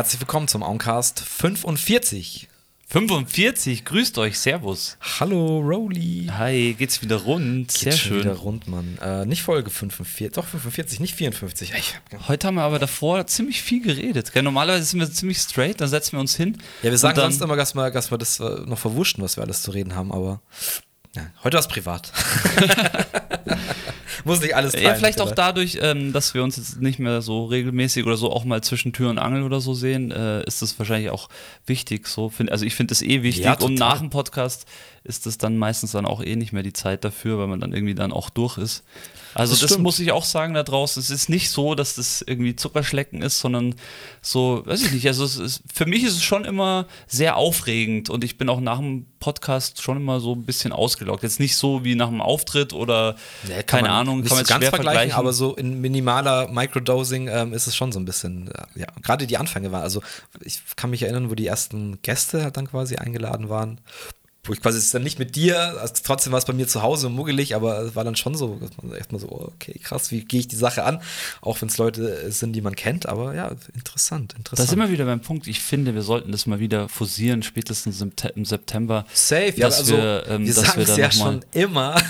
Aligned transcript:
Herzlich 0.00 0.22
willkommen 0.22 0.48
zum 0.48 0.62
Auncast 0.62 1.20
45. 1.20 2.48
45, 2.88 3.84
grüßt 3.84 4.16
euch, 4.16 4.38
Servus. 4.38 4.96
Hallo, 5.20 5.58
Rowley. 5.58 6.30
Hi, 6.38 6.74
geht's 6.78 7.02
wieder 7.02 7.16
rund? 7.16 7.70
Sehr 7.70 7.92
Geht 7.92 8.00
schon 8.00 8.08
schön. 8.12 8.20
wieder 8.20 8.32
rund, 8.32 8.66
Mann. 8.66 8.96
Äh, 9.02 9.26
nicht 9.26 9.42
Folge 9.42 9.68
45, 9.68 10.32
doch 10.32 10.46
45, 10.46 11.00
nicht 11.00 11.14
54. 11.16 11.74
Ich 11.76 11.96
hab, 11.96 12.28
Heute 12.28 12.46
haben 12.46 12.54
wir 12.54 12.62
aber 12.62 12.78
davor 12.78 13.26
ziemlich 13.26 13.60
viel 13.60 13.82
geredet. 13.82 14.32
Gell? 14.32 14.42
Normalerweise 14.42 14.84
sind 14.84 15.00
wir 15.00 15.12
ziemlich 15.12 15.36
straight, 15.36 15.82
dann 15.82 15.90
setzen 15.90 16.12
wir 16.12 16.20
uns 16.20 16.34
hin. 16.34 16.56
ja, 16.82 16.90
wir 16.90 16.96
sagen 16.96 17.16
dann, 17.16 17.30
sonst 17.30 17.44
immer, 17.44 17.56
dass 17.56 17.74
wir, 17.74 17.90
dass 17.90 18.10
wir 18.10 18.16
das 18.16 18.40
äh, 18.40 18.44
noch 18.64 18.78
verwurschten, 18.78 19.22
was 19.22 19.36
wir 19.36 19.44
alles 19.44 19.60
zu 19.60 19.70
reden 19.70 19.94
haben, 19.94 20.12
aber 20.12 20.40
ja, 21.14 21.26
heute 21.44 21.58
war 21.58 21.60
es 21.60 21.68
privat. 21.68 22.10
Muss 24.24 24.40
nicht 24.40 24.54
alles 24.54 24.72
teilen. 24.72 24.84
Ja, 24.84 24.94
vielleicht 24.94 25.20
auch 25.20 25.32
dadurch, 25.32 25.78
ähm, 25.80 26.12
dass 26.12 26.34
wir 26.34 26.42
uns 26.42 26.56
jetzt 26.56 26.80
nicht 26.80 26.98
mehr 26.98 27.22
so 27.22 27.44
regelmäßig 27.44 28.04
oder 28.04 28.16
so 28.16 28.30
auch 28.30 28.44
mal 28.44 28.62
zwischen 28.62 28.92
Tür 28.92 29.10
und 29.10 29.18
Angel 29.18 29.42
oder 29.42 29.60
so 29.60 29.74
sehen, 29.74 30.10
äh, 30.10 30.42
ist 30.44 30.62
das 30.62 30.78
wahrscheinlich 30.78 31.10
auch 31.10 31.28
wichtig. 31.66 32.06
So 32.06 32.28
find, 32.28 32.50
also 32.52 32.64
ich 32.64 32.74
finde 32.74 32.92
das 32.92 33.02
eh 33.02 33.22
wichtig. 33.22 33.44
Ja, 33.44 33.52
und 33.52 33.76
total. 33.76 33.76
nach 33.76 33.98
dem 33.98 34.10
Podcast 34.10 34.66
ist 35.02 35.24
das 35.26 35.38
dann 35.38 35.56
meistens 35.56 35.92
dann 35.92 36.04
auch 36.06 36.22
eh 36.22 36.36
nicht 36.36 36.52
mehr 36.52 36.62
die 36.62 36.72
Zeit 36.72 37.04
dafür, 37.04 37.38
weil 37.38 37.46
man 37.46 37.58
dann 37.60 37.72
irgendwie 37.72 37.94
dann 37.94 38.12
auch 38.12 38.28
durch 38.30 38.58
ist. 38.58 38.84
Also 39.34 39.54
Das 39.54 39.70
das, 39.70 39.78
muss 39.78 39.98
ich 39.98 40.12
auch 40.12 40.24
sagen 40.24 40.54
da 40.54 40.62
draußen. 40.62 41.00
Es 41.00 41.08
ist 41.08 41.28
nicht 41.28 41.50
so, 41.50 41.74
dass 41.74 41.94
das 41.94 42.22
irgendwie 42.26 42.56
Zuckerschlecken 42.56 43.22
ist, 43.22 43.38
sondern 43.38 43.76
so, 44.20 44.62
weiß 44.66 44.82
ich 44.82 44.92
nicht. 44.92 45.06
Also 45.06 45.24
es 45.24 45.36
ist, 45.36 45.62
für 45.72 45.86
mich 45.86 46.02
ist 46.04 46.16
es 46.16 46.22
schon 46.22 46.44
immer 46.44 46.86
sehr 47.06 47.36
aufregend 47.36 48.10
und 48.10 48.24
ich 48.24 48.36
bin 48.38 48.48
auch 48.48 48.60
nach 48.60 48.78
dem 48.78 49.06
Podcast 49.20 49.80
schon 49.82 49.96
immer 49.98 50.20
so 50.20 50.34
ein 50.34 50.44
bisschen 50.44 50.72
ausgelockt. 50.72 51.22
Jetzt 51.22 51.40
nicht 51.40 51.56
so 51.56 51.84
wie 51.84 51.94
nach 51.94 52.08
dem 52.08 52.20
Auftritt 52.20 52.72
oder 52.72 53.16
Ja, 53.48 53.62
keine 53.62 53.88
man 53.88 53.90
Ahnung, 53.98 54.20
kann 54.22 54.30
man 54.30 54.38
jetzt 54.38 54.48
ganz 54.48 54.62
schwer 54.62 54.70
vergleichen, 54.70 54.98
vergleichen. 54.98 55.12
aber 55.18 55.32
so 55.32 55.54
in 55.54 55.80
minimaler 55.80 56.48
Microdosing 56.48 57.28
ähm, 57.28 57.52
ist 57.54 57.66
es 57.68 57.76
schon 57.76 57.92
so 57.92 58.00
ein 58.00 58.04
bisschen, 58.04 58.48
äh, 58.48 58.80
ja, 58.80 58.86
gerade 59.02 59.26
die 59.26 59.36
Anfänge 59.38 59.70
waren, 59.72 59.82
also 59.82 60.02
ich 60.44 60.60
kann 60.76 60.90
mich 60.90 61.02
erinnern, 61.04 61.30
wo 61.30 61.34
die 61.34 61.46
ersten 61.46 62.02
Gäste 62.02 62.50
dann 62.52 62.66
quasi 62.68 62.96
eingeladen 62.96 63.48
waren, 63.48 63.80
wo 64.44 64.54
ich 64.54 64.62
quasi 64.62 64.78
es 64.78 64.84
ist 64.86 64.94
dann 64.94 65.02
nicht 65.02 65.18
mit 65.18 65.36
dir, 65.36 65.76
trotzdem 66.02 66.32
war 66.32 66.38
es 66.38 66.46
bei 66.46 66.54
mir 66.54 66.66
zu 66.66 66.80
Hause 66.80 67.10
muggelig, 67.10 67.54
aber 67.54 67.80
es 67.80 67.94
war 67.94 68.04
dann 68.04 68.16
schon 68.16 68.34
so, 68.34 68.56
dass 68.58 68.70
man 68.82 68.94
echt 68.96 69.12
mal 69.12 69.18
so, 69.18 69.28
oh, 69.28 69.50
okay, 69.54 69.78
krass, 69.82 70.10
wie 70.10 70.24
gehe 70.24 70.40
ich 70.40 70.48
die 70.48 70.56
Sache 70.56 70.82
an, 70.84 71.02
auch 71.42 71.60
wenn 71.60 71.68
es 71.68 71.76
Leute 71.76 72.32
sind, 72.32 72.54
die 72.54 72.62
man 72.62 72.74
kennt, 72.74 73.04
aber 73.06 73.34
ja, 73.34 73.52
interessant, 73.74 74.32
Da 74.32 74.36
interessant. 74.38 74.70
sind 74.70 74.78
wir 74.78 74.90
wieder 74.90 75.04
beim 75.04 75.20
Punkt. 75.20 75.46
Ich 75.46 75.60
finde, 75.60 75.94
wir 75.94 76.00
sollten 76.02 76.32
das 76.32 76.46
mal 76.46 76.58
wieder 76.58 76.88
fusieren, 76.88 77.42
spätestens 77.42 78.00
im, 78.00 78.16
Te- 78.16 78.32
im 78.34 78.46
September. 78.46 79.04
Safe, 79.12 79.52
ja, 79.56 79.66
also 79.66 79.94
wir, 79.94 80.24
ähm, 80.28 80.46
wir 80.46 80.54
sagen 80.54 80.80
es 80.80 80.96
ja 80.96 81.10
schon 81.12 81.44
immer, 81.52 82.00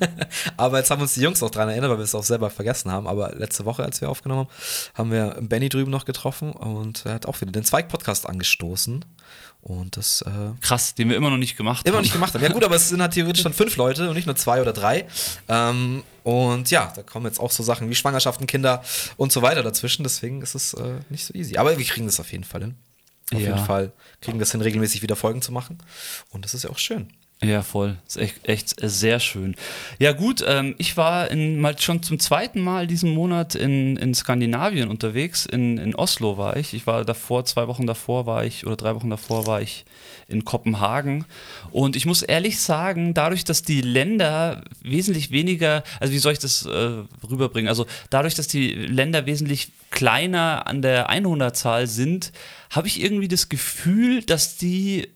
aber 0.56 0.78
jetzt 0.78 0.90
haben 0.90 1.02
uns 1.02 1.14
die 1.14 1.20
Jungs 1.22 1.42
auch 1.42 1.50
dran 1.50 1.68
erinnert, 1.68 1.90
weil 1.90 1.98
wir 1.98 2.04
es 2.04 2.14
auch 2.14 2.22
selber 2.22 2.50
vergessen 2.50 2.92
haben, 2.92 3.06
aber 3.08 3.34
letzte 3.34 3.64
Woche, 3.64 3.82
als 3.84 4.00
wir 4.00 4.10
aufgenommen 4.10 4.46
haben, 4.94 4.94
haben 4.94 5.10
wir 5.10 5.36
Benny 5.40 5.68
drüben 5.68 5.90
noch 5.90 6.04
getroffen 6.04 6.52
und 6.52 7.04
er 7.04 7.14
hat 7.14 7.26
auch 7.26 7.40
wieder 7.40 7.50
den 7.52 7.64
Zweig-Podcast 7.64 8.26
angestoßen 8.28 9.04
und 9.62 9.96
das 9.96 10.22
äh, 10.22 10.30
Krass, 10.60 10.94
den 10.94 11.08
wir 11.10 11.16
immer 11.16 11.30
noch 11.30 11.36
nicht 11.36 11.56
gemacht 11.56 11.84
immer 11.86 11.92
noch 11.92 11.98
haben. 11.98 12.02
nicht 12.04 12.12
gemacht 12.12 12.34
haben. 12.34 12.42
Ja 12.42 12.48
gut, 12.50 12.64
aber 12.64 12.76
es 12.76 12.88
sind 12.88 13.00
halt 13.02 13.12
theoretisch 13.12 13.42
dann 13.42 13.52
fünf 13.52 13.76
Leute 13.76 14.08
und 14.08 14.14
nicht 14.14 14.26
nur 14.26 14.36
zwei 14.36 14.60
oder 14.62 14.72
drei 14.72 15.06
ähm, 15.48 16.02
und 16.24 16.70
ja, 16.70 16.92
da 16.94 17.02
kommen 17.02 17.26
jetzt 17.26 17.38
auch 17.40 17.50
so 17.50 17.62
Sachen 17.62 17.88
wie 17.90 17.94
Schwangerschaften, 17.94 18.46
Kinder 18.46 18.82
und 19.16 19.32
so 19.32 19.42
weiter 19.42 19.62
dazwischen, 19.62 20.02
deswegen 20.02 20.40
ist 20.42 20.54
es 20.54 20.74
äh, 20.74 21.00
nicht 21.10 21.24
so 21.26 21.34
easy, 21.34 21.56
aber 21.56 21.76
wir 21.78 21.84
kriegen 21.84 22.06
das 22.06 22.20
auf 22.20 22.32
jeden 22.32 22.44
Fall 22.44 22.62
hin. 22.62 22.74
Auf 23.32 23.38
Ja. 23.40 23.48
jeden 23.54 23.64
Fall 23.64 23.92
kriegen 24.20 24.38
wir 24.38 24.44
das 24.44 24.52
hin, 24.52 24.60
regelmäßig 24.60 25.02
wieder 25.02 25.14
Folgen 25.16 25.42
zu 25.42 25.52
machen 25.52 25.78
und 26.30 26.44
das 26.44 26.54
ist 26.54 26.64
ja 26.64 26.70
auch 26.70 26.78
schön. 26.78 27.12
Ja, 27.42 27.62
voll. 27.62 27.96
Ist 28.06 28.18
echt, 28.18 28.46
echt 28.46 28.74
sehr 28.82 29.18
schön. 29.18 29.56
Ja, 29.98 30.12
gut, 30.12 30.44
ähm, 30.46 30.74
ich 30.76 30.98
war 30.98 31.30
in, 31.30 31.58
mal 31.58 31.78
schon 31.78 32.02
zum 32.02 32.18
zweiten 32.18 32.60
Mal 32.60 32.86
diesen 32.86 33.14
Monat 33.14 33.54
in, 33.54 33.96
in 33.96 34.14
Skandinavien 34.14 34.90
unterwegs. 34.90 35.46
In, 35.46 35.78
in 35.78 35.94
Oslo 35.94 36.36
war 36.36 36.58
ich. 36.58 36.74
Ich 36.74 36.86
war 36.86 37.02
davor, 37.06 37.46
zwei 37.46 37.66
Wochen 37.66 37.86
davor 37.86 38.26
war 38.26 38.44
ich, 38.44 38.66
oder 38.66 38.76
drei 38.76 38.94
Wochen 38.94 39.08
davor 39.08 39.46
war 39.46 39.62
ich 39.62 39.86
in 40.28 40.44
Kopenhagen. 40.44 41.24
Und 41.70 41.96
ich 41.96 42.04
muss 42.04 42.20
ehrlich 42.20 42.60
sagen, 42.60 43.14
dadurch, 43.14 43.44
dass 43.44 43.62
die 43.62 43.80
Länder 43.80 44.62
wesentlich 44.82 45.30
weniger, 45.30 45.82
also 45.98 46.12
wie 46.12 46.18
soll 46.18 46.34
ich 46.34 46.40
das 46.40 46.66
äh, 46.66 47.04
rüberbringen? 47.26 47.70
Also 47.70 47.86
dadurch, 48.10 48.34
dass 48.34 48.48
die 48.48 48.68
Länder 48.70 49.24
wesentlich 49.24 49.72
kleiner 49.88 50.66
an 50.66 50.82
der 50.82 51.08
Einwohnerzahl 51.08 51.86
sind, 51.86 52.32
habe 52.68 52.86
ich 52.86 53.02
irgendwie 53.02 53.28
das 53.28 53.48
Gefühl, 53.48 54.22
dass 54.22 54.58
die 54.58 55.08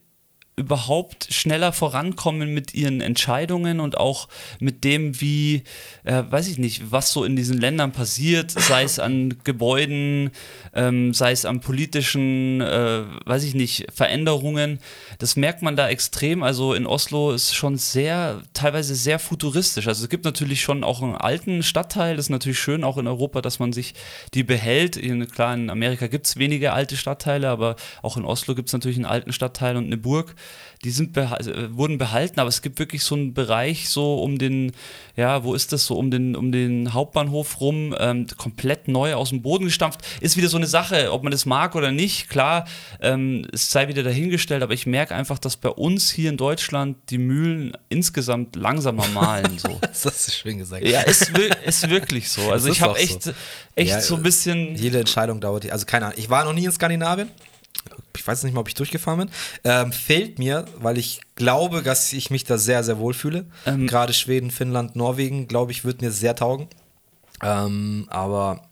überhaupt 0.57 1.27
schneller 1.31 1.73
vorankommen 1.73 2.55
mit 2.55 2.75
ihren 2.75 3.01
Entscheidungen 3.01 3.81
und 3.81 3.99
auch 3.99 4.29
mit 4.61 4.85
dem, 4.85 5.21
wie, 5.21 5.65
äh, 6.05 6.23
weiß 6.29 6.47
ich 6.47 6.59
nicht, 6.59 6.93
was 6.93 7.13
so 7.13 7.25
in 7.25 7.35
diesen 7.35 7.59
Ländern 7.59 7.91
passiert, 7.91 8.53
sei 8.53 8.85
es 8.85 9.01
an 9.01 9.37
Gebäuden, 9.43 10.31
ähm, 10.73 11.13
sei 11.13 11.33
es 11.33 11.45
an 11.45 11.61
politischen, 11.61 12.61
äh, 12.61 13.03
weiß 13.25 13.43
ich 13.43 13.55
nicht, 13.55 13.87
Veränderungen. 13.93 14.79
Das 15.19 15.35
merkt 15.35 15.63
man 15.63 15.75
da 15.75 15.89
extrem. 15.89 16.45
Also 16.45 16.75
in 16.75 16.87
Oslo 16.87 17.33
ist 17.33 17.55
schon 17.55 17.77
sehr, 17.77 18.41
teilweise 18.53 18.95
sehr 18.95 19.19
futuristisch. 19.19 19.89
Also 19.89 20.05
es 20.05 20.09
gibt 20.09 20.25
natürlich 20.25 20.63
schon 20.63 20.85
auch 20.85 21.03
einen 21.03 21.17
alten 21.17 21.65
Stadtteil, 21.65 22.17
das 22.17 22.27
ist 22.27 22.31
natürlich 22.31 22.61
schön, 22.61 22.85
auch 22.85 22.97
in 22.97 23.09
Europa, 23.09 23.41
dass 23.41 23.59
man 23.59 23.73
sich 23.73 23.95
die 24.35 24.45
behält. 24.45 25.01
Klar, 25.33 25.55
in 25.55 25.69
Amerika 25.69 26.07
gibt 26.07 26.27
es 26.27 26.37
wenige 26.37 26.73
alte 26.73 26.97
Stadtteile, 26.97 27.49
aber 27.49 27.75
auch 28.03 28.17
in 28.17 28.25
Oslo 28.25 28.55
gibt 28.55 28.69
es 28.69 28.73
natürlich 28.73 28.99
einen 28.99 29.07
alten 29.07 29.33
Stadtteil 29.33 29.77
und 29.77 29.87
eine 29.87 29.97
Burg 29.97 30.37
die 30.85 30.91
sind 30.91 31.15
beha 31.15 31.39
äh, 31.39 31.75
wurden 31.75 31.99
behalten, 31.99 32.39
aber 32.39 32.49
es 32.49 32.61
gibt 32.61 32.79
wirklich 32.79 33.03
so 33.03 33.15
einen 33.15 33.33
Bereich 33.33 33.89
so 33.89 34.23
um 34.23 34.39
den, 34.39 34.73
ja, 35.17 35.43
wo 35.43 35.55
ist 35.55 35.73
das 35.73 35.87
so, 35.87 35.97
um 35.97 36.11
den, 36.11 36.37
um 36.37 36.53
den 36.53 36.93
Hauptbahnhof 36.93 37.61
rum, 37.61 37.95
ähm, 37.99 38.27
komplett 38.37 38.87
neu 38.87 39.15
aus 39.15 39.31
dem 39.31 39.41
Boden 39.41 39.65
gestampft. 39.65 40.01
Ist 40.21 40.37
wieder 40.37 40.49
so 40.49 40.59
eine 40.59 40.67
Sache, 40.67 41.11
ob 41.13 41.23
man 41.23 41.33
das 41.33 41.47
mag 41.47 41.75
oder 41.75 41.91
nicht, 41.91 42.29
klar, 42.29 42.67
ähm, 43.01 43.47
es 43.53 43.71
sei 43.71 43.89
wieder 43.89 44.03
dahingestellt, 44.03 44.63
aber 44.63 44.75
ich 44.75 44.87
merke 44.87 45.15
einfach, 45.15 45.39
dass 45.39 45.57
bei 45.57 45.71
uns 45.71 46.11
hier 46.11 46.29
in 46.29 46.37
Deutschland 46.37 46.99
die 47.09 47.19
Mühlen 47.19 47.73
insgesamt 47.89 48.55
langsamer 48.55 49.09
malen. 49.09 49.59
So. 49.59 49.81
Das 50.05 50.29
ist 50.29 50.35
schön 50.37 50.59
gesagt. 50.59 50.85
ja, 50.85 51.01
ist, 51.03 51.33
ist 51.65 51.89
wirklich 51.89 52.29
so. 52.29 52.51
Also 52.51 52.69
ich 52.69 52.83
habe 52.83 52.99
echt, 52.99 53.23
so. 53.23 53.33
echt 53.75 53.91
Ja, 53.91 54.01
so 54.01 54.17
ein 54.17 54.23
bisschen. 54.23 54.75
Jede 54.75 54.99
Entscheidung 54.99 55.41
dauert, 55.41 55.71
also 55.71 55.87
keine 55.87 56.07
Ahnung. 56.07 56.19
Ich 56.19 56.29
war 56.29 56.45
noch 56.45 56.53
nie 56.53 56.65
in 56.65 56.73
Skandinavien. 56.73 57.31
Ich 58.17 58.27
weiß 58.27 58.45
nicht 58.45 58.55
mal, 58.55 58.61
ob 58.61 58.69
ich 58.69 58.75
durchgefahren 58.75 59.19
bin. 59.21 59.31
Ähm, 59.65 59.93
fehlt 59.93 60.39
mir, 60.39 60.65
weil 60.79 60.99
ich 60.99 61.21
glaube, 61.35 61.83
dass 61.83 62.13
ich 62.13 62.31
mich 62.31 62.45
da 62.45 62.59
sehr, 62.59 62.85
sehr 62.85 62.99
wohl 62.99 63.15
fühle. 63.15 63.47
Ähm, 63.67 63.87
Gerade 63.87 64.13
Schweden, 64.13 64.51
Finnland, 64.51 64.97
Norwegen, 64.97 65.49
glaube 65.49 65.73
ich, 65.73 65.85
wird 65.85 66.01
mir 66.01 66.11
sehr 66.11 66.35
taugen. 66.35 66.69
Ähm, 67.43 68.07
aber, 68.11 68.69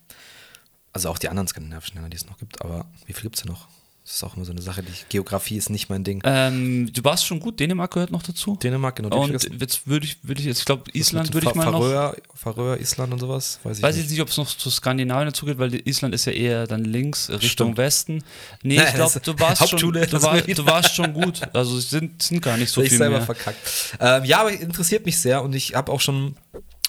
also 0.93 1.09
auch 1.09 1.19
die 1.19 1.29
anderen 1.29 1.49
skandinavischen 1.49 1.97
Länder, 1.97 2.11
die 2.11 2.17
es 2.17 2.27
noch 2.27 2.39
gibt. 2.39 2.63
Aber 2.63 2.87
wie 3.07 3.13
viel 3.13 3.23
gibt 3.23 3.37
es 3.37 3.43
denn 3.43 3.53
noch? 3.53 3.69
Das 4.13 4.19
ist 4.19 4.25
auch 4.25 4.37
immer 4.37 4.45
so 4.45 4.53
eine 4.53 4.61
Sache, 4.61 4.83
die 4.83 4.93
Geografie 5.09 5.57
ist 5.57 5.71
nicht 5.71 5.89
mein 5.89 6.05
Ding. 6.05 6.21
Ähm, 6.25 6.93
du 6.93 7.03
warst 7.03 7.25
schon 7.25 7.41
gut, 7.41 7.59
Dänemark 7.59 7.95
gehört 7.95 8.11
noch 8.11 8.23
dazu. 8.23 8.59
Dänemark, 8.63 8.97
genau. 8.97 9.23
Und 9.23 9.33
jetzt 9.33 9.87
würde 9.87 10.05
ich, 10.05 10.19
würde 10.23 10.39
ich 10.39 10.47
jetzt, 10.47 10.59
ich 10.59 10.65
glaube, 10.67 10.83
Island 10.93 11.33
würde 11.33 11.49
ich 11.49 11.55
mal 11.55 11.71
noch. 11.71 11.81
Färöer, 11.81 12.17
Färöer, 12.35 12.79
Island 12.79 13.15
und 13.15 13.21
sowas? 13.21 13.59
Weiß 13.63 13.79
ich 13.79 13.83
Weiß 13.83 13.97
nicht. 13.97 14.05
ich 14.05 14.11
nicht, 14.11 14.21
ob 14.21 14.29
es 14.29 14.37
noch 14.37 14.47
zu 14.47 14.69
Skandinavien 14.69 15.29
dazugeht, 15.29 15.57
weil 15.57 15.75
Island 15.89 16.15
ist 16.15 16.27
ja 16.27 16.33
eher 16.33 16.67
dann 16.67 16.85
links 16.85 17.31
Richtung 17.31 17.69
Stimmt. 17.69 17.79
Westen. 17.79 18.25
Nee, 18.63 18.77
Nein, 18.77 18.89
ich 18.89 18.95
glaube, 18.97 19.19
du 19.19 19.39
warst 19.39 19.71
schon, 19.71 19.79
du, 19.81 20.23
war, 20.23 20.43
du 20.43 20.67
warst 20.67 20.95
schon 20.95 21.15
gut. 21.15 21.41
Also 21.55 21.79
es 21.79 21.89
sind, 21.89 22.23
sind 22.23 22.43
gar 22.43 22.59
nicht 22.59 22.71
so 22.71 22.83
ich 22.83 22.91
viel 22.91 22.99
selber 22.99 23.17
mehr. 23.17 23.25
verkackt. 23.25 23.97
Ähm, 23.99 24.27
ja, 24.27 24.43
aber 24.43 24.53
interessiert 24.53 25.07
mich 25.07 25.19
sehr 25.19 25.43
und 25.43 25.55
ich 25.55 25.75
habe 25.75 25.91
auch 25.91 26.03
schon 26.03 26.37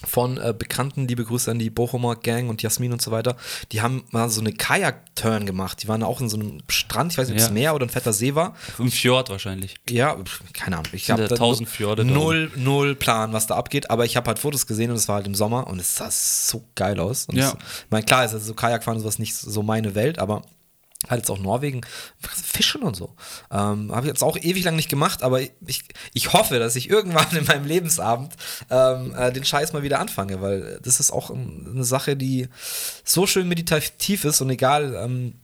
von 0.05 0.37
äh, 0.37 0.53
Bekannten, 0.57 1.07
liebe 1.07 1.23
Grüße 1.25 1.49
an 1.51 1.59
die 1.59 1.69
Bochumer 1.69 2.15
Gang 2.15 2.49
und 2.49 2.61
Jasmin 2.61 2.91
und 2.93 3.01
so 3.01 3.11
weiter, 3.11 3.35
die 3.71 3.81
haben 3.81 4.03
mal 4.11 4.29
so 4.29 4.41
eine 4.41 4.51
Kajak-Turn 4.53 5.45
gemacht. 5.45 5.83
Die 5.83 5.87
waren 5.87 6.03
auch 6.03 6.21
in 6.21 6.29
so 6.29 6.37
einem 6.37 6.59
Strand, 6.69 7.11
ich 7.13 7.17
weiß 7.17 7.27
nicht, 7.27 7.35
ob 7.35 7.41
es 7.41 7.47
Ja. 7.47 7.53
Meer 7.53 7.75
oder 7.75 7.85
ein 7.85 7.89
fetter 7.89 8.13
See 8.13 8.35
war. 8.35 8.55
Im 8.79 8.91
Fjord 8.91 9.29
wahrscheinlich. 9.29 9.75
Ja, 9.89 10.17
keine 10.53 10.77
Ahnung. 10.77 10.91
Ich 10.93 11.09
habe 11.09 11.27
da 11.27 11.35
tausend 11.35 11.69
Fjorde 11.69 12.05
da 12.05 12.11
null, 12.11 12.51
null 12.55 12.95
Plan, 12.95 13.33
was 13.33 13.47
da 13.47 13.55
abgeht, 13.55 13.89
aber 13.89 14.05
ich 14.05 14.15
habe 14.17 14.27
halt 14.27 14.39
Fotos 14.39 14.67
gesehen 14.67 14.91
und 14.91 14.97
es 14.97 15.07
war 15.07 15.15
halt 15.15 15.27
im 15.27 15.35
Sommer 15.35 15.67
und 15.67 15.79
es 15.79 15.95
sah 15.95 16.09
so 16.11 16.63
geil 16.75 16.99
aus. 16.99 17.25
Und 17.27 17.37
Ja. 17.37 17.49
es, 17.49 17.53
ich 17.53 17.91
meine, 17.91 18.05
klar 18.05 18.25
ist 18.25 18.33
also 18.33 18.45
so 18.45 18.53
Kajakfahren 18.53 18.97
und 18.97 19.01
sowas 19.03 19.19
nicht 19.19 19.35
so 19.35 19.63
meine 19.63 19.95
Welt, 19.95 20.19
aber 20.19 20.43
halt 21.09 21.21
jetzt 21.21 21.29
auch 21.29 21.39
Norwegen, 21.39 21.81
Fischen 22.19 22.83
und 22.83 22.95
so. 22.95 23.15
Ähm, 23.51 23.91
habe 23.93 24.01
ich 24.01 24.07
jetzt 24.07 24.23
auch 24.23 24.37
ewig 24.37 24.63
lang 24.63 24.75
nicht 24.75 24.89
gemacht, 24.89 25.23
aber 25.23 25.41
ich, 25.41 25.83
ich 26.13 26.33
hoffe, 26.33 26.59
dass 26.59 26.75
ich 26.75 26.89
irgendwann 26.89 27.35
in 27.35 27.45
meinem 27.45 27.65
Lebensabend 27.65 28.33
ähm, 28.69 29.13
äh, 29.15 29.31
den 29.31 29.45
Scheiß 29.45 29.73
mal 29.73 29.83
wieder 29.83 29.99
anfange, 29.99 30.41
weil 30.41 30.79
das 30.83 30.99
ist 30.99 31.11
auch 31.11 31.29
eine 31.29 31.83
Sache, 31.83 32.15
die 32.15 32.47
so 33.03 33.27
schön 33.27 33.47
meditativ 33.47 34.25
ist 34.25 34.41
und 34.41 34.49
egal, 34.49 34.95
ähm, 34.95 35.35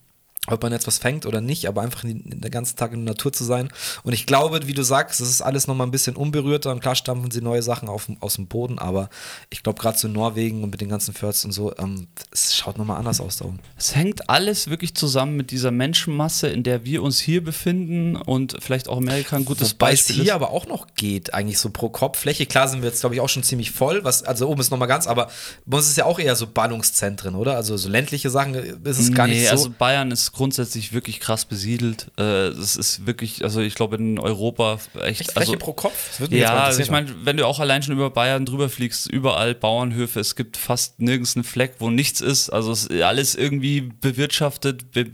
ob 0.48 0.64
man 0.64 0.72
jetzt 0.72 0.88
was 0.88 0.98
fängt 0.98 1.26
oder 1.26 1.42
nicht, 1.42 1.68
aber 1.68 1.82
einfach 1.82 2.04
in, 2.04 2.22
in 2.22 2.42
der 2.42 2.50
ganzen 2.50 2.76
Tag 2.78 2.94
in 2.94 3.06
der 3.06 3.14
Natur 3.14 3.34
zu 3.34 3.44
sein. 3.44 3.70
Und 4.04 4.14
ich 4.14 4.26
glaube, 4.26 4.68
wie 4.68 4.74
du 4.74 4.84
sagst, 4.84 5.20
es 5.20 5.30
ist 5.30 5.42
alles 5.42 5.68
nochmal 5.68 5.86
ein 5.86 5.92
bisschen 5.92 6.16
unberührter 6.16 6.72
und 6.72 6.80
klar 6.80 6.96
stampfen 6.96 7.30
sie 7.30 7.42
neue 7.42 7.62
Sachen 7.62 7.90
auf, 7.90 8.10
aus 8.20 8.36
dem 8.36 8.48
Boden, 8.48 8.80
aber 8.80 9.10
ich 9.50 9.64
glaube, 9.64 9.80
gerade 9.80 9.98
so 9.98 10.08
in 10.08 10.14
Norwegen 10.14 10.64
und 10.64 10.72
mit 10.72 10.82
den 10.82 10.90
ganzen 10.90 11.14
Fjords 11.14 11.46
und 11.46 11.52
so, 11.52 11.76
ähm, 11.78 12.08
es 12.32 12.56
schaut 12.56 12.78
nochmal 12.78 12.98
anders 12.98 13.20
aus 13.20 13.38
da 13.38 13.46
oben. 13.46 13.60
Es 13.78 13.96
hängt 13.96 14.30
alles 14.30 14.70
wirklich 14.70 14.96
zusammen 14.96 15.36
mit 15.36 15.52
dieser 15.52 15.72
Menschenmasse, 15.72 16.48
in 16.48 16.64
der 16.64 16.86
wir 16.86 17.04
uns 17.04 17.20
hier 17.20 17.44
befinden 17.44 18.16
und 18.16 18.58
vielleicht 18.60 18.88
auch 18.88 18.98
Amerika 18.98 19.36
ein 19.36 19.46
gutes 19.46 19.74
Wobei 19.74 19.92
es 19.92 20.00
Beispiel 20.00 20.16
hier 20.16 20.24
ist. 20.26 20.32
aber 20.32 20.52
auch 20.52 20.68
noch 20.68 20.88
geht, 20.96 21.34
eigentlich 21.34 21.60
so 21.60 21.70
pro 21.70 21.90
Kopffläche. 21.90 22.46
Klar 22.46 22.68
sind 22.68 22.82
wir 22.82 22.90
jetzt, 22.90 23.02
glaube 23.02 23.16
ich, 23.16 23.22
auch 23.22 23.30
schon 23.30 23.44
ziemlich 23.44 23.72
voll, 23.72 24.04
was, 24.04 24.24
also 24.24 24.48
oben 24.48 24.62
ist 24.62 24.72
nochmal 24.72 24.88
ganz, 24.88 25.06
aber 25.06 25.30
bei 25.66 25.78
uns 25.78 25.90
ist 25.90 25.98
ja 25.98 26.06
auch 26.06 26.18
eher 26.18 26.36
so 26.36 26.48
Ballungszentren, 26.48 27.36
oder? 27.36 27.56
Also 27.56 27.78
so 27.78 27.90
ländliche 27.90 28.30
Sachen 28.30 28.56
ist 28.56 29.00
es 29.00 29.14
gar 29.14 29.28
nee, 29.28 29.34
nicht 29.34 29.46
so. 29.46 29.52
also 29.52 29.70
Bayern 29.78 30.12
ist 30.12 30.32
grundsätzlich 30.40 30.94
wirklich 30.94 31.20
krass 31.20 31.44
besiedelt. 31.44 32.12
Äh, 32.18 32.48
es 32.48 32.78
ist 32.78 33.06
wirklich, 33.06 33.44
also 33.44 33.60
ich 33.60 33.76
glaube 33.76 33.98
in 33.98 34.18
Europa 34.20 34.80
echt. 35.02 35.20
Echt 35.20 35.38
also, 35.38 35.52
Fläche 35.52 35.58
pro 35.58 35.74
Kopf? 35.74 36.22
Ja, 36.30 36.64
also 36.64 36.82
ich 36.82 36.90
meine, 36.90 37.14
wenn 37.26 37.36
du 37.36 37.46
auch 37.46 37.60
allein 37.60 37.84
schon 37.84 37.94
über 37.94 38.10
Bayern 38.10 38.46
drüber 38.46 38.70
fliegst, 38.70 39.12
überall 39.12 39.54
Bauernhöfe, 39.54 40.22
es 40.22 40.38
gibt 40.38 40.56
fast 40.56 41.02
nirgends 41.02 41.36
einen 41.36 41.44
Fleck, 41.44 41.74
wo 41.80 41.90
nichts 41.90 42.22
ist. 42.22 42.52
Also 42.52 42.72
es 42.72 42.86
ist 42.86 43.02
alles 43.02 43.36
irgendwie 43.36 43.82
bewirtschaftet, 43.82 44.94
be 44.94 45.08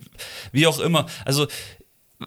wie 0.52 0.68
auch 0.68 0.78
immer. 0.78 1.08
Also 1.26 1.48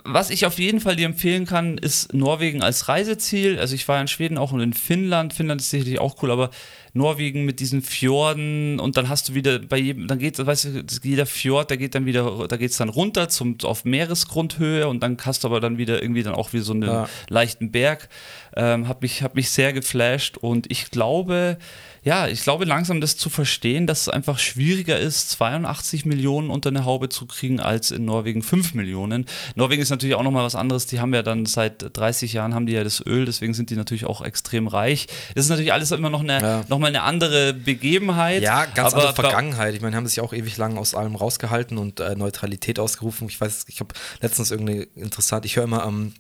was 0.05 0.29
ich 0.31 0.45
auf 0.45 0.59
jeden 0.59 0.81
Fall 0.81 0.97
dir 0.97 1.07
empfehlen 1.07 1.47
kann, 1.47 1.79
ist 1.79 2.13
Norwegen 2.13 2.63
als 2.63 2.89
Reiseziel. 2.89 3.59
Also 3.59 3.75
ich 3.75 3.89
war 3.89 3.99
in 4.01 4.09
Schweden 4.09 4.37
auch 4.37 4.53
und 4.53 4.61
in 4.61 4.75
Finnland. 4.75 5.33
Finnland 5.33 5.63
ist 5.63 5.71
sicherlich 5.71 5.99
auch 5.99 6.23
cool, 6.23 6.31
aber 6.31 6.51
Norwegen 6.93 7.45
mit 7.47 7.59
diesen 7.61 7.81
Fjorden 7.81 8.81
und 8.81 8.97
dann 8.97 9.09
hast 9.09 9.29
du 9.29 9.35
wieder 9.35 9.59
bei 9.61 9.79
jedem, 9.79 10.07
dann 10.09 10.19
geht, 10.19 10.45
weißt 10.45 10.65
du, 10.67 10.85
jeder 11.03 11.27
Fjord, 11.27 11.71
der 11.71 11.77
geht 11.77 11.95
dann 11.95 12.07
wieder, 12.07 12.47
da 12.49 12.57
geht 12.57 12.71
es 12.71 12.77
dann 12.77 12.89
runter 12.89 13.29
zum, 13.29 13.57
auf 13.63 13.85
Meeresgrundhöhe 13.85 14.89
und 14.89 15.01
dann 15.03 15.17
hast 15.25 15.45
du 15.45 15.49
aber 15.49 15.61
dann 15.61 15.79
wieder 15.79 16.03
irgendwie 16.03 16.23
dann 16.23 16.35
auch 16.35 16.53
wie 16.53 16.59
so 16.61 16.73
einen 16.73 16.83
Ja. 16.89 17.09
leichten 17.29 17.71
Berg. 17.71 18.09
Ähm, 18.57 18.89
hat 18.89 19.03
mich, 19.03 19.23
hat 19.23 19.35
mich 19.37 19.51
sehr 19.51 19.73
geflasht 19.73 20.37
und 20.39 20.71
ich 20.71 20.91
glaube, 20.91 21.59
ja, 22.03 22.27
ich 22.29 22.43
glaube 22.43 22.65
langsam 22.65 23.01
das 23.01 23.17
zu 23.17 23.29
verstehen, 23.31 23.87
dass 23.87 24.03
es 24.03 24.09
einfach 24.09 24.39
schwieriger 24.39 24.99
ist, 24.99 25.31
82 25.31 26.05
Millionen 26.05 26.51
unter 26.51 26.69
eine 26.71 26.85
Haube 26.85 27.09
zu 27.09 27.27
kriegen, 27.27 27.61
als 27.61 27.91
in 27.91 28.05
Norwegen 28.05 28.43
5 28.43 28.75
Millionen. 28.75 29.27
Norwegen 29.57 29.83
ist 29.83 29.91
natürlich 29.91 30.15
auch 30.15 30.23
nochmal 30.23 30.45
was 30.45 30.55
anderes. 30.55 30.87
Die 30.87 31.01
haben 31.01 31.13
ja 31.15 31.23
dann 31.23 31.47
seit 31.47 31.97
30 31.97 32.33
Jahren 32.33 32.55
haben 32.55 32.67
die 32.67 32.73
ja 32.75 32.85
das 32.85 33.05
Öl, 33.05 33.25
deswegen 33.25 33.55
sind 33.55 33.71
die 33.71 33.77
natürlich 33.77 34.05
auch 34.07 34.23
extrem 34.23 34.69
reich. 34.69 35.07
Das 35.35 35.45
ist 35.45 35.51
natürlich 35.51 35.73
alles 35.73 35.91
immer 35.91 36.11
noch 36.11 36.21
eine, 36.23 36.41
Ja. 36.41 36.65
noch 36.69 36.79
mal 36.79 36.87
eine 36.89 37.03
andere 37.03 37.53
Begebenheit. 37.55 38.43
Ja, 38.43 38.65
ganz 38.67 38.93
aber 38.95 39.03
andere 39.09 39.15
Vergangenheit. 39.15 39.75
Ich 39.75 39.81
meine, 39.81 39.97
haben 39.97 40.07
sich 40.07 40.21
auch 40.21 40.33
ewig 40.33 40.57
lang 40.57 40.79
aus 40.79 40.95
allem 40.95 41.15
rausgehalten 41.17 41.79
und 41.79 42.01
äh, 42.01 42.15
Neutralität 42.15 42.79
ausgerufen. 42.79 43.29
Ich 43.29 43.41
weiß, 43.41 43.65
ich 43.69 43.81
habe 43.81 43.95
letztens 44.21 44.51
irgendeine 44.51 44.83
interessant, 44.95 45.45
ich 45.45 45.57
höre 45.57 45.65
immer, 45.65 45.85
ähm, 45.87 46.15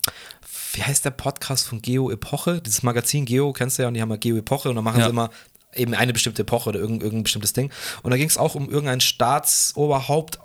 wie 0.75 0.83
heißt 0.83 1.05
der 1.05 1.11
Podcast 1.11 1.67
von 1.67 1.81
Geo 1.81 2.11
Epoche? 2.11 2.61
Dieses 2.61 2.83
Magazin 2.83 3.25
Geo, 3.25 3.53
kennst 3.53 3.79
du 3.79 3.83
ja, 3.83 3.89
und 3.89 3.95
die 3.95 4.03
haben 4.03 4.11
ja 4.11 4.17
Geo 4.17 4.37
Epoche 4.37 4.69
und 4.69 4.77
da 4.77 4.83
machen 4.83 4.99
Ja. 5.01 5.07
sie 5.07 5.11
immer 5.11 5.31
eben 5.75 5.94
eine 5.94 6.12
bestimmte 6.12 6.43
Epoche 6.43 6.70
oder 6.70 6.79
irgendein, 6.79 7.05
irgendein 7.06 7.23
bestimmtes 7.25 7.53
Ding. 7.53 7.70
Und 8.03 8.11
da 8.11 8.17
ging 8.17 8.29
es 8.29 8.38
auch 8.38 8.55
um 8.55 8.69
irgendein 8.69 9.00
Staatsoberhaupt 9.00 10.38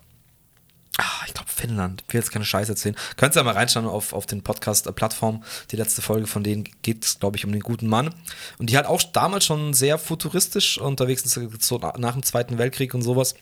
Ah, 1.00 1.24
ich 1.26 1.34
glaube 1.34 1.50
Finnland. 1.50 2.04
Ich 2.08 2.14
will 2.14 2.22
jetzt 2.22 2.32
keine 2.32 2.46
Scheiße 2.46 2.72
erzählen. 2.72 2.96
Könnt 3.18 3.36
ihr 3.36 3.40
ja 3.40 3.44
mal 3.44 3.56
reinschauen 3.56 3.88
auf, 3.88 4.14
auf 4.14 4.28
den 4.28 4.44
Podcast-Plattform. 4.44 5.44
Die 5.72 5.76
letzte 5.76 6.04
Folge 6.04 6.28
von 6.28 6.44
denen 6.44 6.66
geht 6.84 7.04
es, 7.04 7.20
glaube 7.20 7.36
ich, 7.36 7.46
um 7.46 7.52
den 7.52 7.62
guten 7.62 7.88
Mann. 7.88 8.14
Und 8.60 8.70
die 8.70 8.76
halt 8.78 8.86
auch 8.86 9.02
damals 9.02 9.44
schon 9.46 9.74
sehr 9.74 9.98
futuristisch 9.98 10.78
unterwegs 10.78 11.24
ist, 11.24 11.34
so 11.64 11.80
na- 11.82 11.96
nach 11.98 12.14
dem 12.14 12.22
Zweiten 12.22 12.60
Weltkrieg 12.60 12.94
und 12.94 13.02
sowas. 13.02 13.34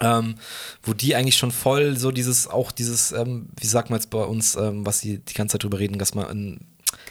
Ähm, 0.00 0.36
wo 0.84 0.92
die 0.92 1.16
eigentlich 1.16 1.36
schon 1.38 1.50
voll 1.50 1.96
so 1.96 2.12
dieses, 2.12 2.46
auch 2.46 2.70
dieses, 2.70 3.10
ähm, 3.10 3.48
wie 3.58 3.66
sagt 3.66 3.90
man 3.90 3.98
jetzt 3.98 4.10
bei 4.10 4.22
uns, 4.22 4.54
ähm, 4.54 4.86
was 4.86 5.00
sie 5.00 5.18
die 5.18 5.34
ganze 5.34 5.54
Zeit 5.54 5.64
drüber 5.64 5.80
reden, 5.80 5.98
dass 5.98 6.14
man 6.14 6.26
ein, 6.26 6.66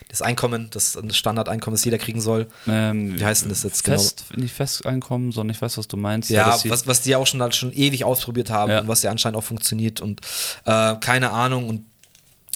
das 0.09 0.21
Einkommen, 0.21 0.69
das, 0.71 0.97
Standardeinkommen, 1.12 1.75
das 1.75 1.83
jeder 1.86 1.97
kriegen 1.97 2.21
soll. 2.21 2.47
ähm, 2.68 3.19
Wie 3.19 3.25
heißt 3.25 3.44
denn 3.44 3.50
das 3.50 3.63
jetzt 3.63 3.83
genau? 3.83 3.97
Fest, 3.97 4.25
nicht 4.36 4.53
Festeinkommen, 4.53 5.31
sondern 5.31 5.56
ich 5.56 5.62
weiß, 5.62 5.77
was 5.77 5.88
du 5.88 5.97
meinst. 5.97 6.30
Ja, 6.30 6.57
sie- 6.57 6.69
was, 6.69 6.88
was 6.88 7.01
die 7.01 7.12
ja 7.12 7.18
auch 7.18 7.27
schon, 7.27 7.42
halt 7.42 7.56
schon 7.56 7.71
ewig 7.74 8.03
ausprobiert 8.03 8.50
haben 8.50 8.71
Ja. 8.71 8.80
und 8.81 8.88
was 8.88 9.01
ja 9.03 9.12
anscheinend 9.12 9.38
auch 9.38 9.44
funktioniert 9.44 10.01
und 10.01 10.21
äh, 10.65 10.95
keine 10.95 11.31
Ahnung 11.31 11.68
und 11.69 11.86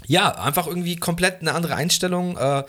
ja, 0.07 0.29
einfach 0.39 0.65
irgendwie 0.65 0.95
komplett 0.95 1.41
eine 1.41 1.53
andere 1.53 1.75
Einstellung. 1.75 2.37
Äh, 2.37 2.63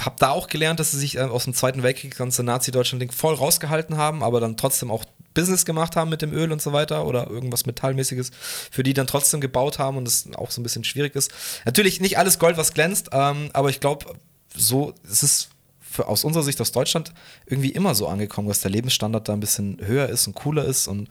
hab 0.00 0.16
da 0.18 0.30
auch 0.30 0.48
gelernt, 0.48 0.80
dass 0.80 0.90
sie 0.90 0.98
sich 0.98 1.16
äh, 1.16 1.20
aus 1.20 1.44
dem 1.44 1.52
Zweiten 1.54 1.82
Weltkrieg, 1.82 2.16
ganze 2.16 2.42
Nazi-Deutschland-Ding 2.42 3.12
voll 3.12 3.34
rausgehalten 3.34 3.96
haben, 3.98 4.22
aber 4.22 4.40
dann 4.40 4.56
trotzdem 4.56 4.90
auch 4.90 5.04
Business 5.36 5.64
gemacht 5.64 5.94
haben 5.94 6.10
mit 6.10 6.22
dem 6.22 6.32
Öl 6.32 6.50
und 6.50 6.60
so 6.60 6.72
weiter 6.72 7.06
oder 7.06 7.30
irgendwas 7.30 7.66
Metallmäßiges, 7.66 8.32
für 8.72 8.82
die 8.82 8.94
dann 8.94 9.06
trotzdem 9.06 9.40
gebaut 9.40 9.78
haben 9.78 9.96
und 9.96 10.04
das 10.06 10.26
auch 10.34 10.50
so 10.50 10.60
ein 10.60 10.64
bisschen 10.64 10.82
schwierig 10.82 11.14
ist. 11.14 11.30
Natürlich 11.64 12.00
nicht 12.00 12.18
alles 12.18 12.40
Gold, 12.40 12.56
was 12.56 12.74
glänzt, 12.74 13.10
ähm, 13.12 13.50
aber 13.52 13.70
ich 13.70 13.78
glaube, 13.78 14.06
so, 14.54 14.94
es 15.08 15.22
ist 15.22 15.50
für, 15.80 16.08
aus 16.08 16.24
unserer 16.24 16.42
Sicht 16.42 16.60
aus 16.60 16.72
Deutschland 16.72 17.12
irgendwie 17.46 17.70
immer 17.70 17.94
so 17.94 18.08
angekommen, 18.08 18.48
dass 18.48 18.60
der 18.60 18.70
Lebensstandard 18.70 19.28
da 19.28 19.34
ein 19.34 19.40
bisschen 19.40 19.78
höher 19.80 20.08
ist 20.08 20.26
und 20.26 20.34
cooler 20.34 20.64
ist 20.64 20.88
und 20.88 21.08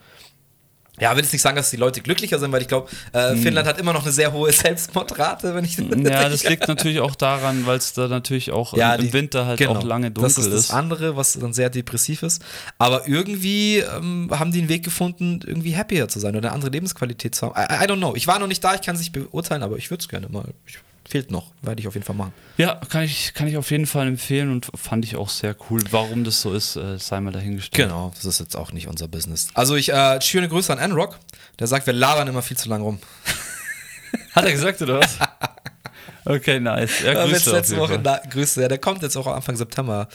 ja, 1.00 1.14
will 1.14 1.22
jetzt 1.22 1.32
nicht 1.32 1.42
sagen, 1.42 1.56
dass 1.56 1.70
die 1.70 1.76
Leute 1.76 2.00
glücklicher 2.00 2.38
sind, 2.38 2.52
weil 2.52 2.62
ich 2.62 2.68
glaube, 2.68 2.88
äh, 3.12 3.36
Finnland 3.36 3.66
hat 3.68 3.78
immer 3.78 3.92
noch 3.92 4.02
eine 4.02 4.12
sehr 4.12 4.32
hohe 4.32 4.50
Selbstmordrate, 4.86 5.54
wenn 5.54 5.64
ich 5.64 5.76
Hm. 5.76 6.06
Ja, 6.06 6.28
das 6.28 6.48
liegt 6.48 6.66
natürlich 6.68 7.00
auch 7.00 7.14
daran, 7.14 7.66
weil 7.66 7.78
es 7.78 7.92
da 7.92 8.08
natürlich 8.08 8.50
auch 8.52 8.74
Ja, 8.76 8.94
im, 8.94 9.02
die- 9.06 9.12
Winter 9.12 9.46
halt 9.46 9.58
genau. 9.58 9.76
auch 9.76 9.82
lange 9.84 10.10
dunkel 10.10 10.22
Das 10.34 10.38
ist 10.38 10.52
das 10.52 10.70
andere, 10.70 11.16
was 11.16 11.34
dann 11.34 11.52
sehr 11.52 11.70
depressiv 11.70 12.22
ist. 12.22 12.42
Aber 12.78 13.06
irgendwie 13.08 13.78
ähm, 13.78 14.28
haben 14.32 14.52
die 14.52 14.60
einen 14.60 14.68
Weg 14.68 14.84
gefunden, 14.84 15.40
irgendwie 15.44 15.76
happier 15.76 16.08
zu 16.08 16.18
sein 16.18 16.34
oder 16.36 16.48
eine 16.48 16.54
andere 16.54 16.70
Lebensqualität 16.70 17.34
zu 17.34 17.46
haben. 17.46 17.54
I, 17.60 17.84
I 17.84 17.88
don't 17.88 17.96
know. 17.98 18.14
Ich 18.16 18.26
war 18.26 18.38
noch 18.38 18.46
nicht 18.46 18.62
da, 18.64 18.74
ich 18.74 18.80
kann 18.82 18.94
es 18.94 19.00
nicht 19.00 19.12
beurteilen, 19.12 19.62
aber 19.62 19.76
ich 19.76 19.90
würde 19.90 20.00
es 20.02 20.08
gerne 20.08 20.28
mal. 20.28 20.46
Ich, 20.66 20.78
fehlt 21.08 21.30
noch, 21.30 21.52
werde 21.62 21.80
ich 21.80 21.88
auf 21.88 21.94
jeden 21.94 22.04
Fall 22.04 22.16
machen. 22.16 22.32
Ja, 22.56 22.74
kann 22.88 23.04
ich, 23.04 23.34
kann 23.34 23.46
ich 23.46 23.56
auf 23.56 23.70
jeden 23.70 23.86
Fall 23.86 24.06
empfehlen 24.06 24.50
und 24.50 24.68
fand 24.74 25.04
ich 25.04 25.16
auch 25.16 25.28
sehr 25.28 25.56
cool. 25.70 25.82
Warum 25.90 26.24
das 26.24 26.40
so 26.40 26.52
ist, 26.52 26.76
äh, 26.76 26.98
sei 26.98 27.20
mal 27.20 27.32
dahingestellt. 27.32 27.88
Genau, 27.88 28.12
das 28.14 28.24
ist 28.24 28.40
jetzt 28.40 28.56
auch 28.56 28.72
nicht 28.72 28.88
unser 28.88 29.08
Business. 29.08 29.48
Also 29.54 29.76
ich 29.76 29.92
äh, 29.92 30.20
schöne 30.20 30.48
Grüße 30.48 30.72
an 30.72 30.78
N-Rock, 30.78 31.18
der 31.58 31.66
sagt, 31.66 31.86
wir 31.86 31.92
labern 31.94 32.28
immer 32.28 32.42
viel 32.42 32.56
zu 32.56 32.68
lang 32.68 32.82
rum. 32.82 32.98
Hat 34.34 34.44
er 34.44 34.52
gesagt, 34.52 34.82
oder 34.82 35.00
was? 35.00 35.18
Okay, 36.26 36.58
nice. 36.58 37.02
Ja, 37.04 37.14
Grüße 37.14 37.32
jetzt 37.34 37.46
letzte 37.46 37.76
Woche 37.76 38.00
na, 38.02 38.20
Grüße. 38.30 38.60
Ja, 38.60 38.68
der 38.68 38.78
kommt 38.78 39.02
jetzt 39.02 39.16
auch 39.16 39.28
Anfang 39.28 39.56
September 39.56 40.08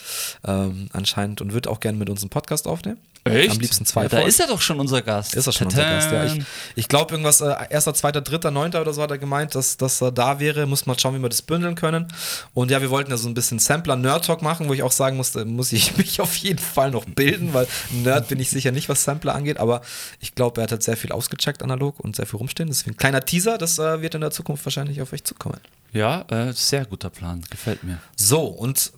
ähm, 0.45 0.89
anscheinend 0.91 1.39
und 1.39 1.53
wird 1.53 1.67
auch 1.67 1.79
gerne 1.79 1.97
mit 1.97 2.09
uns 2.09 2.21
einen 2.21 2.29
Podcast 2.29 2.67
aufnehmen. 2.67 2.97
Echt? 3.23 3.51
Am 3.51 3.59
liebsten 3.59 3.85
zwei 3.85 4.03
ja, 4.03 4.09
Da 4.09 4.17
Folgen. 4.17 4.29
ist 4.29 4.39
er 4.39 4.47
doch 4.47 4.59
schon 4.61 4.79
unser 4.79 5.03
Gast. 5.03 5.35
Ist 5.35 5.45
er 5.45 5.53
schon 5.53 5.67
unser 5.67 5.83
Gast, 5.83 6.11
ja. 6.11 6.23
Ich, 6.25 6.31
Tadam. 6.31 6.45
ich 6.75 6.87
glaube, 6.87 7.13
irgendwas, 7.13 7.39
äh, 7.39 7.53
erster, 7.69 7.93
zweiter, 7.93 8.21
dritter, 8.21 8.49
neunter 8.49 8.81
oder 8.81 8.93
so 8.93 9.01
hat 9.03 9.11
er 9.11 9.19
gemeint, 9.19 9.53
dass, 9.53 9.77
dass 9.77 10.01
er 10.01 10.11
da 10.11 10.39
wäre. 10.39 10.65
Muss 10.65 10.87
mal 10.87 10.97
schauen, 10.97 11.15
wie 11.15 11.21
wir 11.21 11.29
das 11.29 11.43
bündeln 11.43 11.75
können. 11.75 12.07
Und 12.55 12.71
ja, 12.71 12.81
wir 12.81 12.89
wollten 12.89 13.11
ja 13.11 13.17
so 13.17 13.29
ein 13.29 13.35
bisschen 13.35 13.59
Sampler-Nerd-Talk 13.59 14.41
machen, 14.41 14.67
wo 14.67 14.73
ich 14.73 14.81
auch 14.81 14.91
sagen 14.91 15.17
musste, 15.17 15.45
muss 15.45 15.71
ich 15.71 15.95
mich 15.97 16.19
auf 16.19 16.35
jeden 16.37 16.59
Fall 16.59 16.89
noch 16.89 17.05
bilden, 17.05 17.53
weil 17.53 17.67
Nerd 17.91 18.27
bin 18.27 18.39
ich 18.39 18.49
sicher 18.49 18.71
nicht, 18.71 18.89
was 18.89 19.03
Sampler 19.03 19.35
angeht. 19.35 19.59
Aber 19.59 19.81
ich 20.19 20.33
glaube, 20.33 20.59
er 20.59 20.63
hat 20.63 20.71
halt 20.71 20.83
sehr 20.83 20.97
viel 20.97 21.11
ausgecheckt 21.11 21.61
analog 21.61 21.99
und 21.99 22.15
sehr 22.15 22.25
viel 22.25 22.37
rumstehen. 22.37 22.69
Deswegen 22.69 22.97
kleiner 22.97 23.21
Teaser, 23.21 23.59
das 23.59 23.77
äh, 23.77 24.01
wird 24.01 24.15
in 24.15 24.21
der 24.21 24.31
Zukunft 24.31 24.65
wahrscheinlich 24.65 24.99
auf 24.99 25.13
euch 25.13 25.23
zukommen. 25.23 25.59
Ja, 25.93 26.00
äh, 26.29 26.53
sehr 26.53 26.85
guter 26.85 27.09
Plan. 27.09 27.43
Gefällt 27.49 27.83
mir. 27.83 27.99
So, 28.15 28.41
und 28.45 28.91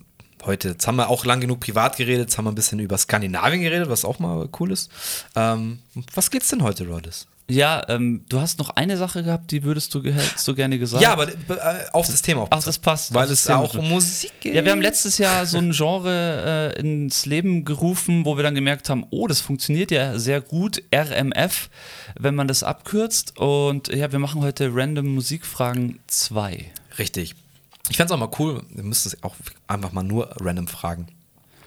heute, 0.44 0.70
jetzt 0.70 0.86
haben 0.86 0.96
wir 0.96 1.08
auch 1.08 1.24
lang 1.24 1.40
genug 1.40 1.60
privat 1.60 1.96
geredet, 1.96 2.28
jetzt 2.28 2.38
haben 2.38 2.44
wir 2.44 2.52
ein 2.52 2.56
bisschen 2.56 2.78
über 2.78 2.98
Skandinavien 2.98 3.62
geredet, 3.62 3.88
was 3.88 4.04
auch 4.04 4.18
mal 4.18 4.48
cool 4.60 4.72
ist. 4.72 4.90
Ähm, 5.34 5.78
was 6.14 6.30
geht's 6.30 6.48
denn 6.48 6.62
heute, 6.62 6.86
Rodis? 6.86 7.26
Ja, 7.46 7.82
ähm, 7.90 8.24
du 8.30 8.40
hast 8.40 8.58
noch 8.58 8.70
eine 8.70 8.96
Sache 8.96 9.22
gehabt, 9.22 9.50
die 9.50 9.64
würdest 9.64 9.94
du, 9.94 10.02
hättest 10.02 10.48
du 10.48 10.54
gerne 10.54 10.78
gesagt. 10.78 11.02
Ja, 11.02 11.12
aber 11.12 11.28
äh, 11.28 11.34
auf 11.92 12.06
das 12.06 12.22
Thema 12.22 12.42
auch. 12.42 12.48
Ach, 12.50 12.64
das 12.64 12.78
passt. 12.78 13.12
Weil 13.12 13.28
Das 13.28 13.40
es 13.40 13.48
ja 13.48 13.58
auch 13.58 13.74
um 13.74 13.86
Musik 13.86 14.32
geht. 14.40 14.54
Ja, 14.54 14.64
wir 14.64 14.72
haben 14.72 14.80
letztes 14.80 15.18
Jahr 15.18 15.44
so 15.44 15.58
ein 15.58 15.72
Genre 15.72 16.72
äh, 16.74 16.80
ins 16.80 17.26
Leben 17.26 17.66
gerufen, 17.66 18.24
wo 18.24 18.38
wir 18.38 18.44
dann 18.44 18.54
gemerkt 18.54 18.88
haben, 18.88 19.04
oh, 19.10 19.26
das 19.26 19.42
funktioniert 19.42 19.90
ja 19.90 20.18
sehr 20.18 20.40
gut, 20.40 20.82
RMF, 20.94 21.68
wenn 22.18 22.34
man 22.34 22.48
das 22.48 22.62
abkürzt. 22.62 23.36
Und 23.38 23.88
ja, 23.88 24.10
wir 24.10 24.18
machen 24.18 24.40
heute 24.40 24.70
Random 24.74 25.06
Musikfragen 25.14 25.98
2. 26.06 26.64
Richtig. 26.98 27.34
Ich 27.90 27.96
fände 27.96 28.12
es 28.14 28.18
auch 28.18 28.18
mal 28.28 28.34
cool, 28.38 28.62
wir 28.70 28.82
müssten 28.84 29.08
es 29.08 29.22
auch 29.22 29.34
einfach 29.66 29.92
mal 29.92 30.02
nur 30.02 30.30
random 30.40 30.68
fragen. 30.68 31.06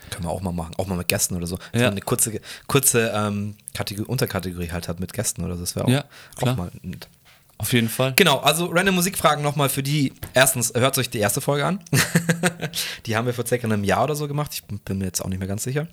Können 0.10 0.24
wir 0.25 0.29
auch 0.31 0.41
mal 0.41 0.53
machen, 0.53 0.74
auch 0.77 0.88
mal 0.88 0.96
mit 0.98 1.10
Gästen 1.10 1.36
oder 1.36 1.48
so. 1.48 1.57
Dass 1.57 1.65
Ja. 1.81 1.88
man 1.88 1.91
eine 1.91 2.01
kurze, 2.01 2.39
kurze 2.65 3.12
ähm, 3.13 3.55
Kategor- 3.75 4.07
Unterkategorie 4.07 4.72
halt 4.72 4.88
hat 4.88 5.00
mit 5.00 5.12
Gästen 5.13 5.43
oder 5.43 5.55
so. 5.55 5.62
Das 5.62 5.75
wäre 5.75 5.86
auch, 5.86 5.89
Ja, 5.89 6.05
auch 6.41 6.55
mal. 6.55 6.72
Auf 7.60 7.74
jeden 7.74 7.89
Fall. 7.89 8.13
Genau, 8.15 8.38
also 8.39 8.67
random 8.67 8.96
Musikfragen 8.96 9.43
nochmal 9.43 9.67
für 9.69 9.84
die. 9.84 10.13
Erstens, 10.34 10.74
hört 10.75 10.98
euch 10.98 11.10
die 11.10 11.17
erste 11.19 11.41
Folge 11.41 11.65
an. 11.65 11.79
die 13.05 13.15
haben 13.17 13.25
wir 13.25 13.34
vor 13.34 13.46
circa 13.46 13.65
einem 13.67 13.84
Jahr 13.84 14.03
oder 14.03 14.15
so 14.15 14.27
gemacht. 14.27 14.51
Ich 14.53 14.63
bin 14.63 14.98
mir 14.98 15.05
jetzt 15.05 15.22
auch 15.22 15.27
nicht 15.27 15.39
mehr 15.39 15.48
ganz 15.48 15.63
sicher. 15.63 15.88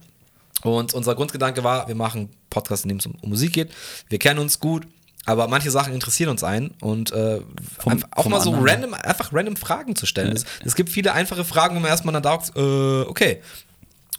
Und 0.63 0.95
unser 0.95 1.15
Grundgedanke 1.15 1.65
war, 1.65 1.89
wir 1.89 1.95
machen 1.95 2.19
einen 2.21 2.31
Podcast, 2.51 2.85
in 2.85 2.91
dem 2.91 2.99
es 2.99 3.07
um, 3.07 3.15
um 3.21 3.31
Musik 3.31 3.53
geht. 3.53 3.73
Wir 4.09 4.19
kennen 4.19 4.39
uns 4.39 4.61
gut, 4.61 4.87
aber 5.27 5.49
manche 5.49 5.71
Sachen 5.71 5.93
interessieren 5.95 6.31
uns 6.31 6.45
ein 6.45 6.71
und 6.81 7.13
äh, 7.13 7.41
Vom- 7.79 8.05
auch 8.11 8.23
vom 8.25 8.33
mal 8.33 8.41
so 8.41 8.53
anderen. 8.55 8.69
random, 8.69 8.95
einfach 8.95 9.33
random 9.33 9.57
Fragen 9.57 9.97
zu 9.97 10.07
stellen. 10.07 10.33
Es, 10.37 10.45
es 10.65 10.75
gibt 10.75 10.91
viele 10.91 11.13
einfache 11.13 11.45
Fragen, 11.45 11.77
wo 11.77 11.81
man 11.81 11.91
erstmal 11.91 12.13
dann 12.13 12.23
sagt, 12.23 12.57
äh, 12.57 13.03
okay. 13.03 13.41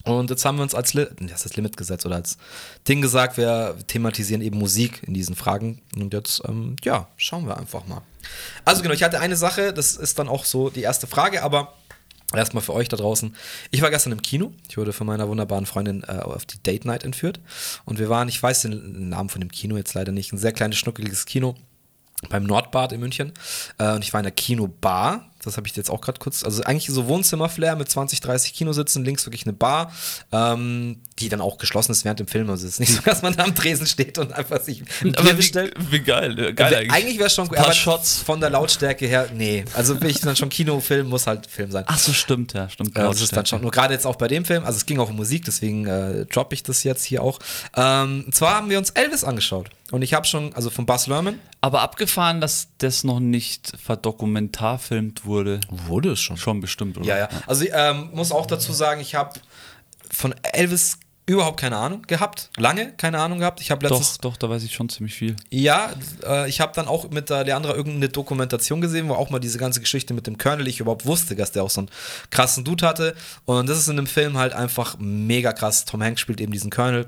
Und 0.04 0.30
jetzt 0.30 0.46
haben 0.46 0.58
wir 0.58 0.62
uns 0.64 0.76
als, 0.76 0.94
Li 0.94 1.08
das 1.20 1.46
ist 1.46 1.56
Limit 1.56 1.78
gesetzt 1.78 2.06
oder 2.06 2.16
als 2.18 2.38
Ding 2.88 3.02
gesagt, 3.02 3.38
wir 3.38 3.76
thematisieren 3.88 4.42
eben 4.44 4.58
Musik 4.60 5.02
in 5.08 5.16
diesen 5.16 5.36
Fragen. 5.36 5.82
Und 5.96 6.14
jetzt, 6.14 6.44
ähm, 6.48 6.76
ja, 6.84 7.08
schauen 7.18 7.48
wir 7.48 7.58
einfach 7.58 7.88
mal. 7.88 8.02
Also 8.66 8.84
genau, 8.84 8.94
ich 8.94 9.02
hatte 9.04 9.20
eine 9.20 9.36
Sache, 9.36 9.74
das 9.74 9.96
ist 9.96 10.20
dann 10.20 10.28
auch 10.28 10.46
so 10.46 10.70
die 10.70 10.82
erste 10.84 11.08
Frage, 11.08 11.42
aber 11.42 11.74
erstmal 12.34 12.64
für 12.64 12.74
euch 12.74 12.90
da 12.90 12.98
draußen. 12.98 13.36
Ich 13.72 13.82
war 13.82 13.90
gestern 13.90 14.14
im 14.14 14.22
Kino. 14.22 14.52
Ich 14.70 14.78
wurde 14.78 14.94
von 14.94 15.08
meiner 15.08 15.28
wunderbaren 15.28 15.66
Freundin 15.66 16.04
äh, 16.04 16.14
auf 16.14 16.46
die 16.46 16.62
Date 16.62 16.86
Night 16.86 17.04
entführt. 17.04 17.40
Und 17.86 18.00
wir 18.00 18.10
waren, 18.10 18.28
ich 18.28 18.42
weiß 18.42 18.64
den 18.64 19.10
Namen 19.10 19.30
von 19.30 19.42
dem 19.42 19.52
Kino 19.52 19.78
jetzt 19.78 19.94
leider 19.94 20.12
nicht, 20.12 20.34
ein 20.34 20.38
sehr 20.38 20.54
kleines, 20.54 20.78
schnuckeliges 20.78 21.26
Kino 21.26 21.56
beim 22.30 22.44
Nordbad 22.44 22.92
in 22.92 23.00
München. 23.00 23.34
Äh, 23.78 23.94
und 23.94 24.04
ich 24.04 24.14
war 24.14 24.20
in 24.20 24.26
der 24.26 24.32
Kinobar. 24.32 25.32
Das 25.46 25.58
habe 25.58 25.68
ich 25.68 25.76
jetzt 25.76 25.90
auch 25.90 26.02
gerade 26.02 26.20
kurz. 26.20 26.44
Also 26.44 26.64
eigentlich 26.64 26.88
so 26.88 27.08
Wohnzimmer-Flair 27.08 27.76
mit 27.76 27.90
20, 27.90 28.20
30 28.20 28.54
Kinositzen, 28.54 29.06
links 29.06 29.26
wirklich 29.26 29.44
eine 29.46 29.54
Bar, 29.54 29.92
ähm, 30.32 31.02
die 31.20 31.30
dann 31.30 31.42
auch 31.42 31.58
geschlossen 31.58 31.92
ist 31.92 32.04
während 32.06 32.20
dem 32.20 32.28
Film. 32.28 32.50
Also 32.50 32.66
es 32.68 32.74
ist 32.74 32.80
nicht 32.80 32.94
so, 32.94 33.02
dass 33.06 33.22
man 33.22 33.36
da 33.36 33.44
am 33.44 33.56
Tresen 33.56 33.88
steht 33.88 34.18
und 34.18 34.34
einfach 34.34 34.62
sich 34.62 34.82
ein 35.02 35.16
Aber 35.16 35.24
Bier 35.24 35.32
wie, 35.34 35.38
bestellt. 35.38 35.74
wie 35.92 36.00
geil. 36.00 36.36
Geil 36.54 36.72
Wär- 36.72 36.78
eigentlich. 36.80 36.92
Eigentlich 36.92 37.18
wäre 37.18 37.28
es 37.28 37.34
schon 37.36 37.48
paar 37.48 37.66
aber 37.66 37.74
Shots. 37.74 38.20
von 38.20 38.40
der 38.42 38.50
Lautstärke 38.50 39.06
her, 39.08 39.28
nee. 39.34 39.64
Also 39.74 40.00
will 40.02 40.10
ich 40.10 40.20
dann 40.20 40.36
schon 40.36 40.50
Kinofilm, 40.50 41.08
muss 41.08 41.28
halt 41.28 41.46
Film 41.48 41.72
sein. 41.72 41.84
Ach 41.88 41.98
so, 41.98 42.12
stimmt, 42.14 42.54
ja, 42.54 42.68
stimmt. 42.70 42.98
Ja, 42.98 43.08
das 43.08 43.22
ist 43.22 43.36
dann 43.36 43.46
schon, 43.46 43.62
nur 43.62 43.72
gerade 43.72 43.94
jetzt 43.94 44.06
auch 44.06 44.16
bei 44.16 44.28
dem 44.28 44.46
Film, 44.46 44.64
also 44.66 44.78
es 44.78 44.86
ging 44.86 45.00
auch 45.00 45.10
um 45.10 45.16
Musik, 45.16 45.46
deswegen 45.46 45.86
äh, 45.86 46.26
droppe 46.26 46.56
ich 46.56 46.64
das 46.64 46.84
jetzt 46.84 47.04
hier 47.04 47.22
auch. 47.24 47.40
Ähm, 47.76 48.24
und 48.26 48.36
zwar 48.36 48.56
haben 48.56 48.70
wir 48.70 48.78
uns 48.78 48.90
Elvis 48.92 49.24
angeschaut. 49.24 49.70
Und 49.92 50.02
ich 50.02 50.14
habe 50.16 50.26
schon, 50.26 50.54
also 50.56 50.72
von 50.72 50.86
Buzz 50.88 51.06
Lerman. 51.08 51.40
Aber 51.62 51.82
abgefahren, 51.82 52.42
dass 52.42 52.68
das 52.80 53.04
noch 53.04 53.20
nicht 53.20 53.74
verdokumentarfilmt 53.82 55.26
wurde. 55.26 55.62
Wurde 55.70 56.12
es 56.12 56.20
schon. 56.20 56.38
Schon 56.38 56.62
bestimmt, 56.62 56.98
oder? 56.98 57.06
Ja, 57.06 57.18
ja. 57.18 57.30
Also 57.48 57.64
ich 57.64 57.72
ähm, 57.74 58.10
muss 58.14 58.32
auch 58.32 58.46
dazu 58.46 58.74
sagen, 58.74 59.02
ich 59.02 59.16
habe 59.16 59.40
von 60.12 60.36
Elvis 60.54 61.00
überhaupt 61.28 61.60
keine 61.60 61.78
Ahnung 61.78 62.04
gehabt. 62.04 62.50
Lange 62.58 62.94
keine 62.94 63.20
Ahnung 63.20 63.40
gehabt. 63.40 63.60
Ich 63.60 63.72
habe 63.72 63.88
letztes 63.88 64.18
Doch, 64.20 64.32
doch, 64.32 64.38
da 64.38 64.50
weiß 64.50 64.64
ich 64.64 64.74
schon 64.74 64.90
ziemlich 64.90 65.16
viel. 65.16 65.36
Ja, 65.50 65.92
äh, 66.24 66.48
ich 66.48 66.62
habe 66.62 66.74
dann 66.76 66.88
auch 66.88 67.10
mit 67.10 67.30
der 67.30 67.44
Leandra 67.44 67.74
irgendeine 67.74 68.10
Dokumentation 68.10 68.82
gesehen, 68.82 69.10
wo 69.10 69.14
auch 69.14 69.30
mal 69.30 69.40
diese 69.40 69.58
ganze 69.58 69.80
Geschichte 69.80 70.14
mit 70.14 70.28
dem 70.28 70.38
Colonel 70.38 70.68
ich 70.68 70.80
überhaupt 70.80 71.06
wusste, 71.06 71.36
dass 71.36 71.52
der 71.52 71.64
auch 71.64 71.70
so 71.70 71.82
einen 71.82 71.90
krassen 72.30 72.64
Dude 72.64 72.86
hatte. 72.88 73.16
Und 73.46 73.68
das 73.68 73.80
ist 73.80 73.88
in 73.88 73.96
dem 73.96 74.08
Film 74.08 74.38
halt 74.38 74.54
einfach 74.54 74.98
mega 75.00 75.52
krass. 75.54 75.86
Tom 75.86 76.04
Hanks 76.04 76.22
spielt 76.22 76.42
eben 76.42 76.52
diesen 76.52 76.70
Colonel. 76.70 77.08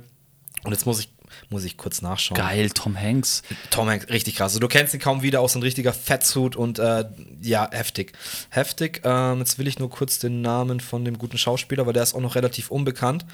Und 0.63 0.71
jetzt 0.71 0.85
muss 0.85 0.99
ich, 0.99 1.09
muss 1.49 1.63
ich 1.63 1.77
kurz 1.77 2.01
nachschauen. 2.01 2.37
Geil, 2.37 2.69
Tom 2.69 2.99
Hanks. 2.99 3.43
Tom 3.69 3.89
Hanks, 3.89 4.09
richtig 4.09 4.35
krass. 4.35 4.51
Also, 4.51 4.59
du 4.59 4.67
kennst 4.67 4.93
ihn 4.93 4.99
kaum 4.99 5.21
wieder 5.21 5.41
aus 5.41 5.53
so 5.53 5.59
ein 5.59 5.63
richtiger 5.63 5.93
Fettsuit 5.93 6.55
und 6.55 6.79
äh, 6.79 7.05
ja, 7.41 7.69
heftig. 7.71 8.13
Heftig. 8.49 9.01
Ähm, 9.03 9.39
jetzt 9.39 9.59
will 9.59 9.67
ich 9.67 9.79
nur 9.79 9.89
kurz 9.89 10.19
den 10.19 10.41
Namen 10.41 10.79
von 10.79 11.05
dem 11.05 11.17
guten 11.17 11.37
Schauspieler, 11.37 11.85
weil 11.85 11.93
der 11.93 12.03
ist 12.03 12.13
auch 12.13 12.21
noch 12.21 12.35
relativ 12.35 12.71
unbekannt. 12.71 13.25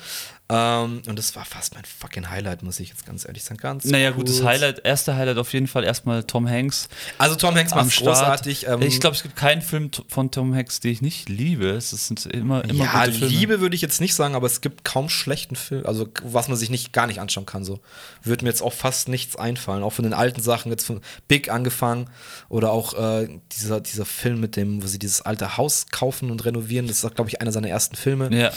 Ähm, 0.54 1.02
und 1.08 1.18
das 1.18 1.36
war 1.36 1.46
fast 1.46 1.74
mein 1.74 1.84
fucking 1.86 2.30
Highlight, 2.30 2.62
muss 2.62 2.80
ich 2.80 2.90
jetzt 2.90 3.06
ganz 3.06 3.26
ehrlich 3.26 3.44
sagen. 3.44 3.58
Ganz 3.58 3.86
Naja, 3.86 4.12
gut, 4.12 4.28
das 4.28 4.38
kurz. 4.38 4.48
Highlight, 4.48 4.82
erste 4.86 5.16
Highlight 5.16 5.38
auf 5.38 5.52
jeden 5.54 5.68
Fall 5.68 5.84
erstmal 5.84 6.24
Tom 6.24 6.48
Hanks 6.48 6.90
Also 7.18 7.36
Tom 7.36 7.56
Hanks 7.56 7.74
macht 7.74 7.96
großartig. 7.96 8.68
Ähm, 8.68 8.82
ich 8.82 9.00
glaube, 9.00 9.16
es 9.16 9.24
gibt 9.24 9.36
keinen 9.36 9.62
Film 9.62 9.90
von 10.08 10.30
Tom 10.32 10.54
Hanks, 10.54 10.80
den 10.80 10.92
ich 10.92 11.02
nicht 11.02 11.30
liebe. 11.30 11.70
Es 11.72 11.90
sind 11.90 12.26
immer, 12.28 12.64
immer 12.66 12.86
ja, 12.86 13.06
gute 13.06 13.18
Filme. 13.18 13.34
Liebe 13.34 13.62
würde 13.62 13.76
ich 13.76 13.82
jetzt 13.82 14.00
nicht 14.00 14.14
sagen, 14.14 14.36
aber 14.36 14.46
es 14.46 14.62
gibt 14.62 14.84
kaum 14.86 15.10
schlechten 15.10 15.56
Film, 15.56 15.86
also 15.86 16.08
was 16.24 16.48
man 16.48 16.58
sich 16.58 16.70
nicht 16.70 16.94
gar 16.94 17.08
nicht 17.08 17.20
anschauen 17.20 17.46
kann. 17.46 17.64
So 17.64 17.80
würde 18.22 18.46
mir 18.46 18.50
jetzt 18.50 18.62
auch 18.62 18.74
fast 18.74 19.08
nichts 19.08 19.36
einfallen. 19.36 19.84
Auch 19.84 19.94
von 19.94 20.04
den 20.04 20.14
alten 20.14 20.42
Sachen 20.42 20.72
jetzt 20.72 20.86
von 20.86 21.02
Big 21.28 21.50
angefangen 21.50 22.10
oder 22.50 22.72
auch 22.72 22.94
äh, 22.94 23.40
dieser 23.54 23.82
dieser 23.82 24.06
Film 24.06 24.40
mit 24.40 24.56
dem, 24.56 24.84
wo 24.84 24.88
sie 24.88 25.00
dieses 25.00 25.22
alte 25.22 25.58
Haus 25.58 25.88
kaufen 25.92 26.30
und 26.32 26.46
renovieren. 26.46 26.88
Das 26.88 27.04
ist 27.04 27.16
glaube 27.16 27.30
ich 27.30 27.42
einer 27.42 27.52
seiner 27.52 27.70
ersten 27.70 27.96
Filme. 27.96 28.30
Ja. 28.36 28.52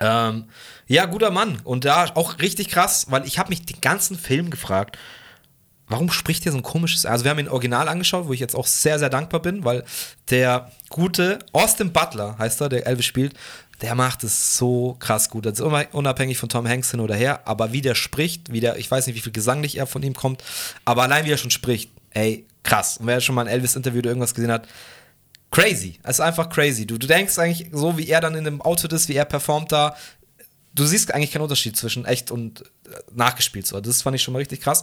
Ähm, 0.00 0.46
ja, 0.86 1.06
guter 1.06 1.30
Mann. 1.30 1.60
Und 1.64 1.84
da 1.84 2.10
auch 2.14 2.38
richtig 2.40 2.68
krass, 2.68 3.06
weil 3.10 3.26
ich 3.26 3.38
habe 3.38 3.50
mich 3.50 3.64
den 3.64 3.80
ganzen 3.80 4.18
Film 4.18 4.50
gefragt, 4.50 4.98
warum 5.88 6.10
spricht 6.10 6.44
der 6.44 6.52
so 6.52 6.58
ein 6.58 6.62
komisches. 6.62 7.06
Also, 7.06 7.24
wir 7.24 7.30
haben 7.30 7.38
ihn 7.38 7.48
Original 7.48 7.88
angeschaut, 7.88 8.26
wo 8.26 8.32
ich 8.32 8.40
jetzt 8.40 8.54
auch 8.54 8.66
sehr, 8.66 8.98
sehr 8.98 9.10
dankbar 9.10 9.40
bin, 9.40 9.64
weil 9.64 9.84
der 10.30 10.70
gute 10.88 11.38
Austin 11.52 11.92
Butler, 11.92 12.36
heißt 12.38 12.60
er, 12.60 12.68
der 12.68 12.86
Elvis 12.86 13.06
spielt, 13.06 13.34
der 13.82 13.94
macht 13.96 14.24
es 14.24 14.56
so 14.56 14.96
krass 15.00 15.28
gut. 15.28 15.46
Also 15.46 15.66
immer 15.66 15.84
unabhängig 15.92 16.38
von 16.38 16.48
Tom 16.48 16.68
Hanks 16.68 16.92
hin 16.92 17.00
oder 17.00 17.16
her, 17.16 17.40
aber 17.46 17.72
wie 17.72 17.80
der 17.80 17.96
spricht, 17.96 18.52
wie 18.52 18.60
der, 18.60 18.76
ich 18.78 18.90
weiß 18.90 19.06
nicht, 19.06 19.16
wie 19.16 19.20
viel 19.20 19.32
gesanglich 19.32 19.76
er 19.76 19.86
von 19.86 20.02
ihm 20.02 20.14
kommt, 20.14 20.42
aber 20.84 21.02
allein 21.02 21.26
wie 21.26 21.32
er 21.32 21.36
schon 21.36 21.50
spricht, 21.50 21.90
ey, 22.10 22.46
krass. 22.62 22.98
Und 22.98 23.08
wer 23.08 23.20
schon 23.20 23.34
mal 23.34 23.42
ein 23.42 23.52
Elvis-Interview 23.52 23.98
oder 23.98 24.10
irgendwas 24.10 24.34
gesehen 24.34 24.52
hat, 24.52 24.68
crazy. 25.52 26.00
Es 26.02 26.16
ist 26.16 26.20
einfach 26.20 26.48
crazy. 26.48 26.86
Du, 26.86 26.98
du 26.98 27.06
denkst 27.06 27.38
eigentlich 27.38 27.68
so, 27.70 27.96
wie 27.96 28.08
er 28.08 28.20
dann 28.20 28.34
in 28.34 28.44
dem 28.44 28.60
Outfit 28.60 28.92
ist, 28.92 29.08
wie 29.08 29.14
er 29.14 29.24
performt 29.24 29.70
da. 29.70 29.94
Du 30.74 30.84
siehst 30.84 31.14
eigentlich 31.14 31.30
keinen 31.30 31.42
Unterschied 31.42 31.76
zwischen 31.76 32.04
echt 32.06 32.32
und 32.32 32.62
äh, 32.62 32.96
nachgespielt. 33.14 33.66
So. 33.66 33.80
Das 33.80 34.02
fand 34.02 34.16
ich 34.16 34.22
schon 34.22 34.32
mal 34.32 34.40
richtig 34.40 34.62
krass. 34.62 34.82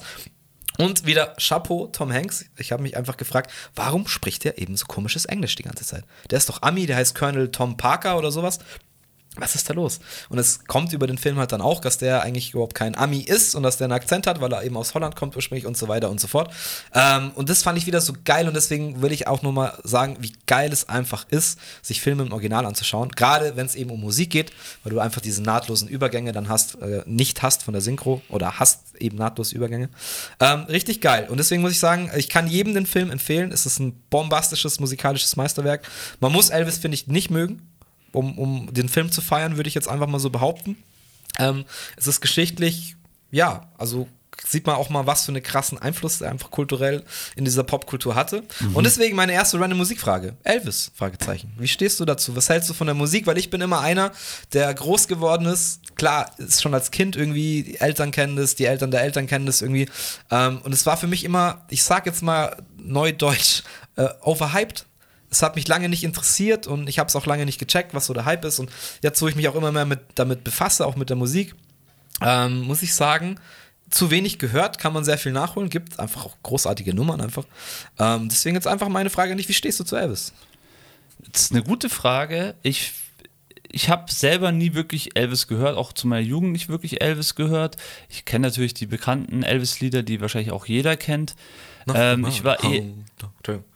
Und 0.77 1.05
wieder 1.05 1.35
Chapeau, 1.37 1.87
Tom 1.87 2.13
Hanks. 2.13 2.45
Ich 2.57 2.71
habe 2.71 2.83
mich 2.83 2.95
einfach 2.95 3.17
gefragt, 3.17 3.51
warum 3.75 4.07
spricht 4.07 4.45
er 4.45 4.57
eben 4.57 4.77
so 4.77 4.85
komisches 4.85 5.25
Englisch 5.25 5.55
die 5.55 5.63
ganze 5.63 5.83
Zeit? 5.83 6.05
Der 6.29 6.37
ist 6.37 6.47
doch 6.47 6.61
Ami, 6.61 6.85
der 6.85 6.95
heißt 6.95 7.15
Colonel 7.15 7.51
Tom 7.51 7.75
Parker 7.75 8.17
oder 8.17 8.31
sowas. 8.31 8.59
Was 9.39 9.55
ist 9.55 9.69
da 9.69 9.73
los? 9.73 9.99
Und 10.29 10.37
es 10.37 10.65
kommt 10.65 10.93
über 10.93 11.07
den 11.07 11.17
Film 11.17 11.37
halt 11.37 11.51
dann 11.51 11.61
auch, 11.61 11.81
dass 11.81 11.97
der 11.97 12.21
eigentlich 12.21 12.51
überhaupt 12.51 12.75
kein 12.75 12.95
Ami 12.95 13.19
ist 13.19 13.55
und 13.55 13.63
dass 13.63 13.77
der 13.77 13.85
einen 13.85 13.93
Akzent 13.93 14.27
hat, 14.27 14.41
weil 14.41 14.51
er 14.51 14.63
eben 14.63 14.77
aus 14.77 14.93
Holland 14.93 15.15
kommt 15.15 15.35
ursprünglich 15.35 15.65
und 15.65 15.77
so 15.77 15.87
weiter 15.87 16.09
und 16.09 16.19
so 16.19 16.27
fort. 16.27 16.53
Ähm, 16.93 17.31
und 17.35 17.49
das 17.49 17.63
fand 17.63 17.77
ich 17.77 17.85
wieder 17.85 18.01
so 18.01 18.13
geil 18.25 18.47
und 18.47 18.53
deswegen 18.53 19.01
will 19.01 19.11
ich 19.11 19.27
auch 19.27 19.41
nur 19.41 19.53
mal 19.53 19.77
sagen, 19.83 20.17
wie 20.19 20.33
geil 20.45 20.71
es 20.71 20.89
einfach 20.89 21.25
ist, 21.29 21.59
sich 21.81 22.01
Filme 22.01 22.23
im 22.23 22.31
Original 22.31 22.65
anzuschauen. 22.65 23.09
Gerade 23.09 23.55
wenn 23.55 23.65
es 23.65 23.75
eben 23.75 23.89
um 23.89 24.01
Musik 24.01 24.29
geht, 24.29 24.51
weil 24.83 24.91
du 24.91 24.99
einfach 24.99 25.21
diese 25.21 25.41
nahtlosen 25.41 25.87
Übergänge 25.87 26.31
dann 26.31 26.49
hast, 26.49 26.75
äh, 26.81 27.03
nicht 27.05 27.41
hast 27.41 27.63
von 27.63 27.73
der 27.73 27.81
Synchro 27.81 28.21
oder 28.29 28.59
hast 28.59 28.89
eben 28.99 29.17
nahtlose 29.17 29.55
Übergänge. 29.55 29.89
Ähm, 30.39 30.63
richtig 30.63 31.01
geil. 31.01 31.27
Und 31.29 31.37
deswegen 31.37 31.61
muss 31.61 31.71
ich 31.71 31.79
sagen, 31.79 32.11
ich 32.15 32.29
kann 32.29 32.47
jedem 32.47 32.73
den 32.73 32.85
Film 32.85 33.11
empfehlen. 33.11 33.51
Es 33.51 33.65
ist 33.65 33.79
ein 33.79 33.93
bombastisches 34.09 34.79
musikalisches 34.79 35.35
Meisterwerk. 35.35 35.87
Man 36.19 36.31
muss 36.31 36.49
Elvis, 36.49 36.77
finde 36.77 36.95
ich, 36.95 37.07
nicht 37.07 37.29
mögen 37.29 37.61
um, 38.11 38.37
um 38.37 38.73
den 38.73 38.89
Film 38.89 39.11
zu 39.11 39.21
feiern, 39.21 39.57
würde 39.57 39.67
ich 39.67 39.75
jetzt 39.75 39.87
einfach 39.87 40.07
mal 40.07 40.19
so 40.19 40.29
behaupten. 40.29 40.77
Ähm, 41.37 41.65
es 41.97 42.07
ist 42.07 42.21
geschichtlich, 42.21 42.95
ja, 43.31 43.69
also 43.77 44.07
sieht 44.45 44.65
man 44.65 44.75
auch 44.75 44.89
mal, 44.89 45.05
was 45.05 45.25
für 45.25 45.31
einen 45.31 45.43
krassen 45.43 45.77
Einfluss 45.77 46.21
er 46.21 46.31
einfach 46.31 46.51
kulturell 46.51 47.03
in 47.35 47.45
dieser 47.45 47.63
Popkultur 47.63 48.15
hatte. 48.15 48.43
Und 48.73 48.85
deswegen 48.85 49.15
meine 49.15 49.33
erste 49.33 49.59
random 49.59 49.77
Musikfrage. 49.79 50.35
Elvis, 50.43 50.91
Fragezeichen. 50.95 51.51
Wie 51.57 51.67
stehst 51.67 51.99
du 51.99 52.05
dazu? 52.05 52.35
Was 52.35 52.49
hältst 52.49 52.69
du 52.69 52.73
von 52.73 52.87
der 52.87 52.93
Musik? 52.93 53.27
Weil 53.27 53.37
ich 53.37 53.49
bin 53.49 53.61
immer 53.61 53.81
einer, 53.81 54.11
der 54.53 54.73
groß 54.73 55.07
geworden 55.07 55.45
ist. 55.45 55.81
Klar, 55.95 56.31
ist 56.37 56.61
schon 56.61 56.73
als 56.73 56.91
Kind 56.91 57.15
irgendwie, 57.15 57.63
die 57.63 57.79
Eltern 57.79 58.11
kennen 58.11 58.35
das, 58.35 58.55
die 58.55 58.65
Eltern 58.65 58.91
der 58.91 59.01
Eltern 59.01 59.27
kennen 59.27 59.45
das 59.45 59.61
irgendwie. 59.61 59.89
Ähm, 60.31 60.59
und 60.63 60.73
es 60.73 60.85
war 60.85 60.97
für 60.97 61.07
mich 61.07 61.23
immer, 61.23 61.65
ich 61.69 61.83
sag 61.83 62.05
jetzt 62.05 62.23
mal 62.23 62.57
neudeutsch, 62.77 63.63
äh, 63.97 64.07
overhyped 64.21 64.85
es 65.29 65.43
hat 65.43 65.55
mich 65.55 65.67
lange 65.67 65.89
nicht 65.89 66.03
interessiert 66.03 66.67
und 66.67 66.89
ich 66.89 66.99
habe 66.99 67.07
es 67.07 67.15
auch 67.15 67.25
lange 67.25 67.45
nicht 67.45 67.59
gecheckt, 67.59 67.93
was 67.93 68.07
so 68.07 68.13
der 68.13 68.25
Hype 68.25 68.45
ist. 68.45 68.59
Und 68.59 68.71
jetzt, 69.01 69.21
wo 69.21 69.27
ich 69.27 69.35
mich 69.35 69.47
auch 69.47 69.55
immer 69.55 69.71
mehr 69.71 69.85
mit, 69.85 69.99
damit 70.15 70.43
befasse, 70.43 70.85
auch 70.85 70.95
mit 70.95 71.09
der 71.09 71.17
Musik, 71.17 71.55
ähm, 72.21 72.61
muss 72.61 72.81
ich 72.81 72.93
sagen, 72.93 73.39
zu 73.89 74.11
wenig 74.11 74.39
gehört, 74.39 74.77
kann 74.77 74.93
man 74.93 75.03
sehr 75.03 75.17
viel 75.17 75.31
nachholen, 75.31 75.69
gibt 75.69 75.99
einfach 75.99 76.25
auch 76.25 76.37
großartige 76.43 76.93
Nummern 76.93 77.21
einfach. 77.21 77.45
Ähm, 77.97 78.29
deswegen 78.29 78.55
jetzt 78.55 78.67
einfach 78.67 78.89
meine 78.89 79.09
Frage 79.09 79.35
nicht, 79.35 79.49
wie 79.49 79.53
stehst 79.53 79.79
du 79.79 79.83
zu 79.83 79.95
Elvis? 79.95 80.33
Das 81.31 81.43
ist 81.43 81.51
eine 81.51 81.63
gute 81.63 81.89
Frage. 81.89 82.55
Ich, 82.61 82.93
ich 83.71 83.89
habe 83.89 84.11
selber 84.11 84.51
nie 84.51 84.73
wirklich 84.73 85.17
Elvis 85.17 85.47
gehört, 85.47 85.77
auch 85.77 85.93
zu 85.93 86.07
meiner 86.07 86.25
Jugend 86.25 86.51
nicht 86.51 86.69
wirklich 86.69 87.01
Elvis 87.01 87.35
gehört. 87.35 87.77
Ich 88.09 88.25
kenne 88.25 88.47
natürlich 88.47 88.73
die 88.73 88.85
bekannten 88.85 89.43
Elvis-Lieder, 89.43 90.03
die 90.03 90.21
wahrscheinlich 90.21 90.51
auch 90.51 90.65
jeder 90.65 90.95
kennt. 90.95 91.35
Ähm, 91.93 92.25
ich, 92.27 92.43
war 92.43 92.63
eh, 92.63 92.93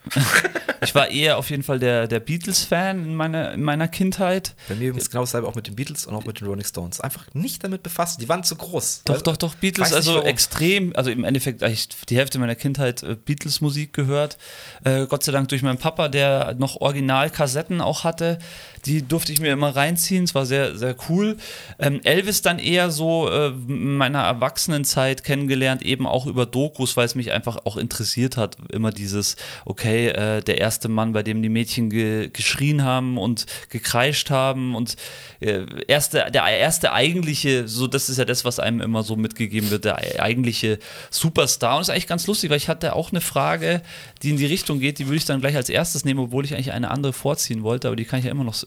ich 0.81 0.93
war 0.95 1.09
eher 1.09 1.37
auf 1.37 1.49
jeden 1.49 1.63
Fall 1.63 1.79
der, 1.79 2.07
der 2.07 2.19
Beatles-Fan 2.19 3.05
in 3.05 3.15
meiner, 3.15 3.53
in 3.53 3.63
meiner 3.63 3.87
Kindheit. 3.87 4.55
Bei 4.67 4.75
mir 4.75 4.89
übrigens 4.89 5.09
genau 5.09 5.23
dasselbe 5.23 5.47
auch 5.47 5.55
mit 5.55 5.67
den 5.67 5.75
Beatles 5.75 6.05
und 6.05 6.15
auch 6.15 6.25
mit 6.25 6.39
den 6.41 6.47
Rolling 6.47 6.65
Stones. 6.65 6.99
Einfach 6.99 7.25
nicht 7.33 7.63
damit 7.63 7.83
befasst. 7.83 8.21
Die 8.21 8.27
waren 8.27 8.43
zu 8.43 8.55
groß. 8.55 9.03
Doch, 9.05 9.15
Weil- 9.15 9.21
doch, 9.21 9.37
doch, 9.37 9.55
Beatles, 9.55 9.91
Weiß 9.91 9.95
also 9.95 10.23
extrem, 10.23 10.93
also 10.95 11.09
im 11.09 11.23
Endeffekt 11.23 11.63
eigentlich 11.63 11.87
die 12.09 12.17
Hälfte 12.17 12.39
meiner 12.39 12.55
Kindheit 12.55 13.03
äh, 13.03 13.15
Beatles-Musik 13.15 13.93
gehört. 13.93 14.37
Äh, 14.83 15.05
Gott 15.07 15.23
sei 15.23 15.31
Dank 15.31 15.47
durch 15.49 15.61
meinen 15.61 15.77
Papa, 15.77 16.09
der 16.09 16.55
noch 16.57 16.81
Original-Kassetten 16.81 17.81
auch 17.81 18.03
hatte. 18.03 18.39
Die 18.85 19.01
durfte 19.07 19.31
ich 19.31 19.39
mir 19.39 19.53
immer 19.53 19.73
reinziehen, 19.73 20.25
es 20.25 20.35
war 20.35 20.45
sehr, 20.45 20.77
sehr 20.77 20.95
cool. 21.07 21.37
Ähm, 21.79 22.01
Elvis 22.03 22.41
dann 22.41 22.59
eher 22.59 22.91
so 22.91 23.29
äh, 23.29 23.47
in 23.47 23.95
meiner 23.95 24.23
Erwachsenenzeit 24.23 25.23
kennengelernt, 25.23 25.81
eben 25.83 26.05
auch 26.05 26.25
über 26.25 26.45
Dokus, 26.45 26.97
weil 26.97 27.05
es 27.05 27.15
mich 27.15 27.31
einfach 27.31 27.59
auch 27.63 27.77
interessiert 27.77 28.35
hat. 28.35 28.57
Immer 28.71 28.91
dieses, 28.91 29.32
okay, 29.65 30.09
äh, 30.09 30.41
der 30.41 30.59
erste 30.59 30.89
Mann, 30.89 31.13
bei 31.13 31.23
dem 31.23 31.41
die 31.41 31.49
Mädchen 31.49 31.89
ge 31.89 32.29
geschrien 32.29 32.83
haben 32.83 33.17
und 33.17 33.45
gekreischt 33.69 34.29
haben 34.29 34.75
und 34.75 34.95
äh, 35.39 35.65
erste, 35.87 36.29
der 36.31 36.45
erste 36.45 36.93
eigentliche, 36.93 37.67
so 37.67 37.87
das 37.87 38.09
ist 38.09 38.17
ja 38.17 38.25
das, 38.25 38.45
was 38.45 38.59
einem 38.59 38.81
immer 38.81 39.03
so 39.03 39.15
mitgegeben 39.15 39.69
wird, 39.69 39.85
der 39.85 39.97
eigentliche 40.21 40.79
Superstar. 41.09 41.75
Und 41.75 41.81
das 41.81 41.89
ist 41.89 41.93
eigentlich 41.93 42.07
ganz 42.07 42.27
lustig, 42.27 42.49
weil 42.49 42.57
ich 42.57 42.69
hatte 42.69 42.95
auch 42.95 43.11
eine 43.11 43.21
Frage, 43.21 43.81
die 44.21 44.31
in 44.31 44.37
die 44.37 44.45
Richtung 44.45 44.79
geht, 44.79 44.99
die 44.99 45.07
würde 45.07 45.17
ich 45.17 45.25
dann 45.25 45.41
gleich 45.41 45.55
als 45.55 45.69
erstes 45.69 46.05
nehmen, 46.05 46.19
obwohl 46.19 46.45
ich 46.45 46.53
eigentlich 46.53 46.71
eine 46.71 46.91
andere 46.91 47.13
vorziehen 47.13 47.63
wollte, 47.63 47.87
aber 47.87 47.95
die 47.95 48.05
kann 48.05 48.19
ich 48.19 48.25
ja 48.25 48.31
immer 48.31 48.43
noch 48.43 48.63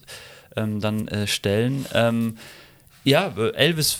ähm, 0.56 0.80
dann 0.80 1.08
äh, 1.08 1.26
stellen. 1.26 1.86
Ähm, 1.94 2.36
ja, 3.04 3.32
Elvis 3.54 3.98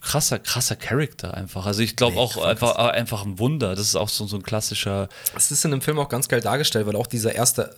krasser, 0.00 0.38
krasser 0.38 0.76
Charakter 0.76 1.34
einfach. 1.34 1.66
Also 1.66 1.82
ich 1.82 1.96
glaube 1.96 2.16
Nee, 2.16 2.20
auch 2.20 2.36
einfach, 2.42 2.76
äh, 2.76 2.90
einfach 2.92 3.24
ein 3.24 3.38
Wunder. 3.38 3.74
Das 3.74 3.86
ist 3.86 3.96
auch 3.96 4.08
so, 4.08 4.26
so 4.26 4.36
ein 4.36 4.42
klassischer 4.42 5.08
Es 5.36 5.50
ist 5.50 5.64
in 5.64 5.70
dem 5.70 5.80
Film 5.80 5.98
auch 5.98 6.08
ganz 6.08 6.28
geil 6.28 6.40
dargestellt, 6.40 6.86
weil 6.86 6.96
auch 6.96 7.06
dieser 7.06 7.34
erste 7.34 7.74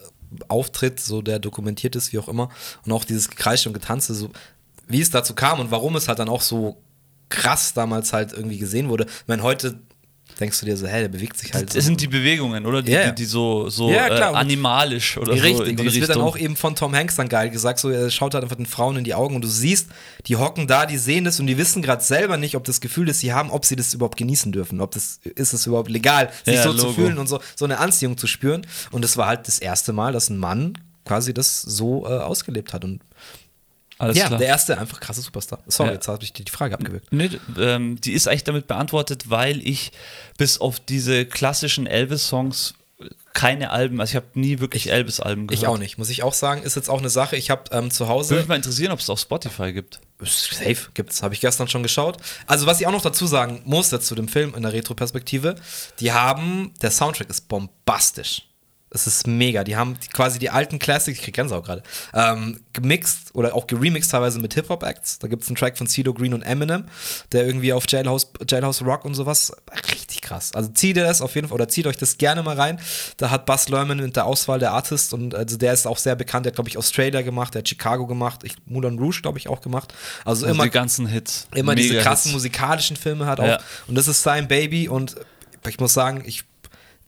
Auftritt, 0.48 1.00
so 1.00 1.22
der 1.22 1.38
dokumentiert 1.38 1.96
ist, 1.96 2.12
wie 2.12 2.18
auch 2.18 2.28
immer, 2.28 2.48
und 2.84 2.92
auch 2.92 3.04
dieses 3.04 3.28
Gekreische 3.28 3.68
und 3.68 3.74
Getanze, 3.74 4.14
so 4.14 4.30
wie 4.88 5.00
es 5.00 5.10
dazu 5.10 5.34
kam 5.34 5.60
und 5.60 5.70
warum 5.70 5.96
es 5.96 6.08
halt 6.08 6.18
dann 6.18 6.28
auch 6.28 6.42
so 6.42 6.82
krass 7.28 7.72
damals 7.74 8.12
halt 8.12 8.32
irgendwie 8.32 8.58
gesehen 8.58 8.88
wurde. 8.88 9.04
Ich 9.04 9.28
meine, 9.28 9.42
heute 9.42 9.78
denkst 10.42 10.60
du 10.60 10.66
dir 10.66 10.76
so, 10.76 10.86
hey, 10.86 11.00
der 11.02 11.08
bewegt 11.08 11.38
sich 11.38 11.54
halt. 11.54 11.74
Das 11.74 11.84
sind 11.84 12.00
die 12.00 12.08
Bewegungen, 12.08 12.66
oder? 12.66 12.82
Die, 12.82 12.92
ja. 12.92 13.06
die, 13.10 13.14
die 13.14 13.24
so, 13.24 13.68
so 13.70 13.90
Ja, 13.90 14.08
äh, 14.08 14.22
animalisch 14.34 15.16
oder 15.16 15.32
Richtig, 15.32 15.56
so 15.56 15.62
in 15.64 15.78
und 15.78 15.86
das 15.86 15.94
wird 15.94 16.08
dann 16.10 16.16
Richtung. 16.18 16.22
auch 16.28 16.36
eben 16.36 16.56
von 16.56 16.74
Tom 16.76 16.94
Hanks 16.94 17.16
dann 17.16 17.28
geil 17.28 17.48
gesagt, 17.50 17.78
so 17.78 17.88
er 17.90 18.10
schaut 18.10 18.34
halt 18.34 18.44
einfach 18.44 18.56
den 18.56 18.66
Frauen 18.66 18.96
in 18.96 19.04
die 19.04 19.14
Augen 19.14 19.34
und 19.36 19.42
du 19.42 19.48
siehst, 19.48 19.88
die 20.26 20.36
hocken 20.36 20.66
da, 20.66 20.84
die 20.86 20.98
sehen 20.98 21.24
das 21.24 21.40
und 21.40 21.46
die 21.46 21.56
wissen 21.56 21.80
gerade 21.82 22.02
selber 22.02 22.36
nicht, 22.36 22.56
ob 22.56 22.64
das 22.64 22.80
Gefühl, 22.80 23.06
das 23.06 23.20
sie 23.20 23.32
haben, 23.32 23.50
ob 23.50 23.64
sie 23.64 23.76
das 23.76 23.94
überhaupt 23.94 24.18
genießen 24.18 24.52
dürfen, 24.52 24.80
ob 24.80 24.90
das 24.90 25.20
ist 25.34 25.52
es 25.52 25.66
überhaupt 25.66 25.88
legal, 25.90 26.30
sich 26.44 26.56
Ja, 26.56 26.62
so 26.64 26.72
zu 26.74 26.78
Logo. 26.86 26.92
fühlen 26.94 27.18
und 27.18 27.28
so 27.28 27.40
so 27.56 27.64
eine 27.64 27.78
Anziehung 27.78 28.18
zu 28.18 28.26
spüren 28.26 28.66
und 28.90 29.04
es 29.04 29.16
war 29.16 29.26
halt 29.28 29.46
das 29.48 29.58
erste 29.58 29.92
Mal, 29.92 30.12
dass 30.12 30.28
ein 30.28 30.36
Mann 30.38 30.74
quasi 31.04 31.32
das 31.34 31.62
so 31.62 32.04
äh, 32.06 32.10
ausgelebt 32.10 32.72
hat 32.72 32.84
und 32.84 33.00
Alles 34.02 34.18
ja, 34.18 34.26
klar. 34.26 34.38
der 34.40 34.48
erste 34.48 34.78
einfach 34.78 34.98
krasse 34.98 35.20
Superstar. 35.20 35.60
Sorry, 35.68 35.90
Ja. 35.90 35.94
jetzt 35.94 36.08
habe 36.08 36.24
ich 36.24 36.32
die, 36.32 36.44
die 36.44 36.50
Frage 36.50 36.74
abgewürgt. 36.74 37.06
Nee, 37.12 37.30
ähm, 37.56 38.00
die 38.00 38.12
ist 38.12 38.26
eigentlich 38.26 38.42
damit 38.42 38.66
beantwortet, 38.66 39.30
weil 39.30 39.64
ich 39.66 39.92
bis 40.38 40.60
auf 40.60 40.80
diese 40.80 41.24
klassischen 41.24 41.86
Elvis-Songs 41.86 42.74
keine 43.32 43.70
Alben, 43.70 44.00
also 44.00 44.10
ich 44.10 44.16
habe 44.16 44.26
nie 44.34 44.58
wirklich 44.60 44.90
Elvis-Alben 44.90 45.46
gehört. 45.46 45.62
Ich 45.62 45.68
auch 45.68 45.78
nicht, 45.78 45.98
muss 45.98 46.10
ich 46.10 46.22
auch 46.22 46.34
sagen, 46.34 46.62
ist 46.62 46.76
jetzt 46.76 46.90
auch 46.90 46.98
eine 46.98 47.10
Sache. 47.10 47.36
Ich 47.36 47.50
habe 47.50 47.62
ähm, 47.70 47.90
zu 47.90 48.08
Hause 48.08 48.30
Würde 48.30 48.42
mich 48.42 48.48
mal 48.48 48.56
interessieren, 48.56 48.92
ob 48.92 48.98
es 49.00 49.08
auf 49.08 49.20
Spotify 49.20 49.72
gibt. 49.72 50.00
Safe 50.24 50.76
gibt's, 50.94 51.22
habe 51.22 51.34
ich 51.34 51.40
gestern 51.40 51.68
schon 51.68 51.82
geschaut. 51.82 52.18
Also, 52.46 52.66
was 52.66 52.80
ich 52.80 52.86
auch 52.86 52.92
noch 52.92 53.02
dazu 53.02 53.26
sagen 53.26 53.62
muss 53.64 53.90
jetzt 53.90 54.06
zu 54.06 54.14
dem 54.14 54.28
Film 54.28 54.54
in 54.54 54.62
der 54.62 54.72
Retro-Perspektive, 54.72 55.54
die 56.00 56.12
haben, 56.12 56.72
der 56.82 56.90
Soundtrack 56.90 57.30
ist 57.30 57.48
bombastisch. 57.48 58.42
Es 58.94 59.06
ist 59.06 59.26
mega. 59.26 59.64
Die 59.64 59.76
haben 59.76 59.96
quasi 60.12 60.38
die 60.38 60.50
alten 60.50 60.78
Classics, 60.78 61.18
ich 61.18 61.24
krieg 61.24 61.34
Gänsehaut 61.34 61.64
gerade, 61.64 61.82
ähm, 62.12 62.60
gemixt 62.72 63.34
oder 63.34 63.54
auch 63.54 63.66
geremixed 63.66 64.10
teilweise 64.10 64.38
mit 64.38 64.52
Hip-Hop-Acts. 64.54 65.18
Da 65.18 65.28
gibt 65.28 65.42
es 65.42 65.48
einen 65.48 65.56
Track 65.56 65.78
von 65.78 65.86
Cedo 65.86 66.12
Green 66.12 66.34
und 66.34 66.42
Eminem, 66.42 66.84
der 67.32 67.46
irgendwie 67.46 67.72
auf 67.72 67.84
Jailhouse, 67.88 68.32
Jailhouse 68.46 68.82
Rock 68.82 69.04
und 69.04 69.14
sowas, 69.14 69.52
richtig 69.90 70.20
krass. 70.20 70.52
Also 70.54 70.70
zieht 70.70 70.96
ihr 70.96 71.04
das 71.04 71.22
auf 71.22 71.34
jeden 71.34 71.48
Fall 71.48 71.54
oder 71.54 71.68
zieht 71.68 71.86
euch 71.86 71.96
das 71.96 72.18
gerne 72.18 72.42
mal 72.42 72.56
rein. 72.56 72.78
Da 73.16 73.30
hat 73.30 73.46
Buzz 73.46 73.68
Lerman 73.68 73.98
mit 73.98 74.16
der 74.16 74.26
Auswahl 74.26 74.58
der 74.58 74.72
Artist 74.72 75.14
und 75.14 75.34
also 75.34 75.56
der 75.56 75.72
ist 75.72 75.86
auch 75.86 75.98
sehr 75.98 76.14
bekannt. 76.16 76.44
Der 76.44 76.50
hat, 76.50 76.56
glaube 76.56 76.68
ich, 76.68 76.76
Australia 76.76 77.22
gemacht, 77.22 77.54
der 77.54 77.60
hat 77.60 77.68
Chicago 77.68 78.06
gemacht, 78.06 78.40
ich, 78.44 78.56
Moulin 78.66 78.98
Rouge, 78.98 79.20
glaube 79.22 79.38
ich, 79.38 79.48
auch 79.48 79.60
gemacht. 79.60 79.94
Also, 80.24 80.44
Also 80.46 80.54
immer 80.54 80.64
die 80.64 80.70
ganzen 80.70 81.06
Hits. 81.06 81.46
immer 81.54 81.74
diese 81.74 81.88
Mega-Hits. 81.90 82.06
krassen 82.06 82.32
musikalischen 82.32 82.96
Filme 82.96 83.26
hat 83.26 83.40
auch. 83.40 83.46
Ja. 83.46 83.60
Und 83.86 83.94
das 83.94 84.08
ist 84.08 84.22
sein 84.22 84.48
Baby. 84.48 84.88
Und 84.88 85.16
ich 85.68 85.78
muss 85.78 85.92
sagen, 85.94 86.22
ich 86.26 86.44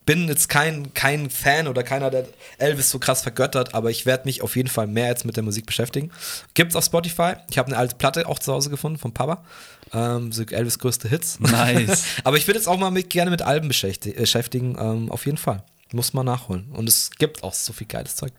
bin 0.06 0.28
jetzt 0.28 0.48
kein, 0.48 0.92
kein 0.94 1.30
Fan 1.30 1.66
oder 1.66 1.82
keiner, 1.82 2.10
der 2.10 2.26
Elvis 2.58 2.90
so 2.90 2.98
krass 2.98 3.22
vergöttert, 3.22 3.74
aber 3.74 3.90
ich 3.90 4.06
werde 4.06 4.24
mich 4.26 4.42
auf 4.42 4.56
jeden 4.56 4.68
Fall 4.68 4.86
mehr 4.86 5.08
jetzt 5.08 5.24
mit 5.24 5.36
der 5.36 5.42
Musik 5.42 5.66
beschäftigen. 5.66 6.10
Gibt's 6.54 6.76
auf 6.76 6.84
Spotify. 6.84 7.34
Ich 7.50 7.58
habe 7.58 7.68
eine 7.68 7.76
alte 7.78 7.96
Platte 7.96 8.28
auch 8.28 8.38
zu 8.38 8.52
Hause 8.52 8.70
gefunden 8.70 8.98
von 8.98 9.12
Papa. 9.12 9.44
Ähm, 9.92 10.32
so 10.32 10.42
Elvis 10.42 10.78
größte 10.78 11.08
Hits. 11.08 11.40
Nice. 11.40 12.04
aber 12.24 12.36
ich 12.36 12.46
würde 12.46 12.58
jetzt 12.58 12.68
auch 12.68 12.78
mal 12.78 12.90
mit, 12.90 13.10
gerne 13.10 13.30
mit 13.30 13.42
Alben 13.42 13.70
beschäfti- 13.70 14.14
beschäftigen. 14.14 14.76
Ähm, 14.78 15.10
auf 15.10 15.24
jeden 15.26 15.38
Fall. 15.38 15.62
Muss 15.92 16.12
man 16.12 16.26
nachholen. 16.26 16.66
Und 16.72 16.88
es 16.88 17.10
gibt 17.18 17.42
auch 17.42 17.54
so 17.54 17.72
viel 17.72 17.86
geiles 17.86 18.16
Zeug. 18.16 18.32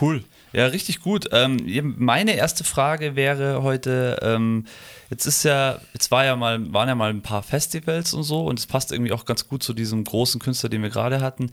Cool. 0.00 0.24
Ja, 0.52 0.66
richtig 0.66 1.00
gut. 1.00 1.28
Ähm, 1.32 1.58
meine 1.98 2.36
erste 2.36 2.64
Frage 2.64 3.16
wäre 3.16 3.62
heute, 3.62 4.18
ähm, 4.22 4.64
jetzt 5.10 5.26
ist 5.26 5.42
ja, 5.44 5.80
jetzt 5.92 6.10
war 6.10 6.24
ja 6.24 6.36
mal, 6.36 6.72
waren 6.72 6.88
ja 6.88 6.94
mal 6.94 7.10
ein 7.10 7.22
paar 7.22 7.42
Festivals 7.42 8.14
und 8.14 8.22
so 8.22 8.46
und 8.46 8.58
es 8.58 8.66
passt 8.66 8.92
irgendwie 8.92 9.12
auch 9.12 9.24
ganz 9.24 9.48
gut 9.48 9.62
zu 9.62 9.74
diesem 9.74 10.04
großen 10.04 10.40
Künstler, 10.40 10.68
den 10.68 10.82
wir 10.82 10.90
gerade 10.90 11.20
hatten. 11.20 11.50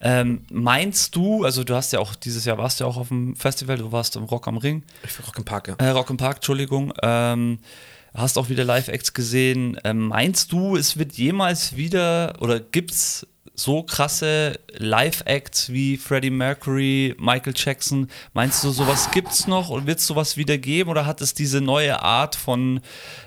Ähm, 0.00 0.42
meinst 0.50 1.16
du, 1.16 1.44
also 1.44 1.64
du 1.64 1.74
hast 1.74 1.92
ja 1.92 1.98
auch, 1.98 2.14
dieses 2.14 2.44
Jahr 2.44 2.58
warst 2.58 2.80
du 2.80 2.84
ja 2.84 2.90
auch 2.90 2.96
auf 2.96 3.08
dem 3.08 3.34
Festival, 3.36 3.78
du 3.78 3.92
warst 3.92 4.16
im 4.16 4.24
Rock 4.24 4.46
am 4.46 4.58
Ring, 4.58 4.82
Rock 5.26 5.38
im 5.38 5.44
Park, 5.44 5.68
ja. 5.68 5.74
äh, 5.78 5.90
Rock 5.90 6.10
im 6.10 6.16
Park, 6.16 6.36
Entschuldigung, 6.36 6.92
ähm, 7.02 7.58
hast 8.14 8.38
auch 8.38 8.48
wieder 8.48 8.64
Live-Acts 8.64 9.12
gesehen. 9.12 9.78
Ähm, 9.84 10.08
meinst 10.08 10.52
du, 10.52 10.76
es 10.76 10.96
wird 10.98 11.14
jemals 11.14 11.76
wieder 11.76 12.34
oder 12.40 12.60
gibt's 12.60 13.26
so 13.56 13.84
krasse 13.84 14.58
Live-Acts 14.72 15.72
wie 15.72 15.96
Freddie 15.96 16.30
Mercury, 16.30 17.14
Michael 17.18 17.54
Jackson? 17.56 18.08
Meinst 18.32 18.64
du, 18.64 18.70
sowas 18.70 19.10
gibt's 19.12 19.46
noch 19.46 19.68
und 19.68 19.86
wird 19.86 20.00
es 20.00 20.06
sowas 20.06 20.36
wieder 20.36 20.58
geben 20.58 20.90
oder 20.90 21.06
hat 21.06 21.20
es 21.20 21.34
diese 21.34 21.60
neue 21.60 22.02
Art 22.02 22.34
von, 22.34 22.80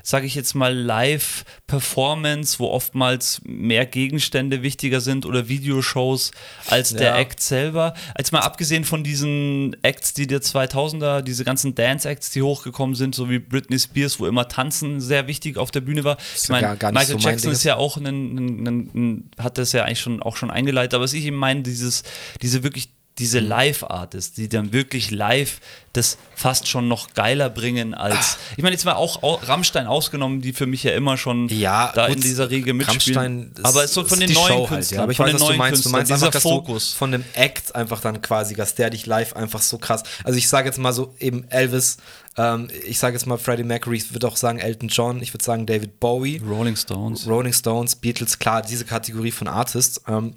sage 0.03 0.25
ich 0.25 0.35
jetzt 0.35 0.53
mal, 0.53 0.75
Live-Performance, 0.75 2.59
wo 2.59 2.67
oftmals 2.67 3.41
mehr 3.45 3.85
Gegenstände 3.85 4.63
wichtiger 4.63 4.99
sind 4.99 5.25
oder 5.25 5.47
Videoshows 5.47 6.31
als 6.67 6.93
der 6.93 7.11
Ja. 7.11 7.17
Act 7.17 7.41
selber? 7.41 7.93
Als 8.13 8.33
mal 8.33 8.39
abgesehen 8.39 8.83
von 8.83 9.03
diesen 9.05 9.77
Acts, 9.81 10.13
die 10.13 10.27
der 10.27 10.41
2000er, 10.41 11.21
diese 11.21 11.45
ganzen 11.45 11.73
Dance-Acts, 11.73 12.31
die 12.31 12.41
hochgekommen 12.41 12.95
sind, 12.95 13.15
so 13.15 13.29
wie 13.29 13.39
Britney 13.39 13.79
Spears, 13.79 14.19
wo 14.19 14.27
immer 14.27 14.49
Tanzen 14.49 14.99
sehr 14.99 15.27
wichtig 15.27 15.57
auf 15.57 15.71
der 15.71 15.81
Bühne 15.81 16.03
war. 16.03 16.17
Ich 16.35 16.49
meine, 16.49 16.73
Michael 16.73 17.05
so 17.05 17.13
mein 17.13 17.21
Jackson 17.21 17.37
Ding. 17.43 17.51
ist 17.51 17.63
ja 17.63 17.77
auch 17.77 17.95
ein, 17.95 18.05
ein, 18.05 18.67
ein, 18.67 19.29
hat 19.37 19.57
das 19.57 19.71
ja 19.71 19.83
eigentlich 19.83 20.01
schon 20.01 20.16
auch 20.21 20.35
schon 20.37 20.51
eingeleitet, 20.51 20.93
aber 20.93 21.03
was 21.03 21.13
ich 21.13 21.25
eben 21.25 21.37
meine, 21.37 21.61
dieses, 21.63 22.03
diese 22.41 22.63
wirklich 22.63 22.89
diese 23.19 23.41
Mhm. 23.41 23.47
Live-Artists, 23.47 24.35
die 24.35 24.47
dann 24.47 24.73
wirklich 24.73 25.09
live 25.09 25.59
das 25.93 26.19
fast 26.35 26.67
schon 26.67 26.87
noch 26.87 27.15
geiler 27.15 27.49
bringen 27.49 27.95
als. 27.95 28.37
Ich 28.57 28.61
meine, 28.61 28.73
jetzt 28.75 28.85
mal 28.85 28.93
auch 28.93 29.23
au- 29.23 29.39
Rammstein 29.41 29.87
ausgenommen, 29.87 30.39
die 30.41 30.53
für 30.53 30.67
mich 30.67 30.83
ja 30.83 30.91
immer 30.91 31.17
schon 31.17 31.47
Ja, 31.49 31.91
da 31.95 32.05
gut, 32.09 32.17
in 32.17 32.21
dieser 32.21 32.51
Riege 32.51 32.75
mitspielen. 32.75 33.17
Rammstein 33.17 33.51
ist- 33.57 33.65
aber 33.65 33.79
es 33.83 33.89
ist 33.89 33.93
so 33.95 34.03
von 34.05 34.21
ist 34.21 34.29
den 34.29 34.35
neuen 34.35 34.47
Show 34.47 34.59
halt, 34.59 34.67
Künstlern, 34.69 34.97
ja. 34.99 35.01
Aber 35.03 35.11
ich 35.11 35.17
von 35.17 35.25
weiß, 35.25 35.31
den 35.31 35.35
was 35.35 35.41
du 35.41 35.47
neuen 35.47 35.57
meinst. 35.57 35.85
Du 35.85 35.89
meinst 35.89 36.11
dieser 36.11 36.25
einfach, 36.27 36.41
Fokus. 36.41 36.91
du 36.91 36.97
von 36.99 37.11
dem 37.11 37.23
Act 37.33 37.73
einfach 37.73 38.01
dann 38.01 38.21
quasi, 38.21 38.53
dass 38.53 38.75
der 38.75 38.91
dich 38.91 39.07
live 39.07 39.35
einfach 39.35 39.63
so 39.63 39.79
krass. 39.79 40.03
Also 40.23 40.37
ich 40.37 40.47
sage 40.47 40.67
jetzt 40.67 40.77
mal 40.77 40.93
so 40.93 41.15
eben 41.17 41.49
Elvis, 41.49 41.97
ähm, 42.37 42.69
ich 42.85 42.99
sage 42.99 43.15
jetzt 43.15 43.25
mal 43.25 43.37
Freddie 43.37 43.63
Mercury, 43.63 43.97
ich 43.97 44.13
würde 44.13 44.27
auch 44.27 44.37
sagen 44.37 44.59
Elton 44.59 44.89
John, 44.89 45.21
ich 45.21 45.33
würde 45.33 45.43
sagen 45.43 45.65
David 45.65 45.99
Bowie, 45.99 46.41
Rolling 46.47 46.75
Stones. 46.75 47.27
Rolling 47.27 47.53
Stones, 47.53 47.95
Beatles, 47.95 48.37
klar, 48.37 48.61
diese 48.61 48.85
Kategorie 48.85 49.31
von 49.31 49.47
Artists. 49.47 50.01
Ähm, 50.07 50.35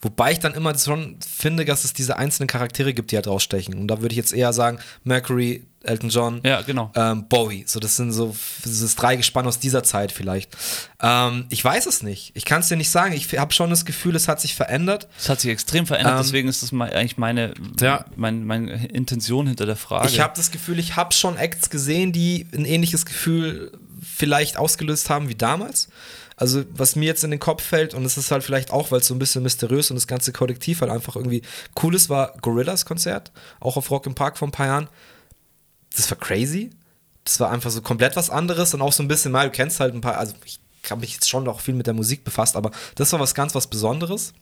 wobei 0.00 0.32
ich 0.32 0.38
dann 0.40 0.54
immer 0.54 0.76
schon 0.78 1.16
finde, 1.36 1.64
dass 1.64 1.84
es 1.84 1.92
diese 1.92 2.16
einzelnen 2.16 2.46
Charaktere 2.48 2.94
gibt, 2.94 3.10
die 3.10 3.16
halt 3.16 3.26
rausstechen. 3.26 3.74
Und 3.74 3.88
da 3.88 4.00
würde 4.00 4.12
ich 4.12 4.16
jetzt 4.16 4.32
eher 4.32 4.52
sagen 4.52 4.78
Mercury, 5.04 5.66
Elton 5.84 6.10
John, 6.10 6.40
Ja, 6.44 6.62
genau. 6.62 6.92
ähm, 6.94 7.26
Bowie. 7.28 7.64
So, 7.66 7.80
das 7.80 7.96
sind 7.96 8.12
so 8.12 8.36
dieses 8.64 8.94
Dreigespann 8.94 9.46
aus 9.48 9.58
dieser 9.58 9.82
Zeit 9.82 10.12
vielleicht. 10.12 10.56
Ähm, 11.02 11.46
ich 11.48 11.64
weiß 11.64 11.86
es 11.86 12.04
nicht. 12.04 12.30
Ich 12.34 12.44
kann 12.44 12.60
es 12.60 12.68
dir 12.68 12.76
nicht 12.76 12.90
sagen. 12.90 13.12
Ich 13.14 13.36
habe 13.36 13.52
schon 13.52 13.68
das 13.70 13.84
Gefühl, 13.84 14.14
es 14.14 14.28
hat 14.28 14.40
sich 14.40 14.54
verändert. 14.54 15.08
Es 15.18 15.28
hat 15.28 15.40
sich 15.40 15.50
extrem 15.50 15.86
verändert, 15.86 16.14
Ähm, 16.14 16.22
deswegen 16.22 16.48
ist 16.48 16.62
das 16.62 16.72
eigentlich 16.72 17.16
meine, 17.18 17.54
Ja. 17.80 18.04
mein, 18.14 18.44
meine 18.44 18.86
Intention 18.86 19.48
hinter 19.48 19.66
der 19.66 19.74
Frage. 19.74 20.06
Ich 20.08 20.20
habe 20.20 20.34
das 20.36 20.52
Gefühl, 20.52 20.78
ich 20.78 20.94
habe 20.94 21.12
schon 21.12 21.36
Acts 21.36 21.68
gesehen, 21.68 22.12
die 22.12 22.46
ein 22.54 22.64
ähnliches 22.64 23.04
Gefühl 23.04 23.72
vielleicht 24.00 24.56
ausgelöst 24.58 25.10
haben 25.10 25.28
wie 25.28 25.34
damals. 25.34 25.88
Also, 26.42 26.64
was 26.74 26.96
mir 26.96 27.04
jetzt 27.04 27.22
in 27.22 27.30
den 27.30 27.38
Kopf 27.38 27.62
fällt, 27.62 27.94
und 27.94 28.04
es 28.04 28.16
ist 28.16 28.32
halt 28.32 28.42
vielleicht 28.42 28.72
auch, 28.72 28.90
weil 28.90 28.98
es 28.98 29.06
so 29.06 29.14
ein 29.14 29.20
bisschen 29.20 29.44
mysteriös 29.44 29.92
und 29.92 29.94
das 29.94 30.08
ganze 30.08 30.32
Kollektiv 30.32 30.80
halt 30.80 30.90
einfach 30.90 31.14
irgendwie 31.14 31.42
cool 31.80 31.94
ist, 31.94 32.10
war 32.10 32.34
Gorillas 32.42 32.84
Konzert, 32.84 33.30
auch 33.60 33.76
auf 33.76 33.92
Rock 33.92 34.06
im 34.06 34.16
Park 34.16 34.36
vor 34.36 34.48
ein 34.48 34.50
paar 34.50 34.66
Jahren. 34.66 34.88
Das 35.94 36.10
war 36.10 36.18
crazy. 36.18 36.70
Das 37.22 37.38
war 37.38 37.52
einfach 37.52 37.70
so 37.70 37.80
komplett 37.80 38.16
was 38.16 38.28
anderes 38.28 38.74
und 38.74 38.82
auch 38.82 38.92
so 38.92 39.04
ein 39.04 39.08
bisschen 39.08 39.30
mal, 39.30 39.46
du 39.46 39.52
kennst 39.52 39.78
halt 39.78 39.94
ein 39.94 40.00
paar, 40.00 40.18
also 40.18 40.34
ich 40.44 40.58
habe 40.90 41.02
mich 41.02 41.12
jetzt 41.14 41.30
schon 41.30 41.46
auch 41.46 41.60
viel 41.60 41.74
mit 41.74 41.86
der 41.86 41.94
Musik 41.94 42.24
befasst, 42.24 42.56
aber 42.56 42.72
das 42.96 43.12
war 43.12 43.20
was 43.20 43.36
ganz 43.36 43.54
was 43.54 43.68
Besonderes. 43.68 44.32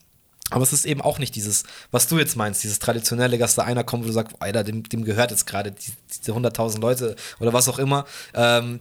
Aber 0.48 0.62
es 0.62 0.72
ist 0.72 0.86
eben 0.86 1.02
auch 1.02 1.18
nicht 1.18 1.34
dieses, 1.34 1.64
was 1.90 2.08
du 2.08 2.18
jetzt 2.18 2.34
meinst, 2.34 2.64
dieses 2.64 2.78
traditionelle, 2.78 3.36
dass 3.36 3.56
da 3.56 3.64
einer 3.64 3.84
kommt, 3.84 4.04
wo 4.04 4.06
du 4.06 4.14
sagst, 4.14 4.36
Alter, 4.40 4.64
dem, 4.64 4.84
dem 4.84 5.04
gehört 5.04 5.32
jetzt 5.32 5.46
gerade 5.46 5.70
die, 5.70 5.92
diese 6.18 6.32
100.000 6.32 6.80
Leute 6.80 7.14
oder 7.40 7.52
was 7.52 7.68
auch 7.68 7.78
immer. 7.78 8.06
Ähm, 8.32 8.80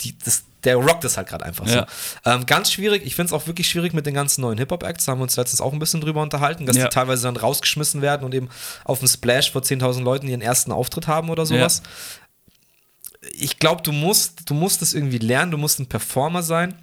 die, 0.00 0.16
das, 0.16 0.44
der 0.64 0.76
rockt 0.76 1.04
es 1.04 1.16
halt 1.16 1.28
gerade 1.28 1.44
einfach 1.44 1.66
Ja. 1.66 1.86
so. 2.24 2.30
Ähm, 2.30 2.46
ganz 2.46 2.72
schwierig, 2.72 3.02
ich 3.04 3.14
finde 3.14 3.26
es 3.28 3.32
auch 3.32 3.46
wirklich 3.46 3.68
schwierig 3.68 3.92
mit 3.92 4.06
den 4.06 4.14
ganzen 4.14 4.40
neuen 4.42 4.58
Hip-Hop-Acts, 4.58 5.04
da 5.04 5.12
haben 5.12 5.18
wir 5.18 5.24
uns 5.24 5.36
letztens 5.36 5.60
auch 5.60 5.72
ein 5.72 5.78
bisschen 5.78 6.00
drüber 6.00 6.22
unterhalten, 6.22 6.66
dass 6.66 6.76
Ja. 6.76 6.84
die 6.84 6.90
teilweise 6.94 7.22
dann 7.24 7.36
rausgeschmissen 7.36 8.02
werden 8.02 8.24
und 8.24 8.34
eben 8.34 8.48
auf 8.84 8.98
dem 9.00 9.08
Splash 9.08 9.52
vor 9.52 9.62
10.000 9.62 10.02
Leuten 10.02 10.28
ihren 10.28 10.40
ersten 10.42 10.72
Auftritt 10.72 11.06
haben 11.06 11.30
oder 11.30 11.46
sowas. 11.46 11.82
Ich 13.32 13.58
glaube, 13.58 13.82
du 13.82 13.92
musst, 13.92 14.50
du 14.50 14.54
musst 14.54 14.82
es 14.82 14.92
irgendwie 14.92 15.18
lernen, 15.18 15.50
du 15.50 15.58
musst 15.58 15.78
ein 15.80 15.86
Performer 15.86 16.42
sein. 16.42 16.74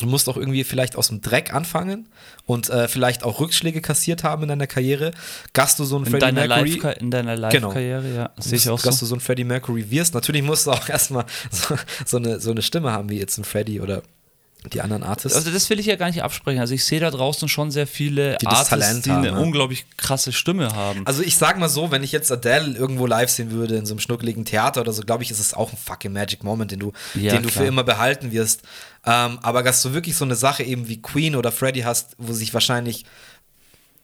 Du 0.00 0.06
musst 0.06 0.28
auch 0.28 0.38
irgendwie 0.38 0.64
vielleicht 0.64 0.96
aus 0.96 1.08
dem 1.08 1.20
Dreck 1.20 1.52
anfangen 1.52 2.08
und 2.46 2.70
äh, 2.70 2.88
vielleicht 2.88 3.24
auch 3.24 3.40
Rückschläge 3.40 3.82
kassiert 3.82 4.24
haben 4.24 4.42
in 4.44 4.48
deiner 4.48 4.66
Karriere. 4.66 5.10
Dass 5.52 5.76
du 5.76 5.84
so 5.84 5.96
ein 5.96 6.04
in 6.04 6.10
Freddie 6.10 6.20
deiner 6.34 6.48
Mercury 6.48 6.80
Live 6.80 6.96
in 6.98 7.10
deiner 7.10 7.50
Genau. 7.50 7.68
Live-Karriere, 7.68 8.14
ja, 8.14 8.30
sehe 8.38 8.56
ich 8.56 8.68
auch 8.70 8.80
dass 8.80 8.98
so. 8.98 9.04
du 9.04 9.10
so 9.10 9.16
ein 9.16 9.20
Freddie 9.20 9.44
Mercury 9.44 9.90
wirst. 9.90 10.14
Natürlich 10.14 10.42
musst 10.42 10.66
du 10.66 10.70
auch 10.70 10.88
erstmal 10.88 11.26
so, 11.50 11.76
so, 12.06 12.16
eine, 12.16 12.40
so 12.40 12.50
eine 12.50 12.62
Stimme 12.62 12.90
haben 12.90 13.10
wie 13.10 13.18
jetzt 13.18 13.36
ein 13.36 13.44
Freddie 13.44 13.80
oder 13.80 14.02
die 14.70 14.80
anderen 14.80 15.02
Artists. 15.02 15.36
Also 15.36 15.50
das 15.50 15.68
will 15.70 15.80
ich 15.80 15.86
ja 15.86 15.96
gar 15.96 16.06
nicht 16.06 16.22
absprechen. 16.22 16.60
Also 16.60 16.74
ich 16.74 16.84
sehe 16.84 17.00
da 17.00 17.10
draußen 17.10 17.48
schon 17.48 17.70
sehr 17.70 17.86
viele 17.86 18.38
Die 18.38 18.46
Artists, 18.46 18.68
Talent 18.68 19.06
die 19.06 19.10
haben, 19.10 19.18
eine 19.18 19.28
ja. 19.28 19.36
unglaublich 19.38 19.84
krasse 19.96 20.32
Stimme 20.32 20.72
haben. 20.74 21.04
Also 21.06 21.22
ich 21.22 21.36
sag 21.36 21.58
mal 21.58 21.68
so, 21.68 21.90
wenn 21.90 22.02
ich 22.04 22.12
jetzt 22.12 22.30
Adele 22.30 22.76
irgendwo 22.76 23.06
live 23.06 23.28
sehen 23.30 23.50
würde 23.50 23.76
in 23.76 23.86
so 23.86 23.94
einem 23.94 24.00
schnuckeligen 24.00 24.44
Theater 24.44 24.80
oder 24.82 24.92
so, 24.92 25.02
glaube 25.02 25.24
ich, 25.24 25.30
ist 25.30 25.40
es 25.40 25.52
auch 25.54 25.72
ein 25.72 25.76
fucking 25.76 26.12
Magic 26.12 26.44
Moment, 26.44 26.70
den 26.70 26.78
du, 26.78 26.92
Ja, 27.14 27.32
den 27.32 27.42
du 27.42 27.48
klar. 27.48 27.64
für 27.64 27.68
immer 27.68 27.82
behalten 27.82 28.30
wirst. 28.30 28.62
Ähm, 29.04 29.38
aber 29.42 29.62
dass 29.64 29.82
du 29.82 29.94
wirklich 29.94 30.16
so 30.16 30.24
eine 30.24 30.36
Sache 30.36 30.62
eben 30.62 30.86
wie 30.88 31.02
Queen 31.02 31.34
oder 31.34 31.50
Freddie 31.50 31.84
hast, 31.84 32.14
wo 32.18 32.32
sich 32.32 32.54
wahrscheinlich, 32.54 33.04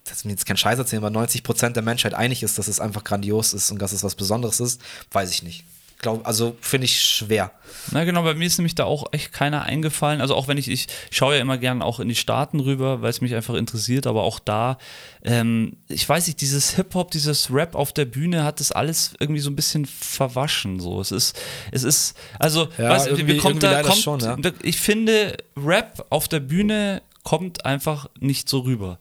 das 0.04 0.18
ist 0.18 0.24
mir 0.24 0.32
jetzt 0.32 0.46
kein 0.46 0.56
Scheiß 0.56 0.78
erzählen, 0.78 1.04
aber 1.04 1.16
90% 1.20 1.70
der 1.70 1.82
Menschheit 1.82 2.14
einig 2.14 2.42
ist, 2.42 2.58
dass 2.58 2.66
es 2.66 2.80
einfach 2.80 3.04
grandios 3.04 3.52
ist 3.52 3.70
und 3.70 3.80
dass 3.80 3.92
es 3.92 4.02
was 4.02 4.16
Besonderes 4.16 4.58
ist, 4.58 4.80
weiß 5.12 5.30
ich 5.30 5.42
nicht. 5.44 5.64
Glaube, 5.98 6.24
also 6.26 6.56
finde 6.60 6.84
ich 6.86 7.00
schwer. 7.00 7.50
Na 7.90 8.04
genau, 8.04 8.22
bei 8.22 8.34
mir 8.34 8.46
ist 8.46 8.58
nämlich 8.58 8.74
da 8.74 8.84
auch 8.84 9.12
echt 9.12 9.32
keiner 9.32 9.62
eingefallen. 9.64 10.20
Also 10.20 10.34
auch 10.34 10.46
wenn 10.48 10.56
ich, 10.58 10.68
ich 10.68 10.86
schaue 11.10 11.34
ja 11.36 11.40
immer 11.40 11.58
gern 11.58 11.82
auch 11.82 12.00
in 12.00 12.08
die 12.08 12.14
Staaten 12.14 12.60
rüber, 12.60 13.02
weil 13.02 13.10
es 13.10 13.20
mich 13.20 13.34
einfach 13.34 13.54
interessiert, 13.54 14.06
aber 14.06 14.22
auch 14.22 14.38
da, 14.38 14.78
ähm, 15.24 15.76
ich 15.88 16.08
weiß 16.08 16.26
nicht, 16.26 16.40
dieses 16.40 16.76
Hip-Hop, 16.76 17.10
dieses 17.10 17.52
Rap 17.52 17.74
auf 17.74 17.92
der 17.92 18.04
Bühne 18.04 18.44
hat 18.44 18.60
das 18.60 18.72
alles 18.72 19.12
irgendwie 19.18 19.40
so 19.40 19.50
ein 19.50 19.56
bisschen 19.56 19.86
verwaschen. 19.86 20.80
So. 20.80 21.00
Es 21.00 21.10
ist, 21.12 21.38
es 21.72 21.82
ist, 21.82 22.16
also, 22.38 22.68
Ja, 22.78 22.90
weißt, 22.90 23.08
irgendwie- 23.08 23.38
kommt 23.38 23.62
da, 23.62 23.82
kommt, 23.82 23.96
schon, 23.98 24.20
ja. 24.20 24.36
ich 24.62 24.78
finde, 24.78 25.36
Rap 25.56 26.06
auf 26.10 26.28
der 26.28 26.40
Bühne 26.40 27.02
kommt 27.24 27.64
einfach 27.66 28.08
nicht 28.20 28.48
so 28.48 28.60
rüber. 28.60 28.98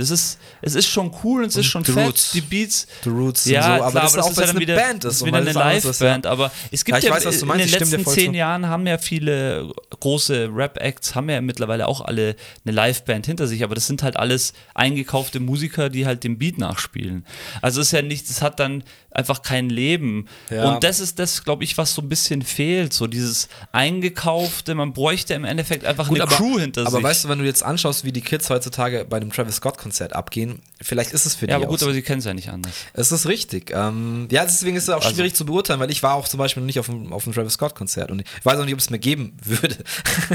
Es 0.00 0.10
ist, 0.10 0.38
es 0.62 0.74
ist 0.74 0.88
schon 0.88 1.14
cool 1.22 1.42
und 1.42 1.48
es 1.48 1.56
ist 1.56 1.66
schon 1.66 1.84
The 1.84 1.92
fett, 1.92 2.06
Roots. 2.06 2.32
die 2.32 2.40
Beats. 2.40 2.86
The 3.04 3.10
Roots 3.10 3.44
ja, 3.44 3.60
und 3.60 3.78
so, 3.78 3.84
aber 3.84 3.90
klar, 3.90 4.02
das 4.02 4.12
ist 4.14 4.18
auch, 4.20 4.36
weil 4.36 4.44
es 4.44 4.50
eine 4.50 4.60
wieder, 4.60 4.74
Band 4.76 5.04
ist 5.04 5.22
und 5.22 5.28
wieder 5.28 5.38
eine 5.38 5.50
ist, 5.50 5.56
ja. 5.56 5.70
Liveband, 5.72 6.26
aber 6.26 6.52
es 6.70 6.84
gibt 6.84 6.94
Ja, 6.94 6.98
ich 6.98 7.04
ja, 7.04 7.10
weiß, 7.12 7.24
was 7.26 7.36
du 7.36 7.42
in 7.42 7.48
meinst, 7.48 7.74
den 7.74 7.80
letzten 7.80 8.06
zehn. 8.06 8.34
Jahren 8.34 8.66
haben 8.66 8.86
ja 8.86 8.98
viele 8.98 9.72
große 10.00 10.50
Rap-Acts, 10.54 11.14
haben 11.14 11.28
ja 11.30 11.40
mittlerweile 11.40 11.86
auch 11.88 12.00
alle 12.00 12.36
eine 12.64 12.74
Liveband 12.74 13.26
hinter 13.26 13.46
sich, 13.46 13.62
aber 13.64 13.74
das 13.74 13.86
sind 13.86 14.02
halt 14.02 14.16
alles 14.16 14.52
eingekaufte 14.74 15.40
Musiker, 15.40 15.88
die 15.90 16.06
halt 16.06 16.24
den 16.24 16.38
Beat 16.38 16.58
nachspielen. 16.58 17.24
Also 17.62 17.80
es 17.80 17.88
ist 17.88 17.92
ja 17.92 18.02
nicht, 18.02 18.28
es 18.28 18.42
hat 18.42 18.60
dann 18.60 18.82
einfach 19.10 19.42
kein 19.42 19.68
Leben. 19.70 20.26
Ja. 20.50 20.72
Und 20.72 20.84
das 20.84 21.00
ist 21.00 21.18
das, 21.18 21.42
glaube 21.44 21.64
ich, 21.64 21.76
was 21.76 21.94
so 21.94 22.02
ein 22.02 22.08
bisschen 22.08 22.42
fehlt, 22.42 22.92
so 22.92 23.06
dieses 23.06 23.48
eingekaufte, 23.72 24.74
man 24.74 24.92
bräuchte 24.92 25.34
im 25.34 25.44
Endeffekt 25.44 25.84
einfach 25.84 26.08
eine 26.08 26.20
Crew 26.26 26.58
hinter 26.58 26.82
aber 26.82 26.90
sich. 26.98 27.02
weißt 27.02 27.24
du, 27.24 27.28
wenn 27.28 27.40
du 27.40 27.44
jetzt 27.44 27.62
anschaust, 27.62 28.04
wie 28.04 28.12
die 28.12 28.20
Kids 28.20 28.48
heutzutage 28.50 29.04
bei 29.08 29.16
einem 29.16 29.32
Travis 29.32 29.56
Scott-Konzert 29.56 30.14
abgehen, 30.14 30.60
vielleicht 30.80 31.12
ist 31.12 31.26
es 31.26 31.34
für 31.34 31.46
ja, 31.46 31.48
die 31.48 31.54
aber 31.54 31.66
gut, 31.66 31.78
auch 31.80 31.82
aber 31.82 31.90
so. 31.90 31.94
sie 31.94 32.02
kennen 32.02 32.20
es 32.20 32.24
ja 32.24 32.34
nicht 32.34 32.50
anders. 32.50 32.72
Es 32.92 33.10
ist 33.10 33.26
richtig. 33.26 33.72
Ähm, 33.74 34.28
ja, 34.30 34.44
deswegen 34.44 34.76
ist 34.76 34.84
es 34.84 34.90
auch 34.90 35.02
Also- 35.02 35.14
schwierig 35.14 35.34
zu 35.34 35.44
beurteilen, 35.44 35.80
weil 35.80 35.90
ich 35.90 36.02
war 36.02 36.14
auch 36.14 36.28
zum 36.28 36.38
Beispiel 36.38 36.62
noch 36.62 36.66
nicht 36.66 36.78
auf 36.78 36.86
dem, 36.86 37.12
auf 37.12 37.24
Travis 37.24 37.54
Scott-Konzert 37.54 38.10
und 38.10 38.20
ich 38.20 38.44
weiß 38.44 38.58
auch 38.58 38.64
nicht, 38.64 38.74
ob 38.74 38.80
es 38.80 38.90
mir 38.90 38.98
geben 39.00 39.36
würde. 39.42 39.76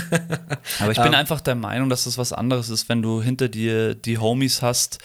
Aber 0.79 0.91
ich 0.91 1.01
bin 1.01 1.15
einfach 1.15 1.39
der 1.41 1.55
Meinung, 1.55 1.89
dass 1.89 2.03
das 2.03 2.17
was 2.17 2.33
anderes 2.33 2.69
ist, 2.69 2.89
wenn 2.89 3.01
du 3.01 3.21
hinter 3.21 3.47
dir 3.47 3.95
die 3.95 4.17
Homies 4.17 4.61
hast, 4.61 4.99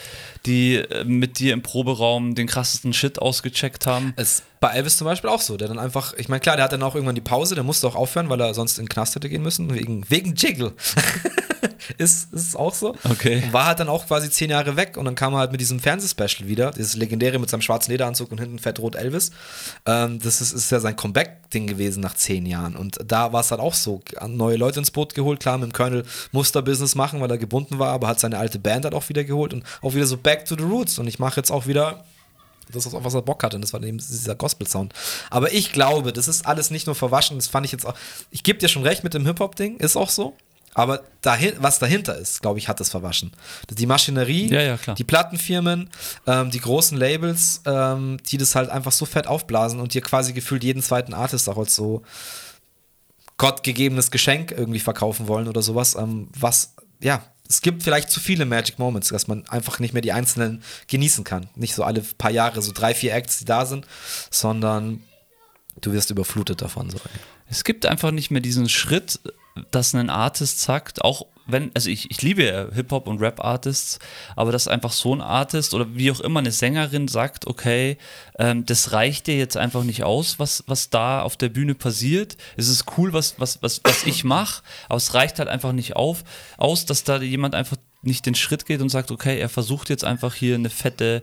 die 0.47 0.77
äh, 0.77 1.05
mit 1.05 1.39
dir 1.39 1.53
im 1.53 1.63
Proberaum 1.63 2.35
den 2.35 2.47
krassesten 2.47 2.93
Shit 2.93 3.19
ausgecheckt 3.21 3.60
haben. 3.87 4.13
Es 4.17 4.43
bei 4.61 4.69
Elvis 4.73 4.99
zum 4.99 5.07
Beispiel 5.07 5.31
auch 5.31 5.41
so, 5.41 5.57
der 5.57 5.69
dann 5.69 5.79
einfach, 5.79 6.13
ich 6.19 6.29
meine, 6.29 6.41
klar, 6.41 6.57
der 6.57 6.67
hat 6.67 6.73
dann 6.73 6.83
auch 6.83 6.95
irgendwann 6.95 7.15
die 7.15 7.23
Pause, 7.23 7.55
der 7.55 7.65
musste 7.65 7.89
auch 7.89 7.95
aufhören, 7.95 8.29
weil 8.29 8.41
er 8.41 8.53
sonst 8.53 8.79
in 8.79 8.85
den 8.85 8.91
Knast 8.91 9.15
hätte 9.15 9.31
gehen 9.31 9.43
müssen, 9.43 9.73
wegen, 9.75 10.05
wegen 10.09 10.35
Jiggle. 10.35 10.75
ist, 11.99 12.33
ist 12.35 12.57
auch 12.57 12.75
so. 12.75 12.95
Okay. 13.05 13.43
Und 13.43 13.55
war 13.55 13.67
halt 13.67 13.81
dann 13.81 13.89
auch 13.89 14.07
quasi 14.07 14.29
zehn 14.29 14.51
Jahre 14.51 14.77
weg 14.77 14.99
und 14.99 15.07
dann 15.07 15.15
kam 15.15 15.33
er 15.33 15.39
halt 15.39 15.53
mit 15.53 15.63
diesem 15.63 15.81
Fernsehspecial 15.81 16.47
wieder, 16.47 16.73
dieses 16.73 16.95
legendäre 16.95 17.39
mit 17.39 17.49
seinem 17.49 17.63
schwarzen 17.63 17.91
Lederanzug 17.91 18.31
und 18.31 18.39
hinten 18.39 18.59
fettrot 18.59 18.97
Elvis. 18.97 19.31
Ähm, 19.87 20.19
das 20.21 20.43
ist, 20.43 20.53
ist 20.53 20.71
ja 20.71 20.79
sein 20.79 20.95
Comeback-Ding 20.95 21.67
gewesen 21.67 22.03
nach 22.03 22.15
zehn 22.15 22.45
Jahren. 22.45 22.77
Und 22.77 22.99
da 23.03 23.33
war 23.33 23.41
es 23.41 23.51
halt 23.51 23.63
auch 23.63 23.75
so, 23.75 24.03
neue 24.29 24.57
Leute 24.57 24.81
ins 24.81 24.91
Boot 24.91 25.15
geholt, 25.15 25.41
klar, 25.41 25.57
mit 25.57 25.71
dem 25.71 25.73
Colonel 25.73 26.05
musste 26.33 26.59
er 26.59 26.63
Business 26.63 26.95
machen, 26.95 27.23
weil 27.23 27.31
er 27.31 27.39
gebunden 27.39 27.79
war, 27.79 27.93
aber 27.93 28.09
hat 28.09 28.21
seine 28.21 28.37
alte 28.37 28.59
Band 28.59 28.85
halt 28.85 28.95
auch 28.95 29.09
wieder 29.09 29.25
geholt 29.25 29.55
und 29.55 29.65
auch 29.81 29.95
wieder 29.95 30.07
so 30.07 30.19
back 30.19 30.45
to 30.45 30.55
the 30.55 30.65
roots. 30.65 30.99
Und 30.99 31.07
ich 31.07 31.19
mache 31.19 31.41
jetzt 31.41 31.51
auch 31.51 31.67
wieder 31.67 32.05
das 32.71 32.87
ist 32.87 32.95
auch, 32.95 33.05
was 33.05 33.15
er 33.15 33.23
Bock 33.23 33.43
hatte. 33.43 33.57
Und 33.57 33.63
das 33.63 33.73
war 33.73 33.83
eben 33.83 33.99
dieser 33.99 34.35
Gospel-Sound. 34.35 34.93
Aber 35.31 35.53
ich 35.53 35.73
glaube, 35.73 36.13
das 36.13 36.29
ist 36.29 36.47
alles 36.47 36.71
nicht 36.71 36.87
nur 36.87 36.95
verwaschen. 36.95 37.37
Das 37.37 37.49
fand 37.49 37.67
ich 37.67 37.73
jetzt 37.73 37.87
auch. 37.87 37.95
Ich 38.31 38.43
gebe 38.43 38.59
dir 38.59 38.69
schon 38.69 38.83
recht 38.83 39.05
mit 39.05 39.15
dem 39.15 39.27
Hip-Hop-Ding, 39.27 39.79
ist 39.79 39.97
auch 39.97 40.11
so. 40.11 40.37
Aber 40.73 41.03
dahin, 41.21 41.55
was 41.59 41.81
dahinter 41.81 42.17
ist, 42.17 42.43
glaube 42.43 42.59
ich, 42.61 42.69
hat 42.69 42.79
das 42.79 42.91
verwaschen. 42.91 43.33
Die 43.71 43.87
Maschinerie, 43.87 44.49
Ja, 44.49 44.63
ja, 44.63 44.95
die 44.95 45.05
Plattenfirmen, 45.05 45.91
ähm, 46.27 46.51
die 46.51 46.61
großen 46.61 46.97
Labels, 46.97 47.63
ähm, 47.67 48.19
die 48.31 48.39
das 48.39 48.55
halt 48.55 48.71
einfach 48.71 48.93
so 48.93 49.05
fett 49.05 49.27
aufblasen 49.27 49.81
und 49.81 49.95
dir 49.95 50.01
quasi 50.01 50.33
gefühlt 50.33 50.63
jeden 50.63 50.83
zweiten 50.83 51.13
Artist 51.13 51.49
auch 51.49 51.59
als 51.59 51.75
so 51.75 52.03
gottgegebenes 53.37 54.11
Geschenk 54.11 54.53
irgendwie 54.53 54.81
verkaufen 54.81 55.27
wollen 55.27 55.49
oder 55.49 55.63
sowas. 55.63 55.97
Ähm, 55.97 56.29
was, 56.39 56.75
ja, 57.03 57.23
es 57.51 57.63
gibt 57.63 57.83
vielleicht 57.83 58.11
zu 58.11 58.21
viele 58.21 58.47
Magic 58.47 58.79
Moments, 58.79 59.09
dass 59.09 59.27
man 59.27 59.45
einfach 59.49 59.81
nicht 59.81 59.93
mehr 59.93 60.03
die 60.03 60.13
einzelnen 60.13 60.63
genießen 60.87 61.25
kann. 61.25 61.49
Nicht 61.57 61.75
so 61.75 61.83
alle 61.83 62.01
paar 62.01 62.31
Jahre 62.31 62.63
so 62.63 62.71
drei, 62.73 62.95
vier 62.95 63.13
Acts, 63.13 63.41
die 63.41 63.45
da 63.45 63.67
sind, 63.67 63.89
sondern 64.31 65.03
du 65.81 65.93
wirst 65.93 66.11
überflutet 66.11 66.63
davon. 66.63 66.91
So. 66.91 67.01
Es 67.49 67.65
gibt 67.65 67.87
einfach 67.87 68.13
nicht 68.13 68.31
mehr 68.31 68.41
diesen 68.41 68.69
Schritt, 68.69 69.19
dass 69.73 69.93
ein 69.97 70.11
Artist 70.11 70.61
sagt, 70.61 71.03
auch 71.03 71.27
wenn, 71.47 71.71
also 71.75 71.91
ich, 71.91 72.11
ich 72.11 72.23
liebe 72.23 72.71
Hip-Hop 72.75 73.07
und 73.07 73.21
Rap-Artists, 73.21 73.99
aber 74.37 74.53
dass 74.53 74.69
einfach 74.69 74.93
so 74.93 75.15
ein 75.15 75.21
Artist 75.21 75.75
oder 75.75 75.95
wie 75.95 76.11
auch 76.11 76.21
immer 76.21 76.41
eine 76.41 76.53
Sängerin 76.53 77.09
sagt, 77.09 77.47
okay, 77.47 77.99
ähm, 78.39 78.67
das 78.67 78.93
reicht 78.93 79.27
dir 79.27 79.37
jetzt 79.37 79.57
einfach 79.57 79.83
nicht 79.83 80.05
aus, 80.05 80.39
was, 80.39 80.65
was 80.67 80.91
da 80.91 81.23
auf 81.23 81.37
der 81.37 81.49
Bühne 81.49 81.75
passiert. 81.75 82.37
Es 82.57 82.69
ist 82.69 82.87
cool, 82.97 83.13
was, 83.13 83.39
was, 83.39 83.63
was, 83.63 83.81
was 83.85 84.05
ich 84.05 84.25
mache, 84.25 84.63
aber 84.89 84.97
es 84.97 85.15
reicht 85.15 85.39
halt 85.39 85.49
einfach 85.49 85.73
nicht 85.73 85.97
auf, 85.97 86.25
aus, 86.57 86.87
dass 86.87 87.05
da 87.05 87.21
jemand 87.21 87.55
einfach 87.55 87.77
nicht 88.03 88.27
den 88.27 88.35
Schritt 88.35 88.67
geht 88.67 88.81
und 88.81 88.89
sagt, 88.89 89.11
okay, 89.11 89.39
er 89.39 89.49
versucht 89.49 89.91
jetzt 89.91 90.05
einfach 90.05 90.35
hier 90.35 90.55
eine 90.55 90.71
fette 90.71 91.23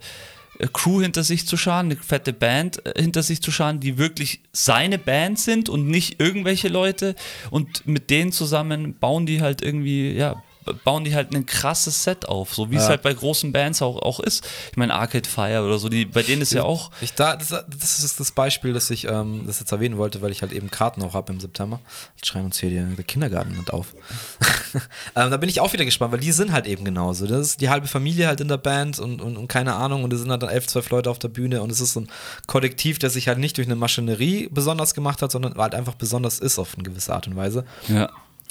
Crew 0.74 1.02
hinter 1.02 1.24
sich 1.24 1.48
zu 1.48 1.58
scharen, 1.58 1.88
eine 1.88 1.96
fette 1.98 2.34
Band 2.34 2.86
äh, 2.86 3.02
hinter 3.02 3.24
sich 3.24 3.41
zu 3.41 3.52
scharen, 3.52 3.80
die 3.80 3.98
wirklich 3.98 4.41
seine 4.52 4.98
Band 4.98 5.39
sind 5.39 5.70
und 5.70 5.88
nicht 5.88 6.20
irgendwelche 6.20 6.67
Leute. 6.67 7.15
Und 7.52 7.88
mit 7.88 8.10
denen 8.10 8.32
zusammen 8.32 8.98
bauen 8.98 9.26
die 9.26 9.41
halt 9.41 9.62
irgendwie, 9.62 10.12
ja, 10.12 10.41
bauen 10.84 11.03
die 11.03 11.15
halt 11.15 11.34
ein 11.34 11.45
krasses 11.45 12.03
Set 12.03 12.27
auf, 12.27 12.53
so 12.53 12.71
wie 12.71 12.75
es 12.75 12.84
Ja. 12.84 12.89
halt 12.89 13.01
bei 13.01 13.13
großen 13.13 13.51
Bands 13.51 13.82
auch, 13.82 14.01
auch 14.01 14.19
ist. 14.19 14.45
Ich 14.71 14.77
meine, 14.77 14.93
Arcade 14.93 15.27
Fire 15.27 15.63
oder 15.63 15.80
so, 15.80 15.89
die, 15.89 16.06
bei 16.06 16.23
denen 16.23 16.41
ist 16.41 16.53
ja 16.53 16.63
auch. 16.63 16.91
Ich 17.01 17.13
da, 17.13 17.36
das, 17.36 17.49
das 17.49 17.99
ist 17.99 18.19
das 18.19 18.32
Beispiel, 18.32 18.73
das 18.73 18.89
ich 18.89 19.06
ähm, 19.08 19.43
das 19.45 19.60
jetzt 19.60 19.71
erwähnen 19.71 19.97
wollte, 19.97 20.21
weil 20.21 20.32
ich 20.32 20.41
halt 20.41 20.51
eben 20.51 20.69
Karten 20.71 21.01
auch 21.03 21.13
habe 21.13 21.32
im 21.34 21.39
September. 21.39 21.80
Jetzt 22.15 22.27
schreiben 22.27 22.45
uns 22.45 22.60
hier 22.60 22.69
die, 22.69 22.95
der 22.95 23.03
Kindergarten 23.06 23.56
mit 23.58 23.71
auf. 23.71 23.95
ähm, 25.15 25.32
da 25.32 25.38
bin 25.38 25.49
ich 25.49 25.60
auch 25.60 25.73
wieder 25.73 25.86
gespannt, 25.86 26.12
weil 26.12 26.19
die 26.19 26.32
sind 26.32 26.51
halt 26.51 26.67
eben 26.67 26.86
genauso. 26.86 27.27
Das 27.27 27.41
ist 27.47 27.62
die 27.62 27.69
halbe 27.69 27.88
Familie 27.88 28.27
halt 28.27 28.41
in 28.41 28.47
der 28.47 28.58
Band 28.58 28.99
und, 28.99 29.21
und, 29.21 29.38
und 29.38 29.47
keine 29.47 29.75
Ahnung. 29.75 30.03
Und 30.03 30.13
es 30.13 30.19
sind 30.19 30.32
halt 30.32 30.43
dann 30.43 30.49
elf, 30.49 30.67
zwölf 30.67 30.89
Leute 30.89 31.10
auf 31.10 31.19
der 31.19 31.30
Bühne 31.30 31.62
und 31.62 31.71
es 31.71 31.82
ist 31.82 31.93
so 31.93 32.01
ein 32.01 32.08
Kollektiv, 32.47 32.99
das 32.99 33.13
sich 33.13 33.27
halt 33.27 33.38
nicht 33.39 33.58
durch 33.58 33.67
eine 33.67 33.75
Maschinerie 33.75 34.49
besonders 34.51 34.93
gemacht 34.93 35.21
hat, 35.21 35.32
sondern 35.32 35.56
halt 35.58 35.75
einfach 35.75 35.95
besonders 35.95 36.39
ist 36.39 36.60
auf 36.60 36.73
eine 36.75 36.84
gewisse 36.84 37.13
Art 37.13 37.27
und 37.27 37.36
Weise. 37.36 37.65
Ja. 37.88 38.10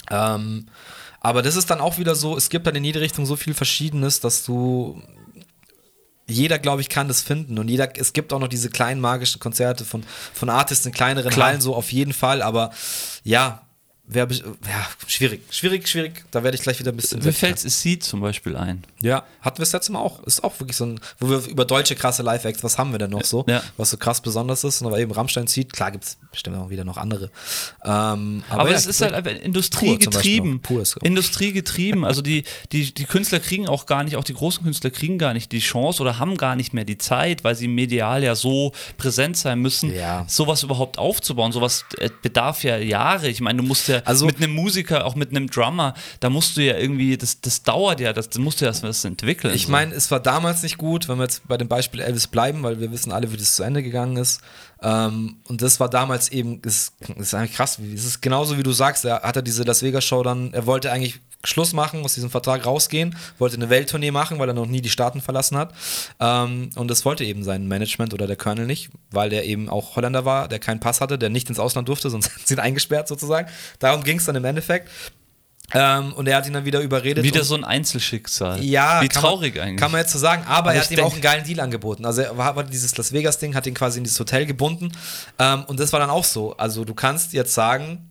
Ähm, 0.09 0.67
aber 1.19 1.41
das 1.41 1.55
ist 1.55 1.69
dann 1.69 1.81
auch 1.81 1.97
wieder 1.97 2.15
so, 2.15 2.37
es 2.37 2.49
gibt 2.49 2.67
dann 2.67 2.75
in 2.75 2.83
jede 2.83 3.01
Richtung 3.01 3.25
so 3.25 3.35
viel 3.35 3.53
Verschiedenes, 3.53 4.19
dass 4.19 4.43
du 4.43 5.01
jeder, 6.29 6.59
glaube 6.59 6.81
ich, 6.81 6.89
kann 6.89 7.07
das 7.07 7.21
finden. 7.21 7.57
Und 7.57 7.69
jeder, 7.69 7.97
es 7.97 8.11
gibt 8.13 8.33
auch 8.33 8.39
noch 8.39 8.49
diese 8.49 8.69
kleinen 8.69 8.99
magischen 8.99 9.39
Konzerte 9.39 9.85
von, 9.85 10.03
von 10.33 10.49
Artists 10.49 10.85
in 10.85 10.91
kleineren 10.91 11.31
Klar. 11.31 11.47
Hallen, 11.47 11.61
so 11.61 11.73
auf 11.73 11.91
jeden 11.91 12.13
Fall. 12.13 12.41
Aber 12.41 12.71
ja, 13.23 13.66
be- 14.07 14.35
ja, 14.35 14.87
schwierig, 15.07 15.41
schwierig, 15.49 15.87
schwierig. 15.87 16.23
Da 16.31 16.43
werde 16.43 16.55
ich 16.55 16.63
gleich 16.63 16.79
wieder 16.79 16.91
ein 16.91 16.95
bisschen. 16.95 17.21
Mir 17.23 17.33
fällt 17.33 17.59
Seed 17.59 18.03
zum 18.03 18.21
Beispiel 18.21 18.55
ein. 18.55 18.83
Ja, 19.01 19.23
hatten 19.41 19.57
wir 19.57 19.63
das 19.63 19.73
letzte 19.73 19.91
Mal 19.91 19.99
auch. 19.99 20.23
Ist 20.23 20.43
auch 20.43 20.57
wirklich 20.59 20.77
so 20.77 20.85
ein, 20.85 20.99
wo 21.19 21.29
wir 21.29 21.45
über 21.47 21.65
deutsche 21.65 21.95
krasse 21.95 22.23
Live-Acts, 22.23 22.63
was 22.63 22.77
haben 22.77 22.91
wir 22.91 22.99
denn 22.99 23.11
noch 23.11 23.25
so? 23.25 23.43
Ja. 23.47 23.61
Was 23.75 23.89
so 23.89 23.97
krass 23.97 24.21
besonders 24.21 24.63
ist. 24.63 24.81
Und 24.81 24.87
aber 24.87 24.99
eben 24.99 25.11
Rammstein 25.11 25.47
zieht, 25.47 25.73
klar 25.73 25.91
gibt 25.91 26.05
es 26.05 26.17
bestimmt 26.31 26.55
auch 26.57 26.69
wieder 26.69 26.85
noch 26.85 26.97
andere. 26.97 27.29
Ähm, 27.83 28.43
Aber, 28.49 28.69
ja, 28.69 28.75
es 28.75 28.85
ist 28.85 29.01
halt 29.01 29.13
einfach 29.13 29.31
industriegetrieben. 29.31 30.61
Industriegetrieben. 31.01 32.05
Also 32.05 32.21
die, 32.21 32.43
die, 32.71 32.93
die 32.93 33.05
Künstler 33.05 33.39
kriegen 33.39 33.67
auch 33.67 33.85
gar 33.85 34.03
nicht, 34.03 34.15
auch 34.15 34.23
die 34.23 34.33
großen 34.33 34.63
Künstler 34.63 34.89
kriegen 34.89 35.17
gar 35.17 35.33
nicht 35.33 35.51
die 35.51 35.59
Chance 35.59 36.01
oder 36.01 36.19
haben 36.19 36.37
gar 36.37 36.55
nicht 36.55 36.73
mehr 36.73 36.85
die 36.85 36.97
Zeit, 36.97 37.43
weil 37.43 37.55
sie 37.55 37.67
medial 37.67 38.23
ja 38.23 38.35
so 38.35 38.71
präsent 38.97 39.37
sein 39.37 39.59
müssen, 39.59 39.93
Ja. 39.93 40.25
sowas 40.27 40.63
überhaupt 40.63 40.97
aufzubauen. 40.97 41.51
Sowas 41.51 41.85
äh, 41.97 42.09
bedarf 42.21 42.63
ja 42.63 42.77
Jahre. 42.77 43.27
Ich 43.27 43.41
meine, 43.41 43.61
du 43.61 43.67
musst 43.67 43.87
ja 43.87 43.96
Also- 44.05 44.25
mit 44.25 44.37
einem 44.37 44.53
Musiker, 44.53 45.05
auch 45.05 45.15
mit 45.15 45.29
einem 45.29 45.49
Drummer, 45.49 45.93
da 46.19 46.29
musst 46.29 46.57
du 46.57 46.61
ja 46.61 46.77
irgendwie, 46.77 47.17
das, 47.17 47.41
das 47.41 47.63
dauert 47.63 47.99
ja, 47.99 48.13
das, 48.13 48.29
das 48.29 48.39
musst 48.39 48.61
du 48.61 48.65
erst 48.65 48.83
was 48.83 49.03
entwickeln. 49.05 49.53
Ich 49.53 49.65
so. 49.65 49.71
meine, 49.71 49.93
es 49.93 50.11
war 50.11 50.19
damals 50.19 50.63
nicht 50.63 50.77
gut, 50.77 51.07
wenn 51.09 51.17
wir 51.17 51.23
jetzt 51.23 51.47
bei 51.47 51.57
dem 51.57 51.67
Beispiel 51.67 52.01
Elvis 52.01 52.27
bleiben, 52.27 52.63
weil 52.63 52.79
wir 52.79 52.91
wissen 52.91 53.11
alle, 53.11 53.31
wie 53.31 53.37
das 53.37 53.55
zu 53.55 53.63
Ende 53.63 53.83
gegangen 53.83 54.17
ist. 54.17 54.41
Ähm, 54.81 55.37
und 55.47 55.61
das 55.61 55.79
war 55.79 55.89
damals 55.89 56.29
eben, 56.29 56.61
ist, 56.61 56.93
ist 57.17 57.33
eigentlich 57.33 57.53
krass. 57.53 57.79
Es 57.79 58.05
ist 58.05 58.21
genauso 58.21 58.57
wie 58.57 58.63
du 58.63 58.71
sagst, 58.71 59.05
er 59.05 59.21
hatte 59.21 59.43
diese 59.43 59.63
Las 59.63 59.83
Vegas 59.83 60.05
Show 60.05 60.23
dann, 60.23 60.53
er 60.53 60.65
wollte 60.65 60.91
eigentlich 60.91 61.19
Schluss 61.43 61.73
machen, 61.73 62.03
aus 62.03 62.15
diesem 62.15 62.29
Vertrag 62.29 62.65
rausgehen, 62.65 63.15
wollte 63.37 63.55
eine 63.55 63.69
Welttournee 63.69 64.11
machen, 64.11 64.39
weil 64.39 64.49
er 64.49 64.53
noch 64.53 64.65
nie 64.65 64.81
die 64.81 64.89
Staaten 64.89 65.21
verlassen 65.21 65.57
hat. 65.57 65.73
Ähm, 66.19 66.71
und 66.75 66.89
das 66.89 67.05
wollte 67.05 67.23
eben 67.23 67.43
sein 67.43 67.67
Management 67.67 68.13
oder 68.13 68.27
der 68.27 68.35
Colonel 68.35 68.65
nicht, 68.65 68.89
weil 69.11 69.29
der 69.29 69.45
eben 69.45 69.69
auch 69.69 69.95
Holländer 69.95 70.25
war, 70.25 70.47
der 70.47 70.59
keinen 70.59 70.79
Pass 70.79 70.99
hatte, 70.99 71.17
der 71.17 71.29
nicht 71.29 71.49
ins 71.49 71.59
Ausland 71.59 71.87
durfte, 71.87 72.09
sonst 72.09 72.31
sind 72.33 72.47
sie 72.47 72.53
ihn 72.55 72.59
eingesperrt 72.59 73.07
sozusagen. 73.07 73.49
Darum 73.79 74.03
ging 74.03 74.17
es 74.17 74.25
dann 74.25 74.35
im 74.35 74.45
Endeffekt. 74.45 74.89
Ähm, 75.73 76.13
und 76.13 76.27
er 76.27 76.37
hat 76.37 76.47
ihn 76.47 76.53
dann 76.53 76.63
wieder 76.63 76.79
überredet. 76.79 77.25
Wieder 77.25 77.43
so 77.43 77.55
ein 77.55 77.65
Einzelschicksal. 77.65 78.63
ja, 78.63 79.01
Wie 79.01 79.09
traurig 79.09 79.55
man, 79.55 79.63
eigentlich. 79.65 79.79
Kann 79.81 79.91
man 79.91 79.99
jetzt 79.99 80.13
so 80.13 80.19
sagen, 80.19 80.43
aber, 80.45 80.69
Aber 80.69 80.73
er 80.73 80.81
hat 80.81 80.91
ihm 80.91 80.99
auch 81.01 81.11
einen 81.11 81.21
geilen 81.21 81.43
Deal 81.43 81.59
angeboten. 81.59 82.05
Also 82.05 82.21
er 82.21 82.37
war, 82.37 82.55
war 82.55 82.63
dieses 82.63 82.95
Las 82.95 83.11
Vegas-Ding, 83.11 83.53
hat 83.53 83.67
ihn 83.67 83.73
quasi 83.73 83.97
in 83.97 84.05
dieses 84.05 84.17
Hotel 84.19 84.45
gebunden. 84.45 84.93
Ähm, 85.39 85.65
und 85.65 85.77
das 85.79 85.91
war 85.91 85.99
dann 85.99 86.09
auch 86.09 86.23
so. 86.23 86.55
Also 86.55 86.85
du 86.85 86.93
kannst 86.93 87.33
jetzt 87.33 87.53
sagen, 87.53 88.06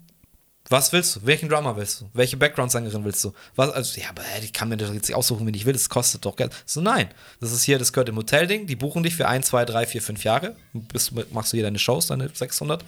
Was 0.69 0.93
willst 0.93 1.17
du? 1.17 1.21
Welchen 1.25 1.49
Drummer 1.49 1.77
willst 1.77 2.01
du? 2.01 2.11
Welche 2.13 2.37
Background-Sängerin 2.37 3.05
willst 3.05 3.23
du? 3.25 3.33
Was, 3.55 3.71
also, 3.71 4.01
ja, 4.01 4.09
aber 4.11 4.23
ey, 4.35 4.45
ich 4.45 4.53
kann 4.53 4.69
mir 4.69 4.77
das 4.77 4.93
jetzt 4.93 5.09
nicht 5.09 5.17
aussuchen, 5.17 5.47
wenn 5.47 5.55
ich 5.55 5.65
will, 5.65 5.73
das 5.73 5.89
kostet 5.89 6.25
doch 6.25 6.35
Geld. 6.35 6.53
So, 6.65 6.81
nein. 6.81 7.09
Das 7.41 7.53
ist 7.53 7.63
hier, 7.63 7.79
das 7.79 7.93
gehört 7.93 8.09
im 8.09 8.17
Hotelding, 8.17 8.67
die 8.67 8.77
buchen 8.77 9.03
dich 9.03 9.15
für 9.15 9.29
ein, 9.29 9.43
zwei, 9.43 9.65
drei, 9.65 9.87
vier, 9.87 10.03
fünf 10.03 10.25
Jahre. 10.25 10.57
Bist, 10.73 11.13
machst 11.33 11.53
du 11.53 11.57
hier 11.57 11.65
deine 11.65 11.79
Shows, 11.79 12.09
deine 12.09 12.29
600. 12.33 12.85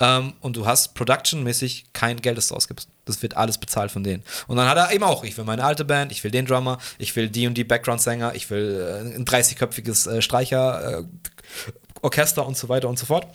Ähm, 0.00 0.34
und 0.40 0.56
du 0.56 0.66
hast 0.66 0.94
production-mäßig 0.94 1.86
kein 1.92 2.20
Geld, 2.20 2.36
das 2.36 2.48
du 2.48 2.54
ausgibst. 2.54 2.88
Das 3.04 3.22
wird 3.22 3.36
alles 3.36 3.58
bezahlt 3.58 3.90
von 3.90 4.04
denen. 4.04 4.22
Und 4.46 4.56
dann 4.56 4.68
hat 4.68 4.76
er 4.76 4.92
eben 4.92 5.04
auch, 5.04 5.24
ich 5.24 5.36
will 5.36 5.44
meine 5.44 5.64
alte 5.64 5.84
Band, 5.84 6.12
ich 6.12 6.22
will 6.24 6.30
den 6.30 6.46
Drummer, 6.46 6.78
ich 6.98 7.16
will 7.16 7.28
die 7.28 7.46
und 7.46 7.54
die 7.54 7.64
Background-Sänger, 7.64 8.34
ich 8.34 8.50
will 8.50 9.10
äh, 9.12 9.16
ein 9.16 9.24
30-köpfiges 9.24 10.10
äh, 10.10 10.22
Streicher, 10.22 11.00
äh, 11.00 11.04
Orchester 12.02 12.46
und 12.46 12.56
so 12.56 12.68
weiter 12.68 12.88
und 12.88 12.98
so 12.98 13.06
fort. 13.06 13.26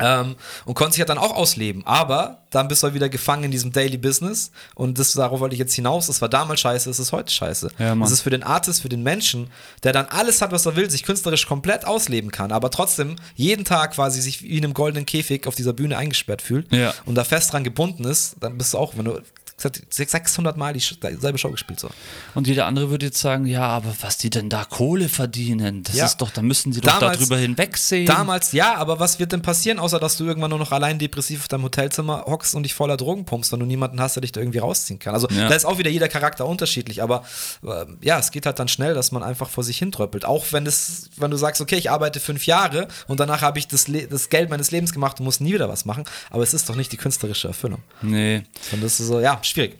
Ähm, 0.00 0.34
und 0.64 0.74
konnte 0.74 0.92
sich 0.92 0.98
ja 0.98 1.04
dann 1.04 1.18
auch 1.18 1.34
ausleben. 1.36 1.86
Aber 1.86 2.42
dann 2.50 2.66
bist 2.66 2.82
du 2.82 2.86
halt 2.86 2.94
wieder 2.94 3.08
gefangen 3.08 3.44
in 3.44 3.50
diesem 3.52 3.70
Daily 3.72 3.96
Business. 3.96 4.50
Und 4.74 4.98
das, 4.98 5.12
darauf 5.12 5.38
wollte 5.38 5.54
ich 5.54 5.58
jetzt 5.60 5.74
hinaus. 5.74 6.08
Das 6.08 6.20
war 6.20 6.28
damals 6.28 6.60
scheiße, 6.60 6.90
es 6.90 6.98
ist 6.98 7.12
heute 7.12 7.32
scheiße. 7.32 7.68
Ja, 7.78 7.94
das 7.94 8.10
ist 8.10 8.22
für 8.22 8.30
den 8.30 8.42
Artist, 8.42 8.82
für 8.82 8.88
den 8.88 9.04
Menschen, 9.04 9.50
der 9.84 9.92
dann 9.92 10.06
alles 10.06 10.42
hat, 10.42 10.50
was 10.50 10.66
er 10.66 10.74
will, 10.74 10.90
sich 10.90 11.04
künstlerisch 11.04 11.46
komplett 11.46 11.84
ausleben 11.86 12.32
kann, 12.32 12.50
aber 12.50 12.70
trotzdem 12.70 13.16
jeden 13.36 13.64
Tag 13.64 13.92
quasi 13.94 14.20
sich 14.20 14.42
wie 14.42 14.58
in 14.58 14.64
einem 14.64 14.74
goldenen 14.74 15.06
Käfig 15.06 15.46
auf 15.46 15.54
dieser 15.54 15.72
Bühne 15.72 15.96
eingesperrt 15.96 16.42
fühlt 16.42 16.72
Ja. 16.72 16.92
und 17.06 17.14
da 17.14 17.22
fest 17.24 17.52
dran 17.52 17.62
gebunden 17.64 18.04
ist, 18.04 18.36
dann 18.40 18.58
bist 18.58 18.74
du 18.74 18.78
auch, 18.78 18.94
wenn 18.96 19.04
du 19.04 19.20
600 19.56 20.56
Mal 20.56 20.72
dieselbe 20.72 21.38
Show 21.38 21.50
gespielt 21.50 21.80
so. 21.80 21.88
Und 22.34 22.46
jeder 22.46 22.66
andere 22.66 22.90
würde 22.90 23.06
jetzt 23.06 23.20
sagen, 23.20 23.46
ja, 23.46 23.62
aber 23.66 23.94
was 24.00 24.18
die 24.18 24.30
denn 24.30 24.48
da 24.50 24.64
Kohle 24.64 25.08
verdienen, 25.08 25.82
das 25.82 25.96
Ja. 25.96 26.06
ist 26.06 26.18
doch, 26.18 26.30
da 26.30 26.42
müssen 26.42 26.72
sie 26.72 26.80
doch 26.80 26.98
darüber 26.98 27.36
hinwegsehen. 27.36 28.06
Damals 28.06 28.52
ja, 28.52 28.74
aber 28.76 28.98
was 29.00 29.18
wird 29.18 29.32
denn 29.32 29.42
passieren, 29.42 29.78
außer 29.78 29.98
dass 30.00 30.16
du 30.16 30.24
irgendwann 30.24 30.50
nur 30.50 30.58
noch 30.58 30.72
allein 30.72 30.98
depressiv 30.98 31.40
auf 31.40 31.48
deinem 31.48 31.64
Hotelzimmer 31.64 32.24
hockst 32.26 32.54
und 32.54 32.64
dich 32.64 32.74
voller 32.74 32.96
Drogen 32.96 33.24
pumpst 33.24 33.52
und 33.52 33.60
du 33.60 33.66
niemanden 33.66 34.00
hast, 34.00 34.16
der 34.16 34.20
dich 34.22 34.32
da 34.32 34.40
irgendwie 34.40 34.58
rausziehen 34.58 34.98
kann. 34.98 35.14
Also 35.14 35.28
Ja. 35.30 35.48
da 35.48 35.54
ist 35.54 35.64
auch 35.64 35.78
wieder 35.78 35.90
jeder 35.90 36.08
Charakter 36.08 36.46
unterschiedlich, 36.46 37.02
aber 37.02 37.24
äh, 37.64 37.84
ja, 38.02 38.18
es 38.18 38.30
geht 38.30 38.46
halt 38.46 38.58
dann 38.58 38.68
schnell, 38.68 38.94
dass 38.94 39.12
man 39.12 39.22
einfach 39.22 39.48
vor 39.48 39.64
sich 39.64 39.78
hintröppelt. 39.78 40.24
Auch 40.24 40.46
wenn 40.50 40.66
es, 40.66 41.08
wenn 41.16 41.30
du 41.30 41.36
sagst, 41.36 41.60
okay, 41.60 41.76
ich 41.76 41.90
arbeite 41.90 42.20
fünf 42.20 42.46
Jahre 42.46 42.88
und 43.06 43.20
danach 43.20 43.42
habe 43.42 43.58
ich 43.58 43.68
das, 43.68 43.88
Le 43.88 44.06
das 44.08 44.28
Geld 44.28 44.50
meines 44.50 44.70
Lebens 44.70 44.92
gemacht 44.92 45.18
und 45.20 45.24
muss 45.24 45.40
nie 45.40 45.54
wieder 45.54 45.68
was 45.68 45.84
machen, 45.84 46.04
aber 46.30 46.42
es 46.42 46.54
ist 46.54 46.68
doch 46.68 46.74
nicht 46.76 46.92
die 46.92 46.96
künstlerische 46.96 47.48
Erfüllung. 47.48 47.80
nee. 48.02 48.42
Und 48.72 48.82
das 48.82 48.98
ist 49.00 49.06
so, 49.08 49.20
ja, 49.20 49.38
schwierig. 49.44 49.76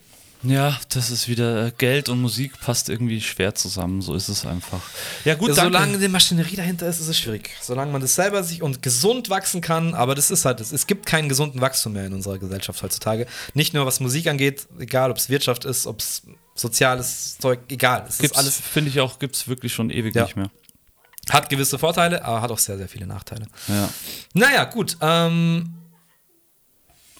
Ja, 0.47 0.79
das 0.91 1.11
ist 1.11 1.27
wieder 1.27 1.69
äh, 1.69 1.73
Geld 1.79 2.11
und 2.11 2.21
Musik 2.21 2.61
passt 2.61 2.91
irgendwie 2.91 3.19
schwer 3.23 3.55
zusammen, 3.55 4.03
so 4.03 4.15
ist 4.15 4.29
es 4.29 4.45
einfach. 4.45 4.81
Ja, 5.25 5.35
gut, 5.37 5.49
danke. 5.57 5.63
Solange 5.63 5.99
die 5.99 6.09
Maschinerie 6.09 6.55
dahinter 6.57 6.87
ist, 6.87 7.01
ist 7.01 7.09
es 7.09 7.19
schwierig. 7.19 7.49
Solange 7.63 7.91
man 7.91 8.03
das 8.03 8.15
selber 8.15 8.43
sich 8.45 8.61
und 8.61 8.83
gesund 8.83 9.31
wachsen 9.31 9.63
kann, 9.63 9.95
aber 9.95 10.15
das 10.15 10.31
ist 10.31 10.45
halt, 10.45 10.61
es, 10.61 10.71
es 10.71 10.87
gibt 10.87 11.07
keinen 11.07 11.31
gesunden 11.31 11.63
Wachstum 11.63 11.95
mehr 11.95 12.05
in 12.05 12.13
unserer 12.13 12.37
Gesellschaft 12.39 12.83
heutzutage. 12.83 13.27
Nicht 13.55 13.73
nur 13.73 13.87
was 13.87 14.01
Musik 14.01 14.27
angeht, 14.27 14.67
egal 14.79 15.11
ob 15.11 15.17
es 15.17 15.31
Wirtschaft 15.31 15.65
ist, 15.65 15.87
ob 15.87 16.01
es 16.01 16.23
soziales 16.55 17.39
Zeug, 17.39 17.61
egal. 17.71 18.05
Es 18.07 18.17
ist 18.17 18.21
gibt's, 18.21 18.37
alles, 18.37 18.61
finde 18.61 18.91
ich 18.91 19.01
auch, 19.01 19.19
gibt 19.19 19.37
es 19.37 19.49
wirklich 19.49 19.73
schon 19.73 19.89
ewig 19.89 20.15
Ja. 20.15 20.25
nicht 20.25 20.37
mehr. 20.37 20.51
hat 21.31 21.49
gewisse 21.49 21.79
Vorteile, 21.79 22.23
aber 22.23 22.43
hat 22.43 22.51
auch 22.51 22.59
sehr, 22.59 22.77
sehr 22.77 22.89
viele 22.89 23.07
Nachteile. 23.07 23.47
Ja. 23.69 23.89
Naja, 24.35 24.65
gut. 24.65 24.99
Ähm, 25.01 25.73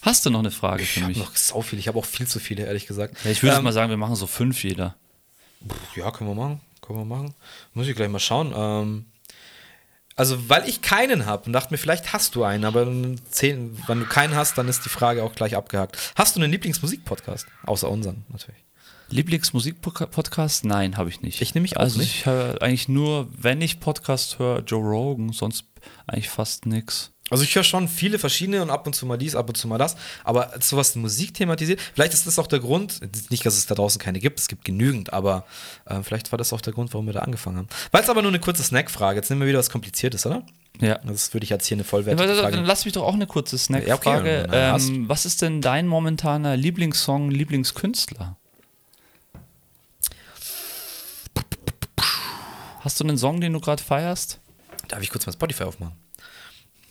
Hast 0.05 0.27
du 0.27 0.31
noch 0.31 0.41
eine 0.41 0.51
Frage 0.51 0.83
ich 0.83 0.91
für 0.93 1.01
habe 1.01 1.09
mich? 1.09 1.19
noch 1.19 1.35
sau 1.35 1.63
viele, 1.63 1.81
ich 1.81 1.89
habe 1.89 1.99
auch 1.99 2.05
viel 2.05 2.27
zu 2.27 2.39
viele, 2.39 2.67
ehrlich 2.67 2.87
gesagt. 2.87 3.17
Ja, 3.25 3.31
ich 3.31 3.43
würde 3.43 3.57
ähm, 3.57 3.65
mal 3.65 3.73
sagen, 3.73 3.89
wir 3.89 3.97
machen 3.97 4.17
so 4.17 4.27
fünf 4.27 4.63
jeder. 4.63 4.97
Ja, 5.97 6.11
können 6.11 6.29
wir 6.29 6.35
machen. 6.35 6.61
Können 6.83 6.99
wir 6.99 7.05
machen. 7.07 7.35
Muss 7.73 7.89
ich 7.89 7.97
gleich 7.97 8.11
mal 8.11 8.19
schauen. 8.19 8.53
Ähm, 8.55 9.07
also, 10.15 10.49
weil 10.51 10.69
ich 10.69 10.83
keinen 10.83 11.25
habe 11.25 11.47
und 11.47 11.55
dachte 11.55 11.73
mir, 11.73 11.79
vielleicht 11.79 12.13
hast 12.13 12.35
du 12.35 12.45
einen, 12.45 12.67
aber 12.67 12.87
zehn, 13.31 13.77
wenn 13.87 14.01
du 14.01 14.07
keinen 14.07 14.37
hast, 14.37 14.59
dann 14.59 14.69
ist 14.69 14.85
die 14.85 14.91
Frage 14.91 15.25
auch 15.25 15.35
gleich 15.35 15.57
abgehakt. 15.57 15.97
Hast 16.15 16.37
du 16.37 16.41
einen 16.41 16.53
Lieblingsmusikpodcast? 16.53 17.47
Außer 17.65 17.91
unseren, 17.91 18.25
natürlich. 18.29 18.61
Lieblingsmusik-Podcast? 19.11 20.65
Nein, 20.65 20.97
habe 20.97 21.09
ich 21.09 21.21
nicht. 21.23 21.41
Ich 21.41 21.55
nämlich 21.55 21.77
auch 21.77 21.81
Also 21.81 21.99
nicht. 21.99 22.15
ich 22.15 22.27
höre 22.27 22.61
eigentlich 22.63 22.89
nur, 22.89 23.29
wenn 23.37 23.61
ich 23.61 23.81
Podcast 23.81 24.39
höre, 24.39 24.61
Joe 24.61 24.83
Rogan, 24.83 25.33
sonst 25.33 25.65
eigentlich 26.07 26.29
fast 26.31 26.67
nix. 26.67 27.11
Also, 27.31 27.43
ich 27.43 27.55
höre 27.55 27.65
schon 27.65 27.89
viele 27.89 28.19
verschiedene 28.19 28.61
und 28.61 28.69
ab 28.69 28.87
und 28.87 28.93
zu 28.95 29.07
mal 29.07 29.17
dies, 29.17 29.35
ab 29.35 29.49
und 29.49 29.57
zu 29.57 29.67
mal 29.67 29.79
das. 29.79 29.97
Aber 30.25 30.53
sowas 30.61 30.95
Musik 30.95 31.33
thematisiert, 31.33 31.81
vielleicht 31.95 32.13
ist 32.13 32.27
das 32.27 32.39
auch 32.39 32.47
der 32.47 32.61
Grund, 32.61 33.01
nicht, 33.31 33.47
dass 33.47 33.57
es 33.57 33.65
da 33.65 33.75
draußen 33.75 33.99
keine 33.99 34.19
gibt, 34.21 34.39
es 34.41 34.47
gibt 34.47 34.65
genügend, 34.65 35.13
aber 35.15 35.47
äh, 35.87 36.03
vielleicht 36.03 36.33
war 36.33 36.37
das 36.37 36.53
auch 36.53 36.61
der 36.61 36.75
Grund, 36.75 36.93
warum 36.93 37.07
wir 37.07 37.15
da 37.15 37.21
angefangen 37.21 37.57
haben. 37.57 37.69
Weil 37.93 38.03
es 38.03 38.11
aber 38.11 38.21
nur 38.21 38.31
eine 38.31 38.41
kurze 38.41 38.63
Snackfrage. 38.63 39.17
Jetzt 39.19 39.31
nehmen 39.31 39.41
wir 39.41 39.49
wieder 39.49 39.59
was 39.59 39.71
Kompliziertes, 39.71 40.27
oder? 40.27 40.43
Ja. 40.81 40.99
Das 41.05 41.33
würde 41.33 41.45
ich 41.45 41.51
jetzt 41.51 41.67
hier 41.67 41.77
eine 41.77 41.83
Ja, 41.83 41.89
vollwertige 41.89 42.29
warte, 42.29 42.41
Frage. 42.43 42.57
dann 42.57 42.67
lass 42.67 42.85
mich 42.85 42.93
doch 42.93 43.05
auch 43.05 43.15
eine 43.15 43.27
kurze 43.27 43.57
Ja, 43.57 43.63
okay, 43.73 43.85
Snackfrage. 43.87 44.49
eine 44.53 44.73
hast. 44.73 44.89
ähm, 44.91 45.09
was 45.09 45.25
ist 45.25 45.41
denn 45.41 45.63
dein 45.63 45.87
momentaner 45.89 46.59
Lieblingssong, 46.59 47.31
Lieblingskünstler? 47.31 48.37
Hast 52.81 53.01
du 53.01 53.05
einen 53.05 53.17
Song, 53.17 53.41
den 53.41 53.55
du 53.55 53.61
gerade 53.61 53.83
feierst? 53.83 54.41
Darf 54.89 55.01
ich 55.03 55.09
kurz 55.11 55.25
mal 55.25 55.33
Spotify 55.33 55.65
aufmachen? 55.65 55.95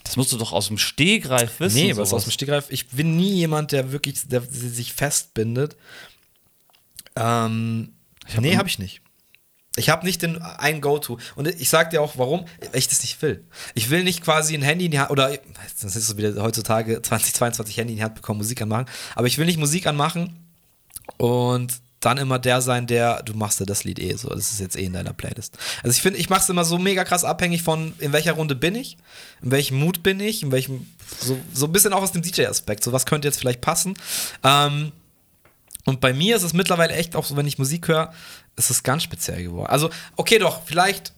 Das 0.03 0.17
musst 0.17 0.31
du 0.31 0.37
doch 0.37 0.51
aus 0.51 0.67
dem 0.67 0.77
Stehgreif 0.77 1.59
wissen. 1.59 1.75
Nee, 1.77 1.95
was 1.95 2.13
aus 2.13 2.23
dem 2.23 2.31
Stegreif. 2.31 2.65
Ich 2.69 2.87
bin 2.89 3.15
nie 3.15 3.33
jemand, 3.35 3.71
der 3.71 3.91
wirklich, 3.91 4.27
der 4.27 4.41
sich 4.41 4.93
festbindet. 4.93 5.75
Ähm, 7.15 7.93
Ich 8.27 8.35
hab 8.35 8.41
nee, 8.41 8.57
habe 8.57 8.67
ich 8.67 8.79
nicht. 8.79 9.01
Ich 9.75 9.89
habe 9.89 10.05
nicht 10.05 10.21
den 10.21 10.39
einen 10.41 10.81
Go-To. 10.81 11.17
Und 11.35 11.47
ich 11.47 11.69
sag 11.69 11.89
dir 11.89 12.01
auch, 12.01 12.17
warum, 12.17 12.45
weil 12.59 12.77
ich 12.77 12.87
das 12.87 13.01
nicht 13.01 13.19
will. 13.23 13.43
Ich 13.73 13.89
will 13.89 14.03
nicht 14.03 14.21
quasi 14.21 14.53
ein 14.53 14.61
Handy 14.61 14.85
in 14.85 14.91
die 14.91 14.99
Hand, 14.99 15.09
oder 15.09 15.35
das 15.81 15.95
ist 15.95 16.07
so 16.07 16.17
wieder 16.17 16.35
heutzutage 16.43 17.01
2022 17.01 17.77
Handy 17.77 17.93
in 17.93 17.97
die 17.97 18.03
Hand 18.03 18.15
bekommen, 18.15 18.37
Musik 18.37 18.61
anmachen. 18.61 18.85
Aber 19.15 19.25
ich 19.27 19.37
will 19.37 19.45
nicht 19.47 19.57
Musik 19.57 19.87
anmachen 19.87 20.37
und 21.17 21.73
dann 22.05 22.17
immer 22.17 22.39
der 22.39 22.61
sein, 22.61 22.87
der, 22.87 23.23
du 23.23 23.33
machst 23.33 23.59
ja 23.59 23.65
das 23.65 23.83
Lied 23.83 23.99
eh 23.99 24.15
so, 24.15 24.29
das 24.29 24.51
ist 24.51 24.59
jetzt 24.59 24.77
eh 24.77 24.85
in 24.85 24.93
deiner 24.93 25.13
Playlist. 25.13 25.57
Also 25.83 25.95
ich 25.95 26.01
finde, 26.01 26.19
ich 26.19 26.29
mache 26.29 26.41
es 26.41 26.49
immer 26.49 26.65
so 26.65 26.77
mega 26.77 27.03
krass 27.03 27.23
abhängig 27.23 27.63
von, 27.63 27.93
in 27.99 28.11
welcher 28.13 28.33
Runde 28.33 28.55
bin 28.55 28.75
ich, 28.75 28.97
in 29.41 29.51
welchem 29.51 29.79
Mut 29.79 30.03
bin 30.03 30.19
ich, 30.19 30.43
in 30.43 30.51
welchem, 30.51 30.87
so, 31.19 31.39
so 31.53 31.65
ein 31.65 31.71
bisschen 31.71 31.93
auch 31.93 32.01
aus 32.01 32.11
dem 32.11 32.21
DJ-Aspekt, 32.21 32.83
so 32.83 32.91
was 32.91 33.05
könnte 33.05 33.27
jetzt 33.27 33.39
vielleicht 33.39 33.61
passen. 33.61 33.95
Ähm, 34.43 34.91
und 35.85 36.01
bei 36.01 36.13
mir 36.13 36.35
ist 36.35 36.43
es 36.43 36.53
mittlerweile 36.53 36.93
echt 36.93 37.15
auch 37.15 37.25
so, 37.25 37.35
wenn 37.37 37.47
ich 37.47 37.57
Musik 37.57 37.87
höre, 37.87 38.13
ist 38.55 38.69
es 38.69 38.83
ganz 38.83 39.03
speziell 39.03 39.43
geworden. 39.43 39.67
Also, 39.67 39.89
okay, 40.15 40.39
doch, 40.39 40.61
vielleicht, 40.65 41.13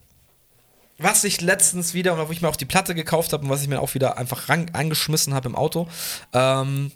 was 0.97 1.23
ich 1.23 1.41
letztens 1.41 1.93
wieder, 1.93 2.17
wo 2.27 2.31
ich 2.31 2.41
mir 2.41 2.47
auch 2.47 2.55
die 2.55 2.65
Platte 2.65 2.95
gekauft 2.95 3.33
habe 3.33 3.43
und 3.43 3.49
was 3.49 3.61
ich 3.61 3.67
mir 3.67 3.79
auch 3.81 3.93
wieder 3.93 4.17
einfach 4.17 4.49
ran, 4.49 4.69
angeschmissen 4.73 5.33
habe 5.33 5.49
im 5.49 5.55
Auto, 5.55 5.87
ähm, 6.33 6.91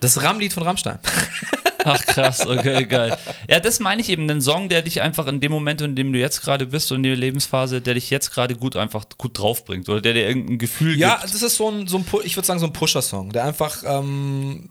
das 0.00 0.22
Ram-Lied 0.22 0.52
von 0.52 0.62
Rammstein. 0.62 0.98
Ach 1.84 2.00
krass, 2.04 2.46
okay, 2.46 2.84
geil. 2.86 3.16
Ja, 3.48 3.60
das 3.60 3.80
meine 3.80 4.00
ich 4.00 4.08
eben, 4.08 4.28
einen 4.28 4.40
Song, 4.40 4.68
der 4.68 4.82
dich 4.82 5.00
einfach 5.02 5.26
in 5.26 5.40
dem 5.40 5.52
Moment, 5.52 5.80
in 5.80 5.96
dem 5.96 6.12
du 6.12 6.18
jetzt 6.18 6.42
gerade 6.42 6.66
bist 6.66 6.90
und 6.92 6.98
in 6.98 7.02
der 7.04 7.16
Lebensphase, 7.16 7.80
der 7.80 7.94
dich 7.94 8.10
jetzt 8.10 8.30
gerade 8.32 8.54
gut 8.56 8.76
einfach 8.76 9.06
gut 9.18 9.38
draufbringt 9.38 9.88
oder 9.88 10.00
der 10.00 10.14
dir 10.14 10.26
irgendein 10.28 10.58
Gefühl 10.58 10.98
Ja, 10.98 11.18
gibt. 11.20 11.34
das 11.34 11.42
ist 11.42 11.56
so 11.56 11.70
ein, 11.70 11.86
so 11.86 11.98
ein 11.98 12.04
ich 12.24 12.36
würde 12.36 12.46
sagen, 12.46 12.60
so 12.60 12.66
ein 12.66 12.72
Pusher-Song, 12.72 13.32
der 13.32 13.44
einfach, 13.44 13.82
ähm, 13.86 14.70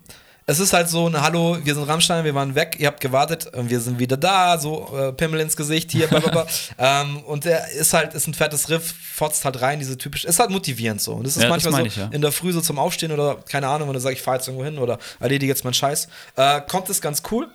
es 0.50 0.60
ist 0.60 0.74
halt 0.74 0.90
so 0.90 1.08
ein 1.08 1.22
Hallo, 1.22 1.60
wir 1.64 1.76
sind 1.76 1.84
Rammstein, 1.84 2.26
wir 2.26 2.34
waren 2.34 2.56
weg, 2.56 2.76
ihr 2.80 2.88
habt 2.88 3.02
gewartet, 3.02 3.54
und 3.54 3.70
wir 3.70 3.80
sind 3.80 4.00
wieder 4.00 4.18
da, 4.18 4.58
so 4.58 4.98
äh, 4.98 5.14
Pimmel 5.14 5.42
ins 5.42 5.56
Gesicht 5.56 5.92
hier, 5.92 6.08
blablabla. 6.08 6.48
ähm, 6.80 7.20
und 7.20 7.46
der 7.46 7.70
ist 7.70 7.94
halt, 7.94 8.16
ist 8.16 8.26
ein 8.26 8.34
fettes 8.34 8.68
Riff, 8.68 8.92
fotzt 9.14 9.46
halt 9.46 9.62
rein, 9.62 9.78
diese 9.78 9.96
typisch, 9.96 10.26
ist 10.26 10.40
halt 10.40 10.50
motivierend 10.50 11.02
so. 11.02 11.14
Und 11.14 11.28
das 11.28 11.38
ist 11.38 11.44
Ja, 11.44 11.50
das 11.50 11.52
manchmal 11.52 11.72
so 11.72 11.78
meine 11.78 11.88
ich, 11.88 11.98
ja. 11.98 12.10
in 12.12 12.22
der 12.22 12.32
Früh 12.32 12.52
so 12.52 12.62
zum 12.62 12.80
Aufstehen 12.80 13.12
oder, 13.12 13.38
keine 13.48 13.68
Ahnung, 13.68 13.90
wenn 13.90 13.94
du 13.94 14.00
sagst, 14.00 14.18
ich 14.18 14.24
fahr 14.24 14.36
jetzt 14.36 14.48
irgendwo 14.48 14.66
hin 14.66 14.80
oder 14.80 14.98
erledige 15.20 15.52
jetzt 15.52 15.64
meinen 15.64 15.76
Scheiß, 15.76 16.08
äh, 16.36 16.62
kommt 16.62 16.90
es 16.90 17.00
ganz 17.00 17.22
cool. 17.30 17.48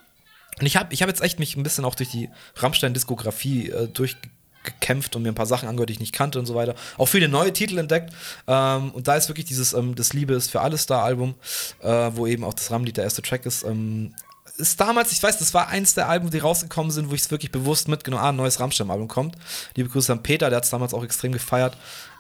Und 0.61 0.67
ich 0.67 0.77
habe 0.77 0.95
ich 0.95 1.03
hab 1.03 1.09
jetzt 1.09 1.21
echt 1.21 1.41
mich 1.41 1.57
ein 1.57 1.65
bisschen 1.65 1.85
auch 1.85 1.97
durch 1.97 2.11
die 2.11 2.31
Rammstein-Diskografie 2.55 3.71
äh, 3.71 3.89
durchgekämpft 4.65 5.15
und 5.17 5.23
mir 5.23 5.31
ein 5.31 5.35
paar 5.35 5.47
Sachen 5.47 5.69
angehört, 5.69 5.91
die 5.91 5.95
ich 5.95 6.01
nicht 6.01 6.13
kannte 6.13 6.39
und 6.39 6.47
so 6.47 6.55
weiter. 6.55 6.75
Auch 6.99 7.07
viele 7.07 7.29
neue 7.29 7.53
Titel 7.53 7.79
entdeckt. 7.79 8.13
Ähm, 8.47 8.91
und 8.93 9.07
da 9.09 9.17
ist 9.17 9.29
wirklich 9.29 9.47
dieses 9.47 9.73
ähm, 9.73 9.95
Das 9.95 10.13
Liebe 10.13 10.35
ist 10.35 10.51
für 10.51 10.61
alles 10.61 10.87
da 10.87 11.03
Album, 11.03 11.35
äh, 11.83 12.11
wo 12.15 12.27
eben 12.27 12.45
auch 12.45 12.55
das 12.55 12.71
Ram-Lied 12.71 12.97
der 12.97 13.05
erste 13.05 13.23
Track 13.23 13.47
ist. 13.47 13.65
Ähm, 13.65 14.15
ist 14.57 14.81
damals, 14.81 15.11
ich 15.11 15.23
weiß, 15.23 15.39
das 15.39 15.53
war 15.53 15.69
eins 15.69 15.95
der 15.95 16.09
Alben, 16.09 16.31
die 16.31 16.39
rausgekommen 16.39 16.93
sind, 16.93 17.11
wo 17.11 17.15
ich 17.15 17.23
es 17.23 17.31
wirklich 17.31 17.51
bewusst 17.51 17.89
mitgenommen 17.89 18.21
habe, 18.21 18.29
ah, 18.29 18.33
ein 18.33 18.37
neues 18.37 18.61
Rammstein-Album 18.61 19.09
kommt. 19.09 19.37
Liebe 19.75 19.89
Grüße 19.89 20.13
an 20.13 20.23
Peter, 20.23 20.49
der 20.49 20.59
hat 20.59 20.65
es 20.65 20.71
damals 20.71 20.95
auch 20.95 21.03
extrem 21.03 21.33
gefeiert. 21.33 21.77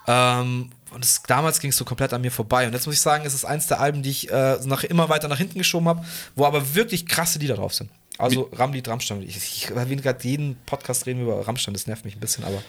Ähm, 0.09 0.70
und 0.92 1.04
es, 1.04 1.22
damals 1.22 1.61
ging 1.61 1.70
es 1.70 1.76
so 1.76 1.85
komplett 1.85 2.12
an 2.12 2.20
mir 2.20 2.33
vorbei. 2.33 2.66
Und 2.66 2.72
jetzt 2.72 2.87
muss 2.87 2.96
ich 2.96 3.00
sagen, 3.00 3.24
es 3.24 3.35
ist 3.35 3.44
eins 3.44 3.68
der 3.68 3.80
Alben, 3.80 4.02
die 4.02 4.11
ich 4.11 4.30
äh, 4.30 4.59
nach, 4.64 4.85
immer 4.85 5.09
weiter 5.09 5.28
nach 5.28 5.38
hinten 5.38 5.59
geschoben 5.59 5.88
habe, 5.88 6.04
wo 6.35 6.44
aber 6.44 6.74
wirklich 6.74 7.07
krasse 7.07 7.38
Lieder 7.38 7.54
drauf 7.54 7.74
sind. 7.74 7.90
Also 8.18 8.48
Ramlied, 8.53 8.87
Rammstein. 8.88 9.22
Ich, 9.22 9.37
ich 9.37 9.70
erwähne 9.70 10.00
gerade 10.03 10.22
jeden 10.27 10.57
Podcast 10.66 11.07
reden 11.07 11.20
wir 11.20 11.27
über 11.35 11.46
Rammstein, 11.46 11.74
das 11.74 11.87
nervt 11.87 12.05
mich 12.05 12.16
ein 12.16 12.20
bisschen, 12.20 12.44
aber. 12.44 12.62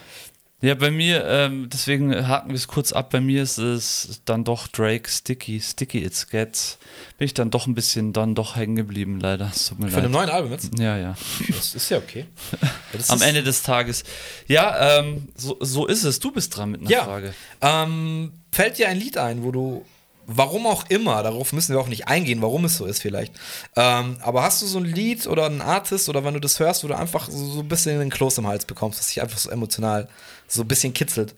Ja, 0.62 0.74
bei 0.74 0.90
mir, 0.90 1.26
ähm, 1.28 1.70
deswegen 1.72 2.28
haken 2.28 2.50
wir 2.50 2.56
es 2.56 2.68
kurz 2.68 2.94
ab, 2.94 3.10
bei 3.12 3.20
mir 3.20 3.44
ist 3.44 3.58
es 3.58 4.22
dann 4.26 4.44
doch 4.46 4.68
Drake, 4.68 5.08
Sticky, 5.10 5.60
Sticky 5.62 6.04
It's 6.04 6.28
Gets. 6.30 6.80
Bin 7.18 7.26
ich 7.26 7.34
dann 7.34 7.52
doch 7.52 7.68
ein 7.68 7.76
bisschen 7.76 8.14
dann 8.14 8.34
doch 8.36 8.56
hängen 8.56 8.76
geblieben, 8.76 9.20
leider. 9.20 9.52
Es 9.54 9.68
tut 9.68 9.80
mir 9.80 9.90
Für 9.90 9.98
ein 9.98 10.04
leid. 10.04 10.12
neuen 10.14 10.30
Album 10.30 10.52
jetzt? 10.54 10.80
Ja, 10.80 10.98
ja. 10.98 11.16
Das 11.50 11.76
ist 11.76 11.90
ja 11.90 11.98
okay. 11.98 12.26
Ja, 12.94 13.00
Am 13.10 13.22
Ende 13.22 13.44
des 13.44 13.62
Tages. 13.64 14.06
Ja, 14.48 15.00
ähm, 15.00 15.28
so, 15.36 15.58
so 15.60 15.86
ist 15.86 16.06
es. 16.06 16.20
Du 16.22 16.32
bist 16.32 16.56
dran 16.56 16.72
mit 16.72 16.82
einer 16.82 16.90
Ja. 16.90 17.04
Frage. 17.04 17.34
Ähm, 17.62 18.32
fällt 18.54 18.78
dir 18.78 18.88
ein 18.88 18.98
Lied 18.98 19.18
ein, 19.18 19.44
wo 19.44 19.52
du 19.52 19.86
Warum 20.28 20.66
auch 20.66 20.90
immer, 20.90 21.22
darauf 21.22 21.54
müssen 21.54 21.74
wir 21.74 21.80
auch 21.80 21.88
nicht 21.88 22.08
eingehen, 22.08 22.42
warum 22.42 22.66
es 22.66 22.78
so 22.78 22.86
ist 22.86 23.02
vielleicht. 23.02 23.34
Ähm, 23.76 24.18
aber 24.22 24.44
hast 24.44 24.62
du 24.62 24.66
so 24.66 24.80
ein 24.80 24.86
Lied 24.86 25.28
oder 25.28 25.46
einen 25.46 25.62
Artist 25.62 26.10
oder 26.10 26.24
wenn 26.24 26.34
du 26.34 26.40
das 26.40 26.60
hörst, 26.60 26.84
wo 26.84 26.88
du 26.88 26.98
einfach 26.98 27.30
so, 27.30 27.46
so 27.46 27.60
ein 27.60 27.68
bisschen 27.68 28.00
den 28.00 28.10
Kloß 28.10 28.40
im 28.40 28.48
Hals 28.48 28.66
bekommst, 28.66 29.00
was 29.00 29.08
dich 29.08 29.22
einfach 29.22 29.38
so 29.38 29.52
emotional 29.52 30.08
so 30.48 30.64
ein 30.64 30.68
bisschen 30.68 30.94
kitzelt? 30.94 31.36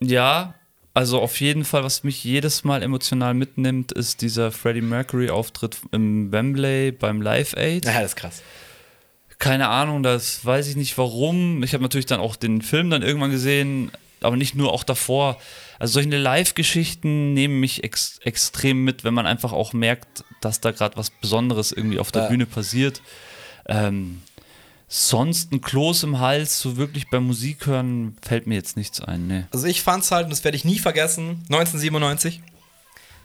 Ja, 0.00 0.54
also 0.98 1.20
auf 1.20 1.40
jeden 1.40 1.64
Fall, 1.64 1.84
was 1.84 2.02
mich 2.02 2.24
jedes 2.24 2.64
Mal 2.64 2.82
emotional 2.82 3.32
mitnimmt, 3.32 3.92
ist 3.92 4.20
dieser 4.20 4.50
Freddie 4.50 4.80
Mercury-Auftritt 4.80 5.78
im 5.92 6.32
Wembley 6.32 6.92
beim 6.92 7.22
Live 7.22 7.54
Aid. 7.56 7.84
Ja, 7.84 8.00
das 8.00 8.10
ist 8.10 8.16
krass. 8.16 8.42
Keine 9.38 9.68
Ahnung, 9.68 10.02
das 10.02 10.44
weiß 10.44 10.66
ich 10.66 10.74
nicht 10.74 10.98
warum. 10.98 11.62
Ich 11.62 11.72
habe 11.72 11.84
natürlich 11.84 12.06
dann 12.06 12.18
auch 12.18 12.34
den 12.34 12.62
Film 12.62 12.90
dann 12.90 13.02
irgendwann 13.02 13.30
gesehen, 13.30 13.92
aber 14.20 14.36
nicht 14.36 14.56
nur 14.56 14.72
auch 14.72 14.82
davor. 14.82 15.38
Also 15.78 15.94
solche 15.94 16.16
Live-Geschichten 16.16 17.34
nehmen 17.34 17.60
mich 17.60 17.84
ex 17.84 18.18
extrem 18.24 18.84
mit, 18.84 19.04
wenn 19.04 19.14
man 19.14 19.26
einfach 19.26 19.52
auch 19.52 19.72
merkt, 19.72 20.24
dass 20.40 20.60
da 20.60 20.70
gerade 20.72 20.96
was 20.96 21.10
Besonderes 21.10 21.72
irgendwie 21.72 21.98
auf 21.98 22.10
der 22.12 22.22
Ja. 22.24 22.28
Bühne 22.28 22.46
passiert. 22.46 23.00
Ähm, 23.66 24.22
sonst 24.88 25.52
ein 25.52 25.60
Kloß 25.60 26.02
im 26.04 26.18
Hals, 26.18 26.58
so 26.60 26.76
wirklich 26.76 27.10
beim 27.10 27.24
Musik 27.26 27.66
hören, 27.66 28.16
fällt 28.22 28.46
mir 28.46 28.54
jetzt 28.54 28.76
nichts 28.76 29.00
ein. 29.00 29.26
Nee. 29.26 29.44
Also 29.52 29.66
ich 29.66 29.82
fand's 29.82 30.10
halt, 30.10 30.24
und 30.24 30.30
das 30.30 30.44
werde 30.44 30.56
ich 30.56 30.64
nie 30.64 30.78
vergessen, 30.78 31.42
1997. 31.50 32.40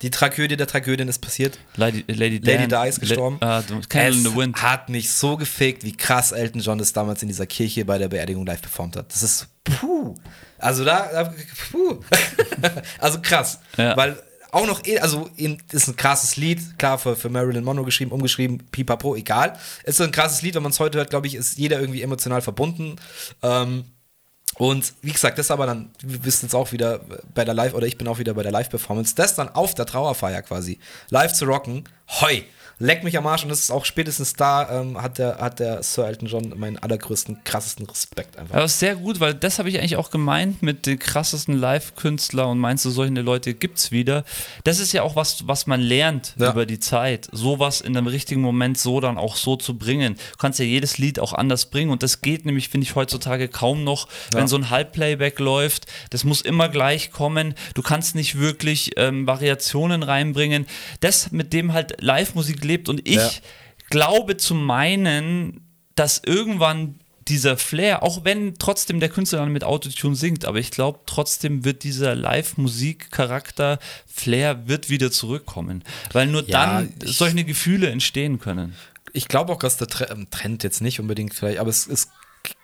Die 0.01 0.09
Tragödie 0.11 0.57
der 0.57 0.67
Tragödien 0.67 1.07
ist 1.07 1.19
passiert. 1.19 1.57
Lady, 1.77 2.03
Lady, 2.07 2.39
Lady 2.39 2.67
Di 2.67 2.89
ist 2.89 2.99
gestorben. 2.99 3.37
Le- 3.39 3.47
ah, 3.47 3.59
in 3.69 4.13
the 4.21 4.27
es 4.27 4.35
Wind. 4.35 4.61
hat 4.61 4.89
mich 4.89 5.09
so 5.13 5.37
gefickt, 5.37 5.85
wie 5.85 5.93
krass 5.93 6.33
Elton 6.33 6.59
John 6.59 6.77
das 6.77 6.91
damals 6.91 7.21
in 7.21 7.29
dieser 7.29 7.45
Kirche 7.45 7.85
bei 7.85 7.97
der 7.97 8.09
Beerdigung 8.09 8.45
live 8.45 8.61
performt 8.61 8.97
hat. 8.97 9.13
Das 9.13 9.23
ist 9.23 9.47
puh. 9.63 10.15
Also 10.63 10.83
da, 10.85 11.09
da 11.11 11.33
puh. 11.71 11.99
also 12.99 13.21
krass. 13.21 13.59
Ja. 13.77 13.95
Weil 13.97 14.21
auch 14.51 14.67
noch, 14.67 14.85
eh- 14.85 14.99
also 14.99 15.29
ist 15.35 15.87
ein 15.87 15.95
krasses 15.95 16.37
Lied, 16.37 16.77
klar 16.77 16.97
für, 16.97 17.15
für 17.15 17.29
Marilyn 17.29 17.63
Monroe 17.63 17.85
geschrieben, 17.85 18.11
umgeschrieben, 18.11 18.59
pipapo, 18.71 19.15
egal. 19.15 19.57
Ist 19.83 19.97
so 19.97 20.03
ein 20.03 20.11
krasses 20.11 20.41
Lied, 20.41 20.55
wenn 20.55 20.63
man 20.63 20.71
es 20.71 20.79
heute 20.79 20.99
hört, 20.99 21.09
glaube 21.09 21.27
ich, 21.27 21.35
ist 21.35 21.57
jeder 21.57 21.79
irgendwie 21.79 22.01
emotional 22.03 22.41
verbunden. 22.41 22.97
Ähm, 23.41 23.85
und 24.59 24.93
wie 25.01 25.11
gesagt, 25.11 25.39
das 25.39 25.49
aber 25.49 25.65
dann, 25.65 25.89
wir 26.03 26.23
wissen 26.23 26.45
jetzt 26.45 26.53
auch 26.53 26.71
wieder 26.71 26.99
bei 27.33 27.43
der 27.43 27.55
Live, 27.55 27.73
oder 27.73 27.87
ich 27.87 27.97
bin 27.97 28.07
auch 28.07 28.19
wieder 28.19 28.35
bei 28.35 28.43
der 28.43 28.51
Live-Performance, 28.51 29.15
das 29.15 29.33
dann 29.35 29.49
auf 29.49 29.73
der 29.73 29.87
Trauerfeier 29.87 30.43
quasi 30.43 30.77
live 31.09 31.33
zu 31.33 31.45
rocken, 31.45 31.85
hoi, 32.21 32.43
leck 32.79 33.03
mich 33.03 33.17
am 33.17 33.25
Arsch 33.27 33.43
und 33.43 33.49
das 33.49 33.59
ist 33.59 33.71
auch 33.71 33.85
spätestens 33.85 34.33
da, 34.33 34.81
ähm, 34.81 35.01
hat, 35.01 35.17
der, 35.17 35.37
hat 35.37 35.59
der 35.59 35.83
Sir 35.83 36.07
Elton 36.07 36.27
John 36.27 36.53
meinen 36.57 36.77
allergrößten, 36.77 37.43
krassesten 37.43 37.85
Respekt 37.85 38.37
einfach. 38.37 38.55
Aber 38.55 38.67
sehr 38.67 38.95
gut, 38.95 39.19
weil 39.19 39.33
das 39.33 39.59
habe 39.59 39.69
ich 39.69 39.79
eigentlich 39.79 39.95
auch 39.97 40.09
gemeint 40.11 40.61
mit 40.61 40.85
den 40.85 40.99
krassesten 40.99 41.57
Live-Künstler 41.57 42.47
und 42.49 42.59
meinst 42.59 42.85
du, 42.85 42.89
solche 42.89 43.13
Leute 43.13 43.53
gibt's 43.53 43.91
wieder. 43.91 44.23
Das 44.63 44.79
ist 44.79 44.91
ja 44.93 45.03
auch 45.03 45.15
was, 45.15 45.47
was 45.47 45.67
man 45.67 45.81
lernt 45.81 46.33
Ja. 46.37 46.51
über 46.51 46.65
die 46.65 46.79
Zeit. 46.79 47.27
Sowas 47.31 47.81
in 47.81 47.95
einem 47.95 48.07
richtigen 48.07 48.41
Moment 48.41 48.77
so 48.77 48.99
dann 48.99 49.17
auch 49.17 49.35
so 49.35 49.55
zu 49.55 49.77
bringen. 49.77 50.15
Du 50.31 50.37
kannst 50.37 50.59
ja 50.59 50.65
jedes 50.65 50.97
Lied 50.97 51.19
auch 51.19 51.33
anders 51.33 51.67
bringen 51.67 51.91
und 51.91 52.03
das 52.03 52.21
geht 52.21 52.45
nämlich, 52.45 52.69
finde 52.69 52.85
ich, 52.85 52.95
heutzutage 52.95 53.47
kaum 53.47 53.83
noch, 53.83 54.07
wenn 54.31 54.47
so 54.47 54.55
ein 54.55 54.69
Halbplayback 54.69 55.39
läuft. 55.39 55.85
Das 56.09 56.23
muss 56.23 56.41
immer 56.41 56.69
gleich 56.69 57.11
kommen. 57.11 57.53
Du 57.75 57.81
kannst 57.81 58.15
nicht 58.15 58.39
wirklich 58.39 58.91
ähm, 58.97 59.27
Variationen 59.27 60.03
reinbringen. 60.03 60.65
Das, 61.01 61.31
mit 61.31 61.53
dem 61.53 61.73
halt 61.73 62.01
Live-Musik 62.01 62.62
lebt 62.63 62.89
und 62.89 63.07
ich 63.07 63.15
Ja. 63.15 63.29
glaube 63.89 64.37
zu 64.37 64.55
meinen, 64.55 65.61
dass 65.95 66.21
irgendwann 66.25 66.95
dieser 67.29 67.55
Flair, 67.57 68.03
auch 68.03 68.25
wenn 68.25 68.55
trotzdem 68.59 68.99
der 68.99 69.07
Künstler 69.07 69.39
dann 69.39 69.51
mit 69.53 69.63
Autotune 69.63 70.15
singt, 70.15 70.43
aber 70.43 70.59
ich 70.59 70.71
glaube 70.71 70.99
trotzdem 71.05 71.63
wird 71.63 71.83
dieser 71.83 72.15
Live-Musik-Charakter, 72.15 73.79
Flair 74.07 74.67
wird 74.67 74.89
wieder 74.89 75.11
zurückkommen, 75.11 75.83
weil 76.11 76.27
nur 76.27 76.43
Ja, 76.47 76.81
dann 76.81 76.93
solche 77.05 77.43
Gefühle 77.45 77.89
entstehen 77.89 78.39
können. 78.39 78.75
ich 79.13 79.27
glaube 79.27 79.53
auch, 79.53 79.59
dass 79.59 79.77
der 79.77 79.87
ähm, 80.11 80.27
Trend 80.31 80.63
jetzt 80.63 80.81
nicht 80.81 80.99
unbedingt 80.99 81.33
vielleicht, 81.33 81.59
aber 81.59 81.69
es, 81.69 81.87
es 81.87 82.09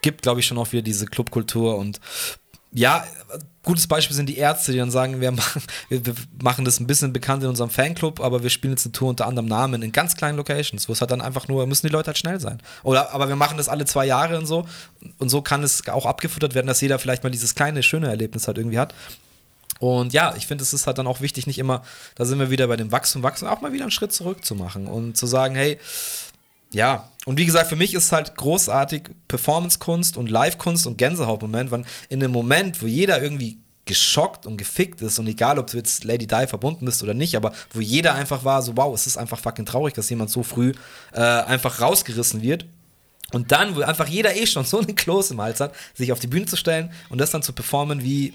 gibt, 0.01 0.23
glaube 0.23 0.39
ich, 0.41 0.45
schon 0.47 0.57
auch 0.57 0.71
wieder 0.73 0.81
diese 0.81 1.05
Clubkultur 1.05 1.77
und 1.77 2.01
ja, 2.71 3.03
gutes 3.63 3.87
Beispiel 3.87 4.15
sind 4.15 4.29
die 4.29 4.37
Ärzte, 4.37 4.71
die 4.71 4.77
dann 4.77 4.91
sagen, 4.91 5.21
wir 5.21 5.31
machen, 5.31 5.61
wir, 5.89 6.05
wir 6.05 6.13
machen 6.41 6.65
das 6.65 6.79
ein 6.79 6.87
bisschen 6.87 7.13
bekannt 7.13 7.43
in 7.43 7.49
unserem 7.49 7.69
Fanclub, 7.69 8.19
aber 8.19 8.43
wir 8.43 8.49
spielen 8.49 8.73
jetzt 8.73 8.85
eine 8.85 8.91
Tour 8.91 9.09
unter 9.09 9.27
anderem 9.27 9.47
Namen 9.47 9.81
in 9.81 9.91
ganz 9.91 10.15
kleinen 10.15 10.37
Locations, 10.37 10.87
wo 10.87 10.93
es 10.93 11.01
halt 11.01 11.11
dann 11.11 11.21
einfach 11.21 11.47
nur, 11.47 11.65
müssen 11.65 11.87
die 11.87 11.91
Leute 11.91 12.07
halt 12.07 12.17
schnell 12.17 12.39
sein. 12.39 12.61
Oder, 12.83 13.11
aber 13.13 13.27
wir 13.27 13.35
machen 13.35 13.57
das 13.57 13.69
alle 13.69 13.85
zwei 13.85 14.05
Jahre 14.05 14.37
und 14.37 14.45
so 14.45 14.65
und 15.17 15.29
so 15.29 15.41
kann 15.41 15.63
es 15.63 15.87
auch 15.87 16.05
abgefuttert 16.05 16.53
werden, 16.55 16.67
dass 16.67 16.81
jeder 16.81 16.99
vielleicht 16.99 17.23
mal 17.23 17.29
dieses 17.29 17.55
kleine, 17.55 17.83
schöne 17.83 18.07
Erlebnis 18.07 18.47
halt 18.47 18.57
irgendwie 18.57 18.79
hat. 18.79 18.93
Und 19.79 20.13
ja, 20.13 20.35
ich 20.35 20.45
finde, 20.45 20.61
es 20.63 20.73
ist 20.73 20.87
halt 20.87 20.97
dann 20.97 21.07
auch 21.07 21.21
wichtig, 21.21 21.47
nicht 21.47 21.57
immer, 21.57 21.83
da 22.15 22.25
sind 22.25 22.37
wir 22.37 22.49
wieder 22.49 22.67
bei 22.67 22.75
dem 22.75 22.91
Wachstum, 22.91 23.23
Wachstum, 23.23 23.47
auch 23.47 23.61
mal 23.61 23.71
wieder 23.71 23.85
einen 23.85 23.91
Schritt 23.91 24.11
zurück 24.11 24.43
zu 24.43 24.53
machen 24.55 24.87
und 24.87 25.15
zu 25.15 25.25
sagen, 25.25 25.55
hey, 25.55 25.79
ja, 26.71 27.09
und 27.25 27.37
wie 27.37 27.45
gesagt, 27.45 27.69
für 27.69 27.75
mich 27.75 27.93
ist 27.93 28.11
halt 28.11 28.35
großartig 28.35 29.09
Performance-Kunst 29.27 30.17
und 30.17 30.29
Live-Kunst 30.29 30.87
und 30.87 30.97
Gänsehautmoment, 30.97 31.71
wenn 31.71 31.85
in 32.09 32.19
dem 32.19 32.31
Moment, 32.31 32.81
wo 32.81 32.87
jeder 32.87 33.21
irgendwie 33.21 33.59
geschockt 33.85 34.45
und 34.45 34.57
gefickt 34.57 35.01
ist 35.01 35.17
und 35.17 35.27
egal, 35.27 35.57
ob 35.57 35.67
du 35.67 35.77
jetzt 35.77 36.03
Lady 36.03 36.27
Di 36.27 36.45
verbunden 36.45 36.85
bist 36.85 37.01
oder 37.01 37.15
nicht, 37.15 37.35
aber 37.35 37.53
wo 37.73 37.81
jeder 37.81 38.13
einfach 38.13 38.43
war, 38.43 38.61
so 38.61 38.77
wow, 38.77 38.93
es 38.93 39.07
ist 39.07 39.17
einfach 39.17 39.39
fucking 39.39 39.65
traurig, 39.65 39.95
dass 39.95 40.09
jemand 40.11 40.29
so 40.29 40.43
früh 40.43 40.73
äh, 41.11 41.19
einfach 41.19 41.81
rausgerissen 41.81 42.43
wird. 42.43 42.65
Und 43.31 43.51
dann, 43.51 43.75
wo 43.75 43.81
einfach 43.81 44.07
jeder 44.07 44.35
eh 44.35 44.45
schon 44.45 44.65
so 44.65 44.79
einen 44.79 44.95
Kloß 44.95 45.31
im 45.31 45.41
Hals 45.41 45.59
hat, 45.59 45.73
sich 45.95 46.11
auf 46.11 46.19
die 46.19 46.27
Bühne 46.27 46.45
zu 46.45 46.55
stellen 46.55 46.91
und 47.09 47.19
das 47.19 47.31
dann 47.31 47.43
zu 47.43 47.53
performen 47.53 48.03
wie 48.03 48.33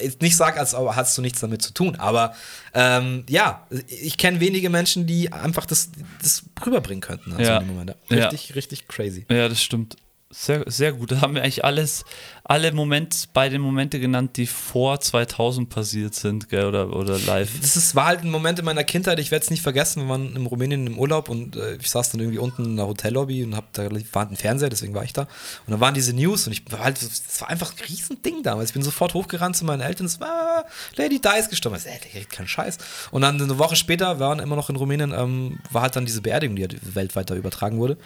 ich 0.00 0.20
nicht 0.20 0.36
sage, 0.36 0.58
als 0.58 0.74
hast 0.74 1.16
du 1.16 1.22
nichts 1.22 1.40
damit 1.40 1.62
zu 1.62 1.72
tun, 1.72 1.96
aber 1.96 2.34
ähm, 2.74 3.24
ja, 3.28 3.66
ich 3.88 4.16
kenne 4.18 4.40
wenige 4.40 4.70
Menschen, 4.70 5.06
die 5.06 5.32
einfach 5.32 5.66
das, 5.66 5.90
das 6.22 6.44
rüberbringen 6.64 7.00
könnten. 7.00 7.32
Also 7.32 7.50
Ja. 7.50 7.60
Moment. 7.60 7.94
Ja. 8.08 8.28
Richtig, 8.28 8.54
richtig 8.54 8.88
crazy. 8.88 9.26
Ja, 9.30 9.48
das 9.48 9.62
stimmt. 9.62 9.96
Sehr, 10.32 10.62
sehr 10.66 10.92
gut. 10.92 11.10
Da 11.10 11.20
haben 11.22 11.34
wir 11.34 11.42
eigentlich 11.42 11.64
alles, 11.64 12.04
alle 12.50 12.72
Momente, 12.72 13.28
beide 13.32 13.60
Momente 13.60 14.00
genannt, 14.00 14.36
die 14.36 14.48
vor 14.48 15.00
2000 15.00 15.70
passiert 15.70 16.16
sind, 16.16 16.48
gell, 16.48 16.64
oder, 16.64 16.96
oder 16.96 17.16
live. 17.16 17.48
Das 17.60 17.76
ist, 17.76 17.94
war 17.94 18.06
halt 18.06 18.24
ein 18.24 18.30
Moment 18.30 18.58
in 18.58 18.64
meiner 18.64 18.82
Kindheit, 18.82 19.20
ich 19.20 19.30
werde 19.30 19.44
es 19.44 19.50
nicht 19.50 19.62
vergessen, 19.62 20.02
wir 20.02 20.08
waren 20.08 20.34
in 20.34 20.46
Rumänien 20.46 20.84
im 20.88 20.98
Urlaub 20.98 21.28
und 21.28 21.54
äh, 21.54 21.76
ich 21.76 21.88
saß 21.88 22.10
dann 22.10 22.20
irgendwie 22.20 22.40
unten 22.40 22.64
in 22.64 22.76
der 22.76 22.88
Hotellobby 22.88 23.44
und 23.44 23.54
hab, 23.54 23.72
da 23.74 23.88
war 24.12 24.28
ein 24.28 24.36
Fernseher, 24.36 24.68
deswegen 24.68 24.94
war 24.94 25.04
ich 25.04 25.12
da. 25.12 25.22
Und 25.22 25.70
dann 25.70 25.78
waren 25.78 25.94
diese 25.94 26.12
News 26.12 26.48
und 26.48 26.52
ich 26.52 26.64
war 26.72 26.80
halt, 26.80 27.00
das 27.00 27.40
war 27.40 27.50
einfach 27.50 27.72
ein 27.72 27.84
Riesending 27.88 28.42
damals. 28.42 28.70
Ich 28.70 28.74
bin 28.74 28.82
sofort 28.82 29.14
hochgerannt 29.14 29.54
zu 29.54 29.64
meinen 29.64 29.82
Eltern, 29.82 30.06
es 30.06 30.18
war 30.18 30.64
Lady 30.96 31.20
Di 31.20 31.38
ist 31.38 31.50
gestorben. 31.50 31.76
Ich 31.76 31.84
so, 31.84 31.88
ey, 31.88 32.00
kriegt 32.00 32.30
keinen 32.30 32.48
Scheiß. 32.48 32.78
Und 33.12 33.22
dann 33.22 33.40
eine 33.40 33.58
Woche 33.60 33.76
später, 33.76 34.18
wir 34.18 34.26
waren 34.26 34.40
immer 34.40 34.56
noch 34.56 34.70
in 34.70 34.74
Rumänien, 34.74 35.12
ähm, 35.16 35.60
war 35.70 35.82
halt 35.82 35.94
dann 35.94 36.04
diese 36.04 36.20
Beerdigung, 36.20 36.56
die 36.56 36.62
halt 36.62 36.96
weltweit 36.96 37.30
da 37.30 37.36
übertragen 37.36 37.78
wurde. 37.78 37.96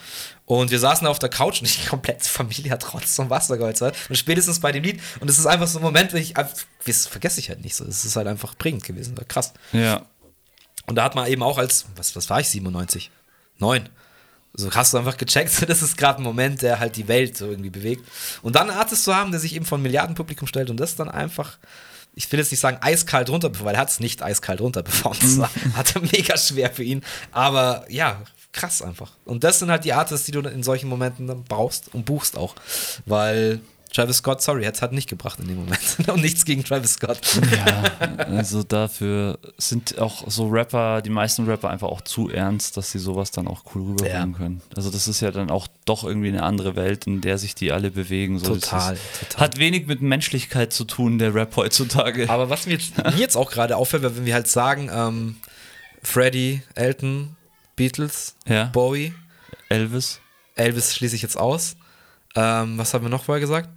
Und 0.46 0.70
wir 0.70 0.78
saßen 0.78 1.06
da 1.06 1.10
auf 1.10 1.18
der 1.18 1.30
Couch 1.30 1.62
und 1.62 1.74
die 1.74 1.86
komplette 1.88 2.28
Familie 2.28 2.70
hat 2.72 2.92
Rotz 2.92 3.18
und 3.18 3.30
Wasser 3.30 3.56
geholzt. 3.56 3.80
Und 3.80 4.18
spätestens 4.34 4.60
bei 4.60 4.72
dem 4.72 4.82
Lied, 4.82 5.00
und 5.20 5.30
es 5.30 5.38
ist 5.38 5.46
einfach 5.46 5.68
so 5.68 5.78
ein 5.78 5.82
Moment, 5.82 6.12
wo 6.12 6.16
ich, 6.16 6.34
das 6.86 7.06
vergesse 7.06 7.38
ich 7.38 7.48
halt 7.48 7.62
nicht 7.62 7.76
so. 7.76 7.84
Es 7.84 8.04
ist 8.04 8.16
halt 8.16 8.26
einfach 8.26 8.58
prägend 8.58 8.84
gewesen, 8.84 9.16
war 9.16 9.24
krass. 9.24 9.52
Ja. 9.72 10.06
Und 10.86 10.96
da 10.96 11.04
hat 11.04 11.14
man 11.14 11.28
eben 11.28 11.42
auch 11.42 11.56
als, 11.56 11.86
was, 11.96 12.16
was 12.16 12.28
war 12.28 12.40
ich, 12.40 12.48
97? 12.48 13.10
9. 13.58 13.88
So 14.54 14.70
hast 14.72 14.92
du 14.92 14.98
einfach 14.98 15.16
gecheckt, 15.16 15.50
das 15.68 15.82
ist 15.82 15.96
gerade 15.96 16.20
ein 16.20 16.24
Moment, 16.24 16.62
der 16.62 16.80
halt 16.80 16.96
die 16.96 17.06
Welt 17.06 17.36
so 17.36 17.46
irgendwie 17.48 17.70
bewegt. 17.70 18.06
Und 18.42 18.56
dann 18.56 18.68
einen 18.68 18.78
Artist 18.78 19.04
zu 19.04 19.14
haben, 19.14 19.30
der 19.30 19.40
sich 19.40 19.54
eben 19.54 19.64
von 19.64 19.80
Milliardenpublikum 19.80 20.48
stellt 20.48 20.70
und 20.70 20.78
das 20.78 20.96
dann 20.96 21.08
einfach, 21.08 21.58
ich 22.14 22.30
will 22.30 22.40
jetzt 22.40 22.50
nicht 22.50 22.60
sagen 22.60 22.78
eiskalt 22.80 23.30
runter, 23.30 23.50
weil 23.60 23.74
er 23.74 23.80
hat 23.80 23.90
es 23.90 24.00
nicht 24.00 24.22
eiskalt 24.22 24.60
runter 24.60 24.82
performt. 24.82 25.22
Das 25.22 25.38
war, 25.38 25.50
hatte 25.76 26.00
mega 26.00 26.36
schwer 26.36 26.70
für 26.70 26.84
ihn. 26.84 27.02
Aber 27.30 27.84
ja, 27.88 28.20
krass 28.52 28.82
einfach. 28.82 29.12
Und 29.24 29.44
das 29.44 29.58
sind 29.58 29.70
halt 29.70 29.84
die 29.84 29.92
Artists, 29.92 30.26
die 30.26 30.32
du 30.32 30.40
in 30.40 30.62
solchen 30.62 30.88
Momenten 30.88 31.26
dann 31.26 31.44
brauchst 31.44 31.92
und 31.94 32.04
buchst 32.04 32.36
auch. 32.36 32.54
Weil 33.06 33.60
Travis 33.94 34.16
Scott, 34.16 34.42
sorry, 34.42 34.64
hat 34.64 34.74
es 34.74 34.82
halt 34.82 34.90
nicht 34.92 35.08
gebracht 35.08 35.38
in 35.38 35.46
dem 35.46 35.56
Moment. 35.56 35.78
und 36.08 36.20
nichts 36.20 36.44
gegen 36.44 36.64
Travis 36.64 36.94
Scott. 36.94 37.20
Ja, 37.54 38.24
also 38.26 38.64
dafür 38.64 39.38
sind 39.56 39.98
auch 40.00 40.28
so 40.28 40.48
Rapper, 40.48 41.00
die 41.00 41.10
meisten 41.10 41.46
Rapper 41.46 41.70
einfach 41.70 41.86
auch 41.88 42.00
zu 42.00 42.28
ernst, 42.28 42.76
dass 42.76 42.90
sie 42.90 42.98
sowas 42.98 43.30
dann 43.30 43.46
auch 43.46 43.62
cool 43.74 43.82
rüberbringen 43.82 44.32
Ja. 44.32 44.36
können. 44.36 44.62
Also 44.76 44.90
das 44.90 45.06
ist 45.06 45.20
ja 45.20 45.30
dann 45.30 45.48
auch 45.48 45.68
doch 45.84 46.02
irgendwie 46.02 46.28
eine 46.28 46.42
andere 46.42 46.74
Welt, 46.74 47.06
in 47.06 47.20
der 47.20 47.38
sich 47.38 47.54
die 47.54 47.70
alle 47.70 47.92
bewegen. 47.92 48.40
So, 48.40 48.54
Total, 48.54 48.98
total. 49.20 49.40
Hat 49.40 49.58
wenig 49.58 49.86
mit 49.86 50.02
Menschlichkeit 50.02 50.72
zu 50.72 50.84
tun, 50.84 51.18
der 51.18 51.32
Rap 51.34 51.54
heutzutage. 51.56 52.28
Aber 52.28 52.50
was 52.50 52.66
mir 52.66 52.72
jetzt, 52.72 52.96
mir 52.98 53.12
jetzt 53.16 53.36
auch 53.36 53.50
gerade 53.52 53.76
auffällt, 53.76 54.02
wenn 54.02 54.26
wir 54.26 54.34
halt 54.34 54.48
sagen, 54.48 54.90
ähm, 54.92 55.36
Freddy, 56.02 56.62
Elton, 56.74 57.36
Beatles, 57.76 58.34
Ja. 58.48 58.64
Bowie, 58.64 59.14
Elvis, 59.68 60.20
Elvis 60.56 60.94
schließe 60.94 61.14
ich 61.16 61.22
jetzt 61.22 61.36
aus. 61.38 61.76
Ähm, 62.36 62.76
was 62.76 62.92
haben 62.92 63.04
wir 63.04 63.08
noch 63.08 63.22
vorher 63.22 63.40
gesagt? 63.40 63.68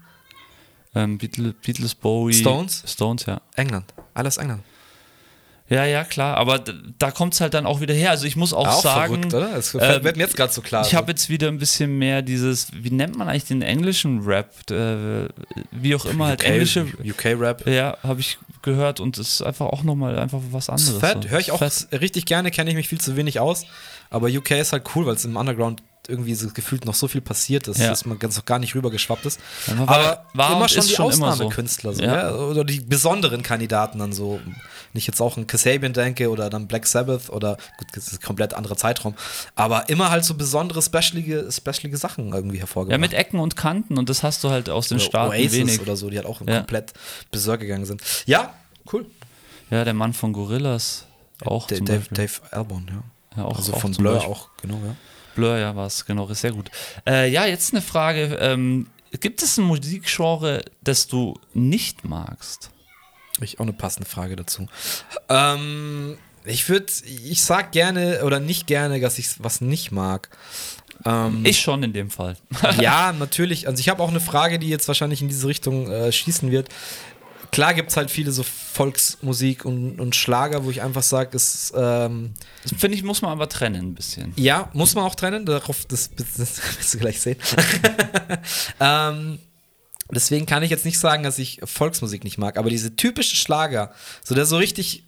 Ähm, 0.98 1.18
Beatles, 1.18 1.54
Beatles, 1.64 1.96
Bowie. 1.96 2.34
Stones? 2.34 2.84
Stones, 2.86 3.26
ja. 3.26 3.42
England. 3.56 3.94
Alles 4.14 4.38
England. 4.38 4.64
Ja, 5.70 5.84
ja, 5.84 6.06
klar, 6.06 6.38
aber 6.38 6.60
da 6.98 7.12
kommt 7.12 7.34
es 7.34 7.42
halt 7.42 7.54
dann 7.54 7.66
auch 7.66 7.82
wieder 7.82 7.94
her. 7.94 8.12
Also 8.12 8.26
ich 8.26 8.38
muss 8.38 8.54
auch, 8.54 8.66
Auch 8.66 8.82
sagen, 8.82 9.16
verrückt, 9.16 9.34
oder? 9.34 9.50
Das 9.54 9.74
ähm, 9.74 10.04
wird 10.04 10.16
mir 10.16 10.24
jetzt 10.24 10.38
gerade 10.38 10.54
so 10.54 10.62
klar. 10.62 10.88
ich 10.88 10.96
habe 10.96 11.12
jetzt 11.12 11.28
wieder 11.28 11.50
ein 11.50 11.58
bisschen 11.58 11.98
mehr 11.98 12.22
dieses, 12.22 12.70
wie 12.74 12.90
nennt 12.90 13.18
man 13.18 13.28
eigentlich 13.28 13.46
den 13.46 13.62
englischen 13.62 14.22
Rap? 14.22 14.54
Äh, 14.72 15.28
wie 15.72 15.94
auch 15.94 16.06
immer, 16.06 16.28
halt 16.28 16.44
englische, 16.44 16.88
UK-Rap. 17.04 17.68
ja, 17.68 17.98
habe 18.02 18.22
ich 18.22 18.38
gehört 18.62 19.02
und 19.02 19.18
es 19.18 19.36
ist 19.36 19.42
einfach 19.42 19.66
auch 19.66 19.84
nochmal 19.84 20.18
einfach 20.18 20.40
was 20.52 20.70
anderes. 20.70 21.00
Fett, 21.00 21.24
so. 21.24 21.30
höre 21.30 21.40
ich 21.40 21.52
auch 21.52 21.60
Fett. 21.60 21.90
richtig 22.00 22.26
gerne, 22.26 22.50
kenne 22.50 22.70
ich 22.70 22.76
mich 22.78 22.88
viel 22.88 23.02
zu 23.02 23.18
wenig 23.18 23.42
aus. 23.42 23.66
Aber 24.10 24.30
UK 24.30 24.52
ist 24.52 24.72
halt 24.72 24.84
cool, 24.96 25.06
weil 25.06 25.16
es 25.16 25.26
im 25.26 25.36
Underground 25.36 25.84
irgendwie 26.10 26.36
so 26.36 26.48
gefühlt 26.50 26.86
noch 26.86 26.96
so 26.96 27.08
viel 27.08 27.22
passiert 27.22 27.68
ist, 27.68 27.80
Ja. 27.80 27.90
dass 27.90 28.06
man 28.06 28.18
ganz 28.20 28.38
noch 28.38 28.46
gar 28.46 28.60
nicht 28.60 28.76
rübergeschwappt 28.76 29.26
ist. 29.26 29.40
War- 29.68 29.88
Aber 29.90 30.26
war 30.34 30.56
immer 30.58 30.68
schon 30.70 30.86
die 30.86 30.94
schon 30.94 31.06
immer 31.12 31.14
so. 31.14 31.44
Ausnahmekünstler. 31.46 31.94
So, 31.94 32.04
Ja. 32.04 32.16
ja. 32.30 32.36
Oder 32.36 32.64
die 32.64 32.80
besonderen 32.80 33.44
Kandidaten 33.44 34.00
dann 34.00 34.14
so. 34.14 34.40
Wenn 34.94 35.00
ich 35.00 35.08
jetzt 35.08 35.22
auch 35.22 35.38
an 35.38 35.48
Kasabian 35.48 35.94
denke 35.94 36.30
oder 36.30 36.50
dann 36.50 36.68
Black 36.68 36.88
Sabbath 36.88 37.30
oder 37.30 37.58
gut, 37.78 37.88
das 37.94 38.08
ist 38.08 38.14
ein 38.14 38.22
komplett 38.26 38.54
anderer 38.54 38.78
Zeitraum. 38.78 39.16
Aber 39.56 39.90
immer 39.90 40.10
halt 40.10 40.24
so 40.26 40.34
besondere, 40.34 40.82
specialige, 40.82 41.50
specialige 41.52 41.98
Sachen 41.98 42.32
irgendwie 42.34 42.60
hervorgebracht. 42.60 42.94
Ja, 42.94 42.98
mit 42.98 43.14
Ecken 43.14 43.40
und 43.40 43.56
Kanten 43.56 43.98
und 43.98 44.10
das 44.10 44.24
hast 44.24 44.44
du 44.44 44.50
halt 44.50 44.70
aus 44.70 44.88
den 44.88 44.98
Oder 44.98 45.06
Staaten 45.06 45.32
Oasis 45.34 45.54
wenig. 45.54 45.82
oder 45.82 45.96
so, 45.98 46.10
die 46.10 46.18
halt 46.18 46.26
auch 46.28 46.40
komplett 46.40 46.94
berserk 47.32 47.60
gegangen 47.60 47.86
sind. 47.86 48.02
Ja, 48.26 48.54
cool. 48.94 49.06
Ja, 49.70 49.84
der 49.84 49.94
Mann 49.94 50.14
von 50.14 50.32
Gorillas 50.34 51.06
auch. 51.46 51.68
Dave, 51.68 51.78
zum 51.80 51.86
Dave. 51.86 52.06
Dave 52.12 52.32
Albon, 52.52 52.88
ja. 52.90 53.04
Ja, 53.36 53.46
auch, 53.46 53.58
also 53.58 53.74
auch 53.74 53.82
von 53.82 53.92
Blur 53.92 54.26
auch, 54.26 54.50
genau, 54.62 54.76
ja. 54.84 54.96
Blur, 55.38 55.58
ja, 55.58 55.76
war 55.76 55.86
es, 55.86 56.06
genau, 56.06 56.28
ist 56.28 56.42
sehr 56.42 56.52
gut. 56.52 56.72
Äh, 57.08 57.30
ja, 57.30 57.46
jetzt 57.46 57.74
eine 57.74 57.82
Frage. 57.84 58.38
Ähm, 58.42 58.88
gibt 59.20 59.44
es 59.44 59.58
ein 59.58 59.64
Musikgenre, 59.66 60.66
das 60.84 61.08
du 61.08 61.40
nicht 61.54 62.04
magst? 62.04 62.72
Ich 63.40 63.60
auch 63.60 63.64
eine 63.64 63.74
passende 63.74 64.10
Frage 64.10 64.36
dazu. 64.36 64.66
Ähm, 65.30 66.18
ich 66.44 66.68
würde, 66.70 66.88
ich 67.06 67.44
sag 67.44 67.72
gerne 67.72 68.24
oder 68.24 68.40
nicht 68.40 68.66
gerne, 68.66 69.00
dass 69.00 69.20
ich 69.20 69.28
was 69.44 69.62
nicht 69.62 69.92
mag. 69.92 70.30
Ähm, 71.06 71.46
Ich 71.46 71.62
schon 71.62 71.84
in 71.84 71.94
dem 71.94 72.10
Fall. 72.10 72.36
ja, 72.82 73.14
natürlich. 73.14 73.68
Also 73.68 73.80
ich 73.80 73.90
habe 73.90 74.02
auch 74.02 74.10
eine 74.10 74.20
Frage, 74.20 74.58
die 74.58 74.70
jetzt 74.70 74.88
wahrscheinlich 74.88 75.22
in 75.22 75.28
diese 75.28 75.48
Richtung 75.48 75.92
äh, 75.92 76.12
schießen 76.12 76.50
wird. 76.50 76.70
Klar 77.52 77.74
gibt 77.74 77.90
es 77.90 77.98
halt 77.98 78.12
viele 78.12 78.32
so 78.32 78.44
Volksmusik 78.44 79.66
und, 79.66 80.00
und 80.00 80.16
Schlager, 80.16 80.66
wo 80.66 80.70
ich 80.70 80.82
einfach 80.82 81.04
sage, 81.04 81.36
es 81.36 81.74
ähm, 81.76 82.34
Das 82.64 82.80
finde 82.80 82.98
ich, 82.98 83.04
muss 83.04 83.22
man 83.22 83.32
aber 83.32 83.50
trennen 83.50 83.90
ein 83.90 83.94
bisschen. 83.96 84.34
ja, 84.36 84.70
muss 84.74 84.96
man 84.96 85.04
auch 85.04 85.16
trennen, 85.16 85.46
darauf, 85.46 85.86
das, 85.86 86.12
das, 86.16 86.34
das 86.38 86.78
wirst 86.78 86.94
du 86.94 86.98
gleich 87.00 87.20
sehen. 87.20 87.38
ähm, 88.80 89.40
deswegen 90.12 90.46
kann 90.46 90.64
ich 90.64 90.70
jetzt 90.70 90.86
nicht 90.86 91.00
sagen, 91.00 91.24
dass 91.24 91.40
ich 91.40 91.60
Volksmusik 91.64 92.24
nicht 92.24 92.38
mag, 92.38 92.58
aber 92.58 92.70
diese 92.70 92.96
typische 92.96 93.36
Schlager, 93.36 93.92
so 94.24 94.36
der 94.36 94.46
so 94.46 94.58
richtig, 94.58 95.07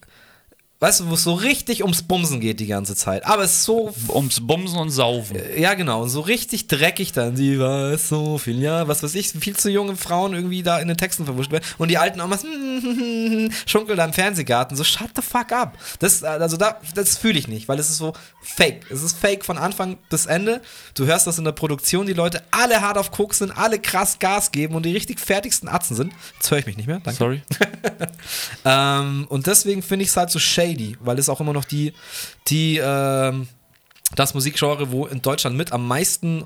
weißt 0.81 1.01
du, 1.01 1.09
wo 1.09 1.15
es 1.15 1.23
so 1.23 1.33
richtig 1.33 1.83
ums 1.83 2.03
Bumsen 2.03 2.39
geht 2.39 2.59
die 2.59 2.67
ganze 2.67 2.95
Zeit, 2.95 3.25
aber 3.25 3.43
es 3.43 3.51
ist 3.51 3.63
so 3.65 3.93
Ums 4.07 4.39
Bumsen 4.39 4.79
und 4.79 4.89
Saufen. 4.89 5.37
ja, 5.57 5.73
genau. 5.73 6.03
Und 6.03 6.09
so 6.09 6.21
richtig 6.21 6.67
dreckig 6.67 7.11
dann. 7.11 7.35
Sie 7.35 7.59
war 7.59 7.97
so 7.97 8.37
viel, 8.37 8.61
ja, 8.61 8.87
was 8.87 9.03
weiß 9.03 9.15
ich, 9.15 9.29
viel 9.29 9.55
zu 9.55 9.69
junge 9.69 9.95
Frauen 9.97 10.33
irgendwie 10.33 10.63
da 10.63 10.79
in 10.79 10.87
den 10.87 10.97
Texten 10.97 11.25
verwurscht 11.25 11.51
werden. 11.51 11.65
Und 11.77 11.89
die 11.89 11.97
alten 11.97 12.21
Omas 12.21 12.43
schunkeln 13.65 13.97
da 13.97 14.05
im 14.05 14.13
Fernsehgarten. 14.13 14.77
So, 14.77 14.83
shut 14.83 15.09
the 15.15 15.21
fuck 15.21 15.51
up. 15.51 15.77
Das, 15.99 16.23
also 16.23 16.55
da, 16.55 16.79
das 16.95 17.17
fühle 17.17 17.37
ich 17.37 17.47
nicht, 17.47 17.67
weil 17.67 17.79
es 17.79 17.89
ist 17.89 17.97
so 17.97 18.13
fake. 18.41 18.89
Es 18.89 19.03
ist 19.03 19.17
fake 19.17 19.43
von 19.43 19.57
Anfang 19.57 19.97
bis 20.09 20.25
Ende. 20.27 20.61
Du 20.95 21.05
hörst 21.05 21.27
das 21.27 21.37
in 21.37 21.43
der 21.43 21.51
Produktion, 21.51 22.05
die 22.05 22.13
Leute 22.13 22.41
alle 22.51 22.81
hart 22.81 22.97
auf 22.97 23.11
Koks 23.11 23.39
sind, 23.39 23.51
alle 23.51 23.79
krass 23.79 24.19
Gas 24.19 24.51
geben 24.51 24.75
und 24.75 24.85
die 24.85 24.93
richtig 24.93 25.19
fertigsten 25.19 25.67
Atzen 25.67 25.95
sind. 25.95 26.13
Jetzt 26.35 26.49
höre 26.51 26.59
ich 26.59 26.65
mich 26.65 26.77
nicht 26.77 26.87
mehr, 26.87 27.01
danke. 27.03 27.17
Sorry. 27.17 27.41
Ähm, 28.65 29.25
und 29.29 29.47
deswegen 29.47 29.81
finde 29.81 30.03
ich 30.03 30.09
es 30.09 30.17
halt 30.17 30.29
so 30.29 30.39
shady, 30.39 30.68
weil 30.99 31.19
es 31.19 31.29
auch 31.29 31.39
immer 31.39 31.53
noch 31.53 31.65
die, 31.65 31.93
die, 32.47 32.79
ähm, 32.83 33.47
das 34.15 34.33
Musikgenre, 34.33 34.91
wo 34.91 35.05
in 35.05 35.21
Deutschland 35.21 35.55
mit 35.55 35.71
am 35.71 35.87
meisten 35.87 36.45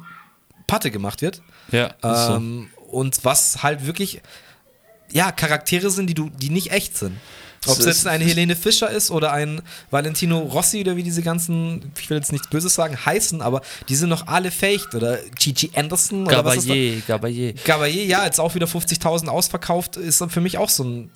Patte 0.67 0.91
gemacht 0.91 1.21
wird. 1.21 1.41
Ja, 1.71 1.87
ist 1.87 2.01
so. 2.01 2.35
Ähm, 2.35 2.69
Und 2.91 3.23
was 3.23 3.63
halt 3.63 3.85
wirklich, 3.85 4.21
ja, 5.11 5.31
Charaktere 5.31 5.89
sind, 5.89 6.07
die 6.07 6.13
du, 6.13 6.29
die 6.29 6.49
nicht 6.49 6.71
echt 6.71 6.97
sind. 6.97 7.17
Ob 7.65 7.79
es 7.79 7.85
jetzt 7.85 8.07
eine 8.07 8.25
Helene 8.25 8.57
Fischer 8.57 8.89
ist 8.89 9.09
oder 9.09 9.31
ein 9.31 9.61
Valentino 9.89 10.39
Rossi 10.39 10.81
oder 10.81 10.97
wie 10.97 11.03
diese 11.03 11.21
ganzen, 11.21 11.93
ich 11.97 12.09
will 12.09 12.17
jetzt 12.17 12.33
nichts 12.33 12.49
Böses 12.49 12.75
sagen, 12.75 12.97
heißen, 13.05 13.41
aber 13.41 13.61
die 13.87 13.95
sind 13.95 14.09
noch 14.09 14.27
alle 14.27 14.51
faked. 14.51 14.93
Oder 14.95 15.19
Gigi 15.39 15.71
Anderson 15.73 16.25
oder 16.27 16.43
was 16.43 16.57
ist 16.57 16.69
das? 16.69 16.75
Gabayé, 16.75 17.01
Gabayé. 17.07 17.55
Gabayé, 17.63 18.03
ja, 18.05 18.25
jetzt 18.25 18.39
auch 18.39 18.53
wieder 18.55 18.67
50.000 18.67 19.27
ausverkauft, 19.27 19.95
ist 19.95 20.19
dann 20.19 20.29
für 20.29 20.41
mich 20.41 20.57
auch 20.57 20.69
so 20.69 20.83
ein 20.83 21.09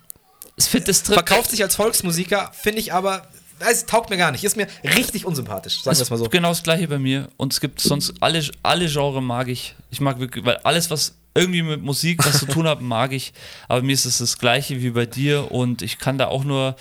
Es 0.57 0.67
fit, 0.67 0.87
das 0.87 1.01
verkauft 1.01 1.51
sich 1.51 1.63
als 1.63 1.75
Volksmusiker, 1.75 2.51
finde 2.53 2.79
ich 2.79 2.91
aber, 2.91 3.27
es 3.59 3.85
taugt 3.85 4.09
mir 4.09 4.17
gar 4.17 4.31
nicht. 4.31 4.43
Ist 4.43 4.57
mir 4.57 4.67
richtig 4.83 5.25
unsympathisch, 5.25 5.81
sagen 5.81 5.97
wir 5.97 6.01
es 6.01 6.09
mal 6.09 6.17
so. 6.17 6.25
Genau 6.25 6.49
das 6.49 6.63
gleiche 6.63 6.87
bei 6.87 6.99
mir. 6.99 7.29
Und 7.37 7.53
es 7.53 7.59
gibt 7.59 7.79
sonst 7.79 8.13
alle, 8.19 8.43
alle 8.63 8.87
Genre 8.87 9.21
mag 9.21 9.47
ich. 9.47 9.75
Ich 9.89 10.01
mag 10.01 10.19
wirklich, 10.19 10.45
weil 10.45 10.57
alles, 10.57 10.89
was 10.89 11.15
irgendwie 11.33 11.61
mit 11.61 11.81
Musik 11.81 12.25
was 12.25 12.39
zu 12.39 12.45
tun 12.45 12.67
hat, 12.67 12.81
mag 12.81 13.13
ich. 13.13 13.33
Aber 13.67 13.81
mir 13.81 13.93
ist 13.93 14.05
es 14.05 14.17
das 14.17 14.37
gleiche 14.37 14.81
wie 14.81 14.91
bei 14.91 15.05
dir 15.05 15.51
und 15.51 15.81
ich 15.81 15.99
kann 15.99 16.17
da 16.17 16.27
auch 16.27 16.43
nur 16.43 16.75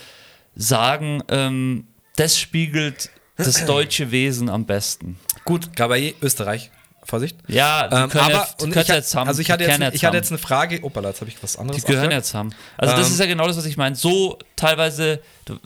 sagen, 0.55 1.23
ähm, 1.29 1.87
das 2.17 2.39
spiegelt 2.39 3.11
das 3.37 3.65
deutsche 3.67 4.11
Wesen 4.11 4.49
am 4.49 4.65
besten. 4.65 5.19
Gut, 5.45 5.71
Gabayé, 5.77 6.15
Österreich. 6.23 6.71
Vorsicht. 7.07 7.37
Ja, 7.49 7.89
die 7.89 7.95
Ähm, 7.97 8.09
können 8.11 8.25
aber 8.35 8.49
die 8.59 8.65
und 8.65 8.71
können 8.73 8.85
ich, 8.85 8.91
hat- 8.91 9.05
zusammen. 9.05 9.29
also 9.29 9.41
ich 9.41 9.47
die 9.47 9.53
hatte, 9.53 9.65
jetzt, 9.65 9.95
ich 9.95 10.05
hatte 10.05 10.17
jetzt 10.17 10.31
eine 10.31 10.39
Frage. 10.39 10.83
Opala, 10.83 11.09
jetzt 11.11 11.21
habe 11.21 11.31
ich 11.31 11.43
was 11.43 11.57
anderes. 11.57 11.85
Die 11.85 11.91
gehören 11.93 12.11
ja 12.11 12.23
zusammen. 12.23 12.55
Also 12.77 12.95
das 12.97 13.07
Ähm, 13.07 13.13
ist 13.15 13.21
ja 13.21 13.27
genau 13.27 13.47
das, 13.47 13.57
was 13.57 13.65
ich 13.67 13.77
meine. 13.77 13.97
So 13.97 14.39
teilweise, 14.57 15.21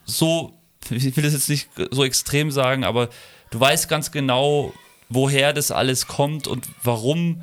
so, 0.04 0.52
ich 0.90 1.16
will 1.16 1.24
das 1.24 1.32
jetzt 1.32 1.48
nicht 1.48 1.68
so 1.90 2.04
extrem 2.04 2.50
sagen, 2.50 2.84
aber 2.84 3.08
du 3.50 3.58
weißt 3.60 3.88
ganz 3.88 4.10
genau, 4.12 4.72
woher 5.08 5.52
das 5.52 5.70
alles 5.70 6.06
kommt 6.06 6.46
und 6.46 6.66
warum. 6.82 7.42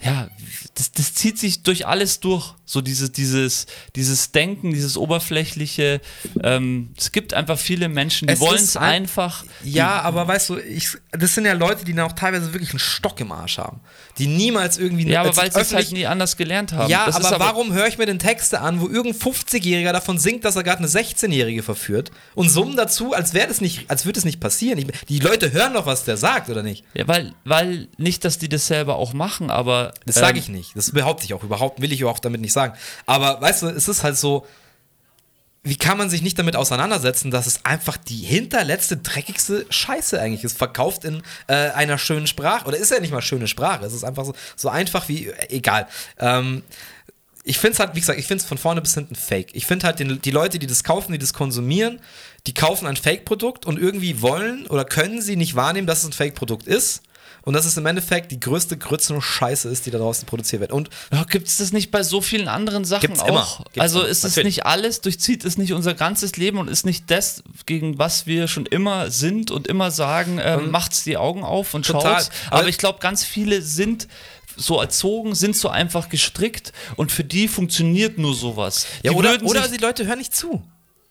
Ja, 0.00 0.28
das, 0.74 0.92
das 0.92 1.14
zieht 1.14 1.38
sich 1.38 1.62
durch 1.64 1.86
alles 1.86 2.20
durch. 2.20 2.54
So 2.64 2.80
dieses, 2.82 3.10
dieses, 3.12 3.66
dieses 3.96 4.30
Denken, 4.30 4.72
dieses 4.72 4.96
oberflächliche. 4.96 6.00
Ähm, 6.42 6.90
es 6.96 7.12
gibt 7.12 7.32
einfach 7.34 7.58
viele 7.58 7.88
Menschen, 7.88 8.28
die 8.28 8.34
Es 8.34 8.40
wollen 8.40 8.62
es 8.62 8.76
ein- 8.76 8.82
einfach. 9.02 9.44
Ja, 9.64 10.02
aber 10.02 10.28
weißt 10.28 10.50
du, 10.50 10.58
ich, 10.58 10.90
das 11.12 11.34
sind 11.34 11.46
ja 11.46 11.54
Leute, 11.54 11.84
die 11.84 11.94
dann 11.94 12.04
auch 12.06 12.12
teilweise 12.12 12.52
wirklich 12.52 12.70
einen 12.70 12.78
Stock 12.78 13.18
im 13.20 13.32
Arsch 13.32 13.58
haben. 13.58 13.80
Die 14.18 14.26
niemals 14.26 14.76
irgendwie 14.78 15.08
Ja, 15.08 15.22
aber 15.22 15.34
weil 15.36 15.50
sie 15.52 15.60
es 15.60 15.72
halt 15.74 15.90
nie 15.92 16.06
anders 16.06 16.36
gelernt 16.36 16.72
haben. 16.72 16.90
Ja, 16.90 17.06
ist 17.06 17.16
aber, 17.16 17.40
warum 17.40 17.72
höre 17.72 17.86
ich 17.86 17.98
mir 17.98 18.06
denn 18.06 18.18
Texte 18.18 18.60
an, 18.60 18.80
wo 18.80 18.88
irgendein 18.88 19.14
50-Jähriger 19.20 19.92
davon 19.92 20.18
singt, 20.18 20.44
dass 20.44 20.54
er 20.56 20.62
gerade 20.62 20.78
eine 20.78 20.88
16-Jährige 20.88 21.62
verführt 21.62 22.10
und 22.34 22.50
summen 22.50 22.76
dazu, 22.76 23.14
als 23.14 23.32
wäre 23.34 23.48
das 23.48 23.60
nicht, 23.60 23.90
als 23.90 24.04
würde 24.04 24.18
es 24.18 24.24
nicht 24.24 24.40
passieren. 24.40 24.78
Ich, 24.78 24.86
die 25.08 25.18
Leute 25.20 25.52
hören 25.52 25.72
doch, 25.72 25.86
was 25.86 26.04
der 26.04 26.16
sagt, 26.18 26.50
oder 26.50 26.62
nicht? 26.62 26.84
Ja, 26.94 27.08
weil, 27.08 27.32
weil 27.44 27.88
nicht, 27.96 28.24
dass 28.24 28.38
die 28.38 28.48
das 28.48 28.66
selber 28.66 28.96
auch 28.96 29.12
machen, 29.12 29.50
aber. 29.50 29.87
Das 30.06 30.16
sage 30.16 30.38
ähm, 30.38 30.44
ich 30.44 30.48
nicht. 30.48 30.76
Das 30.76 30.90
behaupte 30.92 31.24
ich 31.24 31.34
auch 31.34 31.42
überhaupt, 31.42 31.80
will 31.80 31.92
ich 31.92 32.04
auch 32.04 32.18
damit 32.18 32.40
nicht 32.40 32.52
sagen. 32.52 32.74
Aber 33.06 33.40
weißt 33.40 33.62
du, 33.62 33.66
es 33.68 33.88
ist 33.88 34.02
halt 34.02 34.16
so, 34.16 34.46
wie 35.64 35.76
kann 35.76 35.98
man 35.98 36.08
sich 36.08 36.22
nicht 36.22 36.38
damit 36.38 36.56
auseinandersetzen, 36.56 37.30
dass 37.30 37.46
es 37.46 37.64
einfach 37.64 37.96
die 37.96 38.18
hinterletzte, 38.18 38.96
dreckigste 38.96 39.66
Scheiße 39.68 40.20
eigentlich 40.20 40.44
ist, 40.44 40.56
verkauft 40.56 41.04
in 41.04 41.22
äh, 41.46 41.54
einer 41.54 41.98
schönen 41.98 42.26
Sprache. 42.26 42.66
Oder 42.66 42.78
ist 42.78 42.90
ja 42.90 43.00
nicht 43.00 43.12
mal 43.12 43.22
schöne 43.22 43.48
Sprache, 43.48 43.84
es 43.84 43.92
ist 43.92 44.04
einfach 44.04 44.24
so, 44.24 44.34
so 44.56 44.68
einfach 44.68 45.08
wie, 45.08 45.26
äh, 45.26 45.48
egal. 45.50 45.86
Ähm, 46.18 46.62
ich 47.44 47.58
finde 47.58 47.72
es 47.72 47.80
halt, 47.80 47.94
wie 47.94 48.00
gesagt, 48.00 48.18
ich 48.18 48.26
finde 48.26 48.42
es 48.42 48.48
von 48.48 48.58
vorne 48.58 48.80
bis 48.82 48.94
hinten 48.94 49.14
fake. 49.14 49.54
Ich 49.54 49.66
finde 49.66 49.86
halt 49.86 49.98
den, 49.98 50.20
die 50.20 50.30
Leute, 50.30 50.58
die 50.58 50.66
das 50.66 50.84
kaufen, 50.84 51.12
die 51.12 51.18
das 51.18 51.32
konsumieren, 51.32 52.00
die 52.46 52.54
kaufen 52.54 52.86
ein 52.86 52.96
Fake-Produkt 52.96 53.66
und 53.66 53.78
irgendwie 53.78 54.22
wollen 54.22 54.66
oder 54.66 54.84
können 54.84 55.22
sie 55.22 55.36
nicht 55.36 55.54
wahrnehmen, 55.54 55.86
dass 55.86 56.00
es 56.00 56.06
ein 56.06 56.12
Fake-Produkt 56.12 56.66
ist. 56.66 57.02
Und 57.48 57.54
dass 57.54 57.64
es 57.64 57.78
im 57.78 57.86
Endeffekt 57.86 58.30
die 58.30 58.38
größte 58.40 58.76
Grütze 58.76 59.14
und 59.14 59.22
Scheiße 59.22 59.70
ist, 59.70 59.86
die 59.86 59.90
da 59.90 59.96
draußen 59.96 60.26
produziert 60.26 60.60
wird. 60.60 60.70
Und 60.70 60.90
Ja, 61.10 61.24
gibt 61.24 61.48
es 61.48 61.56
das 61.56 61.72
nicht 61.72 61.90
bei 61.90 62.02
so 62.02 62.20
vielen 62.20 62.46
anderen 62.46 62.84
Sachen 62.84 63.00
Gibt's 63.06 63.20
auch? 63.20 63.26
immer. 63.28 63.46
Gibt's 63.72 63.80
also 63.80 64.00
immer. 64.00 64.08
ist 64.10 64.22
es 64.24 64.36
nicht 64.36 64.66
alles, 64.66 65.00
durchzieht 65.00 65.46
es 65.46 65.56
nicht 65.56 65.72
unser 65.72 65.94
ganzes 65.94 66.36
Leben 66.36 66.58
und 66.58 66.68
ist 66.68 66.84
nicht 66.84 67.10
das, 67.10 67.42
gegen 67.64 67.98
was 67.98 68.26
wir 68.26 68.48
schon 68.48 68.66
immer 68.66 69.10
sind 69.10 69.50
und 69.50 69.66
immer 69.66 69.90
sagen, 69.90 70.38
ähm, 70.44 70.70
macht's 70.70 71.04
die 71.04 71.16
Augen 71.16 71.42
auf 71.42 71.72
und 71.72 71.86
Total. 71.86 72.16
schaut's. 72.22 72.30
Aber 72.48 72.58
Aber- 72.60 72.68
ich 72.68 72.76
glaube, 72.76 72.98
ganz 72.98 73.24
viele 73.24 73.62
sind 73.62 74.08
so 74.54 74.78
erzogen, 74.78 75.34
sind 75.34 75.56
so 75.56 75.70
einfach 75.70 76.10
gestrickt 76.10 76.74
und 76.96 77.12
für 77.12 77.24
die 77.24 77.48
funktioniert 77.48 78.18
nur 78.18 78.34
sowas. 78.34 78.84
ja, 79.02 79.12
oder, 79.12 79.42
oder 79.42 79.66
die 79.68 79.78
Leute 79.78 80.04
hören 80.06 80.18
nicht 80.18 80.36
zu. 80.36 80.62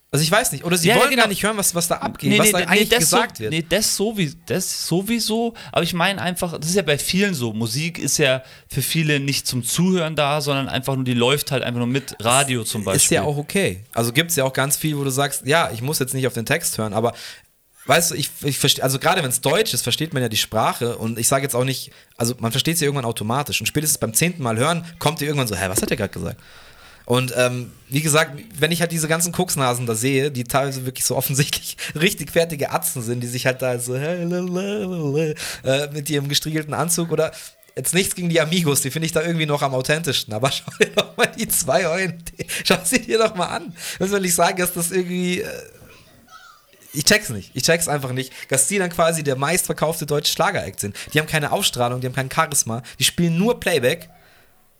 Also 0.09 0.23
ich 0.23 0.31
weiß 0.31 0.53
nicht. 0.53 0.63
Oder 0.63 0.77
sie 0.77 0.87
Ja, 0.87 0.95
ja, 0.95 1.01
wollen 1.01 1.09
genau. 1.09 1.23
gar 1.23 1.29
nicht 1.29 1.43
hören, 1.43 1.57
was, 1.57 1.75
was 1.75 1.89
da 1.89 1.97
abgeht, 1.97 2.29
Nee, 2.29 2.39
was 2.39 2.45
nee, 2.47 2.51
da 2.53 2.59
nee, 2.59 2.65
eigentlich 2.65 2.89
gesagt 2.89 3.37
so, 3.37 3.43
wird. 3.43 3.51
Nee, 3.51 3.65
das, 3.67 3.95
sowieso, 3.95 4.37
das 4.45 4.87
sowieso. 4.87 5.53
Aber 5.73 5.83
ich 5.83 5.93
meine 5.93 6.21
einfach, 6.21 6.57
das 6.57 6.69
ist 6.69 6.75
ja 6.75 6.81
bei 6.81 6.97
vielen 6.97 7.33
so. 7.33 7.51
Musik 7.51 7.99
ist 7.99 8.17
ja 8.17 8.41
für 8.69 8.81
viele 8.81 9.19
nicht 9.19 9.47
zum 9.47 9.65
Zuhören 9.65 10.15
da, 10.15 10.39
sondern 10.39 10.69
einfach 10.69 10.95
nur, 10.95 11.03
die 11.03 11.13
läuft 11.13 11.51
halt 11.51 11.63
einfach 11.63 11.79
nur 11.79 11.87
mit 11.87 12.15
Radio 12.21 12.63
zum 12.63 12.85
Beispiel. 12.85 13.03
Ist 13.03 13.11
ja 13.11 13.23
auch 13.23 13.35
okay. 13.37 13.83
Also 13.93 14.13
gibt 14.13 14.29
es 14.29 14.37
ja 14.37 14.45
auch 14.45 14.53
ganz 14.53 14.77
viel, 14.77 14.97
wo 14.97 15.03
du 15.03 15.09
sagst, 15.09 15.45
ja, 15.45 15.71
ich 15.73 15.81
muss 15.81 15.99
jetzt 15.99 16.13
nicht 16.13 16.25
auf 16.25 16.33
den 16.33 16.45
Text 16.45 16.77
hören, 16.77 16.93
aber 16.93 17.13
weißt 17.87 18.11
du, 18.11 18.15
ich, 18.15 18.29
ich 18.43 18.59
verstehe, 18.59 18.83
also 18.85 18.99
gerade 18.99 19.23
wenn 19.23 19.29
es 19.29 19.41
Deutsch 19.41 19.73
ist, 19.73 19.81
versteht 19.81 20.13
man 20.13 20.21
ja 20.21 20.29
die 20.29 20.37
Sprache 20.37 20.97
und 20.97 21.19
ich 21.19 21.27
sage 21.27 21.43
jetzt 21.43 21.55
auch 21.55 21.63
nicht, 21.63 21.91
also 22.15 22.33
man 22.39 22.51
versteht 22.51 22.77
sie 22.77 22.85
irgendwann 22.85 23.05
automatisch 23.05 23.59
und 23.59 23.67
spätestens 23.67 23.97
beim 23.97 24.13
zehnten 24.13 24.43
Mal 24.43 24.57
hören 24.57 24.85
kommt 24.99 25.19
dir 25.19 25.25
irgendwann 25.25 25.47
so, 25.47 25.55
hä, 25.55 25.65
was 25.67 25.81
hat 25.81 25.89
der 25.89 25.97
gerade 25.97 26.13
gesagt? 26.13 26.39
Und 27.07 27.33
ähm, 27.37 27.71
wie 27.87 28.01
gesagt, 28.01 28.37
wenn 28.59 28.69
ich 28.73 28.81
halt 28.81 28.91
diese 28.91 29.07
ganzen 29.07 29.31
Koksnasen 29.31 29.85
da 29.85 29.95
sehe, 29.95 30.29
die 30.29 30.43
teilweise 30.43 30.85
wirklich 30.85 31.05
so 31.05 31.15
offensichtlich 31.15 31.77
richtig 31.95 32.33
fertige 32.33 32.71
Atzen 32.71 33.01
sind, 33.01 33.21
die 33.21 33.27
sich 33.27 33.45
halt 33.45 33.61
da 33.61 33.79
so 33.79 33.95
äh, 33.95 34.25
mit 35.93 36.09
ihrem 36.09 36.27
gestriegelten 36.27 36.73
Anzug 36.73 37.13
oder 37.13 37.31
jetzt 37.77 37.93
nichts 37.93 38.13
gegen 38.13 38.27
die 38.27 38.41
Amigos, 38.41 38.81
die 38.81 38.91
finde 38.91 39.05
ich 39.05 39.13
da 39.13 39.21
irgendwie 39.21 39.45
noch 39.45 39.61
am 39.61 39.73
authentischsten, 39.73 40.33
aber 40.33 40.51
schau 40.51 40.69
dir 40.81 40.89
doch 40.97 41.15
mal 41.15 41.27
die 41.27 41.47
zwei 41.47 41.87
Eulen, 41.87 42.21
schau 42.65 42.75
sie 42.83 42.99
dir 42.99 43.19
doch 43.19 43.35
mal 43.35 43.47
an. 43.47 43.73
Was 43.99 44.09
soll 44.09 44.25
ich 44.25 44.35
sagen, 44.35 44.57
dass 44.57 44.73
das 44.73 44.91
irgendwie. 44.91 45.39
Äh, 45.39 45.49
ich 46.91 47.05
check's 47.05 47.29
nicht. 47.29 47.51
Ich 47.53 47.63
check's 47.63 47.87
einfach 47.87 48.11
nicht. 48.11 48.33
Dass 48.49 48.67
die 48.67 48.79
dann 48.79 48.89
quasi 48.89 49.23
der 49.23 49.37
meistverkaufte 49.37 50.05
deutsche 50.05 50.33
Schlager-Act 50.33 50.81
sind. 50.81 50.95
Die 51.13 51.19
haben 51.19 51.27
keine 51.27 51.53
Ausstrahlung, 51.53 52.01
die 52.01 52.07
haben 52.07 52.15
kein 52.15 52.29
Charisma. 52.29 52.81
Die 52.99 53.05
spielen 53.05 53.37
nur 53.37 53.61
Playback 53.61 54.09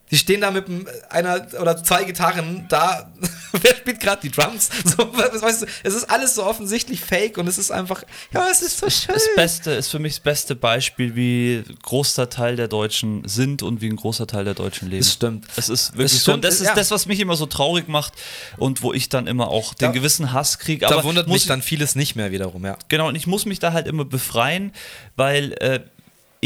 die 0.10 0.18
stehen 0.18 0.42
da 0.42 0.52
mit 0.52 0.66
einer 1.10 1.48
oder 1.60 1.84
zwei 1.84 2.06
Gitarren 2.06 2.66
da. 2.70 3.12
Wer 3.52 3.76
spielt 3.76 4.00
gerade 4.00 4.22
die 4.22 4.30
Drums? 4.30 4.70
So, 4.86 4.98
weißt 5.14 5.64
du, 5.64 5.66
es 5.84 5.94
ist 5.94 6.10
alles 6.10 6.36
so 6.36 6.46
offensichtlich 6.46 7.02
fake 7.02 7.38
und 7.38 7.48
es 7.48 7.58
ist 7.58 7.72
einfach, 7.72 8.04
ja, 8.34 8.48
es 8.50 8.62
ist 8.62 8.80
so 8.80 8.90
schön. 8.90 9.16
Das 9.16 9.28
Beste 9.36 9.72
ist 9.72 9.90
für 9.90 10.00
mich 10.00 10.14
das 10.14 10.20
beste 10.22 10.56
Beispiel, 10.56 11.16
wie 11.16 11.64
großer 11.84 12.30
Teil 12.30 12.56
der 12.56 12.68
Deutschen 12.68 13.28
sind 13.28 13.64
und 13.64 13.82
wie 13.82 13.90
ein 13.90 13.96
großer 13.96 14.28
Teil 14.28 14.46
der 14.46 14.54
Deutschen 14.54 14.90
leben. 14.90 15.02
Das 15.02 15.14
stimmt. 15.14 15.46
Es 15.56 15.70
ist 15.70 15.94
wirklich 15.94 16.14
das 16.14 16.24
so. 16.24 16.34
Und 16.34 16.44
das 16.44 16.56
ist 16.56 16.68
ja. 16.68 16.76
das, 16.76 16.92
was 16.92 17.06
mich 17.06 17.20
immer 17.20 17.36
so 17.36 17.46
traurig 17.46 17.88
macht 17.88 18.14
und 18.58 18.82
wo 18.82 18.94
ich 18.94 19.10
dann 19.10 19.28
immer 19.28 19.50
auch 19.50 19.74
den 19.74 19.88
da, 19.88 19.92
gewissen 19.92 20.32
Hass 20.32 20.60
kriege. 20.60 20.86
Da 20.86 21.04
wundert 21.04 21.28
mich 21.28 21.46
dann 21.48 21.62
vieles 21.62 21.96
nicht 21.96 22.16
mehr 22.16 22.32
wiederum, 22.32 22.66
ja. 22.66 22.78
Genau, 22.88 23.10
und 23.10 23.16
ich 23.16 23.28
muss 23.28 23.46
mich 23.46 23.60
da 23.60 23.74
halt 23.74 23.88
immer 23.88 24.06
befreien, 24.06 24.72
weil 25.16 25.54
äh, 25.54 25.82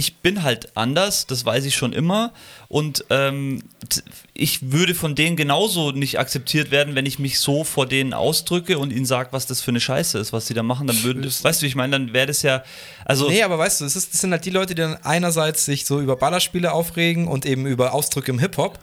ich 0.01 0.17
bin 0.17 0.41
halt 0.41 0.75
anders, 0.75 1.27
das 1.27 1.45
weiß 1.45 1.63
ich 1.65 1.75
schon 1.75 1.93
immer. 1.93 2.33
Und 2.69 3.05
ähm, 3.11 3.61
ich 4.33 4.71
würde 4.71 4.95
von 4.95 5.13
denen 5.13 5.35
genauso 5.35 5.91
nicht 5.91 6.17
akzeptiert 6.17 6.71
werden, 6.71 6.95
wenn 6.95 7.05
ich 7.05 7.19
mich 7.19 7.39
so 7.39 7.63
vor 7.63 7.85
denen 7.85 8.11
ausdrücke 8.11 8.79
und 8.79 8.91
ihnen 8.91 9.05
sage, 9.05 9.29
was 9.31 9.45
das 9.45 9.61
für 9.61 9.69
eine 9.69 9.79
Scheiße 9.79 10.17
ist, 10.17 10.33
was 10.33 10.47
sie 10.47 10.55
da 10.55 10.63
machen. 10.63 10.87
Dann 10.87 11.03
würden, 11.03 11.23
weißt 11.23 11.61
du, 11.61 11.67
ich 11.67 11.75
meine, 11.75 11.91
dann 11.91 12.13
wäre 12.13 12.25
das 12.25 12.41
ja. 12.41 12.63
Also 13.05 13.29
nee, 13.29 13.43
aber 13.43 13.59
weißt 13.59 13.81
du, 13.81 13.83
das, 13.83 13.95
ist, 13.95 14.11
das 14.11 14.21
sind 14.21 14.31
halt 14.31 14.43
die 14.43 14.49
Leute, 14.49 14.73
die 14.73 14.81
dann 14.81 14.97
einerseits 15.03 15.65
sich 15.65 15.85
so 15.85 16.01
über 16.01 16.15
Ballerspiele 16.15 16.71
aufregen 16.71 17.27
und 17.27 17.45
eben 17.45 17.67
über 17.67 17.93
Ausdrücke 17.93 18.31
im 18.31 18.39
Hip-Hop 18.39 18.79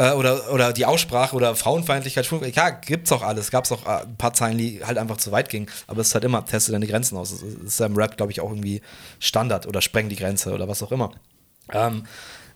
äh, 0.00 0.12
oder, 0.12 0.50
oder 0.50 0.72
die 0.72 0.86
Aussprache 0.86 1.36
oder 1.36 1.54
Frauenfeindlichkeit, 1.54 2.26
ja, 2.54 2.70
gibt's 2.70 3.12
auch 3.12 3.22
alles. 3.22 3.50
Gab's 3.50 3.70
auch 3.70 3.84
äh, 3.84 4.02
ein 4.04 4.16
paar 4.16 4.32
Zeilen, 4.32 4.56
die 4.56 4.82
halt 4.82 4.96
einfach 4.96 5.18
zu 5.18 5.30
weit 5.30 5.50
gingen. 5.50 5.68
Aber 5.86 6.00
es 6.00 6.08
ist 6.08 6.14
halt 6.14 6.24
immer, 6.24 6.44
teste 6.44 6.72
deine 6.72 6.86
Grenzen 6.86 7.18
aus. 7.18 7.30
Das 7.30 7.42
ist 7.42 7.80
ja 7.80 7.86
im 7.86 7.96
Rap, 7.96 8.16
glaube 8.16 8.32
ich, 8.32 8.40
auch 8.40 8.48
irgendwie 8.48 8.80
Standard 9.18 9.66
oder 9.66 9.82
spreng 9.82 10.08
die 10.08 10.16
Grenze 10.16 10.54
oder 10.54 10.68
was 10.68 10.82
auch 10.82 10.90
immer. 10.90 11.12
Ähm, 11.70 12.04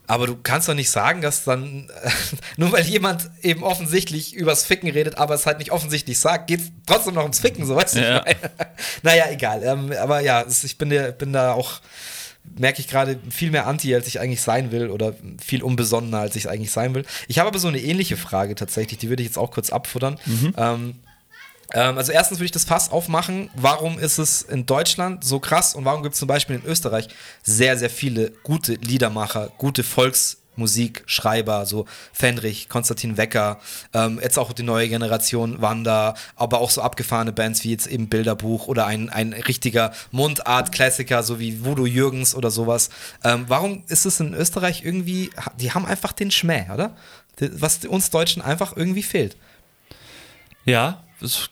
aber 0.07 0.25
du 0.25 0.37
kannst 0.41 0.69
doch 0.69 0.73
nicht 0.73 0.89
sagen, 0.89 1.21
dass 1.21 1.43
dann, 1.43 1.87
nur 2.57 2.71
weil 2.71 2.83
jemand 2.83 3.29
eben 3.43 3.63
offensichtlich 3.63 4.33
übers 4.33 4.65
Ficken 4.65 4.89
redet, 4.89 5.19
aber 5.19 5.35
es 5.35 5.45
halt 5.45 5.59
nicht 5.59 5.71
offensichtlich 5.71 6.19
sagt, 6.19 6.47
geht 6.47 6.61
es 6.61 6.71
trotzdem 6.87 7.13
noch 7.13 7.23
ums 7.23 7.39
Ficken, 7.39 7.65
so 7.67 7.75
weißt 7.75 7.95
du? 7.95 8.01
Ja. 8.01 8.25
naja, 9.03 9.25
egal. 9.29 9.61
Ähm, 9.63 9.93
aber 9.99 10.21
ja, 10.21 10.43
ich 10.47 10.77
bin, 10.79 10.89
bin 11.19 11.31
da 11.31 11.53
auch 11.53 11.79
merke 12.57 12.79
ich 12.79 12.87
gerade 12.87 13.19
viel 13.29 13.51
mehr 13.51 13.67
Anti, 13.67 13.93
als 13.93 14.07
ich 14.07 14.19
eigentlich 14.19 14.41
sein 14.41 14.71
will 14.71 14.89
oder 14.89 15.13
viel 15.43 15.63
unbesonnener, 15.63 16.19
als 16.19 16.35
ich 16.35 16.49
eigentlich 16.49 16.71
sein 16.71 16.93
will. 16.95 17.05
Ich 17.27 17.39
habe 17.39 17.47
aber 17.47 17.59
so 17.59 17.67
eine 17.67 17.79
ähnliche 17.79 18.17
Frage 18.17 18.55
tatsächlich, 18.55 18.99
die 18.99 19.09
würde 19.09 19.23
ich 19.23 19.29
jetzt 19.29 19.37
auch 19.37 19.51
kurz 19.51 19.69
abfuttern. 19.71 20.17
Mhm. 20.25 20.53
Ähm, 20.57 20.95
ähm, 21.73 21.97
also 21.97 22.11
erstens 22.11 22.37
würde 22.37 22.45
ich 22.45 22.51
das 22.51 22.65
Fass 22.65 22.91
aufmachen, 22.91 23.49
warum 23.55 23.99
ist 23.99 24.17
es 24.17 24.41
in 24.41 24.65
Deutschland 24.65 25.23
so 25.23 25.39
krass 25.39 25.75
und 25.75 25.85
warum 25.85 26.03
gibt 26.03 26.13
es 26.13 26.19
zum 26.19 26.27
Beispiel 26.27 26.55
in 26.57 26.65
Österreich 26.65 27.07
sehr, 27.43 27.77
sehr 27.77 27.89
viele 27.89 28.31
gute 28.43 28.73
Liedermacher, 28.73 29.51
gute 29.57 29.83
Volks- 29.83 30.37
Musikschreiber, 30.57 31.65
so 31.65 31.85
Fenrich, 32.13 32.69
Konstantin 32.69 33.17
Wecker, 33.17 33.59
ähm, 33.93 34.19
jetzt 34.21 34.37
auch 34.37 34.53
die 34.53 34.63
neue 34.63 34.89
Generation 34.89 35.61
Wanda, 35.61 36.15
aber 36.35 36.59
auch 36.59 36.69
so 36.69 36.81
abgefahrene 36.81 37.31
Bands 37.31 37.63
wie 37.63 37.71
jetzt 37.71 37.87
eben 37.87 38.07
Bilderbuch 38.07 38.67
oder 38.67 38.85
ein, 38.85 39.09
ein 39.09 39.33
richtiger 39.33 39.91
Mundart-Klassiker, 40.11 41.23
so 41.23 41.39
wie 41.39 41.63
Voodoo 41.63 41.85
Jürgens 41.85 42.35
oder 42.35 42.51
sowas. 42.51 42.89
Ähm, 43.23 43.45
warum 43.47 43.83
ist 43.87 44.05
es 44.05 44.19
in 44.19 44.33
Österreich 44.33 44.83
irgendwie, 44.83 45.29
die 45.59 45.71
haben 45.71 45.85
einfach 45.85 46.11
den 46.11 46.31
Schmäh, 46.31 46.65
oder? 46.73 46.95
Was 47.37 47.83
uns 47.85 48.09
Deutschen 48.09 48.41
einfach 48.41 48.77
irgendwie 48.77 49.03
fehlt. 49.03 49.35
Ja, 50.63 51.03
das, 51.19 51.49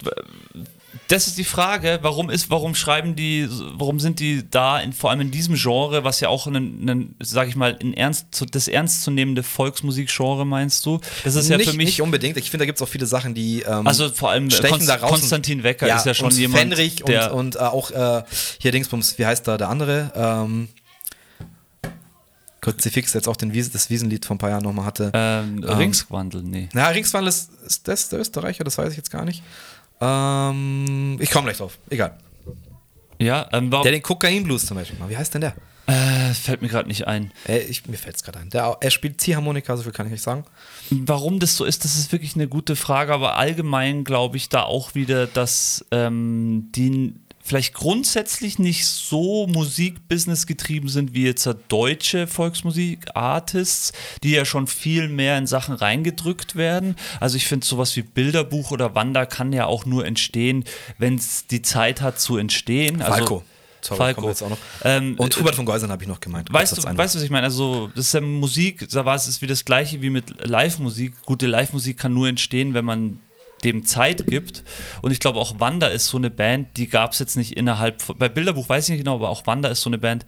das 1.08 1.28
ist 1.28 1.38
die 1.38 1.44
Frage, 1.44 2.00
warum 2.02 2.30
ist, 2.30 2.50
warum 2.50 2.76
schreiben 2.76 3.16
die, 3.16 3.48
warum 3.50 4.00
sind 4.00 4.20
die 4.20 4.44
da, 4.50 4.80
in, 4.80 4.94
vor 4.94 5.10
allem 5.10 5.22
in 5.22 5.32
diesem 5.32 5.56
Genre, 5.56 6.04
was 6.04 6.20
ja 6.20 6.30
auch 6.30 6.48
ein, 6.48 7.16
sag 7.20 7.48
ich 7.48 7.56
mal, 7.56 7.78
ein 7.82 7.94
ernst, 7.94 8.28
das 8.52 8.68
ernstzunehmende 8.68 9.44
Volksmusikgenre 9.44 10.46
meinst 10.46 10.86
du? 10.86 11.00
Das 11.24 11.36
ist 11.36 11.50
ja 11.50 11.58
nicht, 11.58 11.70
für 11.70 11.76
mich 11.76 11.86
nicht 11.88 12.02
unbedingt. 12.02 12.38
Ich 12.38 12.52
finde, 12.52 12.64
da 12.64 12.66
gibt 12.68 12.78
es 12.78 12.82
auch 12.82 12.90
viele 12.90 13.06
Sachen, 13.06 13.34
die 13.34 13.62
ähm, 13.62 13.88
also 13.88 14.10
vor 14.10 14.30
allem 14.30 14.50
Konst, 14.50 14.88
da 14.88 14.96
raus 14.96 15.12
Konstantin 15.12 15.64
Wecker 15.64 15.88
ja, 15.88 15.98
ist 15.98 16.06
ja 16.06 16.14
schon 16.14 16.28
und 16.28 16.38
jemand, 16.38 16.60
Fenrich 16.60 16.96
der 17.04 17.34
und, 17.34 17.56
und 17.56 17.56
äh, 17.56 17.60
auch 17.60 17.92
äh, 17.92 18.24
hier 18.60 18.72
Dingsbums, 18.72 19.18
wie 19.18 19.26
heißt 19.26 19.48
da 19.48 19.58
der 19.58 19.70
andere? 19.70 20.12
Ähm, 20.16 20.70
Kruzifix 22.64 23.14
jetzt 23.14 23.28
auch 23.28 23.36
den 23.36 23.54
Wies 23.54 23.72
das 23.72 23.90
Wiesenlied 23.90 24.26
vor 24.26 24.36
ein 24.36 24.40
paar 24.40 24.50
Jahren 24.50 24.64
nochmal 24.64 24.86
hatte. 24.86 25.12
Ähm, 25.14 25.64
ähm, 25.64 25.70
Ringswandel, 25.70 26.44
nee. 26.44 26.70
Na, 26.72 26.88
Ringswandel 26.88 27.28
ist, 27.28 27.52
ist 27.66 27.88
das 27.88 28.08
der 28.08 28.20
Österreicher, 28.20 28.64
das 28.64 28.78
weiß 28.78 28.92
ich 28.92 28.98
jetzt 28.98 29.12
gar 29.12 29.26
nicht. 29.26 29.44
Ähm, 30.04 31.18
ich 31.20 31.32
komme 31.32 31.46
gleich 31.46 31.58
drauf. 31.58 31.78
Egal. 31.90 32.18
Ja, 33.20 33.48
ähm, 33.54 33.72
Der 33.72 33.92
den 33.92 34.02
Kokain-Blues 34.02 34.66
zum 34.66 34.78
Beispiel. 34.78 34.98
Wie 35.08 35.18
heißt 35.18 35.34
denn 35.34 35.42
der? 35.42 35.56
Äh, 35.86 36.34
fällt 36.34 36.62
mir 36.62 36.70
gerade 36.70 36.88
nicht 36.88 37.08
ein. 37.08 37.32
Äh, 37.48 37.60
ich, 37.60 37.88
mir 37.88 37.98
fällt 37.98 38.16
es 38.16 38.24
gerade 38.24 38.40
ein. 38.40 38.50
Der, 38.50 38.78
er 38.80 38.90
spielt 38.90 39.20
Ziehharmonika, 39.20 39.76
so 39.76 39.84
viel 39.84 39.92
kann 39.92 40.06
ich 40.06 40.14
nicht 40.14 40.22
sagen. 40.22 40.46
Warum 40.90 41.40
das 41.40 41.58
so 41.58 41.66
ist, 41.66 41.84
das 41.84 41.98
ist 41.98 42.12
wirklich 42.12 42.36
eine 42.36 42.48
gute 42.48 42.76
Frage, 42.78 43.14
aber 43.14 43.36
allgemein 43.38 44.04
glaube 44.06 44.38
ich 44.38 44.48
da 44.48 44.64
auch 44.64 44.96
wieder, 44.96 45.28
dass 45.28 45.86
ähm, 45.92 46.70
die 46.74 47.16
vielleicht 47.44 47.74
grundsätzlich 47.74 48.58
nicht 48.58 48.86
so 48.86 49.48
Musikbusiness 49.48 50.48
getrieben 50.48 50.88
sind 50.88 51.14
wie 51.14 51.26
jetzt 51.26 51.48
deutsche 51.68 52.26
Volksmusik-Artists, 52.26 53.92
die 54.24 54.32
ja 54.32 54.46
schon 54.46 54.68
viel 54.68 55.10
mehr 55.10 55.38
in 55.38 55.46
Sachen 55.46 55.76
reingedrückt 55.76 56.56
werden. 56.56 56.96
Also 57.20 57.36
ich 57.36 57.46
finde 57.46 57.66
sowas 57.66 57.96
wie 57.96 58.02
Bilderbuch 58.02 58.72
oder 58.72 58.96
Wanda 58.96 59.26
kann 59.26 59.54
ja 59.54 59.66
auch 59.66 59.86
nur 59.86 60.06
entstehen, 60.06 60.64
wenn 60.98 61.16
es 61.16 61.46
die 61.48 61.62
Zeit 61.62 62.02
hat 62.02 62.20
zu 62.20 62.38
entstehen. 62.38 63.02
Also 63.02 63.18
Falco. 63.18 63.44
Sorry, 63.82 63.98
Falco. 63.98 64.30
Jetzt 64.30 64.42
auch 64.42 64.50
noch. 64.50 64.58
Ähm, 64.86 65.16
und 65.18 65.38
Hubert 65.38 65.56
von 65.56 65.66
Geusern 65.66 65.92
habe 65.92 66.04
ich 66.04 66.08
noch 66.08 66.22
gemeint. 66.22 66.52
Weißt 66.52 66.78
du, 66.78 66.84
weißt 66.84 67.16
du, 67.16 67.20
was 67.20 67.24
ich 67.24 67.30
meine? 67.30 67.46
Also, 67.46 67.90
das 67.94 68.08
ist 68.08 68.14
ja 68.14 68.22
Musik, 68.22 68.88
da 68.90 69.04
war 69.04 69.16
es 69.16 69.42
wie 69.42 69.48
das 69.48 69.66
gleiche 69.66 70.02
wie 70.02 70.10
mit 70.10 70.48
Live-Musik. 70.48 71.14
Gute 71.26 71.48
Live-Musik 71.48 71.98
kann 71.98 72.14
nur 72.14 72.30
entstehen, 72.30 72.74
wenn 72.74 72.86
man 72.86 73.20
dem 73.64 73.86
Zeit 73.86 74.28
gibt. 74.28 74.64
Und 75.02 75.12
ich 75.12 75.20
glaube, 75.20 75.40
auch 75.40 75.60
Wanda 75.60 75.88
ist 75.88 76.08
so 76.08 76.18
eine 76.18 76.30
Band, 76.30 76.78
die 76.78 76.88
gab 76.88 77.14
es 77.14 77.20
jetzt 77.20 77.36
nicht 77.36 77.58
innerhalb, 77.58 78.02
von, 78.02 78.18
bei 78.18 78.30
Bilderbuch 78.30 78.70
weiß 78.70 78.86
ich 78.86 78.90
nicht 78.92 79.00
genau, 79.00 79.16
aber 79.16 79.30
auch 79.30 79.46
Wanda 79.48 79.70
ist 79.70 79.82
so 79.82 79.90
eine 79.90 79.98
Band, 79.98 80.26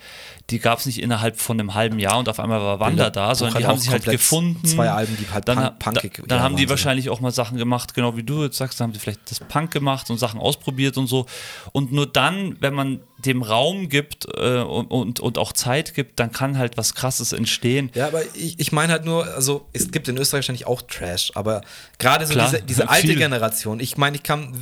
die 0.50 0.60
gab 0.60 0.80
es 0.80 0.86
nicht 0.86 1.02
innerhalb 1.02 1.40
von 1.40 1.60
einem 1.60 1.74
halben 1.74 2.00
Jahr 2.00 2.20
und 2.20 2.30
auf 2.30 2.40
einmal 2.40 2.62
war 2.62 2.80
Wanda 2.80 3.10
Bilderbuch 3.10 3.14
da, 3.14 3.36
sondern 3.36 3.58
die 3.58 3.66
haben 3.66 3.80
sich 3.80 3.92
halt 3.92 4.06
gefunden. 4.06 4.66
Zwei 4.66 4.90
Alben, 4.90 5.18
die 5.18 5.32
halt 5.34 5.48
dann, 5.48 5.78
punkig. 5.80 6.16
Da, 6.18 6.24
dann 6.28 6.42
haben 6.42 6.56
die 6.56 6.70
wahrscheinlich 6.70 7.10
auch 7.10 7.20
mal 7.20 7.32
Sachen 7.32 7.58
gemacht, 7.58 7.94
genau 7.94 8.16
wie 8.18 8.24
du 8.24 8.44
jetzt 8.44 8.58
sagst, 8.58 8.80
dann 8.80 8.88
haben 8.88 8.94
die 8.94 9.00
vielleicht 9.00 9.30
das 9.30 9.40
Punk 9.40 9.72
gemacht 9.72 10.10
und 10.10 10.18
Sachen 10.18 10.40
ausprobiert 10.40 10.98
und 10.98 11.08
so. 11.08 11.26
Und 11.72 11.92
nur 11.92 12.08
dann, 12.08 12.58
wenn 12.60 12.74
man 12.74 13.00
dem 13.26 13.42
Raum 13.42 13.90
gibt 13.90 14.26
äh, 14.36 14.60
und, 14.60 14.88
und, 14.88 15.20
und, 15.20 15.38
auch 15.38 15.54
Zeit 15.54 15.94
gibt, 15.94 16.20
dann 16.20 16.32
kann 16.32 16.58
halt 16.58 16.78
was 16.78 16.96
Krasses 16.96 17.34
entstehen. 17.34 17.92
Ja, 17.94 18.08
aber 18.08 18.22
ich, 18.36 18.60
ich 18.60 18.72
meine 18.72 18.94
halt 18.94 19.06
nur, 19.06 19.26
also 19.34 19.66
es 19.74 19.92
gibt 19.92 20.08
in 20.08 20.18
Österreich 20.18 20.40
wahrscheinlich 20.40 20.68
auch 20.68 20.82
Trash, 20.84 21.32
aber 21.36 21.62
gerade 22.00 22.26
so 22.26 22.34
Klar, 22.34 22.50
diese, 22.50 22.64
diese 22.64 22.90
alte 22.90 23.08
viel. 23.08 23.18
Generation, 23.18 23.80
ich 23.80 23.98
meine, 23.98 24.18
ich 24.18 24.24
kann, 24.24 24.54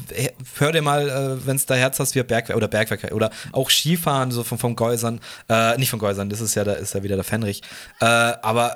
hör 0.57 0.71
dir 0.71 0.81
mal, 0.81 1.09
äh, 1.09 1.45
wenn 1.45 1.55
es 1.55 1.65
da 1.65 1.75
Herz 1.75 1.99
hast, 1.99 2.15
wie 2.15 2.23
Bergwerk 2.23 2.57
oder 2.57 2.67
Bergwerk 2.67 3.11
oder 3.13 3.31
auch 3.51 3.69
Skifahren, 3.69 4.31
so 4.31 4.43
von, 4.43 4.57
von 4.57 4.75
Geusern, 4.75 5.19
äh, 5.49 5.77
nicht 5.77 5.89
von 5.89 5.99
Geusern, 5.99 6.29
das 6.29 6.41
ist 6.41 6.55
ja, 6.55 6.63
da 6.63 6.73
ist 6.73 6.93
ja 6.93 7.03
wieder 7.03 7.15
der 7.15 7.23
Fenrich, 7.25 7.61
äh, 7.99 8.05
aber 8.05 8.75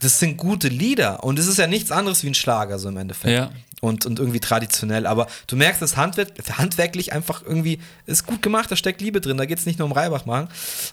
das 0.00 0.18
sind 0.18 0.36
gute 0.38 0.68
Lieder 0.68 1.22
und 1.24 1.38
es 1.38 1.46
ist 1.46 1.58
ja 1.58 1.66
nichts 1.66 1.90
anderes 1.92 2.22
wie 2.22 2.28
ein 2.28 2.34
Schlager, 2.34 2.78
so 2.78 2.88
im 2.88 2.96
Endeffekt. 2.96 3.36
Ja 3.36 3.50
und, 3.80 4.06
und 4.06 4.18
irgendwie 4.18 4.40
traditionell. 4.40 5.06
Aber 5.06 5.26
du 5.46 5.56
merkst, 5.56 5.82
das 5.82 5.96
Handwerk, 5.96 6.28
handwerklich 6.52 7.12
einfach 7.12 7.42
irgendwie 7.44 7.80
ist 8.06 8.26
gut 8.26 8.42
gemacht, 8.42 8.70
da 8.70 8.76
steckt 8.76 9.00
Liebe 9.00 9.20
drin, 9.20 9.36
da 9.36 9.46
geht 9.46 9.58
es 9.58 9.66
nicht 9.66 9.78
nur 9.78 9.86
um 9.86 9.92
Reibach 9.92 10.26
machen. 10.26 10.48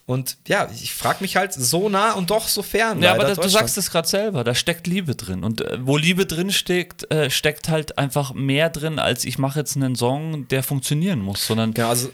Und 0.06 0.38
ja, 0.48 0.70
ich 0.74 0.94
frage 0.94 1.18
mich 1.22 1.36
halt 1.36 1.54
so 1.54 1.90
nah 1.90 2.14
und 2.14 2.30
doch 2.30 2.48
so 2.48 2.64
fern. 2.64 3.02
Ja, 3.02 3.14
aber 3.14 3.26
da, 3.26 3.36
du 3.36 3.50
sagst 3.50 3.78
es 3.78 3.92
gerade 3.92 4.08
selber, 4.08 4.44
da 4.44 4.56
steckt 4.56 4.88
Liebe 4.88 5.16
drin. 5.16 5.44
Und 5.44 5.62
äh, 5.62 5.78
wo 5.82 5.98
Liebe 5.98 6.26
drin 6.26 6.52
steckt, 6.52 7.12
äh, 7.12 7.30
steckt 7.30 7.70
halt 7.70 7.98
einfach 7.98 8.34
mehr 8.34 8.70
drin, 8.70 9.00
als 9.00 9.26
ich 9.26 9.38
mache 9.38 9.60
jetzt 9.60 9.76
einen 9.76 9.96
Song, 9.96 10.48
der 10.48 10.64
funktionieren 10.64 11.20
muss, 11.20 11.46
sondern. 11.46 11.74
Ja, 11.76 11.90
also 11.90 12.10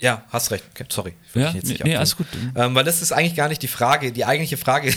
ja, 0.00 0.22
hast 0.28 0.52
recht. 0.52 0.64
Okay, 0.70 0.84
sorry. 0.88 1.14
Ja, 1.34 1.50
jetzt 1.50 1.66
nicht 1.66 1.82
nee, 1.82 1.96
alles 1.96 2.16
gut. 2.16 2.28
Ähm, 2.54 2.72
weil 2.76 2.84
das 2.84 3.02
ist 3.02 3.10
eigentlich 3.10 3.34
gar 3.34 3.48
nicht 3.48 3.62
die 3.62 3.68
Frage. 3.68 4.12
Die 4.12 4.24
eigentliche 4.24 4.56
Frage, 4.56 4.88
ich 4.90 4.96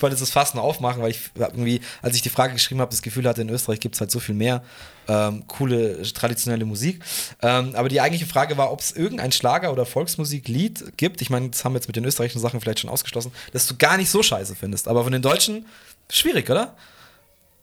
wollte 0.00 0.16
das 0.16 0.30
fast 0.30 0.54
nur 0.54 0.62
aufmachen, 0.62 1.00
weil 1.00 1.12
ich 1.12 1.30
irgendwie, 1.34 1.80
als 2.02 2.14
ich 2.14 2.20
die 2.20 2.28
Frage 2.28 2.52
geschrieben 2.52 2.82
habe, 2.82 2.90
das 2.90 3.00
Gefühl 3.00 3.26
hatte, 3.26 3.40
in 3.40 3.48
Österreich 3.48 3.80
gibt 3.80 3.94
es 3.94 4.02
halt 4.02 4.10
so 4.10 4.20
viel 4.20 4.34
mehr 4.34 4.62
ähm, 5.08 5.46
coole 5.46 6.02
traditionelle 6.02 6.66
Musik. 6.66 7.02
Ähm, 7.40 7.74
aber 7.74 7.88
die 7.88 8.02
eigentliche 8.02 8.26
Frage 8.26 8.58
war, 8.58 8.70
ob 8.70 8.80
es 8.80 8.92
irgendein 8.92 9.32
Schlager- 9.32 9.72
oder 9.72 9.86
Volksmusiklied 9.86 10.98
gibt. 10.98 11.22
Ich 11.22 11.30
meine, 11.30 11.48
das 11.48 11.64
haben 11.64 11.72
wir 11.72 11.78
jetzt 11.78 11.86
mit 11.86 11.96
den 11.96 12.04
österreichischen 12.04 12.40
Sachen 12.40 12.60
vielleicht 12.60 12.80
schon 12.80 12.90
ausgeschlossen, 12.90 13.32
dass 13.54 13.66
du 13.66 13.76
gar 13.76 13.96
nicht 13.96 14.10
so 14.10 14.22
scheiße 14.22 14.54
findest. 14.56 14.88
Aber 14.88 15.04
von 15.04 15.12
den 15.12 15.22
Deutschen, 15.22 15.64
schwierig, 16.10 16.50
oder? 16.50 16.76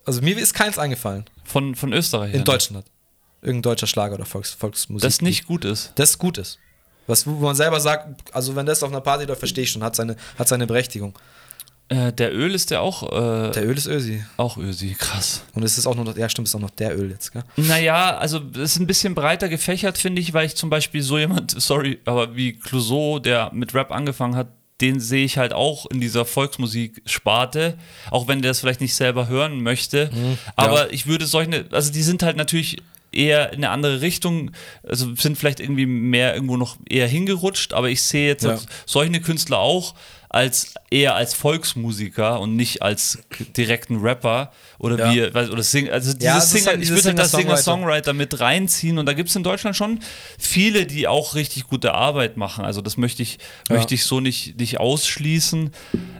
Also 0.03 0.23
mir 0.23 0.35
ist 0.35 0.55
keins 0.55 0.79
eingefallen. 0.79 1.25
Von, 1.43 1.75
von 1.75 1.93
Österreich. 1.93 2.33
In 2.33 2.43
Deutschland. 2.43 2.87
Irgendein 3.43 3.61
deutscher 3.71 3.87
Schlager 3.87 4.15
oder 4.15 4.25
Volks, 4.25 4.51
Volksmusik. 4.51 5.03
Das 5.03 5.21
nicht 5.21 5.45
gut 5.45 5.63
ist. 5.63 5.91
Das 5.95 6.17
gut 6.17 6.39
ist. 6.39 6.57
Was, 7.07 7.25
wo 7.27 7.31
man 7.31 7.55
selber 7.55 7.79
sagt, 7.79 8.33
also 8.33 8.55
wenn 8.55 8.65
das 8.65 8.83
auf 8.83 8.89
einer 8.91 9.01
Party 9.01 9.25
läuft, 9.25 9.39
verstehe 9.39 9.63
ich 9.63 9.71
schon, 9.71 9.83
hat 9.83 9.95
seine, 9.95 10.15
hat 10.37 10.47
seine 10.47 10.67
Berechtigung. 10.67 11.13
Äh, 11.89 12.13
der 12.13 12.33
Öl 12.33 12.55
ist 12.55 12.71
der 12.71 12.81
auch. 12.81 13.03
Äh, 13.11 13.51
Der 13.51 13.67
Öl 13.67 13.75
ist 13.77 13.87
Ösi. 13.87 14.23
auch 14.37 14.55
Ösi, 14.57 14.95
krass. 14.97 15.43
Und 15.53 15.63
es 15.63 15.77
ist 15.77 15.87
auch 15.87 15.95
noch, 15.95 16.15
ja 16.15 16.29
stimmt, 16.29 16.47
es 16.47 16.51
ist 16.53 16.55
auch 16.55 16.61
noch 16.61 16.69
der 16.69 16.97
Öl 16.97 17.09
jetzt, 17.11 17.33
gell? 17.33 17.43
Naja, 17.57 18.17
also 18.17 18.39
es 18.53 18.59
ist 18.75 18.79
ein 18.79 18.87
bisschen 18.87 19.13
breiter 19.13 19.49
gefächert, 19.49 19.97
finde 19.97 20.21
ich, 20.21 20.33
weil 20.33 20.45
ich 20.45 20.55
zum 20.55 20.69
Beispiel 20.69 21.01
so 21.01 21.17
jemand, 21.17 21.51
sorry, 21.61 21.99
aber 22.05 22.35
wie 22.35 22.53
Clouseau, 22.53 23.19
der 23.19 23.51
mit 23.53 23.73
Rap 23.73 23.91
angefangen 23.91 24.35
hat, 24.37 24.47
den 24.79 24.99
sehe 25.01 25.25
ich 25.25 25.37
halt 25.37 25.51
auch 25.53 25.85
in 25.87 25.99
dieser 25.99 26.23
Volksmusik-Sparte, 26.25 27.77
auch 28.09 28.27
wenn 28.27 28.41
der 28.41 28.51
es 28.51 28.59
vielleicht 28.61 28.81
nicht 28.81 28.95
selber 28.95 29.27
hören 29.27 29.61
möchte. 29.61 30.09
Aber 30.55 30.91
ich 30.93 31.07
würde 31.07 31.25
solche, 31.27 31.65
also 31.71 31.91
die 31.91 32.01
sind 32.01 32.23
halt 32.23 32.37
natürlich 32.37 32.77
eher 33.13 33.49
in 33.53 33.57
eine 33.63 33.69
andere 33.69 34.01
Richtung, 34.01 34.51
also 34.87 35.13
sind 35.15 35.37
vielleicht 35.37 35.59
irgendwie 35.59 35.85
mehr 35.85 36.33
irgendwo 36.33 36.57
noch 36.57 36.77
eher 36.89 37.07
hingerutscht, 37.07 37.73
aber 37.73 37.89
ich 37.89 38.01
sehe 38.03 38.27
jetzt 38.27 38.43
Ja. 38.43 38.57
solche 38.85 39.19
Künstler 39.21 39.59
auch 39.59 39.95
als 40.29 40.75
eher 40.89 41.15
als 41.15 41.33
Volksmusiker 41.33 42.39
und 42.39 42.55
nicht 42.55 42.81
als 42.81 43.19
direkten 43.57 43.97
Rapper 43.97 44.51
oder 44.79 44.97
Ja. 45.13 45.13
wie 45.13 45.23
oder 45.51 45.61
Sing, 45.63 45.89
also 45.89 46.13
dieses 46.13 46.23
Ja, 46.23 46.39
Singer, 46.39 46.67
halt 46.67 46.81
ich 46.83 46.89
würde 46.89 47.09
halt 47.09 47.19
das 47.19 47.31
Singer-Songwriter. 47.31 47.63
Singer-Songwriter 47.63 48.13
mit 48.13 48.39
reinziehen 48.39 48.97
und 48.97 49.05
da 49.07 49.13
gibt 49.13 49.27
es 49.29 49.35
in 49.35 49.43
Deutschland 49.43 49.75
schon 49.75 49.99
viele, 50.39 50.85
die 50.85 51.07
auch 51.09 51.35
richtig 51.35 51.65
gute 51.67 51.93
Arbeit 51.93 52.37
machen. 52.37 52.63
Also 52.63 52.79
das 52.81 52.95
möchte 52.95 53.23
ich, 53.23 53.39
Ja. 53.69 53.75
möchte 53.75 53.93
ich 53.93 54.05
so 54.05 54.21
nicht, 54.21 54.57
nicht 54.57 54.79
ausschließen. 54.79 55.71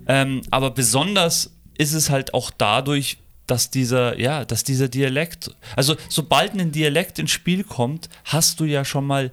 Ähm, 0.08 0.42
aber 0.52 0.72
besonders 0.72 1.52
ist 1.78 1.94
es 1.94 2.10
halt 2.10 2.34
auch 2.34 2.52
dadurch, 2.56 3.18
dass 3.48 3.70
dieser, 3.70 4.18
ja, 4.20 4.46
dass 4.46 4.64
dieser 4.64 4.88
Dialekt, 4.88 5.52
also 5.76 5.96
sobald 6.10 6.54
ein 6.54 6.72
Dialekt 6.72 7.20
ins 7.20 7.32
Spiel 7.32 7.64
kommt, 7.64 8.10
hast 8.26 8.60
du 8.60 8.66
ja 8.66 8.86
schon 8.86 9.06
mal 9.06 9.32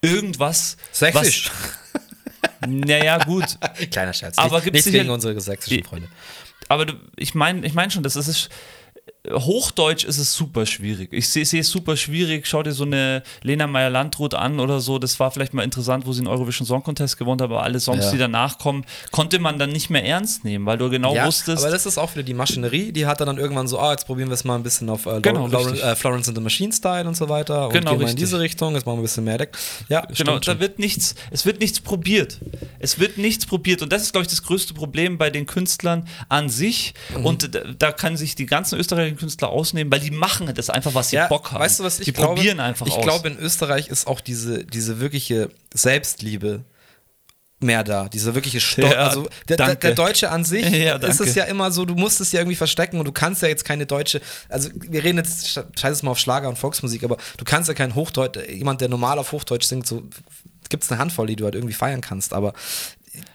irgendwas. 0.00 0.76
Sächsisch. 0.92 1.50
Was, 1.92 2.68
naja, 2.68 3.18
gut. 3.24 3.44
Kleiner 3.90 4.12
Scherz. 4.12 4.38
Aber 4.38 4.56
nicht, 4.56 4.64
gibt's 4.64 4.84
sicher- 4.84 4.98
gegen 4.98 5.10
unsere 5.10 5.40
sächsischen 5.40 5.84
Freunde. 5.84 6.08
Aber 6.68 6.86
du, 6.86 6.94
ich 7.16 7.34
meine 7.34 7.66
ich 7.66 7.74
mein 7.74 7.90
schon, 7.90 8.02
das 8.02 8.14
ist. 8.16 8.48
Hochdeutsch 9.32 10.04
ist 10.04 10.18
es 10.18 10.34
super 10.34 10.66
schwierig. 10.66 11.08
Ich 11.12 11.28
sehe 11.28 11.42
es 11.42 11.68
super 11.68 11.96
schwierig. 11.96 12.46
Schau 12.46 12.62
dir 12.62 12.72
so 12.72 12.84
eine 12.84 13.22
Lena 13.42 13.66
Meyer-Landrut 13.66 14.34
an 14.34 14.60
oder 14.60 14.80
so. 14.80 14.98
Das 14.98 15.18
war 15.20 15.30
vielleicht 15.30 15.54
mal 15.54 15.62
interessant, 15.62 16.06
wo 16.06 16.12
sie 16.12 16.22
den 16.22 16.28
Eurovision 16.28 16.66
Song 16.66 16.82
Contest 16.82 17.16
gewonnen 17.18 17.40
hat, 17.40 17.46
aber 17.50 17.62
alle 17.62 17.80
Songs, 17.80 18.04
Ja. 18.06 18.10
die 18.12 18.18
danach 18.18 18.58
kommen, 18.58 18.84
konnte 19.10 19.38
man 19.38 19.58
dann 19.58 19.70
nicht 19.70 19.90
mehr 19.90 20.04
ernst 20.04 20.44
nehmen, 20.44 20.66
weil 20.66 20.78
du 20.78 20.88
genau 20.90 21.14
Ja, 21.14 21.26
wusstest. 21.26 21.62
aber 21.62 21.70
das 21.72 21.86
ist 21.86 21.98
auch 21.98 22.12
wieder 22.14 22.22
die 22.22 22.34
Maschinerie, 22.34 22.92
die 22.92 23.06
hat 23.06 23.20
dann 23.20 23.38
irgendwann 23.38 23.68
so, 23.68 23.78
ah, 23.78 23.92
jetzt 23.92 24.06
probieren 24.06 24.28
wir 24.28 24.34
es 24.34 24.44
mal 24.44 24.54
ein 24.56 24.62
bisschen 24.62 24.88
auf 24.90 25.06
äh, 25.06 25.20
Genau, 25.20 25.44
richtig. 25.46 25.82
äh, 25.82 25.94
Florence 25.96 26.28
and 26.28 26.36
the 26.36 26.42
Machine 26.42 26.72
Style 26.72 27.06
und 27.06 27.16
so 27.16 27.28
weiter 27.28 27.66
und 27.68 27.72
Genau, 27.74 27.90
gehen 27.92 28.00
wir 28.00 28.08
in 28.08 28.16
diese 28.16 28.40
Richtung, 28.40 28.74
jetzt 28.74 28.86
machen 28.86 28.96
wir 28.96 29.00
ein 29.00 29.02
bisschen 29.02 29.24
mehr 29.24 29.38
Deck. 29.38 29.56
Ja, 29.88 30.06
Genau, 30.16 30.38
da 30.38 30.58
wird 30.60 30.78
nichts, 30.78 31.14
es 31.30 31.44
wird 31.46 31.60
nichts 31.60 31.80
probiert. 31.80 32.38
Es 32.78 32.98
wird 32.98 33.18
nichts 33.18 33.46
probiert. 33.46 33.82
Und 33.82 33.92
das 33.92 34.02
ist, 34.02 34.12
glaube 34.12 34.22
ich, 34.24 34.28
das 34.30 34.42
größte 34.42 34.74
Problem 34.74 35.18
bei 35.18 35.30
den 35.30 35.46
Künstlern 35.46 36.06
an 36.28 36.48
sich. 36.48 36.94
Mhm. 37.16 37.26
Und 37.26 37.54
da, 37.54 37.60
da 37.78 37.92
kann 37.92 38.16
sich 38.16 38.34
die 38.34 38.46
ganzen 38.46 38.78
österreichischen 38.78 39.17
Künstler 39.18 39.50
ausnehmen, 39.50 39.92
weil 39.92 40.00
die 40.00 40.10
machen 40.10 40.52
das 40.54 40.70
einfach, 40.70 40.94
was 40.94 41.10
sie 41.10 41.16
ja, 41.16 41.26
Bock 41.26 41.52
haben. 41.52 41.60
Weißt 41.60 41.80
du, 41.80 41.84
was 41.84 41.98
ich 41.98 42.06
die 42.06 42.12
glaube? 42.12 42.36
probieren 42.36 42.60
einfach 42.60 42.86
ich 42.86 42.94
aus. 42.94 43.02
glaube, 43.04 43.28
in 43.28 43.38
Österreich 43.38 43.88
ist 43.88 44.06
auch 44.06 44.20
diese, 44.20 44.64
diese 44.64 45.00
wirkliche 45.00 45.50
Selbstliebe 45.74 46.64
mehr 47.60 47.82
da, 47.82 48.08
diese 48.08 48.34
wirkliche 48.34 48.60
Stolz. 48.60 48.92
Ja, 48.92 49.08
also 49.08 49.28
der, 49.48 49.56
der, 49.56 49.74
der 49.74 49.94
Deutsche 49.94 50.30
an 50.30 50.44
sich 50.44 50.68
Ja, 50.70 50.96
ist 50.96 51.20
es 51.20 51.34
ja 51.34 51.44
immer 51.44 51.72
so, 51.72 51.84
du 51.84 51.94
musst 51.94 52.20
es 52.20 52.30
ja 52.32 52.40
irgendwie 52.40 52.56
verstecken 52.56 52.98
und 52.98 53.04
du 53.04 53.12
kannst 53.12 53.42
ja 53.42 53.48
jetzt 53.48 53.64
keine 53.64 53.84
deutsche, 53.84 54.20
also 54.48 54.70
wir 54.74 55.02
reden 55.02 55.18
jetzt, 55.18 55.60
scheiß 55.78 55.96
es 55.96 56.02
mal 56.02 56.12
auf 56.12 56.18
Schlager 56.18 56.48
und 56.48 56.56
Volksmusik, 56.56 57.02
aber 57.02 57.16
du 57.36 57.44
kannst 57.44 57.68
ja 57.68 57.74
kein 57.74 57.94
Hochdeutsch, 57.94 58.38
jemand, 58.48 58.80
der 58.80 58.88
normal 58.88 59.18
auf 59.18 59.32
Hochdeutsch 59.32 59.66
singt, 59.66 59.86
so 59.86 60.04
gibt 60.68 60.84
es 60.84 60.90
eine 60.90 61.00
Handvoll, 61.00 61.26
die 61.26 61.36
du 61.36 61.44
halt 61.44 61.54
irgendwie 61.54 61.74
feiern 61.74 62.00
kannst, 62.00 62.32
aber 62.32 62.52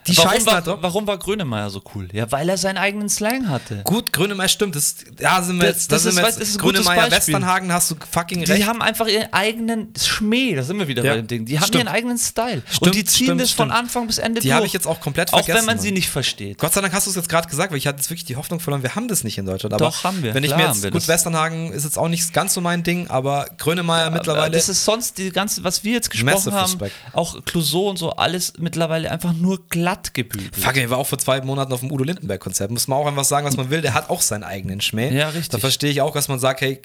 die 0.06 0.16
warum, 0.16 0.30
scheißen 0.32 0.46
war, 0.46 0.62
drauf. 0.62 0.78
warum 0.80 1.06
war 1.06 1.18
Grönemeyer 1.18 1.70
so 1.70 1.82
cool? 1.94 2.08
Ja, 2.12 2.30
weil 2.30 2.48
er 2.48 2.56
seinen 2.58 2.78
eigenen 2.78 3.08
Slang 3.08 3.48
hatte. 3.48 3.80
Gut, 3.84 4.12
Grönemeyer 4.12 4.48
stimmt, 4.48 4.76
das, 4.76 4.96
da 5.16 5.42
sind 5.42 5.56
wir 5.60 5.66
Das- 5.68 5.76
jetzt, 5.76 5.92
da 5.92 5.96
das 5.96 6.04
ist- 6.04 6.16
jetzt 6.16 6.26
das 6.26 6.36
ist 6.48 6.54
ein 6.56 6.58
gutes 6.62 6.84
Grönemeyer. 6.84 7.10
Westernhagen, 7.10 7.72
hast 7.72 7.90
du 7.90 7.96
fucking 8.10 8.44
Die 8.44 8.52
recht. 8.52 8.66
haben 8.66 8.82
einfach 8.82 9.06
ihren 9.06 9.32
eigenen 9.32 9.92
Schmäh, 10.00 10.54
da 10.54 10.62
sind 10.62 10.78
wir 10.78 10.88
wieder 10.88 11.02
Ja. 11.04 11.12
bei 11.12 11.16
dem 11.18 11.26
Ding. 11.26 11.44
Die 11.46 11.58
haben 11.58 11.66
Stimmt. 11.66 11.84
ihren 11.84 11.94
eigenen 11.94 12.18
Style. 12.18 12.62
Stimmt, 12.66 12.82
und 12.82 12.94
die 12.94 13.04
ziehen 13.04 13.26
stimmt, 13.26 13.40
das 13.40 13.50
von. 13.50 13.70
Anfang 13.70 14.06
bis 14.06 14.18
Ende 14.18 14.40
Die 14.40 14.48
durch. 14.48 14.54
habe 14.56 14.66
ich 14.66 14.72
jetzt 14.72 14.86
auch 14.86 15.00
komplett 15.00 15.32
Auch 15.32 15.38
vergessen, 15.38 15.58
wenn 15.58 15.64
man 15.66 15.78
sie 15.80 15.90
nicht 15.90 16.08
versteht. 16.10 16.58
Gott 16.58 16.72
sei 16.72 16.80
Dank 16.80 16.92
hast 16.92 17.06
du 17.06 17.10
es 17.10 17.16
jetzt 17.16 17.28
gerade 17.28 17.48
gesagt, 17.48 17.72
weil 17.72 17.78
ich 17.78 17.86
hatte 17.86 17.96
jetzt 17.98 18.08
wirklich 18.10 18.24
die 18.24 18.36
Hoffnung 18.36 18.60
verloren, 18.60 18.82
wir 18.82 18.94
haben 18.94 19.08
das 19.08 19.24
nicht 19.24 19.38
in 19.38 19.46
Deutschland. 19.46 19.72
Aber 19.74 19.86
Doch, 19.86 20.04
haben 20.04 20.22
wir. 20.22 20.34
Wenn 20.34 20.44
ich 20.44 20.54
mir 20.54 20.66
jetzt, 20.68 20.82
gut, 20.84 20.94
das. 20.94 21.08
Westernhagen 21.08 21.72
ist 21.72 21.84
jetzt 21.84 21.98
auch 21.98 22.08
nicht 22.08 22.32
ganz 22.32 22.54
so 22.54 22.60
mein 22.60 22.82
Ding, 22.82 23.08
aber 23.08 23.46
Grönemeyer 23.58 24.10
mittlerweile. 24.10 24.52
Das 24.52 24.68
ist 24.68 24.84
sonst 24.84 25.18
die 25.18 25.30
ganze, 25.30 25.64
was 25.64 25.82
wir 25.82 25.92
jetzt 25.94 26.10
gesprochen 26.10 26.52
haben, 26.52 26.78
auch 27.12 27.44
Clouseau 27.44 27.88
und 27.90 27.96
so, 27.96 28.10
alles 28.12 28.52
mittlerweile 28.58 29.10
einfach 29.10 29.32
nur 29.32 29.63
glatt 29.68 30.14
gebügelt. 30.14 30.54
Fuck, 30.56 30.76
ich 30.76 30.88
war 30.90 30.98
auch 30.98 31.06
vor 31.06 31.18
zwei 31.18 31.40
Monaten 31.40 31.72
auf 31.72 31.80
dem 31.80 31.90
Udo 31.92 32.04
Lindenberg-Konzert. 32.04 32.70
Muss 32.70 32.88
man 32.88 32.98
auch 32.98 33.06
einfach 33.06 33.24
sagen, 33.24 33.46
was 33.46 33.56
man 33.56 33.70
will. 33.70 33.80
Der 33.80 33.94
hat 33.94 34.10
auch 34.10 34.20
seinen 34.20 34.44
eigenen 34.44 34.80
Schmäh. 34.80 35.10
Ja, 35.16 35.28
richtig. 35.28 35.48
Da 35.50 35.58
verstehe 35.58 35.90
ich 35.90 36.00
auch, 36.00 36.12
dass 36.14 36.28
man 36.28 36.38
sagt, 36.38 36.60
hey, 36.60 36.80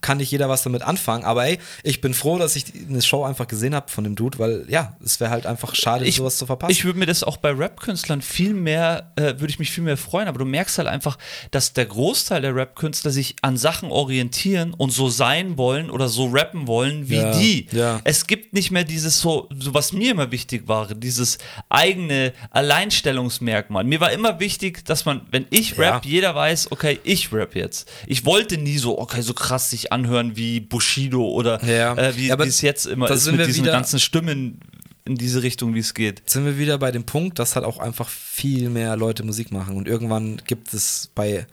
kann 0.00 0.18
nicht 0.18 0.30
jeder 0.30 0.48
was 0.48 0.62
damit 0.62 0.82
anfangen. 0.82 1.24
Aber 1.24 1.46
ey, 1.46 1.58
ich 1.82 2.00
bin 2.00 2.14
froh, 2.14 2.38
dass 2.38 2.56
ich 2.56 2.66
eine 2.88 3.02
Show 3.02 3.24
einfach 3.24 3.46
gesehen 3.46 3.74
habe 3.74 3.90
von 3.90 4.04
dem 4.04 4.14
Dude, 4.16 4.38
weil 4.38 4.64
ja, 4.68 4.96
es 5.04 5.20
wäre 5.20 5.30
halt 5.30 5.46
einfach 5.46 5.74
schade, 5.74 6.04
ich, 6.04 6.16
sowas 6.16 6.38
zu 6.38 6.46
verpassen. 6.46 6.72
Ich 6.72 6.84
würde 6.84 6.98
mir 6.98 7.06
das 7.06 7.22
auch 7.22 7.36
bei 7.36 7.50
Rap-Künstlern 7.50 8.22
viel 8.22 8.54
mehr, 8.54 9.12
äh, 9.16 9.22
würde 9.38 9.48
ich 9.48 9.58
mich 9.58 9.70
viel 9.70 9.84
mehr 9.84 9.96
freuen, 9.96 10.28
aber 10.28 10.38
du 10.38 10.44
merkst 10.44 10.78
halt 10.78 10.88
einfach, 10.88 11.18
dass 11.50 11.72
der 11.72 11.86
Großteil 11.86 12.42
der 12.42 12.54
Rap-Künstler 12.54 13.10
sich 13.10 13.36
an 13.42 13.56
Sachen 13.56 13.90
orientieren 13.90 14.74
und 14.74 14.90
so 14.90 15.08
sein 15.08 15.56
wollen 15.58 15.90
oder 15.90 16.08
so 16.08 16.26
rappen 16.28 16.66
wollen 16.66 17.08
wie 17.08 17.16
Ja, 17.16 17.38
die. 17.38 17.66
ja. 17.72 18.00
Es 18.04 18.26
gibt 18.26 18.52
nicht 18.54 18.70
mehr 18.70 18.84
dieses 18.84 19.20
so, 19.20 19.48
so, 19.58 19.74
was 19.74 19.92
mir 19.92 20.12
immer 20.12 20.30
wichtig 20.30 20.68
war, 20.68 20.86
dieses 20.94 21.38
eigene 21.68 22.13
Alleinstellungsmerkmal. 22.50 23.84
Mir 23.84 24.00
war 24.00 24.12
immer 24.12 24.40
wichtig, 24.40 24.84
dass 24.84 25.04
man, 25.04 25.22
wenn 25.30 25.46
ich 25.50 25.76
Ja. 25.76 25.94
rap, 25.94 26.04
jeder 26.04 26.34
weiß, 26.34 26.72
okay, 26.72 26.98
ich 27.04 27.32
rap 27.32 27.54
jetzt. 27.54 27.90
Ich 28.06 28.24
wollte 28.24 28.58
nie 28.58 28.78
so, 28.78 28.98
okay, 28.98 29.22
so 29.22 29.34
krass 29.34 29.70
sich 29.70 29.92
anhören 29.92 30.36
wie 30.36 30.60
Bushido 30.60 31.28
oder 31.28 31.62
Ja. 31.64 31.94
äh, 31.96 32.16
wie 32.16 32.28
Ja, 32.28 32.36
es 32.40 32.60
jetzt 32.60 32.86
immer 32.86 33.10
ist 33.10 33.30
mit 33.30 33.46
diesen 33.46 33.64
ganzen 33.64 33.98
Stimmen 34.00 34.60
in 35.06 35.16
diese 35.16 35.42
Richtung, 35.42 35.74
wie 35.74 35.80
es 35.80 35.92
geht. 35.92 36.20
Jetzt 36.20 36.32
sind 36.32 36.46
wir 36.46 36.58
wieder 36.58 36.78
bei 36.78 36.90
dem 36.90 37.04
Punkt, 37.04 37.38
dass 37.38 37.56
halt 37.56 37.66
auch 37.66 37.78
einfach 37.78 38.08
viel 38.08 38.70
mehr 38.70 38.96
Leute 38.96 39.22
Musik 39.22 39.52
machen 39.52 39.76
und 39.76 39.86
irgendwann 39.86 40.40
gibt 40.46 40.72
es 40.72 41.10
bei 41.14 41.46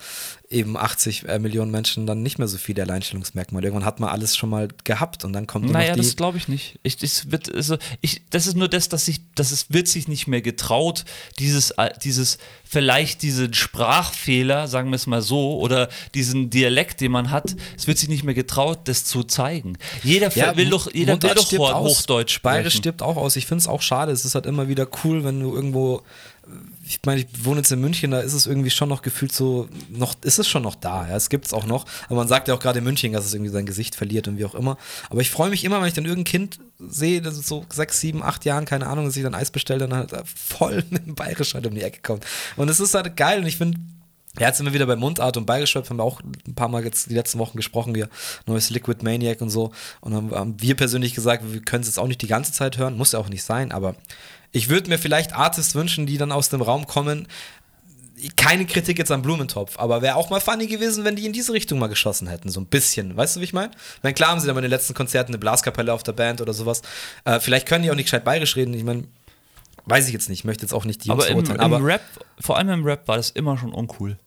eben 0.51 0.77
80 0.77 1.27
äh, 1.27 1.39
Millionen 1.39 1.71
Menschen 1.71 2.05
dann 2.05 2.21
nicht 2.23 2.37
mehr 2.37 2.47
so 2.47 2.57
viele 2.57 2.83
Alleinstellungsmerkmale. 2.83 3.67
Irgendwann 3.67 3.85
hat 3.85 3.99
man 3.99 4.09
alles 4.09 4.35
schon 4.35 4.49
mal 4.49 4.67
gehabt 4.83 5.23
und 5.25 5.33
dann 5.33 5.47
kommt 5.47 5.69
Naja, 5.69 5.89
noch 5.89 5.95
die. 5.95 6.01
das 6.01 6.15
glaube 6.15 6.37
ich 6.37 6.47
nicht. 6.47 6.79
Ich, 6.83 6.97
das, 6.97 7.31
wird, 7.31 7.53
also, 7.53 7.77
ich, 8.01 8.21
das 8.29 8.47
ist 8.47 8.55
nur 8.55 8.67
das, 8.67 8.89
dass 8.89 9.05
sich, 9.05 9.21
dass 9.35 9.51
es 9.51 9.71
wird 9.71 9.87
sich 9.87 10.07
nicht 10.07 10.27
mehr 10.27 10.41
getraut, 10.41 11.05
dieses, 11.39 11.71
äh, 11.71 11.91
dieses, 12.03 12.37
vielleicht 12.63 13.21
diesen 13.21 13.53
Sprachfehler, 13.53 14.67
sagen 14.67 14.89
wir 14.89 14.95
es 14.95 15.07
mal 15.07 15.21
so, 15.21 15.59
oder 15.59 15.89
diesen 16.13 16.49
Dialekt, 16.49 17.01
den 17.01 17.11
man 17.11 17.31
hat, 17.31 17.55
es 17.77 17.87
wird 17.87 17.97
sich 17.97 18.09
nicht 18.09 18.23
mehr 18.23 18.35
getraut, 18.35 18.81
das 18.85 19.05
zu 19.05 19.23
zeigen. 19.23 19.77
Jeder 20.03 20.33
will 20.55 20.69
doch, 20.69 20.93
jeder 20.93 21.21
will 21.21 21.33
doch. 21.33 21.51
Hochdeutsch 21.51 22.33
sprechen. 22.33 22.55
Bayerisch 22.55 22.75
stirbt 22.75 23.01
auch 23.01 23.17
aus. 23.17 23.35
Ich 23.35 23.45
finde 23.45 23.61
es 23.61 23.67
auch 23.67 23.81
schade. 23.81 24.11
Es 24.11 24.25
ist 24.25 24.35
halt 24.35 24.45
immer 24.45 24.67
wieder 24.67 24.87
cool, 25.03 25.23
wenn 25.23 25.39
du 25.39 25.53
irgendwo. 25.53 26.03
Ich 26.91 26.99
meine, 27.05 27.21
ich 27.21 27.45
wohne 27.45 27.57
jetzt 27.57 27.71
in 27.71 27.79
München, 27.79 28.11
da 28.11 28.19
ist 28.19 28.33
es 28.33 28.45
irgendwie 28.45 28.69
schon 28.69 28.89
noch 28.89 29.01
gefühlt 29.01 29.31
so, 29.31 29.69
noch, 29.89 30.15
ist 30.23 30.39
es 30.39 30.47
schon 30.47 30.63
noch 30.63 30.75
da, 30.75 31.07
ja, 31.07 31.15
es 31.15 31.29
gibt 31.29 31.45
es 31.45 31.53
auch 31.53 31.65
noch, 31.65 31.85
aber 32.07 32.15
man 32.15 32.27
sagt 32.27 32.47
ja 32.47 32.53
auch 32.53 32.59
gerade 32.59 32.79
in 32.79 32.83
München, 32.83 33.13
dass 33.13 33.25
es 33.25 33.33
irgendwie 33.33 33.51
sein 33.51 33.65
Gesicht 33.65 33.95
verliert 33.95 34.27
und 34.27 34.37
wie 34.37 34.45
auch 34.45 34.55
immer. 34.55 34.77
Aber 35.09 35.21
ich 35.21 35.31
freue 35.31 35.49
mich 35.49 35.63
immer, 35.63 35.79
wenn 35.79 35.87
ich 35.87 35.93
dann 35.93 36.05
irgendein 36.05 36.31
Kind 36.31 36.59
sehe, 36.79 37.21
das 37.21 37.37
ist 37.37 37.47
so 37.47 37.65
sechs, 37.71 37.99
sieben, 37.99 38.21
acht 38.21 38.43
Jahren, 38.45 38.65
keine 38.65 38.87
Ahnung, 38.87 39.05
dass 39.05 39.15
ich 39.15 39.23
dann 39.23 39.35
Eis 39.35 39.51
bestelle 39.51 39.87
dann 39.87 39.93
halt 39.93 40.13
voll 40.25 40.83
mit 40.89 41.05
dem 41.05 41.15
Bayerisch 41.15 41.53
halt 41.53 41.65
um 41.65 41.73
die 41.73 41.81
Ecke 41.81 42.01
kommt. 42.01 42.25
Und 42.57 42.69
es 42.69 42.79
ist 42.79 42.93
halt 42.93 43.15
geil 43.15 43.39
und 43.39 43.47
ich 43.47 43.57
finde, 43.57 43.79
ja, 44.39 44.47
jetzt 44.47 44.57
sind 44.57 44.65
wir 44.65 44.73
wieder 44.73 44.85
bei 44.85 44.95
Mundart 44.95 45.35
und 45.35 45.45
Bayerisch 45.45 45.75
Rap, 45.75 45.89
haben 45.89 45.97
wir 45.97 46.03
auch 46.03 46.21
ein 46.21 46.55
paar 46.55 46.69
Mal 46.69 46.85
jetzt 46.85 47.09
die 47.09 47.15
letzten 47.15 47.39
Wochen 47.39 47.57
gesprochen, 47.57 47.95
wir 47.95 48.07
neues 48.45 48.69
Liquid 48.69 49.03
Maniac 49.03 49.41
und 49.41 49.49
so. 49.49 49.71
Und 49.99 50.13
haben, 50.13 50.31
haben 50.31 50.61
wir 50.61 50.75
persönlich 50.75 51.13
gesagt, 51.13 51.43
wir 51.51 51.61
können 51.61 51.81
es 51.81 51.87
jetzt 51.87 51.99
auch 51.99 52.07
nicht 52.07 52.21
die 52.21 52.27
ganze 52.27 52.53
Zeit 52.53 52.77
hören, 52.77 52.95
muss 52.95 53.11
ja 53.11 53.19
auch 53.19 53.29
nicht 53.29 53.43
sein, 53.43 53.71
aber 53.71 53.95
ich 54.51 54.69
würde 54.69 54.89
mir 54.89 54.97
vielleicht 54.97 55.33
Artists 55.33 55.75
wünschen, 55.75 56.05
die 56.05 56.17
dann 56.17 56.31
aus 56.31 56.49
dem 56.49 56.61
Raum 56.61 56.87
kommen. 56.87 57.27
Keine 58.35 58.65
Kritik 58.65 58.99
jetzt 58.99 59.11
an 59.11 59.23
Blumentopf, 59.23 59.79
aber 59.79 60.03
wäre 60.03 60.15
auch 60.15 60.29
mal 60.29 60.39
funny 60.39 60.67
gewesen, 60.67 61.05
wenn 61.05 61.15
die 61.15 61.25
in 61.25 61.33
diese 61.33 61.53
Richtung 61.53 61.79
mal 61.79 61.87
geschossen 61.87 62.27
hätten, 62.27 62.49
so 62.49 62.59
ein 62.59 62.67
bisschen. 62.67 63.17
Weißt 63.17 63.35
du, 63.35 63.39
wie 63.39 63.45
ich 63.45 63.53
meine? 63.53 63.71
Ich 63.71 64.03
meine, 64.03 64.13
klar 64.13 64.29
haben 64.29 64.39
sie 64.39 64.45
dann 64.45 64.53
bei 64.53 64.61
den 64.61 64.69
letzten 64.69 64.93
Konzerten 64.93 65.31
eine 65.31 65.39
Blaskapelle 65.39 65.91
auf 65.91 66.03
der 66.03 66.11
Band 66.11 66.39
oder 66.39 66.53
sowas. 66.53 66.83
Äh, 67.25 67.39
vielleicht 67.39 67.67
können 67.67 67.83
die 67.83 67.89
auch 67.89 67.95
nicht 67.95 68.05
gescheit 68.05 68.23
bayerisch 68.23 68.55
reden. 68.55 68.75
Ich 68.75 68.83
meine, 68.83 69.05
weiß 69.85 70.05
ich 70.05 70.13
jetzt 70.13 70.29
nicht. 70.29 70.39
Ich 70.39 70.45
möchte 70.45 70.63
jetzt 70.63 70.73
auch 70.73 70.85
nicht 70.85 71.03
die 71.03 71.09
Jungs 71.09 71.25
aber 71.25 71.31
im, 71.31 71.45
im 71.45 71.59
aber 71.59 71.83
Rap, 71.83 72.01
vor 72.39 72.57
allem 72.57 72.69
im 72.69 72.85
Rap 72.85 73.07
war 73.07 73.17
das 73.17 73.31
immer 73.31 73.57
schon 73.57 73.73
uncool. 73.73 74.17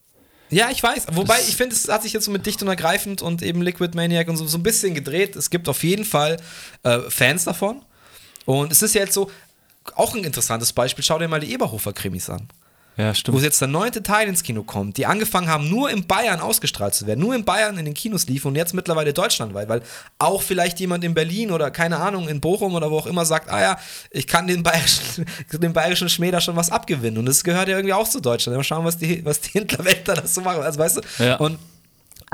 Ja, 0.51 0.71
ich 0.71 0.83
weiß. 0.83 1.07
Wobei, 1.13 1.39
ich 1.41 1.57
finde, 1.57 1.75
es 1.75 1.89
hat 1.89 2.03
sich 2.03 2.13
jetzt 2.13 2.25
so 2.25 2.31
mit 2.31 2.47
Dicht 2.47 2.63
und 2.63 2.69
Ergreifend 2.69 3.23
und 3.23 3.43
eben 3.43 3.63
Liquid 3.63 3.95
Maniac 3.95 4.29
und 4.29 4.37
so, 4.37 4.47
so 4.47 4.59
ein 4.59 4.63
bisschen 4.63 4.95
gedreht. 4.95 5.37
Es 5.37 5.51
gibt 5.51 5.69
auf 5.69 5.83
jeden 5.85 6.05
Fall 6.05 6.37
äh, 6.83 6.99
Fans 7.09 7.45
davon. 7.45 7.83
Und 8.45 8.73
es 8.73 8.83
ist 8.83 8.95
ja 8.95 9.03
jetzt 9.03 9.15
so, 9.15 9.31
auch 9.97 10.15
ein 10.15 10.25
interessantes 10.25 10.73
Beispiel. 10.73 11.05
Schau 11.05 11.19
dir 11.19 11.29
mal 11.29 11.41
die 11.41 11.53
Eberhofer-Krimis 11.53 12.31
an. 12.31 12.49
Ja, 12.97 13.13
stimmt. 13.13 13.37
wo 13.37 13.43
jetzt 13.43 13.61
der 13.61 13.67
neunte 13.67 14.05
Teil 14.05 14.29
ins 14.29 14.45
Kino 14.45 14.63
kommt, 14.63 14.99
die 14.99 15.07
angefangen 15.07 15.49
haben, 15.49 15.69
nur 15.69 15.91
in 15.91 16.07
Bayern 16.07 16.39
ausgestrahlt 16.39 16.95
zu 16.95 17.09
werden, 17.09 17.19
nur 17.19 17.35
in 17.35 17.45
Bayern 17.45 17.77
in 17.77 17.87
den 17.87 17.95
Kinos 17.95 18.29
liefen 18.29 18.47
und 18.47 18.55
jetzt 18.55 18.73
mittlerweile 18.73 19.13
deutschlandweit, 19.13 19.69
weil 19.69 19.83
auch 20.21 20.43
vielleicht 20.43 20.79
jemand 20.79 21.03
in 21.03 21.13
Berlin 21.13 21.51
oder 21.51 21.73
keine 21.73 21.99
Ahnung, 21.99 22.29
in 22.29 22.41
Bochum 22.41 22.73
oder 22.73 22.93
wo 22.93 22.99
auch 22.99 23.07
immer 23.09 23.25
sagt, 23.25 23.51
ah 23.51 23.61
ja, 23.61 23.79
ich 24.13 24.29
kann 24.29 24.47
den 24.47 24.63
bayerischen, 24.63 25.27
dem 25.53 25.73
bayerischen 25.73 26.09
Schmäh 26.09 26.31
da 26.31 26.41
schon 26.41 26.55
was 26.55 26.71
abgewinnen 26.71 27.19
und 27.19 27.27
das 27.27 27.43
gehört 27.43 27.67
ja 27.67 27.75
irgendwie 27.75 27.95
auch 27.95 28.09
zu 28.09 28.21
Deutschland. 28.21 28.57
Mal 28.57 28.63
schauen, 28.63 28.85
was 28.85 28.97
die, 28.97 29.25
was 29.25 29.41
die 29.41 29.51
Hinterwäldler 29.59 30.15
da 30.15 30.27
so 30.29 30.43
machen, 30.43 30.63
also 30.63 30.79
weißt 30.79 30.99
du, 30.99 31.25
Ja. 31.25 31.35
und 31.39 31.59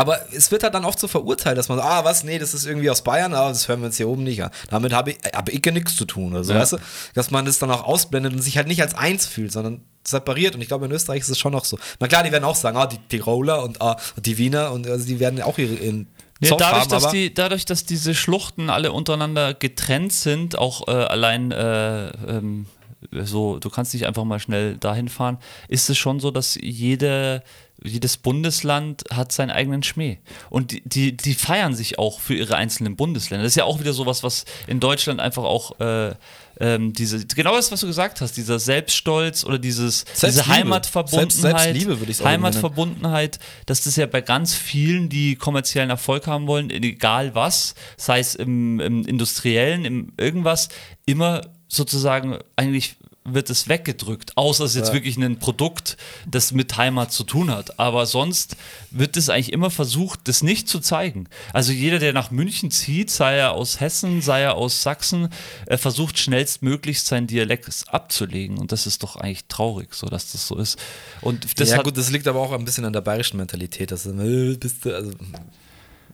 aber 0.00 0.18
es 0.32 0.50
wird 0.50 0.62
halt 0.62 0.74
dann 0.74 0.84
oft 0.84 0.98
so 0.98 1.08
verurteilt, 1.08 1.56
dass 1.58 1.68
man 1.68 1.78
so, 1.78 1.84
ah, 1.84 2.04
was, 2.04 2.24
nee, 2.24 2.38
das 2.38 2.54
ist 2.54 2.66
irgendwie 2.66 2.90
aus 2.90 3.02
Bayern, 3.02 3.34
aber 3.34 3.48
das 3.50 3.68
hören 3.68 3.80
wir 3.80 3.86
uns 3.86 3.96
hier 3.96 4.08
oben 4.08 4.24
nicht 4.24 4.42
an. 4.42 4.50
Damit 4.68 4.92
habe 4.92 5.10
ich, 5.12 5.18
habe 5.34 5.52
ich 5.52 5.64
ja 5.64 5.72
nichts 5.72 5.96
zu 5.96 6.04
tun 6.04 6.32
oder 6.32 6.44
so, 6.44 6.52
Ja. 6.52 6.60
weißt 6.60 6.72
du? 6.74 6.76
Dass 7.14 7.30
man 7.30 7.44
das 7.44 7.58
dann 7.58 7.70
auch 7.70 7.84
ausblendet 7.84 8.32
und 8.32 8.40
sich 8.42 8.56
halt 8.56 8.66
nicht 8.68 8.82
als 8.82 8.94
eins 8.94 9.26
fühlt, 9.26 9.52
sondern 9.52 9.82
separiert. 10.06 10.54
Und 10.54 10.60
ich 10.62 10.68
glaube, 10.68 10.86
in 10.86 10.92
Österreich 10.92 11.20
ist 11.20 11.28
es 11.28 11.38
schon 11.38 11.52
noch 11.52 11.64
so. 11.64 11.78
Na 11.98 12.08
klar, 12.08 12.22
die 12.22 12.32
werden 12.32 12.44
auch 12.44 12.54
sagen, 12.54 12.76
ah, 12.76 12.86
die 12.86 12.98
Tiroler 13.08 13.62
und 13.62 13.80
ah, 13.82 13.96
die 14.16 14.38
Wiener 14.38 14.72
und 14.72 14.86
also 14.88 15.06
die 15.06 15.20
werden 15.20 15.42
auch 15.42 15.58
ihre 15.58 15.74
in 15.74 16.06
Ja, 16.40 16.56
dadurch, 16.56 16.82
haben, 16.82 16.88
dass 16.90 17.10
die, 17.10 17.32
dadurch, 17.34 17.64
dass 17.66 17.84
diese 17.84 18.14
Schluchten 18.14 18.70
alle 18.70 18.92
untereinander 18.92 19.52
getrennt 19.54 20.12
sind, 20.12 20.56
auch 20.58 20.88
äh, 20.88 20.92
allein 20.92 21.52
äh, 21.52 22.08
ähm, 22.26 22.66
so, 23.12 23.58
du 23.58 23.70
kannst 23.70 23.94
nicht 23.94 24.06
einfach 24.06 24.24
mal 24.24 24.38
schnell 24.40 24.76
dahin 24.76 25.08
fahren, 25.08 25.38
ist 25.68 25.88
es 25.90 25.96
schon 25.98 26.20
so, 26.20 26.30
dass 26.30 26.58
jede, 26.60 27.42
jedes 27.82 28.16
Bundesland 28.16 29.04
hat 29.12 29.32
seinen 29.32 29.50
eigenen 29.50 29.82
Schmäh. 29.82 30.18
Und 30.50 30.72
die, 30.72 30.82
die, 30.84 31.16
die 31.16 31.34
feiern 31.34 31.74
sich 31.74 31.98
auch 31.98 32.20
für 32.20 32.34
ihre 32.34 32.56
einzelnen 32.56 32.96
Bundesländer. 32.96 33.44
Das 33.44 33.52
ist 33.52 33.56
ja 33.56 33.64
auch 33.64 33.80
wieder 33.80 33.92
sowas, 33.92 34.22
was 34.22 34.44
in 34.66 34.80
Deutschland 34.80 35.20
einfach 35.20 35.44
auch 35.44 35.78
äh, 35.80 36.14
ähm, 36.60 36.92
diese, 36.92 37.26
genau 37.26 37.54
das, 37.56 37.72
was 37.72 37.80
du 37.80 37.86
gesagt 37.86 38.20
hast, 38.20 38.36
dieser 38.36 38.58
Selbststolz 38.58 39.44
oder 39.44 39.58
dieses, 39.58 40.04
diese 40.04 40.20
Selbstliebe. 40.32 40.48
Heimatverbundenheit, 40.48 41.32
Selbst- 41.32 41.40
Selbstliebe 41.40 42.00
würde 42.00 42.12
ich's 42.12 42.20
auch 42.20 42.26
Heimatverbundenheit, 42.26 43.38
dass 43.66 43.82
das 43.84 43.96
ja 43.96 44.06
bei 44.06 44.20
ganz 44.20 44.54
vielen, 44.54 45.08
die 45.08 45.36
kommerziellen 45.36 45.90
Erfolg 45.90 46.26
haben 46.26 46.46
wollen, 46.46 46.70
egal 46.70 47.34
was, 47.34 47.74
sei 47.96 48.18
es 48.18 48.34
im, 48.34 48.78
im 48.80 49.06
industriellen, 49.06 49.84
im 49.86 50.12
irgendwas, 50.18 50.68
immer 51.06 51.40
sozusagen 51.68 52.38
eigentlich 52.56 52.96
wird 53.34 53.50
es 53.50 53.68
weggedrückt, 53.68 54.36
außer 54.36 54.64
es 54.64 54.72
ist 54.72 54.76
jetzt 54.76 54.88
Ja. 54.88 54.94
wirklich 54.94 55.16
ein 55.16 55.38
Produkt, 55.38 55.96
das 56.26 56.52
mit 56.52 56.76
Heimat 56.76 57.12
zu 57.12 57.24
tun 57.24 57.50
hat. 57.50 57.78
Aber 57.78 58.06
sonst 58.06 58.56
wird 58.90 59.16
es 59.16 59.28
eigentlich 59.28 59.52
immer 59.52 59.70
versucht, 59.70 60.20
das 60.28 60.42
nicht 60.42 60.68
zu 60.68 60.80
zeigen. 60.80 61.28
Also 61.52 61.72
jeder, 61.72 61.98
der 61.98 62.12
nach 62.12 62.30
München 62.30 62.70
zieht, 62.70 63.10
sei 63.10 63.36
er 63.36 63.52
aus 63.52 63.80
Hessen, 63.80 64.22
sei 64.22 64.42
er 64.42 64.54
aus 64.56 64.82
Sachsen, 64.82 65.28
er 65.66 65.78
versucht 65.78 66.18
schnellstmöglichst 66.18 67.06
seinen 67.06 67.26
Dialekt 67.26 67.68
abzulegen. 67.88 68.58
Und 68.58 68.72
das 68.72 68.86
ist 68.86 69.02
doch 69.02 69.16
eigentlich 69.16 69.44
traurig, 69.46 69.94
so 69.94 70.06
dass 70.06 70.32
das 70.32 70.46
so 70.46 70.56
ist. 70.56 70.78
Und 71.20 71.58
das 71.60 71.70
ja 71.70 71.82
gut, 71.82 71.96
das 71.96 72.10
liegt 72.10 72.26
aber 72.26 72.40
auch 72.40 72.52
ein 72.52 72.64
bisschen 72.64 72.84
an 72.84 72.92
der 72.92 73.00
bayerischen 73.00 73.36
Mentalität, 73.36 73.90
dass 73.90 74.04
du, 74.04 74.10
äh, 74.10 74.56
bist 74.56 74.84
du, 74.84 74.94
also 74.94 75.12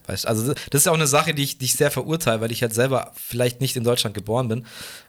weißt, 0.06 0.26
also 0.26 0.54
das 0.70 0.82
ist 0.82 0.88
auch 0.88 0.94
eine 0.94 1.06
Sache, 1.06 1.34
die 1.34 1.42
ich, 1.42 1.58
die 1.58 1.64
ich 1.64 1.74
sehr 1.74 1.90
verurteile, 1.90 2.40
weil 2.40 2.52
ich 2.52 2.62
halt 2.62 2.74
selber 2.74 3.12
vielleicht 3.14 3.60
nicht 3.60 3.76
in 3.76 3.84
Deutschland 3.84 4.14
geboren 4.14 4.48
bin. 4.48 4.66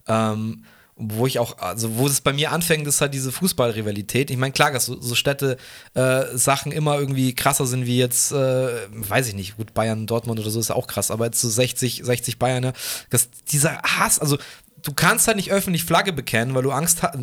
Ähm, 0.08 0.64
wo 0.98 1.28
ich 1.28 1.38
auch, 1.38 1.60
also 1.60 1.98
wo 1.98 2.08
es 2.08 2.22
bei 2.22 2.34
mir 2.34 2.52
anfängt, 2.52 2.88
ist 2.88 3.02
halt 3.02 3.14
diese 3.14 3.32
Fußballrivalität. 3.32 4.32
Ich 4.32 4.38
meine, 4.38 4.52
klar, 4.52 4.72
dass 4.72 4.88
so, 4.88 5.00
so 5.00 5.14
Städte 5.14 5.58
äh, 5.94 6.24
Sachen 6.34 6.72
immer 6.72 6.98
irgendwie 6.98 7.36
krasser 7.36 7.68
sind 7.68 7.86
wie 7.86 8.00
jetzt, 8.00 8.32
äh, 8.32 8.88
weiß 8.90 9.28
ich 9.28 9.36
nicht, 9.36 9.58
gut, 9.58 9.74
Bayern, 9.76 10.08
Dortmund 10.08 10.40
oder 10.40 10.50
so 10.50 10.60
ist 10.60 10.70
ja 10.70 10.76
auch 10.76 10.88
krass, 10.88 11.12
aber 11.12 11.26
jetzt 11.26 11.40
so 11.40 11.50
60, 11.50 12.02
60 12.04 12.40
Bayern, 12.40 12.64
ne, 12.64 12.74
dass 13.12 13.30
dieser 13.52 13.82
Hass, 13.84 14.18
also 14.18 14.38
du 14.82 14.94
kannst 14.94 15.28
halt 15.28 15.38
nicht 15.38 15.52
öffentlich 15.52 15.84
Flagge 15.84 16.14
bekennen, 16.14 16.56
weil 16.56 16.64
du 16.64 16.72
Angst 16.72 17.04
hast, 17.04 17.16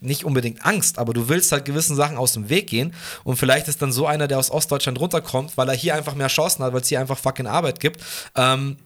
nicht 0.00 0.24
unbedingt 0.24 0.64
Angst, 0.64 0.98
aber 0.98 1.12
du 1.12 1.28
willst 1.28 1.52
halt 1.52 1.64
gewissen 1.64 1.96
Sachen 1.96 2.16
aus 2.16 2.32
dem 2.32 2.48
Weg 2.48 2.68
gehen 2.68 2.94
und 3.24 3.36
vielleicht 3.36 3.68
ist 3.68 3.82
dann 3.82 3.92
so 3.92 4.06
einer, 4.06 4.28
der 4.28 4.38
aus 4.38 4.50
Ostdeutschland 4.50 4.98
runterkommt, 5.00 5.56
weil 5.56 5.68
er 5.68 5.74
hier 5.74 5.94
einfach 5.94 6.14
mehr 6.14 6.28
Chancen 6.28 6.64
hat, 6.64 6.72
weil 6.72 6.82
es 6.82 6.88
hier 6.88 7.00
einfach 7.00 7.18
fucking 7.18 7.46
Arbeit 7.46 7.80
gibt. 7.80 8.00
Ähm, 8.36 8.76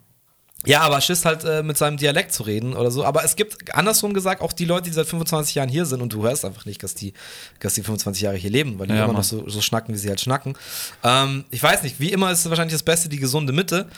ja, 0.64 0.80
aber 0.82 1.00
Schiss 1.00 1.24
halt 1.24 1.44
äh, 1.44 1.62
mit 1.62 1.76
seinem 1.76 1.96
Dialekt 1.96 2.32
zu 2.32 2.42
reden 2.44 2.74
oder 2.74 2.90
so. 2.90 3.04
Aber 3.04 3.24
es 3.24 3.36
gibt 3.36 3.74
andersrum 3.74 4.14
gesagt 4.14 4.40
auch 4.42 4.52
die 4.52 4.64
Leute, 4.64 4.84
die 4.90 4.94
seit 4.94 5.06
25 5.06 5.54
Jahren 5.56 5.68
hier 5.68 5.86
sind 5.86 6.00
und 6.02 6.12
du 6.12 6.22
hörst 6.22 6.44
einfach 6.44 6.64
nicht, 6.66 6.82
dass 6.82 6.94
die, 6.94 7.12
dass 7.60 7.74
die 7.74 7.82
25 7.82 8.22
Jahre 8.22 8.36
hier 8.36 8.50
leben, 8.50 8.78
weil 8.78 8.86
die 8.86 8.92
Ja, 8.94 9.00
immer 9.04 9.08
Mann. 9.08 9.16
noch 9.16 9.24
so, 9.24 9.48
so 9.48 9.60
schnacken, 9.60 9.94
wie 9.94 9.98
sie 9.98 10.08
halt 10.08 10.20
schnacken. 10.20 10.54
Ähm, 11.02 11.44
ich 11.50 11.62
weiß 11.62 11.82
nicht, 11.82 11.98
wie 12.00 12.12
immer 12.12 12.30
ist 12.30 12.48
wahrscheinlich 12.48 12.74
das 12.74 12.82
Beste 12.82 13.08
die 13.08 13.18
gesunde 13.18 13.52
Mitte. 13.52 13.88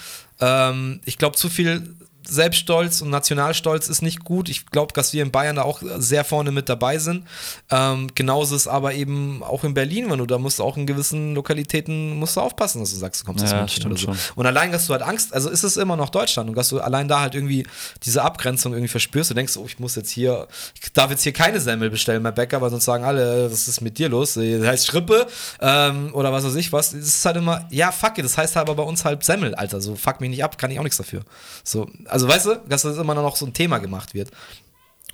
Ähm, 0.40 1.00
ich 1.04 1.18
glaube, 1.18 1.36
zu 1.36 1.48
viel 1.50 1.94
Selbststolz 2.26 3.00
und 3.00 3.10
Nationalstolz 3.10 3.88
ist 3.88 4.02
nicht 4.02 4.24
gut. 4.24 4.48
Ich 4.48 4.66
glaube, 4.66 4.92
dass 4.92 5.12
wir 5.12 5.22
in 5.22 5.30
Bayern 5.30 5.56
da 5.56 5.62
auch 5.62 5.80
sehr 5.98 6.24
vorne 6.24 6.50
mit 6.52 6.68
dabei 6.68 6.98
sind. 6.98 7.24
Ähm, 7.70 8.08
genauso 8.14 8.56
ist 8.56 8.66
aber 8.66 8.94
eben 8.94 9.42
auch 9.42 9.64
in 9.64 9.74
Berlin, 9.74 10.10
wenn 10.10 10.18
du 10.18 10.26
da 10.26 10.38
musst 10.38 10.60
auch 10.60 10.76
in 10.76 10.86
gewissen 10.86 11.34
Lokalitäten 11.34 12.18
musst 12.18 12.36
du 12.36 12.40
aufpassen, 12.40 12.80
dass 12.80 12.90
du 12.90 12.96
sagst, 12.96 13.22
du 13.22 13.26
kommst 13.26 13.44
aus 13.44 13.50
Ja, 13.50 13.58
München 13.58 13.80
stimmt 13.80 13.92
oder 13.92 14.00
so. 14.00 14.06
schon. 14.18 14.32
Und 14.36 14.46
allein, 14.46 14.72
dass 14.72 14.86
du 14.86 14.92
halt 14.92 15.02
Angst, 15.02 15.32
also 15.34 15.50
ist 15.50 15.62
es 15.64 15.76
immer 15.76 15.96
noch 15.96 16.08
Deutschland 16.10 16.48
und 16.48 16.56
dass 16.56 16.68
du 16.68 16.80
allein 16.80 17.08
da 17.08 17.20
halt 17.20 17.34
irgendwie 17.34 17.66
diese 18.04 18.22
Abgrenzung 18.22 18.72
irgendwie 18.72 18.88
verspürst. 18.88 19.30
Du 19.30 19.34
denkst, 19.34 19.56
oh, 19.56 19.64
ich 19.66 19.78
muss 19.78 19.94
jetzt 19.96 20.10
hier, 20.10 20.46
ich 20.80 20.92
darf 20.92 21.10
jetzt 21.10 21.22
hier 21.22 21.32
keine 21.32 21.60
Semmel 21.60 21.90
bestellen 21.90 22.22
beim 22.22 22.34
Bäcker, 22.34 22.60
weil 22.60 22.70
sonst 22.70 22.84
sagen 22.84 23.04
alle, 23.04 23.50
was 23.50 23.68
ist 23.68 23.80
mit 23.80 23.98
dir 23.98 24.08
los? 24.08 24.34
Das 24.34 24.44
heißt 24.66 24.86
Schrippe 24.86 25.26
ähm, 25.60 26.10
oder 26.14 26.32
was 26.32 26.44
weiß 26.44 26.54
ich 26.56 26.72
was. 26.72 26.90
Das 26.92 27.00
ist 27.00 27.24
halt 27.24 27.36
immer, 27.36 27.66
ja, 27.70 27.92
fuck 27.92 28.18
it, 28.18 28.24
das 28.24 28.36
heißt 28.38 28.56
aber 28.56 28.74
bei 28.74 28.82
uns 28.82 29.04
halt 29.04 29.24
Semmel, 29.24 29.54
Alter. 29.54 29.80
So, 29.80 29.94
fuck 29.96 30.20
mich 30.20 30.30
nicht 30.30 30.44
ab, 30.44 30.58
kann 30.58 30.70
ich 30.70 30.78
auch 30.78 30.82
nichts 30.84 30.96
dafür. 30.98 31.22
So, 31.62 31.88
also 32.14 32.28
weißt 32.28 32.46
du, 32.46 32.60
dass 32.68 32.82
das 32.82 32.96
immer 32.96 33.14
noch 33.14 33.36
so 33.36 33.44
ein 33.46 33.52
Thema 33.52 33.78
gemacht 33.78 34.14
wird. 34.14 34.30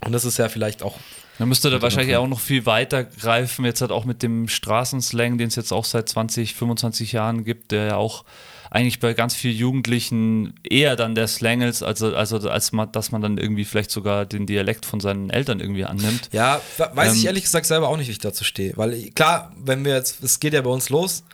Und 0.04 0.12
das 0.12 0.24
ist 0.24 0.38
ja 0.38 0.48
vielleicht 0.48 0.82
auch 0.82 0.96
Man 1.38 1.48
müsste 1.48 1.68
da 1.70 1.82
wahrscheinlich 1.82 2.16
auch 2.16 2.26
noch 2.28 2.40
viel 2.40 2.64
weiter 2.66 3.04
greifen, 3.04 3.64
jetzt 3.64 3.80
halt 3.80 3.90
auch 3.92 4.04
mit 4.04 4.22
dem 4.22 4.48
Straßenslang, 4.48 5.36
den 5.38 5.48
es 5.48 5.56
jetzt 5.56 5.72
auch 5.72 5.84
seit 5.84 6.08
20, 6.08 6.54
25 6.54 7.12
Jahren 7.12 7.44
gibt, 7.44 7.70
der 7.72 7.84
ja 7.86 7.96
auch 7.96 8.24
eigentlich 8.70 9.00
bei 9.00 9.14
ganz 9.14 9.34
vielen 9.34 9.56
Jugendlichen 9.56 10.54
eher 10.62 10.94
dann 10.96 11.14
der 11.16 11.26
Slang 11.28 11.60
ist, 11.60 11.82
also, 11.82 12.14
also 12.14 12.48
als 12.48 12.70
man, 12.72 12.90
dass 12.92 13.10
man 13.10 13.20
dann 13.20 13.36
irgendwie 13.36 13.64
vielleicht 13.64 13.90
sogar 13.90 14.24
den 14.26 14.46
Dialekt 14.46 14.86
von 14.86 15.00
seinen 15.00 15.28
Eltern 15.28 15.58
irgendwie 15.60 15.84
annimmt. 15.84 16.28
Ja, 16.32 16.60
we- 16.78 16.90
weiß 16.94 17.14
ich 17.14 17.20
Ähm, 17.22 17.26
ehrlich 17.26 17.42
gesagt 17.44 17.66
selber 17.66 17.88
auch 17.88 17.96
nicht, 17.96 18.06
wie 18.06 18.12
ich 18.12 18.20
dazu 18.20 18.44
stehe. 18.44 18.72
Weil 18.76 19.10
klar, 19.10 19.52
wenn 19.58 19.84
wir 19.84 19.94
jetzt, 19.94 20.22
es 20.22 20.38
geht 20.40 20.52
ja 20.54 20.62
bei 20.62 20.70
uns 20.70 20.88
los, 20.88 21.24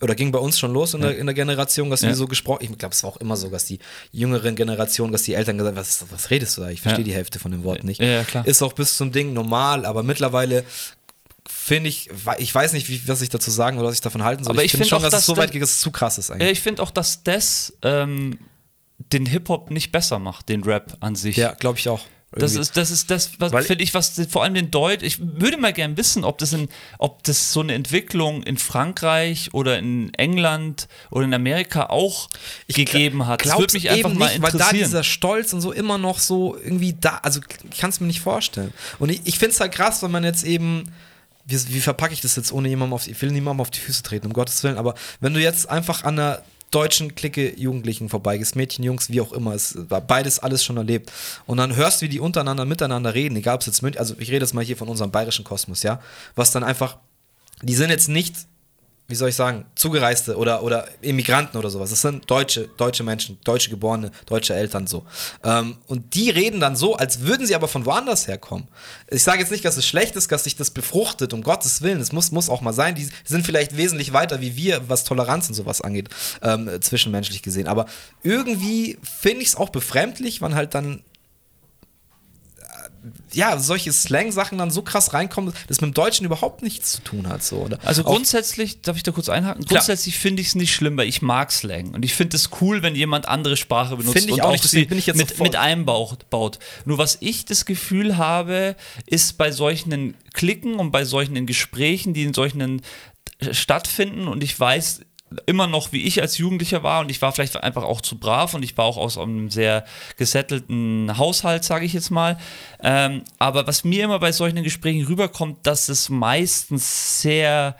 oder 0.00 0.14
ging 0.14 0.32
bei 0.32 0.38
uns 0.38 0.58
schon 0.58 0.72
los 0.72 0.94
in, 0.94 1.00
der, 1.00 1.16
in 1.16 1.26
der 1.26 1.34
Generation, 1.34 1.88
dass 1.90 2.02
Ja. 2.02 2.08
wir 2.08 2.16
so 2.16 2.26
gesprochen, 2.26 2.64
ich 2.70 2.78
glaube, 2.78 2.92
es 2.94 3.02
war 3.04 3.10
auch 3.10 3.16
immer 3.18 3.36
so, 3.36 3.48
dass 3.48 3.64
die 3.64 3.78
jüngeren 4.12 4.56
Generationen, 4.56 5.12
dass 5.12 5.22
die 5.22 5.34
Eltern 5.34 5.56
gesagt 5.58 5.76
haben, 5.76 5.80
was, 5.80 6.04
was 6.10 6.30
redest 6.30 6.56
du 6.56 6.62
da? 6.62 6.70
Ich 6.70 6.80
verstehe 6.82 7.04
Ja. 7.04 7.10
die 7.10 7.14
Hälfte 7.14 7.38
von 7.38 7.50
den 7.52 7.64
Worten 7.64 7.86
nicht. 7.86 8.00
Ja, 8.00 8.22
ja. 8.22 8.40
Ist 8.42 8.62
auch 8.62 8.72
bis 8.72 8.96
zum 8.96 9.12
Ding 9.12 9.32
normal, 9.32 9.86
aber 9.86 10.02
mittlerweile 10.02 10.64
finde 11.48 11.88
ich, 11.90 12.10
ich 12.38 12.54
weiß 12.54 12.72
nicht, 12.72 12.88
wie, 12.88 13.06
was 13.06 13.20
ich 13.22 13.28
dazu 13.28 13.50
sagen 13.50 13.78
oder 13.78 13.88
was 13.88 13.94
ich 13.94 14.00
davon 14.00 14.24
halten 14.24 14.44
soll. 14.44 14.52
Aber 14.54 14.64
ich 14.64 14.70
finde 14.72 14.84
find 14.84 14.90
schon, 14.90 14.98
auch, 14.98 15.02
dass 15.02 15.12
es 15.14 15.18
dass 15.20 15.26
so 15.26 15.34
der- 15.34 15.44
weit 15.44 15.52
geht, 15.52 15.62
dass 15.62 15.70
es 15.72 15.80
zu 15.80 15.90
krass 15.90 16.18
ist 16.18 16.28
Ja, 16.28 16.34
eigentlich. 16.36 16.52
ich 16.52 16.60
finde 16.60 16.82
auch, 16.82 16.90
dass 16.90 17.22
das 17.22 17.72
ähm, 17.82 18.38
den 19.12 19.26
Hip-Hop 19.26 19.70
nicht 19.70 19.92
besser 19.92 20.18
macht, 20.18 20.48
den 20.48 20.62
Rap 20.62 20.96
an 21.00 21.14
sich. 21.16 21.36
Ja, 21.36 21.52
glaube 21.52 21.78
ich 21.78 21.88
auch. 21.88 22.00
Das 22.40 22.54
ist, 22.54 22.76
das 22.76 22.90
ist 22.90 23.10
das, 23.10 23.30
was 23.38 23.52
finde 23.66 23.84
ich, 23.84 23.94
was 23.94 24.20
vor 24.30 24.42
allem 24.42 24.54
den 24.54 24.70
Deutsch, 24.70 25.02
ich 25.02 25.18
würde 25.20 25.56
mal 25.56 25.72
gern 25.72 25.96
wissen, 25.96 26.24
ob 26.24 26.38
das, 26.38 26.52
in, 26.52 26.68
ob 26.98 27.22
das 27.24 27.52
so 27.52 27.60
eine 27.60 27.74
Entwicklung 27.74 28.42
in 28.42 28.58
Frankreich 28.58 29.52
oder 29.54 29.78
in 29.78 30.12
England 30.14 30.88
oder 31.10 31.24
in 31.24 31.34
Amerika 31.34 31.86
auch 31.86 32.28
gegeben 32.68 33.26
hat. 33.26 33.44
Das 33.44 33.58
würde 33.58 33.72
mich 33.74 33.90
einfach 33.90 34.10
eben 34.10 34.18
mal 34.18 34.26
nicht, 34.30 34.42
weil 34.42 34.50
da 34.52 34.56
interessieren. 34.58 34.84
dieser 34.88 35.04
Stolz 35.04 35.52
und 35.52 35.60
so 35.60 35.72
immer 35.72 35.98
noch 35.98 36.18
so 36.18 36.56
irgendwie 36.56 36.94
da, 37.00 37.18
also 37.22 37.40
ich 37.70 37.78
kann 37.78 37.90
es 37.90 38.00
mir 38.00 38.06
nicht 38.06 38.20
vorstellen. 38.20 38.72
Und 38.98 39.10
ich, 39.10 39.20
ich 39.24 39.38
finde 39.38 39.52
es 39.54 39.60
halt 39.60 39.72
krass, 39.72 40.02
wenn 40.02 40.10
man 40.10 40.24
jetzt 40.24 40.44
eben, 40.44 40.90
wie, 41.46 41.58
wie 41.74 41.80
verpacke 41.80 42.14
ich 42.14 42.20
das 42.20 42.36
jetzt 42.36 42.52
ohne 42.52 42.68
jemandem 42.68 42.94
auf, 42.94 43.04
die- 43.04 43.10
ich 43.12 43.22
will 43.22 43.30
niemandem 43.30 43.60
auf 43.60 43.70
die 43.70 43.80
Füße 43.80 44.02
treten, 44.02 44.26
um 44.26 44.32
Gottes 44.32 44.62
Willen, 44.64 44.78
aber 44.78 44.94
wenn 45.20 45.34
du 45.34 45.40
jetzt 45.40 45.68
einfach 45.68 46.04
an 46.04 46.18
einer 46.18 46.42
deutschen 46.74 47.14
Clique 47.14 47.54
Jugendlichen 47.58 48.08
vorbeigehst, 48.08 48.56
Mädchen, 48.56 48.84
Jungs, 48.84 49.10
wie 49.10 49.20
auch 49.20 49.32
immer, 49.32 49.54
es 49.54 49.76
war 49.88 50.00
beides 50.00 50.38
alles 50.38 50.64
schon 50.64 50.76
erlebt. 50.76 51.12
Und 51.46 51.58
dann 51.58 51.76
hörst, 51.76 52.02
wie 52.02 52.08
die 52.08 52.20
untereinander 52.20 52.64
miteinander 52.64 53.14
reden, 53.14 53.36
egal 53.36 53.54
ob 53.56 53.60
es 53.60 53.66
jetzt 53.66 53.82
München, 53.82 54.00
also 54.00 54.14
ich 54.18 54.30
rede 54.30 54.44
jetzt 54.44 54.54
mal 54.54 54.64
hier 54.64 54.76
von 54.76 54.88
unserem 54.88 55.10
bayerischen 55.10 55.44
Kosmos, 55.44 55.82
ja, 55.82 56.00
was 56.34 56.50
dann 56.50 56.64
einfach, 56.64 56.98
die 57.62 57.74
sind 57.74 57.90
jetzt 57.90 58.08
nicht 58.08 58.34
wie 59.14 59.16
soll 59.16 59.28
ich 59.28 59.36
sagen, 59.36 59.64
Zugereiste 59.76 60.36
oder, 60.36 60.64
oder 60.64 60.88
Immigranten 61.00 61.56
oder 61.56 61.70
sowas. 61.70 61.90
Das 61.90 62.00
sind 62.00 62.28
deutsche, 62.28 62.68
deutsche 62.76 63.04
Menschen, 63.04 63.38
deutsche 63.44 63.70
Geborene, 63.70 64.10
deutsche 64.26 64.56
Eltern 64.56 64.88
so. 64.88 65.04
Ähm, 65.44 65.76
und 65.86 66.16
die 66.16 66.30
reden 66.30 66.58
dann 66.58 66.74
so, 66.74 66.96
als 66.96 67.20
würden 67.20 67.46
sie 67.46 67.54
aber 67.54 67.68
von 67.68 67.86
woanders 67.86 68.26
herkommen. 68.26 68.66
Ich 69.08 69.22
sage 69.22 69.38
jetzt 69.38 69.52
nicht, 69.52 69.64
dass 69.64 69.76
es 69.76 69.86
schlecht 69.86 70.16
ist, 70.16 70.32
dass 70.32 70.42
sich 70.42 70.56
das 70.56 70.72
befruchtet, 70.72 71.32
um 71.32 71.44
Gottes 71.44 71.80
Willen. 71.80 72.00
Es 72.00 72.10
muss, 72.10 72.32
muss 72.32 72.48
auch 72.48 72.60
mal 72.60 72.72
sein. 72.72 72.96
Die 72.96 73.08
sind 73.24 73.46
vielleicht 73.46 73.76
wesentlich 73.76 74.12
weiter 74.12 74.40
wie 74.40 74.56
wir, 74.56 74.88
was 74.88 75.04
Toleranz 75.04 75.48
und 75.48 75.54
sowas 75.54 75.80
angeht, 75.80 76.08
ähm, 76.42 76.68
zwischenmenschlich 76.80 77.40
gesehen. 77.42 77.68
Aber 77.68 77.86
irgendwie 78.24 78.98
finde 79.04 79.42
ich 79.42 79.48
es 79.48 79.54
auch 79.54 79.68
befremdlich, 79.68 80.40
wann 80.40 80.56
halt 80.56 80.74
dann 80.74 81.04
ja, 83.32 83.58
solche 83.58 83.92
Slang-Sachen 83.92 84.58
dann 84.58 84.70
so 84.70 84.82
krass 84.82 85.12
reinkommen, 85.12 85.52
dass 85.68 85.80
mit 85.80 85.90
dem 85.90 85.94
Deutschen 85.94 86.24
überhaupt 86.24 86.62
nichts 86.62 86.92
zu 86.92 87.02
tun 87.02 87.28
hat. 87.28 87.42
So, 87.42 87.56
oder? 87.58 87.78
Also 87.84 88.02
Auch- 88.02 88.06
grundsätzlich, 88.06 88.80
darf 88.82 88.96
ich 88.96 89.02
da 89.02 89.12
kurz 89.12 89.28
einhaken? 89.28 89.64
Klar. 89.64 89.80
Grundsätzlich 89.80 90.18
finde 90.18 90.40
ich 90.42 90.48
es 90.48 90.54
nicht 90.54 90.74
schlimm, 90.74 90.96
weil 90.96 91.08
ich 91.08 91.22
mag 91.22 91.52
Slang. 91.52 91.94
Und 91.94 92.04
ich 92.04 92.14
finde 92.14 92.36
es 92.36 92.50
cool, 92.60 92.82
wenn 92.82 92.94
jemand 92.94 93.28
andere 93.28 93.56
Sprache 93.56 93.96
benutzt 93.96 94.16
ich 94.16 94.32
und 94.32 94.40
auch 94.40 94.52
nicht, 94.52 94.64
sie 94.64 94.86
mit, 94.86 95.04
sofort- 95.04 95.40
mit 95.40 95.56
einbaut. 95.56 96.30
Baut. 96.30 96.58
Nur 96.84 96.98
was 96.98 97.18
ich 97.20 97.44
das 97.44 97.64
Gefühl 97.66 98.16
habe, 98.16 98.76
ist 99.06 99.36
bei 99.38 99.50
solchen 99.52 100.14
Klicken 100.32 100.74
und 100.76 100.90
bei 100.90 101.04
solchen 101.04 101.46
Gesprächen, 101.46 102.14
die 102.14 102.22
in 102.24 102.34
solchen 102.34 102.82
stattfinden 103.50 104.28
und 104.28 104.42
ich 104.42 104.58
weiß 104.58 105.00
immer 105.46 105.66
noch, 105.66 105.92
wie 105.92 106.02
ich 106.04 106.20
als 106.20 106.38
Jugendlicher 106.38 106.82
war 106.82 107.00
und 107.00 107.10
ich 107.10 107.20
war 107.22 107.32
vielleicht 107.32 107.56
einfach 107.56 107.84
auch 107.84 108.00
zu 108.00 108.18
brav 108.18 108.54
und 108.54 108.62
ich 108.62 108.76
war 108.76 108.84
auch 108.84 108.96
aus 108.96 109.18
einem 109.18 109.50
sehr 109.50 109.84
gesettelten 110.16 111.16
Haushalt, 111.16 111.64
sage 111.64 111.86
ich 111.86 111.92
jetzt 111.92 112.10
mal. 112.10 112.38
Ähm, 112.82 113.22
aber 113.38 113.66
was 113.66 113.84
mir 113.84 114.04
immer 114.04 114.18
bei 114.18 114.32
solchen 114.32 114.62
Gesprächen 114.62 115.06
rüberkommt, 115.06 115.66
dass 115.66 115.88
es 115.88 116.08
meistens 116.08 117.22
sehr 117.22 117.76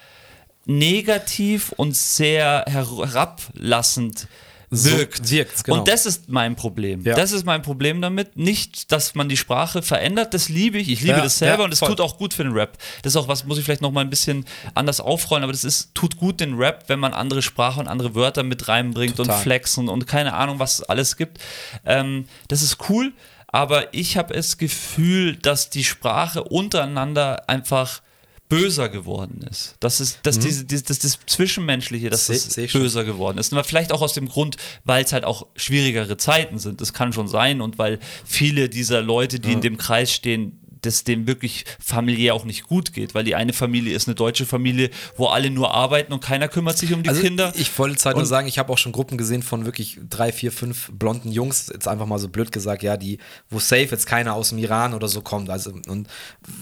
negativ 0.67 1.73
und 1.73 1.95
sehr 1.97 2.65
herablassend 2.67 4.29
So 4.77 4.91
wirkt. 4.91 5.23
genau. 5.65 5.79
Und 5.79 5.89
das 5.89 6.07
ist 6.07 6.29
mein 6.29 6.57
Problem. 6.57 7.03
Ja. 7.05 7.15
Das 7.15 7.33
ist 7.33 7.45
mein 7.45 7.63
Problem 7.63 8.01
damit. 8.01 8.37
Nicht, 8.37 8.93
dass 8.93 9.15
man 9.15 9.29
die 9.29 9.37
Sprache 9.37 9.83
verändert, 9.83 10.35
das 10.35 10.49
liebe 10.49 10.79
ich. 10.79 10.89
Ich 10.89 11.01
liebe 11.01 11.19
Ja, 11.19 11.23
das 11.23 11.39
selber 11.39 11.61
ja, 11.61 11.65
und 11.65 11.73
es 11.73 11.81
tut 11.81 12.01
auch 12.01 12.19
gut 12.19 12.35
für 12.35 12.45
den 12.45 12.53
Rap. 12.53 12.79
Das 13.03 13.13
ist 13.13 13.17
auch 13.17 13.29
was, 13.29 13.45
muss 13.45 13.59
ich 13.59 13.65
vielleicht 13.65 13.83
noch 13.83 13.93
mal 13.93 14.01
ein 14.01 14.11
bisschen 14.11 14.45
anders 14.75 15.01
aufrollen, 15.01 15.43
aber 15.43 15.53
das 15.53 15.65
ist, 15.65 15.95
tut 15.95 16.17
gut 16.17 16.41
den 16.41 16.55
Rap, 16.55 16.85
wenn 16.89 16.99
man 16.99 17.13
andere 17.13 17.43
Sprache 17.43 17.81
und 17.81 17.89
andere 17.89 18.15
Wörter 18.15 18.43
mit 18.43 18.69
reinbringt 18.69 19.17
Total. 19.17 19.35
und 19.37 19.43
flexen 19.43 19.89
und 19.89 20.07
keine 20.07 20.35
Ahnung, 20.35 20.59
was 20.59 20.81
es 20.81 20.83
alles 20.83 21.17
gibt. 21.17 21.39
Ähm, 21.85 22.27
das 22.49 22.63
ist 22.63 22.79
cool, 22.89 23.13
aber 23.49 23.95
ich 23.95 24.17
habe 24.17 24.35
das 24.35 24.59
Gefühl, 24.59 25.37
dass 25.37 25.71
die 25.71 25.85
Sprache 25.85 26.43
untereinander 26.43 27.49
einfach 27.49 28.03
böser 28.49 28.89
geworden 28.89 29.45
ist. 29.51 29.75
Das 29.81 30.01
ist, 30.01 30.19
dass, 30.23 30.39
diese, 30.39 30.65
diese, 30.65 30.85
dass 30.85 30.99
das 30.99 31.19
Zwischenmenschliche, 31.27 32.11
dass 32.11 32.29
Mhm. 32.29 32.35
Seh- 32.35 32.45
das 32.45 32.55
seh 32.55 32.69
schon. 32.69 32.81
böser 32.83 33.05
geworden 33.05 33.39
ist. 33.39 33.53
Aber 33.53 33.65
vielleicht 33.65 33.91
auch 33.93 34.03
aus 34.03 34.13
dem 34.13 34.29
Grund, 34.29 34.57
weil 34.85 35.03
es 35.05 35.13
halt 35.13 35.25
auch 35.25 35.47
schwierigere 35.57 36.17
Zeiten 36.17 36.59
sind. 36.59 36.81
Das 36.81 36.93
kann 36.93 37.13
schon 37.13 37.27
sein 37.29 37.61
und 37.61 37.79
weil 37.79 37.99
viele 38.25 38.69
dieser 38.69 39.01
Leute, 39.01 39.41
die 39.41 39.53
in 39.53 39.61
dem 39.61 39.77
Kreis 39.79 40.13
stehen, 40.13 40.61
das 40.87 41.05
dem 41.05 41.27
wirklich 41.27 41.65
familiär 41.79 42.35
auch 42.35 42.45
nicht 42.45 42.65
gut 42.65 42.93
geht, 42.93 43.15
weil 43.15 43.25
die 43.25 43.35
eine 43.35 43.53
Familie 43.53 43.95
ist 43.95 44.09
eine 44.09 44.15
deutsche 44.15 44.47
Familie, 44.47 44.91
wo 45.17 45.27
alle 45.27 45.51
nur 45.51 45.75
arbeiten 45.75 46.13
und 46.13 46.23
keiner 46.23 46.49
kümmert 46.49 46.79
sich 46.79 46.93
um 46.93 47.03
die 47.03 47.09
Also 47.09 47.23
Kinder. 47.23 47.53
ich 47.57 47.77
wollte 47.79 48.05
halt 48.05 48.17
nur 48.17 48.27
sagen, 48.27 48.47
ich 48.49 48.59
habe 48.59 48.73
auch 48.73 48.79
schon 48.79 48.93
Gruppen 48.93 49.19
gesehen 49.19 49.43
von 49.43 49.65
wirklich 49.65 49.99
drei, 50.09 50.33
vier, 50.33 50.53
fünf 50.53 50.91
blonden 50.93 51.31
Jungs, 51.33 51.71
jetzt 51.73 51.89
einfach 51.89 52.07
mal 52.07 52.19
so 52.19 52.29
blöd 52.29 52.53
gesagt, 52.53 52.83
ja, 52.83 52.97
die, 52.97 53.19
wo 53.51 53.59
safe 53.59 53.89
jetzt 53.91 54.07
keiner 54.07 54.35
aus 54.35 54.51
dem 54.51 54.59
Iran 54.59 54.95
oder 54.95 55.09
so 55.09 55.21
kommt. 55.21 55.51
Also, 55.51 55.73
und 55.89 56.09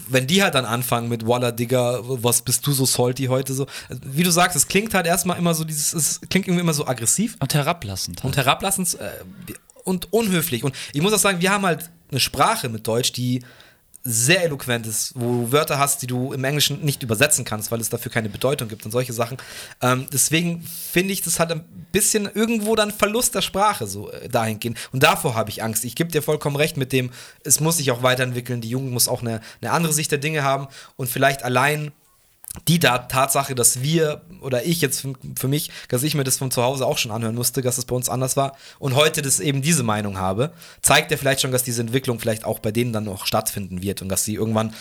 wenn 0.08 0.26
die 0.26 0.42
halt 0.42 0.54
dann 0.54 0.64
anfangen 0.64 1.08
mit 1.08 1.26
Walla 1.26 1.52
Digga, 1.52 2.00
was 2.02 2.42
bist 2.42 2.66
du 2.66 2.72
so 2.72 2.86
salty 2.86 3.26
heute 3.26 3.54
so, 3.54 3.66
also, 3.88 4.00
wie 4.04 4.22
du 4.22 4.30
sagst, 4.30 4.56
es 4.56 4.68
klingt 4.68 4.94
halt 4.94 5.06
erstmal 5.06 5.38
immer 5.38 5.54
so 5.54 5.64
dieses, 5.64 5.92
es 5.92 6.20
klingt 6.28 6.46
irgendwie 6.46 6.62
immer 6.62 6.74
so 6.74 6.86
aggressiv 6.86 7.36
und 7.40 7.54
herablassend. 7.54 8.24
und 8.24 8.36
herablassend 8.36 8.94
äh, 8.94 9.52
und 9.84 10.12
unhöflich. 10.12 10.64
Und 10.64 10.74
ich 10.92 11.00
muss 11.00 11.12
auch 11.12 11.18
sagen, 11.18 11.40
wir 11.40 11.50
haben 11.50 11.66
halt 11.66 11.90
eine 12.10 12.20
Sprache 12.20 12.68
mit 12.68 12.86
Deutsch, 12.86 13.12
die 13.12 13.42
sehr 14.04 14.44
eloquent 14.44 14.86
ist, 14.86 15.12
wo 15.14 15.44
du 15.44 15.52
Wörter 15.52 15.78
hast, 15.78 16.02
die 16.02 16.06
du 16.06 16.32
im 16.32 16.42
Englischen 16.42 16.80
nicht 16.80 17.02
übersetzen 17.02 17.44
kannst, 17.44 17.70
weil 17.70 17.80
es 17.80 17.88
dafür 17.88 18.10
keine 18.10 18.28
Bedeutung 18.28 18.68
gibt 18.68 18.84
und 18.84 18.90
solche 18.90 19.12
Sachen. 19.12 19.38
Ähm, 19.80 20.06
deswegen 20.12 20.62
finde 20.62 21.12
ich 21.12 21.22
das 21.22 21.38
halt 21.38 21.52
ein 21.52 21.64
bisschen 21.92 22.28
irgendwo 22.32 22.74
dann 22.74 22.90
Verlust 22.90 23.34
der 23.34 23.42
Sprache 23.42 23.86
so 23.86 24.10
äh, 24.10 24.28
dahingehend. 24.28 24.78
Und 24.92 25.02
davor 25.02 25.34
habe 25.34 25.50
ich 25.50 25.62
Angst. 25.62 25.84
Ich 25.84 25.94
gebe 25.94 26.10
dir 26.10 26.22
vollkommen 26.22 26.56
recht 26.56 26.76
mit 26.76 26.92
dem, 26.92 27.10
es 27.44 27.60
muss 27.60 27.76
sich 27.76 27.90
auch 27.90 28.02
weiterentwickeln, 28.02 28.60
die 28.60 28.70
Jugend 28.70 28.92
muss 28.92 29.08
auch 29.08 29.22
eine, 29.22 29.40
eine 29.60 29.70
andere 29.70 29.92
Sicht 29.92 30.10
der 30.10 30.18
Dinge 30.18 30.42
haben 30.42 30.66
und 30.96 31.08
vielleicht 31.08 31.44
allein 31.44 31.92
die 32.68 32.78
da 32.78 32.98
Tatsache, 32.98 33.54
dass 33.54 33.82
wir 33.82 34.20
oder 34.40 34.64
ich 34.66 34.82
jetzt 34.82 35.00
für, 35.00 35.14
für 35.38 35.48
mich, 35.48 35.70
dass 35.88 36.02
ich 36.02 36.14
mir 36.14 36.24
das 36.24 36.36
von 36.36 36.50
zu 36.50 36.62
Hause 36.62 36.86
auch 36.86 36.98
schon 36.98 37.10
anhören 37.10 37.34
musste, 37.34 37.62
dass 37.62 37.78
es 37.78 37.86
bei 37.86 37.96
uns 37.96 38.08
anders 38.08 38.36
war 38.36 38.56
und 38.78 38.94
heute 38.94 39.22
das 39.22 39.40
eben 39.40 39.62
diese 39.62 39.82
Meinung 39.82 40.18
habe, 40.18 40.52
zeigt 40.82 41.10
ja 41.10 41.16
vielleicht 41.16 41.40
schon, 41.40 41.50
dass 41.50 41.64
diese 41.64 41.80
Entwicklung 41.80 42.20
vielleicht 42.20 42.44
auch 42.44 42.58
bei 42.58 42.70
denen 42.70 42.92
dann 42.92 43.04
noch 43.04 43.24
stattfinden 43.24 43.82
wird 43.82 44.02
und 44.02 44.10
dass 44.10 44.24
sie 44.24 44.34
irgendwann, 44.34 44.74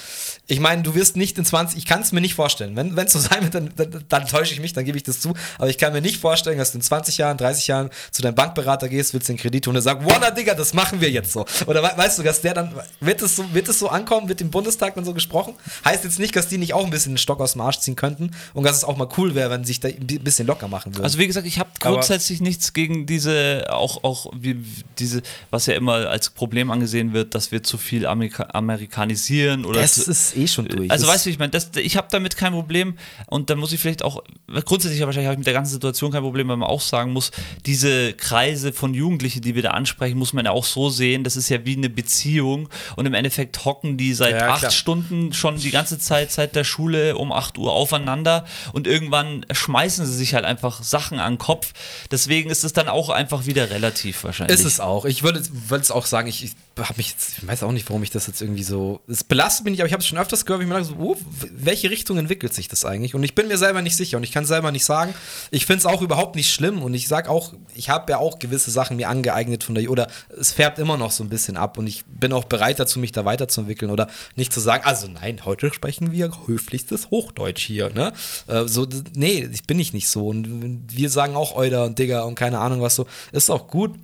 ich 0.47 0.59
meine, 0.59 0.81
du 0.83 0.95
wirst 0.95 1.15
nicht 1.15 1.37
in 1.37 1.45
20, 1.45 1.77
ich 1.77 1.85
kann 1.85 2.01
es 2.01 2.11
mir 2.11 2.19
nicht 2.19 2.35
vorstellen, 2.35 2.75
wenn 2.75 2.97
es 2.97 3.13
so 3.13 3.19
sein 3.19 3.43
wird, 3.43 3.55
dann, 3.55 3.71
dann, 3.75 4.03
dann 4.07 4.27
täusche 4.27 4.53
ich 4.53 4.59
mich, 4.59 4.73
dann 4.73 4.83
gebe 4.83 4.97
ich 4.97 5.03
das 5.03 5.21
zu, 5.21 5.33
aber 5.57 5.69
ich 5.69 5.77
kann 5.77 5.93
mir 5.93 6.01
nicht 6.01 6.19
vorstellen, 6.19 6.57
dass 6.57 6.73
du 6.73 6.79
in 6.79 6.81
20 6.81 7.17
Jahren, 7.17 7.37
30 7.37 7.67
Jahren 7.67 7.89
zu 8.11 8.21
deinem 8.21 8.35
Bankberater 8.35 8.89
gehst, 8.89 9.13
willst 9.13 9.29
den 9.29 9.37
Kredit 9.37 9.67
und 9.69 9.75
er 9.75 9.81
sagt, 9.81 10.05
Walla 10.05 10.31
Digga, 10.31 10.55
das 10.55 10.73
machen 10.73 10.99
wir 10.99 11.09
jetzt 11.09 11.31
so. 11.31 11.45
Oder 11.67 11.81
we 11.83 11.91
weißt 11.95 12.19
du, 12.19 12.23
dass 12.23 12.41
der 12.41 12.53
dann, 12.53 12.73
wird 12.99 13.21
es 13.21 13.35
so, 13.35 13.45
so 13.71 13.89
ankommen, 13.89 14.27
wird 14.27 14.41
im 14.41 14.51
Bundestag 14.51 14.95
dann 14.95 15.05
so 15.05 15.13
gesprochen? 15.13 15.53
Heißt 15.85 16.03
jetzt 16.03 16.19
nicht, 16.19 16.35
dass 16.35 16.47
die 16.47 16.57
nicht 16.57 16.73
auch 16.73 16.83
ein 16.83 16.89
bisschen 16.89 17.13
den 17.13 17.17
Stock 17.17 17.39
aus 17.39 17.53
dem 17.53 17.60
Arsch 17.61 17.79
ziehen 17.79 17.95
könnten 17.95 18.31
und 18.53 18.63
dass 18.63 18.77
es 18.77 18.83
auch 18.83 18.97
mal 18.97 19.07
cool 19.17 19.35
wäre, 19.35 19.49
wenn 19.49 19.63
sich 19.63 19.79
da 19.79 19.87
ein 19.87 20.05
bisschen 20.23 20.47
locker 20.47 20.67
machen 20.67 20.93
würden. 20.95 21.03
Also 21.03 21.17
wie 21.19 21.27
gesagt, 21.27 21.47
ich 21.47 21.59
habe 21.59 21.69
Aber- 21.81 21.93
grundsätzlich 21.95 22.41
nichts 22.41 22.73
gegen 22.73 23.05
diese, 23.05 23.67
auch, 23.69 24.03
auch 24.03 24.27
wie, 24.35 24.57
diese, 24.99 25.21
was 25.49 25.65
ja 25.65 25.73
immer 25.75 26.09
als 26.09 26.29
Problem 26.29 26.71
angesehen 26.71 27.13
wird, 27.13 27.35
dass 27.35 27.51
wir 27.51 27.63
zu 27.63 27.77
viel 27.77 28.05
Amerika 28.05 28.47
amerikanisieren 28.53 29.65
oder 29.65 29.81
das 29.81 29.95
zu, 29.95 30.11
ist 30.11 30.35
eh 30.37 30.47
schon 30.47 30.65
durch. 30.67 30.89
Also 30.91 31.05
Das- 31.05 31.15
weißt 31.15 31.25
du, 31.25 31.29
ich 31.29 31.39
meine, 31.39 31.51
ich 31.77 31.97
habe 31.97 32.07
damit 32.11 32.37
kein 32.37 32.53
Problem 32.53 32.97
und 33.27 33.49
da 33.49 33.55
muss 33.55 33.71
ich 33.71 33.79
vielleicht 33.79 34.03
auch, 34.03 34.23
grundsätzlich 34.65 35.01
wahrscheinlich 35.01 35.27
habe 35.27 35.33
ich 35.35 35.39
mit 35.39 35.47
der 35.47 35.53
ganzen 35.53 35.73
Situation 35.73 36.11
kein 36.11 36.21
Problem, 36.21 36.47
weil 36.47 36.57
man 36.57 36.69
auch 36.69 36.81
sagen 36.81 37.11
muss, 37.13 37.31
diese 37.65 38.13
Kreise 38.13 38.73
von 38.73 38.93
Jugendlichen, 38.93 39.41
die 39.41 39.55
wir 39.55 39.61
da 39.63 39.71
ansprechen, 39.71 40.17
muss 40.17 40.33
man 40.33 40.45
ja 40.45 40.51
auch 40.51 40.65
so 40.65 40.89
sehen, 40.89 41.23
das 41.23 41.35
ist 41.35 41.49
ja 41.49 41.65
wie 41.65 41.75
eine 41.75 41.89
Beziehung 41.89 42.69
und 42.95 43.05
im 43.05 43.13
Endeffekt 43.13 43.63
hocken 43.65 43.97
die 43.97 44.13
seit 44.13 44.35
Ja, 44.35 44.49
acht 44.51 44.59
klar. 44.59 44.71
Stunden 44.71 45.33
schon 45.33 45.57
die 45.57 45.71
ganze 45.71 45.99
Zeit 45.99 46.31
seit 46.31 46.55
der 46.55 46.63
Schule 46.63 47.17
um 47.17 47.31
8 47.51 47.57
Uhr 47.57 47.71
aufeinander 47.71 48.45
und 48.73 48.87
irgendwann 48.87 49.45
schmeißen 49.51 50.05
sie 50.05 50.15
sich 50.15 50.33
halt 50.33 50.45
einfach 50.45 50.81
Sachen 50.83 51.19
an 51.19 51.33
den 51.33 51.37
Kopf. 51.39 51.73
Deswegen 52.09 52.49
ist 52.49 52.63
es 52.63 52.73
dann 52.73 52.87
auch 52.87 53.09
einfach 53.09 53.45
wieder 53.45 53.69
relativ 53.69 54.23
wahrscheinlich. 54.23 54.57
Ist 54.57 54.65
es 54.65 54.79
auch. 54.79 55.05
Ich 55.05 55.23
würde 55.23 55.39
es 55.39 55.91
auch 55.91 56.05
sagen, 56.05 56.27
ich, 56.27 56.43
ich 56.43 56.51
habe 56.77 56.93
mich 56.97 57.11
jetzt, 57.11 57.37
ich 57.37 57.47
weiß 57.47 57.63
auch 57.63 57.71
nicht, 57.71 57.89
warum 57.89 58.01
ich 58.01 58.11
das 58.11 58.27
jetzt 58.27 58.41
irgendwie 58.41 58.63
so. 58.63 59.01
Es 59.07 59.23
belastet 59.23 59.65
mich 59.65 59.71
nicht, 59.71 59.81
aber 59.81 59.87
ich 59.87 59.93
habe 59.93 60.01
es 60.01 60.07
schon 60.07 60.17
öfters 60.17 60.45
gehört, 60.45 60.61
ich 60.61 60.67
mir 60.67 60.75
dachte, 60.75 60.87
so, 60.87 60.95
oh, 60.97 61.17
welche 61.51 61.89
Richtung 61.89 62.17
entwickelt 62.17 62.53
sich 62.53 62.69
das 62.69 62.85
eigentlich? 62.85 63.13
Und 63.13 63.23
ich 63.23 63.35
bin 63.35 63.47
mir 63.47 63.57
selber 63.57 63.81
nicht 63.81 63.95
sicher 63.95 64.17
und 64.17 64.23
ich 64.23 64.31
kann 64.31 64.45
selber 64.45 64.71
nicht 64.71 64.85
sagen. 64.85 65.13
Ich 65.51 65.65
finde 65.65 65.79
es 65.79 65.85
auch 65.85 66.01
überhaupt 66.01 66.35
nicht 66.35 66.53
schlimm 66.53 66.81
und 66.81 66.93
ich 66.93 67.07
sage 67.07 67.29
auch, 67.29 67.53
ich 67.75 67.89
habe 67.89 68.11
ja 68.11 68.19
auch 68.19 68.39
gewisse 68.39 68.71
Sachen 68.71 68.97
mir 68.97 69.09
angeeignet 69.09 69.63
von 69.63 69.75
der, 69.75 69.89
oder 69.91 70.07
es 70.29 70.53
färbt 70.53 70.79
immer 70.79 70.97
noch 70.97 71.11
so 71.11 71.23
ein 71.23 71.29
bisschen 71.29 71.57
ab 71.57 71.77
und 71.77 71.87
ich 71.87 72.05
bin 72.05 72.31
auch 72.31 72.45
bereit 72.45 72.79
dazu, 72.79 72.99
mich 72.99 73.11
da 73.11 73.25
weiterzuentwickeln 73.25 73.91
oder 73.91 74.07
nicht 74.35 74.53
zu 74.53 74.59
sagen, 74.61 74.83
also 74.85 75.07
nein, 75.07 75.43
heute 75.43 75.73
sprechen 75.73 76.11
wir 76.11 76.31
höflichstes 76.45 77.11
Hochdeutsch 77.11 77.65
hier, 77.65 77.89
ne? 77.89 78.13
Äh, 78.47 78.67
so, 78.67 78.87
nee, 79.13 79.47
ich 79.51 79.63
bin 79.63 79.79
ich 79.79 79.93
nicht 79.93 80.07
so 80.07 80.27
und 80.27 80.85
wir 80.89 81.09
sagen 81.09 81.35
auch 81.35 81.55
Euder 81.55 81.85
und 81.85 81.99
Digger 81.99 82.25
und 82.25 82.35
keine 82.35 82.59
Ahnung 82.59 82.81
was 82.81 82.95
so. 82.95 83.07
Ist 83.31 83.49
auch 83.49 83.67
gut. 83.67 83.95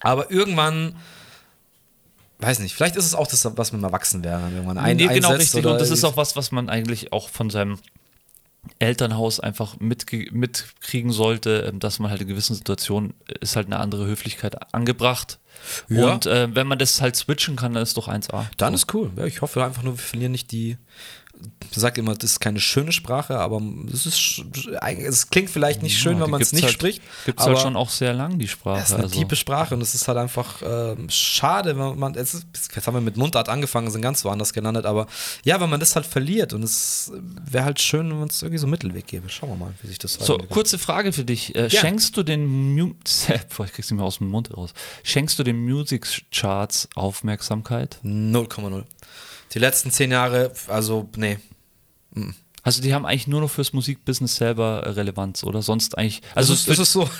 Aber 0.00 0.30
irgendwann, 0.30 0.96
weiß 2.38 2.58
nicht, 2.58 2.74
vielleicht 2.74 2.96
ist 2.96 3.06
es 3.06 3.14
auch 3.14 3.26
das, 3.26 3.44
was 3.56 3.72
mit 3.72 3.80
dem 3.80 3.84
Erwachsenwerden 3.84 4.52
irgendwann 4.54 4.78
ein, 4.78 4.96
nee, 4.96 5.06
genau 5.06 5.32
richtig. 5.32 5.64
Und 5.64 5.80
das 5.80 5.90
ist 5.90 6.04
auch 6.04 6.16
was, 6.16 6.36
was 6.36 6.52
man 6.52 6.68
eigentlich 6.68 7.12
auch 7.12 7.28
von 7.28 7.50
seinem 7.50 7.78
Elternhaus 8.78 9.40
einfach 9.40 9.76
mitkriegen 9.78 11.12
sollte, 11.12 11.68
ähm, 11.68 11.80
dass 11.80 11.98
man 11.98 12.10
halt 12.10 12.22
in 12.22 12.28
gewissen 12.28 12.54
Situationen 12.54 13.14
äh, 13.28 13.34
ist 13.40 13.56
halt 13.56 13.66
eine 13.66 13.78
andere 13.78 14.06
Höflichkeit 14.06 14.74
angebracht. 14.74 15.38
Ja. 15.88 16.12
Und 16.12 16.26
äh, 16.26 16.54
wenn 16.54 16.66
man 16.66 16.78
das 16.78 17.00
halt 17.00 17.16
switchen 17.16 17.56
kann, 17.56 17.74
dann 17.74 17.82
ist 17.82 17.96
doch 17.96 18.08
1A. 18.08 18.46
Dann 18.56 18.74
ist 18.74 18.92
cool. 18.94 19.12
Ja, 19.16 19.24
ich 19.24 19.42
hoffe 19.42 19.64
einfach 19.64 19.82
nur, 19.82 19.94
wir 19.94 20.02
verlieren 20.02 20.32
nicht 20.32 20.50
die. 20.52 20.78
Ich 21.70 21.80
sage 21.80 22.00
immer, 22.00 22.14
das 22.14 22.32
ist 22.32 22.40
keine 22.40 22.60
schöne 22.60 22.92
Sprache, 22.92 23.38
aber 23.38 23.60
es 23.92 24.06
ist. 24.06 24.44
Es 25.08 25.28
klingt 25.28 25.50
vielleicht 25.50 25.82
nicht 25.82 25.98
schön, 25.98 26.20
wenn 26.20 26.30
man 26.30 26.40
es 26.40 26.52
nicht 26.52 26.64
halt, 26.64 26.72
spricht. 26.72 27.02
Gibt 27.26 27.40
es 27.40 27.46
halt 27.46 27.58
schon 27.58 27.74
auch 27.74 27.90
sehr 27.90 28.14
lang, 28.14 28.38
die 28.38 28.46
Sprache. 28.46 28.80
Es 28.80 28.88
ist 28.90 28.94
eine 28.94 29.04
also. 29.04 29.18
tiefe 29.18 29.34
Sprache 29.34 29.74
und 29.74 29.80
es 29.80 29.94
ist 29.94 30.06
halt 30.06 30.18
einfach 30.18 30.62
ähm, 30.64 31.08
schade, 31.10 31.76
wenn 31.76 31.98
man. 31.98 32.14
Es 32.14 32.32
ist, 32.34 32.46
jetzt 32.74 32.86
haben 32.86 32.94
wir 32.94 33.00
mit 33.00 33.16
Mundart 33.16 33.48
angefangen, 33.48 33.90
sind 33.90 34.02
ganz 34.02 34.24
woanders 34.24 34.52
gelandet, 34.52 34.86
aber 34.86 35.08
ja, 35.44 35.60
wenn 35.60 35.68
man 35.68 35.80
das 35.80 35.96
halt 35.96 36.06
verliert 36.06 36.52
und 36.52 36.62
es 36.62 37.10
wäre 37.50 37.64
halt 37.64 37.80
schön, 37.80 38.08
wenn 38.08 38.20
man 38.20 38.28
es 38.28 38.40
irgendwie 38.40 38.58
so 38.58 38.66
einen 38.66 38.70
Mittelweg 38.70 39.06
gäbe. 39.08 39.28
Schauen 39.28 39.50
wir 39.50 39.56
mal, 39.56 39.74
wie 39.82 39.88
sich 39.88 39.98
das 39.98 40.14
So, 40.14 40.38
kurze 40.38 40.78
Frage 40.78 41.12
für 41.12 41.24
dich. 41.24 41.54
Äh, 41.56 41.68
Ja. 41.68 41.80
Schenkst 41.80 42.16
du 42.16 42.22
den 42.22 42.46
Mu 42.46 42.94
Boah, 43.56 43.64
ich 43.64 43.72
krieg's 43.72 43.90
nicht 43.90 43.96
mehr 43.96 44.06
aus 44.06 44.18
dem 44.18 44.28
Mund 44.28 44.56
raus. 44.56 44.72
Schenkst 45.02 45.38
du 45.38 45.42
den 45.42 45.58
Music 45.64 46.06
Charts 46.30 46.88
Aufmerksamkeit? 46.94 47.98
0,0. 48.04 48.84
Die 49.54 49.60
letzten 49.60 49.92
zehn 49.92 50.10
Jahre, 50.10 50.52
also, 50.68 51.08
nee. 51.16 51.38
Mm. 52.10 52.30
Also 52.64 52.80
die 52.82 52.94
haben 52.94 53.04
eigentlich 53.06 53.26
nur 53.28 53.42
noch 53.42 53.50
fürs 53.50 53.72
Musikbusiness 53.74 54.36
selber 54.36 54.82
äh, 54.84 54.88
Relevanz 54.90 55.44
oder 55.44 55.60
sonst 55.62 55.96
eigentlich. 55.98 56.22
Also 56.34 56.54
ist, 56.54 56.66
ist 56.66 56.78
es 56.78 56.92
so? 56.92 57.08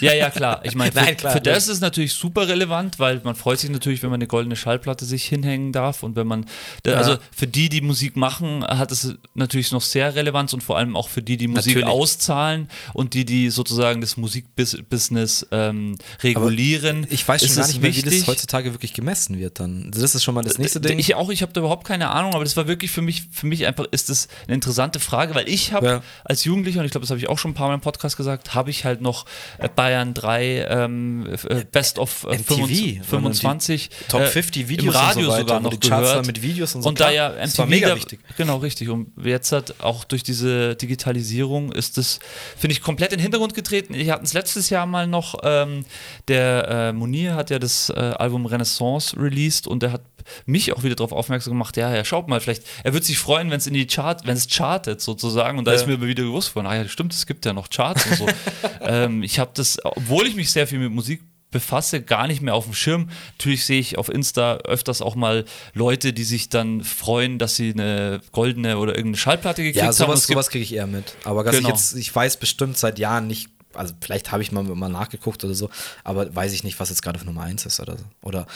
Ja, 0.00 0.12
ja, 0.12 0.28
klar. 0.28 0.60
Ich 0.64 0.74
meine, 0.74 0.92
für, 0.92 0.98
Nein, 1.00 1.16
klar, 1.16 1.32
für 1.32 1.40
das 1.40 1.52
ja. 1.52 1.56
ist 1.56 1.68
es 1.68 1.80
natürlich 1.80 2.12
super 2.12 2.46
relevant, 2.48 2.98
weil 2.98 3.20
man 3.24 3.34
freut 3.36 3.58
sich 3.58 3.70
natürlich, 3.70 4.02
wenn 4.02 4.10
man 4.10 4.18
eine 4.18 4.26
goldene 4.26 4.54
Schallplatte 4.56 5.04
sich 5.04 5.24
hinhängen 5.24 5.72
darf 5.72 6.02
und 6.02 6.14
wenn 6.16 6.26
man, 6.26 6.46
da- 6.82 6.94
also 6.94 7.16
für 7.34 7.46
die, 7.46 7.68
die 7.68 7.80
Musik 7.80 8.16
machen, 8.16 8.64
hat 8.64 8.92
es 8.92 9.14
natürlich 9.34 9.72
noch 9.72 9.80
sehr 9.82 10.14
Relevanz 10.14 10.52
und 10.52 10.62
vor 10.62 10.76
allem 10.78 10.94
auch 10.96 11.08
für 11.08 11.22
die, 11.22 11.36
die 11.36 11.48
Musik 11.48 11.76
Natürlich. 11.76 11.86
auszahlen 11.94 12.68
und 12.92 13.14
die, 13.14 13.24
die 13.24 13.50
sozusagen 13.50 14.00
das 14.00 14.16
Musikbusiness 14.16 15.46
ähm, 15.50 15.96
regulieren. 16.22 17.06
Ich 17.10 17.26
weiß 17.26 17.46
schon 17.46 17.56
gar 17.56 17.66
nicht 17.66 17.80
mehr, 17.80 17.94
wie 17.94 18.02
das 18.02 18.26
heutzutage 18.26 18.72
wirklich 18.74 18.92
gemessen 18.94 19.38
wird 19.38 19.60
dann. 19.60 19.90
Das 19.90 20.14
ist 20.14 20.22
schon 20.22 20.34
mal 20.34 20.42
das 20.44 20.58
nächste 20.58 20.80
Ding. 20.80 20.98
Ich 20.98 21.14
auch, 21.14 21.30
ich 21.30 21.42
habe 21.42 21.52
da 21.52 21.60
überhaupt 21.60 21.86
keine 21.86 22.10
Ahnung, 22.10 22.34
aber 22.34 22.44
das 22.44 22.56
war 22.56 22.66
wirklich 22.68 22.90
für 22.90 23.02
mich, 23.02 23.24
für 23.32 23.46
mich 23.46 23.66
einfach 23.66 23.86
ist 23.90 24.08
das 24.10 24.28
eine 24.46 24.54
interessante 24.54 24.83
Frage, 24.92 25.34
weil 25.34 25.48
ich 25.48 25.72
habe 25.72 25.86
Ja. 25.86 26.02
als 26.24 26.44
Jugendlicher, 26.44 26.80
und 26.80 26.86
ich 26.86 26.90
glaube, 26.92 27.02
das 27.04 27.10
habe 27.10 27.18
ich 27.20 27.28
auch 27.28 27.38
schon 27.38 27.52
ein 27.52 27.54
paar 27.54 27.68
Mal 27.68 27.74
im 27.74 27.80
Podcast 27.80 28.16
gesagt, 28.16 28.54
habe 28.54 28.70
ich 28.70 28.84
halt 28.84 29.00
noch 29.00 29.26
äh, 29.58 29.68
Bayern 29.68 30.14
3 30.14 30.66
ähm, 30.68 31.26
äh, 31.48 31.64
Best 31.70 31.98
of 31.98 32.24
äh, 32.24 32.36
MTV, 32.38 32.44
25, 32.56 32.98
und 32.98 33.04
25 33.06 33.90
Top 34.08 34.20
äh, 34.22 34.26
50 34.26 34.68
Videos 34.68 34.94
im 34.94 35.00
Radio 35.00 35.26
und 35.28 35.32
so 35.32 35.38
sogar 35.40 35.60
noch 35.60 35.70
die 35.74 35.88
Charts 35.88 36.08
gehört. 36.10 36.26
mit 36.26 36.42
Videos 36.42 36.74
und 36.74 36.82
so, 36.82 36.88
Und 36.88 37.00
da 37.00 37.10
ja 37.10 37.30
MTV 37.30 37.58
war 37.58 37.66
mega 37.66 37.88
da- 37.88 37.96
wichtig. 37.96 38.20
Genau, 38.36 38.58
richtig. 38.58 38.88
Und 38.88 39.12
jetzt 39.24 39.52
hat 39.52 39.74
auch 39.80 40.04
durch 40.04 40.22
diese 40.22 40.76
Digitalisierung 40.76 41.72
ist 41.72 41.96
das, 41.98 42.18
finde 42.56 42.72
ich, 42.72 42.82
komplett 42.82 43.12
in 43.12 43.18
den 43.18 43.22
Hintergrund 43.22 43.54
getreten. 43.54 43.94
Wir 43.94 44.12
hatten 44.12 44.24
es 44.24 44.32
letztes 44.32 44.70
Jahr 44.70 44.86
mal 44.86 45.06
noch, 45.06 45.36
ähm, 45.42 45.84
der 46.28 46.68
äh, 46.68 46.92
Munir 46.92 47.34
hat 47.34 47.50
ja 47.50 47.58
das 47.58 47.90
äh, 47.90 47.94
Album 47.94 48.46
Renaissance 48.46 49.16
released 49.20 49.66
und 49.66 49.82
der 49.82 49.92
hat 49.92 50.02
mich 50.46 50.72
auch 50.72 50.82
wieder 50.82 50.94
darauf 50.94 51.12
aufmerksam 51.12 51.52
gemacht, 51.52 51.76
ja, 51.76 51.94
ja, 51.94 52.04
schaut 52.04 52.28
mal, 52.28 52.40
vielleicht, 52.40 52.62
er 52.82 52.92
wird 52.94 53.04
sich 53.04 53.18
freuen, 53.18 53.50
wenn 53.50 53.58
es 53.58 53.66
in 53.66 53.74
die 53.74 53.86
Chart, 53.86 54.26
wenn 54.26 54.36
es 54.36 54.46
chartet 54.48 55.00
sozusagen 55.00 55.58
und 55.58 55.64
da 55.66 55.72
Ja. 55.72 55.76
ist 55.78 55.86
mir 55.86 55.94
aber 55.94 56.06
wieder 56.06 56.22
gewusst 56.24 56.48
von, 56.50 56.66
ah 56.66 56.74
ja, 56.76 56.86
stimmt, 56.88 57.12
es 57.12 57.26
gibt 57.26 57.44
ja 57.46 57.52
noch 57.52 57.68
Charts 57.70 58.06
und 58.06 58.16
so. 58.16 58.26
ähm, 58.80 59.22
ich 59.22 59.38
habe 59.38 59.50
das, 59.54 59.78
obwohl 59.84 60.26
ich 60.26 60.34
mich 60.36 60.50
sehr 60.50 60.66
viel 60.66 60.78
mit 60.78 60.90
Musik 60.92 61.22
befasse, 61.50 62.02
gar 62.02 62.26
nicht 62.26 62.42
mehr 62.42 62.52
auf 62.54 62.64
dem 62.64 62.74
Schirm. 62.74 63.10
Natürlich 63.38 63.64
sehe 63.64 63.78
ich 63.78 63.96
auf 63.96 64.08
Insta 64.08 64.56
öfters 64.64 65.00
auch 65.00 65.14
mal 65.14 65.44
Leute, 65.72 66.12
die 66.12 66.24
sich 66.24 66.48
dann 66.48 66.82
freuen, 66.82 67.38
dass 67.38 67.54
sie 67.54 67.70
eine 67.72 68.20
goldene 68.32 68.76
oder 68.78 68.96
irgendeine 68.96 69.18
Schallplatte 69.18 69.62
gekriegt 69.62 69.76
Ja, 69.76 69.84
haben. 69.84 69.92
Sowas, 69.92 70.20
es 70.22 70.26
gibt- 70.26 70.34
sowas 70.34 70.50
kriege 70.50 70.64
ich 70.64 70.74
eher 70.74 70.88
mit. 70.88 71.14
Aber 71.22 71.44
dass 71.44 71.54
ich 71.54 71.60
Genau. 71.60 71.68
jetzt, 71.72 71.94
ich 71.94 72.12
weiß 72.12 72.38
bestimmt 72.38 72.76
seit 72.76 72.98
Jahren 72.98 73.28
nicht, 73.28 73.50
also 73.72 73.94
vielleicht 74.00 74.32
habe 74.32 74.42
ich 74.42 74.50
mal, 74.50 74.64
mal 74.64 74.88
nachgeguckt 74.88 75.44
oder 75.44 75.54
so, 75.54 75.70
aber 76.02 76.34
weiß 76.34 76.52
ich 76.54 76.64
nicht, 76.64 76.80
was 76.80 76.88
jetzt 76.90 77.02
gerade 77.02 77.20
auf 77.20 77.24
Nummer 77.24 77.42
1 77.42 77.64
ist 77.66 77.78
oder 77.78 77.98
so. 77.98 78.04
Oder 78.22 78.46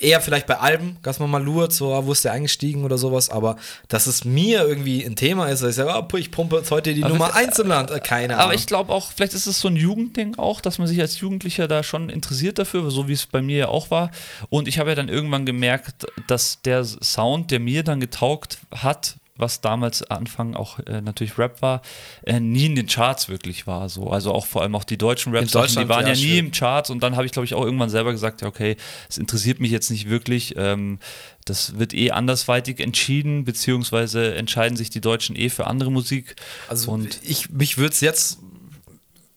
eher 0.00 0.20
vielleicht 0.20 0.46
bei 0.46 0.58
Alben, 0.58 0.96
dass 1.02 1.18
man 1.18 1.30
mal 1.30 1.42
lurt, 1.42 1.72
so, 1.72 1.92
ah, 1.94 2.04
wo 2.06 2.12
ist 2.12 2.24
der 2.24 2.32
eingestiegen 2.32 2.84
oder 2.84 2.98
sowas, 2.98 3.28
aber 3.30 3.56
dass 3.88 4.06
es 4.06 4.24
mir 4.24 4.66
irgendwie 4.66 5.04
ein 5.04 5.14
Thema 5.16 5.48
ist, 5.48 5.62
dass 5.62 5.70
ich 5.70 5.76
sage, 5.76 6.02
puh, 6.08 6.16
ich 6.16 6.30
pumpe 6.30 6.56
jetzt 6.56 6.70
heute 6.70 6.94
die 6.94 7.02
Aber 7.04 7.12
Nummer 7.12 7.28
wir- 7.28 7.36
1 7.36 7.58
im 7.58 7.68
Land, 7.68 7.90
äh, 7.90 8.00
keine 8.00 8.34
Ahnung. 8.34 8.44
Aber 8.46 8.54
ich 8.54 8.66
glaube 8.66 8.92
auch, 8.92 9.12
vielleicht 9.12 9.34
ist 9.34 9.46
es 9.46 9.60
so 9.60 9.68
ein 9.68 9.76
Jugendding 9.76 10.36
auch, 10.38 10.60
dass 10.60 10.78
man 10.78 10.88
sich 10.88 11.00
als 11.00 11.20
Jugendlicher 11.20 11.68
da 11.68 11.82
schon 11.82 12.08
interessiert 12.08 12.58
dafür, 12.58 12.90
so 12.90 13.08
wie 13.08 13.12
es 13.12 13.26
bei 13.26 13.42
mir 13.42 13.58
ja 13.58 13.68
auch 13.68 13.90
war. 13.90 14.10
Und 14.48 14.68
ich 14.68 14.78
habe 14.78 14.90
ja 14.90 14.94
dann 14.96 15.08
irgendwann 15.08 15.44
gemerkt, 15.46 16.06
dass 16.26 16.62
der 16.62 16.84
Sound, 16.84 17.50
der 17.50 17.60
mir 17.60 17.82
dann 17.84 18.00
getaugt 18.00 18.58
hat, 18.74 19.16
was 19.40 19.60
damals 19.60 20.02
Anfang 20.10 20.54
auch 20.54 20.78
äh, 20.80 21.00
natürlich 21.00 21.38
Rap 21.38 21.62
war, 21.62 21.82
äh, 22.22 22.40
nie 22.40 22.66
in 22.66 22.76
den 22.76 22.86
Charts 22.86 23.28
wirklich 23.28 23.66
war. 23.66 23.88
So. 23.88 24.10
Also 24.10 24.32
auch 24.32 24.46
vor 24.46 24.62
allem 24.62 24.74
auch 24.74 24.84
die 24.84 24.98
deutschen 24.98 25.34
Raps, 25.34 25.52
die 25.52 25.88
waren 25.88 26.06
ja, 26.06 26.12
ja, 26.12 26.14
nie 26.14 26.38
im 26.38 26.52
Charts. 26.52 26.90
Und 26.90 27.02
dann 27.02 27.16
habe 27.16 27.26
ich, 27.26 27.32
glaube 27.32 27.44
ich, 27.44 27.54
auch 27.54 27.64
irgendwann 27.64 27.90
selber 27.90 28.12
gesagt, 28.12 28.42
ja, 28.42 28.48
okay, 28.48 28.76
es 29.08 29.18
interessiert 29.18 29.60
mich 29.60 29.70
jetzt 29.70 29.90
nicht 29.90 30.08
wirklich. 30.08 30.54
Ähm, 30.56 30.98
das 31.44 31.78
wird 31.78 31.94
eh 31.94 32.10
andersweitig 32.10 32.80
entschieden, 32.80 33.44
beziehungsweise 33.44 34.34
entscheiden 34.34 34.76
sich 34.76 34.90
die 34.90 35.00
Deutschen 35.00 35.36
eh 35.36 35.48
für 35.48 35.66
andere 35.66 35.90
Musik. 35.90 36.36
Also 36.68 36.92
und 36.92 37.20
ich, 37.22 37.50
mich 37.50 37.78
würde 37.78 37.92
es 37.92 38.00
jetzt, 38.00 38.38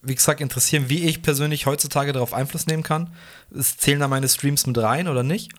wie 0.01 0.15
gesagt, 0.15 0.41
interessieren, 0.41 0.85
wie 0.89 1.05
ich 1.05 1.21
persönlich 1.21 1.65
heutzutage 1.65 2.13
darauf 2.13 2.33
Einfluss 2.33 2.67
nehmen 2.67 2.83
kann. 2.83 3.13
Es 3.55 3.77
zählen 3.77 3.99
da 3.99 4.07
meine 4.07 4.27
Streams 4.27 4.67
mit 4.67 4.77
rein 4.77 5.07
oder 5.07 5.23
nicht? 5.23 5.51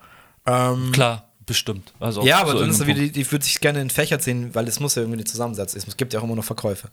Ähm, 0.47 0.92
Klar, 0.92 1.28
bestimmt. 1.47 1.92
Also 2.01 2.24
ja, 2.24 2.38
aber 2.40 2.55
dann 2.55 2.70
ist 2.70 2.80
er 2.80 2.86
wieder, 2.86 3.01
ich 3.01 3.30
würde 3.30 3.45
sich 3.45 3.61
gerne 3.61 3.80
in 3.80 3.90
Fächer 3.90 4.18
sehen, 4.18 4.55
weil 4.55 4.66
es 4.68 4.80
muss 4.80 4.95
ja 4.95 5.03
irgendwie 5.03 5.18
eine 5.18 5.24
Zusammensetzung. 5.24 5.82
Es 5.86 5.97
gibt 5.97 6.12
ja 6.12 6.20
auch 6.20 6.24
immer 6.24 6.36
noch 6.36 6.45
Verkäufe. 6.45 6.88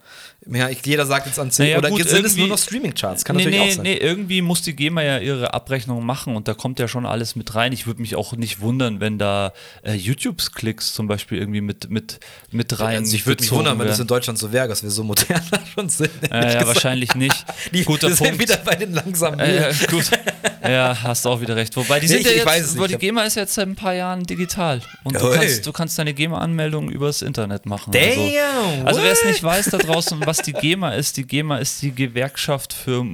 Ja, 0.49 0.69
ich, 0.69 0.85
jeder 0.85 1.05
sagt 1.05 1.27
jetzt 1.27 1.39
an 1.39 1.51
10 1.51 1.65
Naja, 1.65 1.77
oder 1.77 1.89
gut, 1.89 2.07
sind 2.07 2.25
es 2.25 2.35
nur 2.35 2.47
noch 2.47 2.57
Streaming-Charts? 2.57 3.25
Kann 3.25 3.35
nee, 3.35 3.45
natürlich 3.45 3.59
nee, 3.59 3.71
auch 3.71 3.75
sein. 3.75 3.83
nee, 3.83 3.97
irgendwie 3.97 4.41
muss 4.41 4.61
die 4.61 4.75
GEMA 4.75 5.01
ja 5.01 5.17
ihre 5.19 5.53
Abrechnung 5.53 6.05
machen 6.05 6.35
und 6.35 6.47
da 6.47 6.53
kommt 6.53 6.79
ja 6.79 6.87
schon 6.87 7.05
alles 7.05 7.35
mit 7.35 7.53
rein. 7.55 7.73
Ich 7.73 7.87
würde 7.87 8.01
mich 8.01 8.15
auch 8.15 8.33
nicht 8.33 8.61
wundern, 8.61 8.99
wenn 8.99 9.17
da 9.17 9.53
äh, 9.83 9.93
YouTube-Klicks 9.93 10.93
zum 10.93 11.07
Beispiel 11.07 11.37
irgendwie 11.37 11.61
mit, 11.61 11.89
mit, 11.89 12.19
mit 12.51 12.79
rein. 12.79 12.97
Also 12.97 13.15
ich 13.15 13.25
würde 13.25 13.41
mich 13.43 13.51
wundern, 13.51 13.79
wenn 13.79 13.87
das 13.87 13.99
in. 13.99 14.07
Deutschland 14.11 14.37
so 14.37 14.51
wäre, 14.51 14.67
dass 14.67 14.83
wir 14.83 14.89
so 14.89 15.03
modern 15.03 15.41
da 15.51 15.59
schon 15.73 15.87
sind. 15.87 16.11
Ehrlich 16.23 16.31
ja, 16.31 16.59
gesagt. 16.59 16.67
wahrscheinlich 16.67 17.15
nicht. 17.15 17.45
Die, 17.73 17.83
Guter 17.83 18.09
wir 18.09 18.15
sind 18.15 18.27
Punkt. 18.27 18.41
wieder 18.41 18.57
bei 18.57 18.75
den 18.75 18.93
langsamen 18.93 19.39
Äh, 19.39 19.73
gut. 19.89 20.09
Ja, 20.63 20.97
hast 21.03 21.25
du 21.25 21.29
auch 21.29 21.41
wieder 21.41 21.55
recht. 21.55 21.75
Wobei 21.75 21.99
die 21.99 22.07
sind 22.07 22.23
ja 22.23 22.31
ich- 22.31 22.37
ich 22.37 22.43
jetzt, 22.45 22.77
die. 22.91 22.97
GEMA 22.97 23.23
ist 23.23 23.35
jetzt 23.35 23.53
seit 23.55 23.67
ein 23.67 23.75
paar 23.75 23.93
Jahren 23.93 24.23
digital. 24.23 24.81
Und 25.03 25.15
du 25.15 25.31
kannst, 25.31 25.65
du 25.65 25.71
kannst 25.71 25.97
deine 25.97 26.13
GEMA-Anmeldung 26.13 26.89
übers 26.89 27.21
Internet 27.21 27.65
machen. 27.65 27.91
Damn, 27.91 28.01
Also, 28.01 28.85
also 28.85 29.03
wer 29.03 29.11
es 29.11 29.23
nicht 29.25 29.41
weiß 29.43 29.65
da 29.71 29.77
draußen, 29.77 30.25
was 30.25 30.37
die 30.37 30.53
GEMA 30.53 30.91
ist, 30.93 31.17
die 31.17 31.25
GEMA 31.25 31.57
ist 31.57 31.81
die 31.81 31.91
Gewerkschaft 31.93 32.73
für 32.73 33.05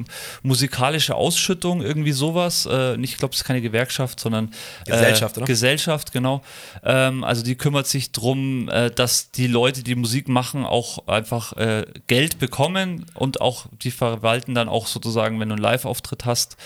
musikalische 0.43 1.15
Ausschüttung, 1.15 1.81
irgendwie 1.81 2.11
sowas. 2.11 2.65
Äh, 2.69 2.95
ich 3.01 3.17
glaube, 3.17 3.33
es 3.33 3.39
ist 3.41 3.45
keine 3.45 3.61
Gewerkschaft, 3.61 4.19
sondern 4.19 4.51
Gesellschaft, 4.85 5.37
äh, 5.37 5.39
oder? 5.39 5.45
Gesellschaft, 5.47 6.11
genau. 6.11 6.41
Ähm, 6.83 7.23
also 7.23 7.43
die 7.43 7.55
kümmert 7.55 7.87
sich 7.87 8.11
darum, 8.11 8.69
äh, 8.69 8.91
dass 8.91 9.31
die 9.31 9.47
Leute, 9.47 9.83
die 9.83 9.95
Musik 9.95 10.27
machen, 10.27 10.65
auch 10.65 11.07
einfach 11.07 11.53
äh, 11.57 11.85
Geld 12.07 12.39
bekommen 12.39 13.05
und 13.13 13.39
auch 13.41 13.67
die 13.81 13.91
verwalten 13.91 14.53
dann 14.55 14.67
auch 14.69 14.87
sozusagen, 14.87 15.39
wenn 15.39 15.49
du 15.49 15.55
einen 15.55 15.61
Live-Auftritt 15.63 16.25
hast, 16.25 16.57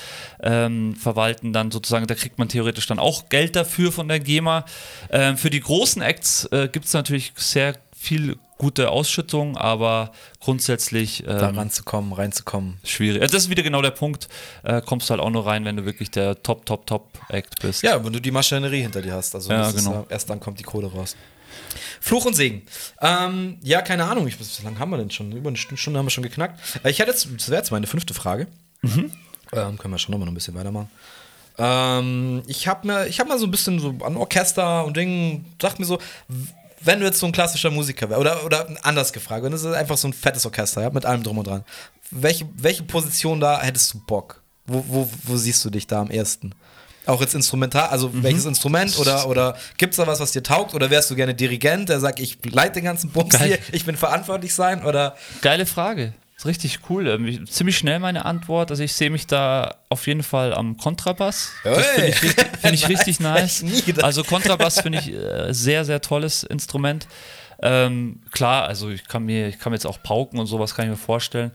ähm, 0.41 0.70
verwalten 0.95 1.53
dann 1.53 1.71
sozusagen, 1.71 2.07
da 2.07 2.15
kriegt 2.15 2.37
man 2.39 2.47
theoretisch 2.49 2.87
dann 2.87 2.99
auch 2.99 3.29
Geld 3.29 3.55
dafür 3.55 3.91
von 3.91 4.07
der 4.07 4.19
GEMA. 4.19 4.65
Ähm, 5.09 5.37
für 5.37 5.49
die 5.49 5.59
großen 5.59 6.01
Acts 6.01 6.45
äh, 6.51 6.67
gibt 6.71 6.85
es 6.85 6.93
natürlich 6.93 7.33
sehr 7.35 7.75
viel 7.95 8.37
gute 8.57 8.89
Ausschüttung, 8.91 9.57
aber 9.57 10.11
grundsätzlich 10.39 11.23
Da 11.25 11.49
ähm, 11.49 11.57
ranzukommen, 11.57 12.13
reinzukommen. 12.13 12.77
schwierig. 12.83 13.21
Also 13.21 13.33
das 13.33 13.43
ist 13.45 13.49
wieder 13.49 13.63
genau 13.63 13.81
der 13.81 13.89
Punkt. 13.91 14.27
Äh, 14.63 14.81
kommst 14.81 15.09
du 15.09 15.11
halt 15.11 15.21
auch 15.21 15.29
nur 15.31 15.45
rein, 15.47 15.65
wenn 15.65 15.77
du 15.77 15.85
wirklich 15.85 16.11
der 16.11 16.41
Top, 16.43 16.65
Top, 16.67 16.85
Top 16.85 17.19
Act 17.29 17.59
bist. 17.61 17.81
Ja, 17.81 18.03
wenn 18.03 18.13
du 18.13 18.19
die 18.19 18.29
Maschinerie 18.31 18.81
hinter 18.81 19.01
dir 19.01 19.13
hast. 19.13 19.33
Also 19.33 19.51
Ja, 19.51 19.71
genau. 19.71 20.01
ist, 20.03 20.11
erst 20.11 20.29
dann 20.29 20.39
kommt 20.39 20.59
die 20.59 20.63
Kohle 20.63 20.87
raus. 20.87 21.15
Fluch 21.99 22.25
und 22.25 22.35
Segen. 22.35 22.63
Ähm, 23.01 23.57
ja, 23.63 23.81
keine 23.81 24.03
Ahnung. 24.05 24.27
Ich, 24.27 24.39
wie 24.39 24.63
lange 24.63 24.77
haben 24.79 24.89
wir 24.91 24.97
denn 24.97 25.11
schon? 25.11 25.31
Über 25.31 25.49
eine 25.49 25.57
Stu- 25.57 25.75
Stunde 25.75 25.97
haben 25.99 26.05
wir 26.05 26.11
schon 26.11 26.23
geknackt. 26.23 26.59
Äh, 26.83 26.89
Ich 26.91 26.99
hätte 26.99 27.11
jetzt, 27.11 27.27
das 27.35 27.49
wäre 27.49 27.59
jetzt 27.61 27.71
meine 27.71 27.87
fünfte 27.87 28.13
Frage. 28.13 28.47
Mhm. 28.81 29.11
Ähm, 29.53 29.77
können 29.77 29.93
wir 29.93 29.97
schon 29.99 30.11
noch 30.13 30.19
mal 30.19 30.27
ein 30.27 30.33
bisschen 30.33 30.55
weitermachen. 30.55 30.89
Ähm, 31.57 32.41
ich 32.47 32.67
habe 32.67 32.87
mir, 32.87 33.07
ich 33.07 33.19
habe 33.19 33.29
mal 33.29 33.37
so 33.39 33.45
ein 33.45 33.51
bisschen 33.51 33.79
so 33.79 33.93
an 34.03 34.15
Orchester 34.17 34.85
und 34.85 34.95
Dingen, 34.97 35.45
dachte 35.57 35.81
mir 35.81 35.85
so, 35.85 35.99
wenn 36.79 36.99
du 36.99 37.05
jetzt 37.05 37.19
so 37.19 37.25
ein 37.27 37.31
klassischer 37.31 37.69
Musiker 37.69 38.09
wärst, 38.09 38.19
oder, 38.21 38.43
oder 38.45 38.67
anders 38.83 39.13
gefragt, 39.13 39.43
wenn 39.43 39.53
es 39.53 39.63
ist 39.63 39.73
einfach 39.73 39.97
so 39.97 40.07
ein 40.07 40.13
fettes 40.13 40.45
Orchester, 40.45 40.81
ja, 40.81 40.89
mit 40.89 41.05
allem 41.05 41.21
drum 41.23 41.37
und 41.37 41.47
dran. 41.47 41.63
Welche, 42.09 42.47
welche 42.55 42.83
Position 42.83 43.39
da 43.39 43.61
hättest 43.61 43.93
du 43.93 43.99
Bock? 44.05 44.41
Wo, 44.65 44.83
wo, 44.87 45.09
wo 45.23 45.37
siehst 45.37 45.63
du 45.65 45.69
dich 45.69 45.85
da 45.87 46.01
am 46.01 46.09
ersten? 46.09 46.53
Auch 47.05 47.19
jetzt 47.19 47.33
instrumental, 47.35 47.89
also 47.89 48.09
Mhm. 48.09 48.23
welches 48.23 48.45
Instrument 48.45 48.97
oder, 48.99 49.27
oder 49.27 49.57
gibt 49.77 49.93
es 49.93 49.97
da 49.97 50.05
was, 50.07 50.19
was 50.19 50.31
dir 50.31 50.43
taugt? 50.43 50.73
Oder 50.73 50.89
wärst 50.89 51.09
du 51.11 51.15
gerne 51.15 51.33
Dirigent, 51.33 51.89
der 51.89 51.99
sagt, 51.99 52.19
ich 52.19 52.37
leite 52.45 52.73
den 52.75 52.83
ganzen 52.85 53.09
Bums 53.11 53.37
Geil. 53.37 53.47
hier, 53.47 53.59
ich 53.71 53.85
bin 53.85 53.97
verantwortlich 53.97 54.53
sein? 54.53 54.83
Oder 54.85 55.15
Geile 55.41 55.65
Frage. 55.65 56.13
Ist 56.41 56.45
richtig 56.47 56.79
cool. 56.89 57.07
Ähm, 57.07 57.27
ich- 57.27 57.45
ziemlich 57.51 57.77
schnell 57.77 57.99
meine 57.99 58.25
Antwort. 58.25 58.71
Also 58.71 58.81
ich 58.81 58.93
sehe 58.93 59.11
mich 59.11 59.27
da 59.27 59.75
auf 59.89 60.07
jeden 60.07 60.23
Fall 60.23 60.55
am 60.55 60.75
Kontrabass. 60.75 61.51
Das 61.63 61.85
finde 61.85 62.09
ich, 62.09 62.23
richtig- 62.23 62.57
find 62.59 62.73
ich 62.73 62.89
richtig 62.89 63.19
Nice. 63.19 63.63
Also 64.01 64.23
Kontrabass 64.23 64.81
finde 64.81 64.97
ich 64.99 65.13
äh, 65.13 65.53
sehr, 65.53 65.85
sehr 65.85 66.01
tolles 66.01 66.41
Instrument. 66.43 67.07
Ähm, 67.61 68.21
klar, 68.31 68.63
also 68.63 68.89
ich 68.89 69.07
kann 69.07 69.23
mir, 69.23 69.47
ich 69.49 69.59
kann 69.59 69.71
mir 69.71 69.75
jetzt 69.75 69.85
auch 69.85 70.01
pauken 70.01 70.39
und 70.39 70.47
sowas 70.47 70.73
kann 70.73 70.85
ich 70.85 70.91
mir 70.91 70.97
vorstellen. 70.97 71.51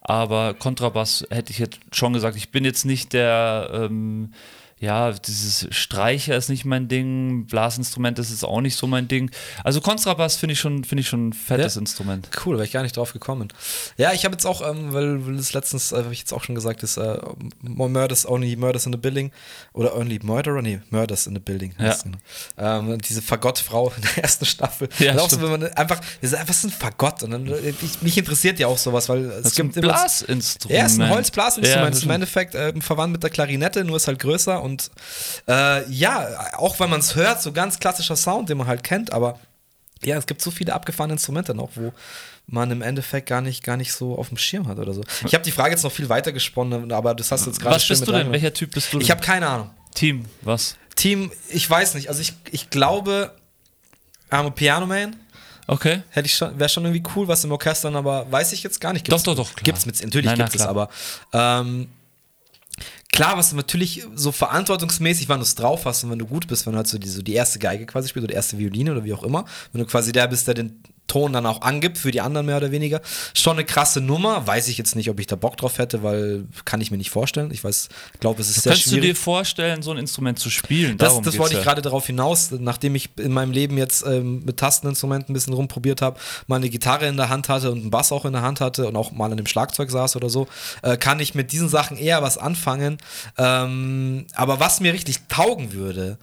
Aber 0.00 0.54
Kontrabass 0.54 1.26
hätte 1.28 1.52
ich 1.52 1.58
jetzt 1.58 1.78
schon 1.92 2.14
gesagt, 2.14 2.34
ich 2.36 2.50
bin 2.50 2.64
jetzt 2.64 2.86
nicht 2.86 3.12
der, 3.12 3.68
ähm, 3.74 4.32
ja, 4.80 5.12
dieses 5.12 5.66
Streicher 5.70 6.34
ist 6.36 6.48
nicht 6.48 6.64
mein 6.64 6.88
Ding, 6.88 7.44
Blasinstrument 7.46 8.18
ist 8.18 8.30
jetzt 8.30 8.44
auch 8.44 8.62
nicht 8.62 8.76
so 8.76 8.86
mein 8.86 9.08
Ding. 9.08 9.30
Also 9.62 9.80
Kontrabass 9.82 10.36
finde 10.36 10.54
ich 10.54 10.60
schon, 10.60 10.84
finde 10.84 11.02
ich 11.02 11.08
schon 11.08 11.28
ein 11.28 11.32
fettes 11.34 11.74
Ja. 11.74 11.80
Instrument. 11.82 12.30
Cool, 12.44 12.54
wäre 12.56 12.64
ich 12.64 12.72
gar 12.72 12.82
nicht 12.82 12.96
drauf 12.96 13.12
gekommen. 13.12 13.48
Ja, 13.98 14.12
ich 14.14 14.24
habe 14.24 14.32
jetzt 14.32 14.46
auch, 14.46 14.62
ähm, 14.66 14.94
weil, 14.94 15.26
weil 15.26 15.36
das 15.36 15.52
letztens, 15.52 15.92
äh, 15.92 15.96
habe 15.98 16.12
ich 16.14 16.20
jetzt 16.20 16.32
auch 16.32 16.42
schon 16.42 16.54
gesagt, 16.54 16.82
ist 16.82 16.96
äh, 16.96 17.18
Murders, 17.60 18.26
Only 18.26 18.56
Murders 18.56 18.86
in 18.86 18.92
the 18.92 18.98
Building 18.98 19.30
oder 19.74 19.94
Only 19.94 20.18
Murderer, 20.22 20.62
nee, 20.62 20.80
Murders 20.88 21.26
in 21.26 21.34
the 21.34 21.40
Building. 21.40 21.74
Ja. 21.78 21.88
es, 21.90 22.04
ähm, 22.56 22.98
diese 23.02 23.20
Fagottfrau 23.20 23.92
in 23.96 24.02
der 24.02 24.24
ersten 24.24 24.46
Staffel. 24.46 24.88
Ja, 24.98 25.12
ist 25.12 25.20
auch 25.20 25.28
so, 25.30 25.42
wenn 25.42 25.50
man 25.50 25.64
einfach, 25.74 26.00
das 26.22 26.32
ist 26.32 26.34
einfach 26.38 26.54
so 26.54 26.68
ein 26.68 26.72
Fagott 26.72 27.22
und 27.22 27.32
dann, 27.32 27.46
äh, 27.48 27.74
ich, 27.82 28.00
mich 28.00 28.16
interessiert 28.16 28.58
ja 28.58 28.66
auch 28.66 28.78
sowas, 28.78 29.10
weil 29.10 29.26
es 29.26 29.42
Das 29.42 29.52
ein 29.58 29.64
gibt 29.66 29.76
immer 29.76 29.88
Blasinstrument. 29.88 30.78
ja, 30.78 30.86
ist 30.86 30.98
ein 30.98 31.10
Holzblasinstrument. 31.10 31.90
Ja, 31.94 31.98
ist 31.98 32.04
im 32.04 32.10
Endeffekt 32.10 32.54
äh, 32.54 32.72
verwandt 32.80 33.12
mit 33.12 33.22
der 33.22 33.28
Klarinette, 33.30 33.84
nur 33.84 33.96
ist 33.96 34.06
halt 34.06 34.18
größer. 34.18 34.62
Und 34.62 34.69
äh, 35.48 35.88
ja, 35.90 36.52
auch 36.56 36.78
wenn 36.80 36.90
man 36.90 37.00
es 37.00 37.14
hört, 37.14 37.42
so 37.42 37.52
ganz 37.52 37.78
klassischer 37.78 38.16
Sound, 38.16 38.48
den 38.48 38.58
man 38.58 38.66
halt 38.66 38.82
kennt, 38.84 39.12
aber 39.12 39.38
ja, 40.02 40.16
es 40.16 40.26
gibt 40.26 40.40
so 40.42 40.50
viele 40.50 40.72
abgefahrene 40.74 41.14
Instrumente 41.14 41.54
noch, 41.54 41.70
wo 41.74 41.92
man 42.46 42.70
im 42.70 42.82
Endeffekt 42.82 43.28
gar 43.28 43.40
nicht, 43.42 43.62
gar 43.62 43.76
nicht 43.76 43.92
so 43.92 44.16
auf 44.18 44.28
dem 44.28 44.38
Schirm 44.38 44.66
hat 44.66 44.78
oder 44.78 44.92
so. 44.94 45.02
Ich 45.26 45.34
habe 45.34 45.44
die 45.44 45.52
Frage 45.52 45.70
jetzt 45.72 45.82
noch 45.84 45.92
viel 45.92 46.08
weiter 46.08 46.32
gesponnen, 46.32 46.90
aber 46.92 47.14
das 47.14 47.30
hast 47.30 47.46
du 47.46 47.50
jetzt 47.50 47.60
gerade 47.60 47.76
Was 47.76 47.84
schön 47.84 47.94
bist 47.98 48.08
du 48.08 48.12
denn? 48.12 48.22
rein- 48.22 48.32
Welcher 48.32 48.52
Typ 48.52 48.72
bist 48.72 48.88
du 48.92 48.98
denn? 48.98 49.04
Ich 49.04 49.10
habe 49.10 49.20
keine 49.20 49.46
Ahnung. 49.46 49.70
Team, 49.94 50.24
was? 50.42 50.76
Team, 50.96 51.30
ich 51.48 51.68
weiß 51.68 51.94
nicht. 51.94 52.08
Also 52.08 52.20
ich, 52.20 52.32
ich 52.50 52.70
glaube, 52.70 53.34
I'm 54.30 54.46
a 54.46 54.50
Piano 54.50 54.86
Man. 54.86 55.16
Okay. 55.66 56.02
Hätte 56.10 56.26
ich 56.26 56.34
schon, 56.34 56.58
wäre 56.58 56.68
schon 56.68 56.84
irgendwie 56.84 57.02
cool, 57.14 57.28
was 57.28 57.44
im 57.44 57.52
Orchestern, 57.52 57.94
aber 57.94 58.30
weiß 58.32 58.52
ich 58.52 58.62
jetzt 58.64 58.80
gar 58.80 58.92
nicht. 58.92 59.10
Doch, 59.12 59.22
doch, 59.22 59.36
doch, 59.36 59.50
klar. 59.54 59.62
Gibt's 59.64 59.86
mit, 59.86 60.02
natürlich 60.02 60.26
Nein, 60.26 60.38
na, 60.38 60.44
gibt 60.46 60.56
es, 60.56 60.62
aber 60.66 60.88
ähm, 61.32 61.88
klar, 63.12 63.36
was 63.36 63.50
du 63.50 63.56
natürlich 63.56 64.04
so 64.14 64.32
verantwortungsmäßig, 64.32 65.28
wann 65.28 65.40
du 65.40 65.44
es 65.44 65.54
drauf 65.54 65.84
hast 65.84 66.04
und 66.04 66.10
wenn 66.10 66.18
du 66.18 66.26
gut 66.26 66.46
bist, 66.46 66.66
wenn 66.66 66.72
du 66.72 66.78
halt 66.78 66.86
so 66.86 66.98
die, 66.98 67.08
so 67.08 67.22
die 67.22 67.34
erste 67.34 67.58
Geige 67.58 67.86
quasi 67.86 68.08
spielst 68.08 68.24
oder 68.24 68.32
die 68.32 68.36
erste 68.36 68.58
Violine 68.58 68.92
oder 68.92 69.04
wie 69.04 69.12
auch 69.12 69.22
immer, 69.22 69.44
wenn 69.72 69.80
du 69.80 69.86
quasi 69.86 70.12
der 70.12 70.28
bist, 70.28 70.46
der 70.46 70.54
den 70.54 70.82
Ton 71.10 71.32
dann 71.32 71.44
auch 71.44 71.62
angibt 71.62 71.98
für 71.98 72.12
die 72.12 72.20
anderen 72.20 72.46
mehr 72.46 72.56
oder 72.56 72.70
weniger. 72.70 73.00
Schon 73.34 73.54
eine 73.54 73.64
krasse 73.64 74.00
Nummer. 74.00 74.46
Weiß 74.46 74.68
ich 74.68 74.78
jetzt 74.78 74.94
nicht, 74.94 75.10
ob 75.10 75.18
ich 75.18 75.26
da 75.26 75.34
Bock 75.34 75.56
drauf 75.56 75.78
hätte, 75.78 76.04
weil 76.04 76.44
kann 76.64 76.80
ich 76.80 76.92
mir 76.92 76.98
nicht 76.98 77.10
vorstellen. 77.10 77.50
Ich 77.52 77.64
weiß, 77.64 77.88
glaube, 78.20 78.40
es 78.40 78.48
ist 78.48 78.62
sehr 78.62 78.72
Kannst 78.72 78.86
du 78.86 78.90
schwierig. 78.90 79.10
dir 79.10 79.16
vorstellen, 79.16 79.82
so 79.82 79.90
ein 79.90 79.98
Instrument 79.98 80.38
zu 80.38 80.50
spielen? 80.50 80.96
Das, 80.98 81.08
Darum 81.08 81.24
das 81.24 81.32
geht's 81.32 81.40
wollte 81.40 81.54
ich 81.54 81.60
ja. 81.60 81.64
gerade 81.64 81.82
darauf 81.82 82.06
hinaus, 82.06 82.52
nachdem 82.52 82.94
ich 82.94 83.10
in 83.18 83.32
meinem 83.32 83.50
Leben 83.50 83.76
jetzt 83.76 84.06
ähm, 84.06 84.44
mit 84.44 84.58
Tasteninstrumenten 84.58 85.32
ein 85.32 85.34
bisschen 85.34 85.52
rumprobiert 85.52 86.00
habe, 86.00 86.18
mal 86.46 86.56
eine 86.56 86.70
Gitarre 86.70 87.06
in 87.06 87.16
der 87.16 87.28
Hand 87.28 87.48
hatte 87.48 87.72
und 87.72 87.80
einen 87.80 87.90
Bass 87.90 88.12
auch 88.12 88.24
in 88.24 88.32
der 88.32 88.42
Hand 88.42 88.60
hatte 88.60 88.86
und 88.86 88.96
auch 88.96 89.10
mal 89.10 89.30
an 89.30 89.36
dem 89.36 89.46
Schlagzeug 89.46 89.90
saß 89.90 90.14
oder 90.14 90.30
so, 90.30 90.46
äh, 90.82 90.96
kann 90.96 91.18
ich 91.18 91.34
mit 91.34 91.50
diesen 91.50 91.68
Sachen 91.68 91.96
eher 91.96 92.22
was 92.22 92.38
anfangen. 92.38 92.98
Ähm, 93.36 94.26
aber 94.34 94.60
was 94.60 94.78
mir 94.80 94.92
richtig 94.92 95.26
taugen 95.28 95.72
würde, 95.72 96.18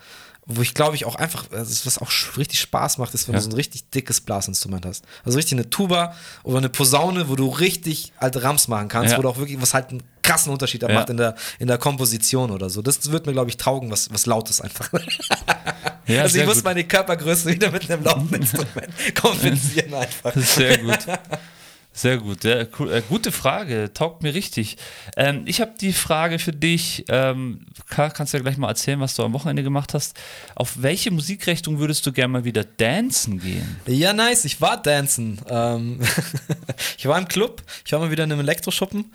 wo 0.49 0.61
ich 0.61 0.73
glaube 0.73 0.95
ich 0.95 1.03
auch 1.05 1.15
einfach, 1.15 1.51
also 1.51 1.85
was 1.85 1.97
auch 1.97 2.09
richtig 2.37 2.59
Spaß 2.61 2.97
macht, 2.99 3.13
ist, 3.13 3.27
wenn 3.27 3.33
Ja. 3.35 3.39
du 3.39 3.43
so 3.45 3.49
ein 3.51 3.55
richtig 3.55 3.89
dickes 3.89 4.21
Blasinstrument 4.21 4.85
hast. 4.85 5.03
Also 5.25 5.35
richtig 5.37 5.53
eine 5.53 5.69
Tuba 5.69 6.15
oder 6.43 6.57
eine 6.59 6.69
Posaune, 6.69 7.27
wo 7.27 7.35
du 7.35 7.49
richtig 7.49 8.13
alte 8.17 8.43
Rams 8.43 8.67
machen 8.69 8.87
kannst, 8.87 9.11
Ja. 9.11 9.17
wo 9.17 9.23
du 9.23 9.29
auch 9.29 9.37
wirklich, 9.37 9.61
was 9.61 9.73
halt 9.73 9.89
einen 9.89 10.03
krassen 10.23 10.51
Unterschied 10.53 10.83
Ja. 10.83 10.89
macht 10.93 11.09
in 11.09 11.17
der, 11.17 11.35
in 11.59 11.67
der 11.67 11.77
Komposition 11.77 12.51
oder 12.51 12.69
so. 12.69 12.81
Das 12.81 13.11
wird 13.11 13.25
mir, 13.25 13.33
glaube 13.33 13.49
ich, 13.49 13.57
taugen, 13.57 13.91
was, 13.91 14.09
was 14.13 14.25
Lautes 14.25 14.61
einfach. 14.61 14.89
Ja, 16.07 16.21
also 16.23 16.39
ich 16.39 16.45
muss 16.45 16.55
gut. 16.55 16.63
meine 16.63 16.83
Körpergröße 16.85 17.49
wieder 17.49 17.69
mit 17.71 17.89
einem 17.91 18.03
lauten 18.03 18.33
Instrument 18.33 18.87
kompensieren 19.21 19.93
einfach. 19.93 20.33
Sehr 20.35 20.77
gut. 20.77 20.99
Sehr 21.97 22.17
gut. 22.19 22.43
Ja, 22.43 22.63
cool. 22.77 22.93
äh, 22.93 23.01
gute 23.09 23.31
Frage. 23.31 23.89
Taugt 23.91 24.21
mir 24.21 24.35
richtig. 24.35 24.77
Ähm, 25.15 25.45
ich 25.45 25.61
habe 25.61 25.73
die 25.81 25.93
Frage 25.93 26.37
für 26.37 26.51
dich. 26.51 27.05
Ähm, 27.09 27.65
kannst 27.89 28.33
du 28.33 28.37
ja 28.37 28.43
gleich 28.43 28.57
mal 28.57 28.67
erzählen, 28.67 28.99
was 28.99 29.15
du 29.15 29.23
am 29.23 29.33
Wochenende 29.33 29.63
gemacht 29.63 29.95
hast. 29.95 30.15
Auf 30.53 30.83
welche 30.83 31.09
Musikrichtung 31.09 31.79
würdest 31.79 32.05
du 32.05 32.11
gerne 32.11 32.31
mal 32.31 32.43
wieder 32.45 32.63
dancen 32.63 33.39
gehen? 33.39 33.79
Ja, 33.87 34.13
nice. 34.13 34.45
Ich 34.45 34.61
war 34.61 34.79
dancen. 34.79 35.41
Ähm, 35.49 35.99
ich 36.99 37.07
war 37.07 37.17
im 37.17 37.27
Club. 37.27 37.63
Ich 37.83 37.91
war 37.93 37.99
mal 37.99 38.11
wieder 38.11 38.25
in 38.25 38.31
einem 38.31 38.41
Elektroschuppen. 38.41 39.11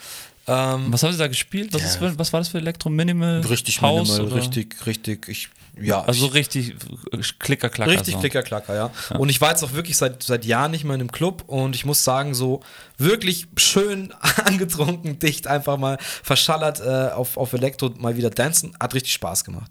Ähm, 0.46 0.86
Was 0.92 1.02
haben 1.02 1.12
sie 1.12 1.18
da 1.18 1.28
gespielt? 1.28 1.72
Was, 1.72 1.82
Ja. 1.82 1.88
für, 2.10 2.18
was 2.18 2.32
war 2.32 2.40
das 2.40 2.48
für 2.48 2.58
Elektro? 2.58 2.90
Minimal? 2.90 3.40
richtig 3.40 3.80
House? 3.80 4.08
minimal, 4.08 4.26
oder? 4.32 4.36
richtig, 4.42 4.86
richtig. 4.86 5.28
Ich, 5.28 5.48
ja, 5.80 6.02
Also 6.02 6.26
ich, 6.26 6.34
richtig 6.34 6.74
äh, 7.12 7.18
Klicker-Klacker. 7.38 7.90
Richtig 7.90 8.14
so. 8.14 8.20
Klickerklacker, 8.20 8.74
ja. 8.74 8.90
Und 9.18 9.28
ich 9.30 9.40
war 9.40 9.50
jetzt 9.50 9.62
auch 9.62 9.72
wirklich 9.72 9.96
seit, 9.96 10.22
seit 10.22 10.44
Jahren 10.44 10.72
nicht 10.72 10.84
mehr 10.84 10.94
in 10.96 11.00
einem 11.00 11.12
Club 11.12 11.44
und 11.46 11.74
ich 11.76 11.84
muss 11.84 12.02
sagen, 12.04 12.34
so 12.34 12.60
wirklich 12.98 13.46
schön 13.56 14.12
angetrunken, 14.44 15.18
dicht, 15.18 15.46
einfach 15.46 15.76
mal 15.78 15.96
verschallert 16.22 16.80
äh, 16.80 17.12
auf, 17.14 17.36
auf 17.36 17.52
Elektro 17.52 17.90
mal 17.96 18.16
wieder 18.16 18.30
dancen. 18.30 18.76
Hat 18.80 18.94
richtig 18.94 19.12
Spaß 19.14 19.44
gemacht. 19.44 19.70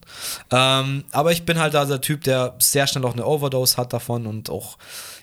Ähm, 0.52 1.04
aber 1.12 1.34
ich 1.34 1.44
bin 1.44 1.60
halt 1.60 1.74
da 1.74 1.86
der 1.86 2.02
Typ, 2.02 2.24
der 2.24 2.56
sehr 2.60 2.88
schnell 2.88 3.06
auch 3.06 3.14
eine 3.14 3.26
Overdose 3.26 3.78
hat 3.78 3.94
davon 3.94 4.26
und 4.26 4.50
auch, 4.50 4.78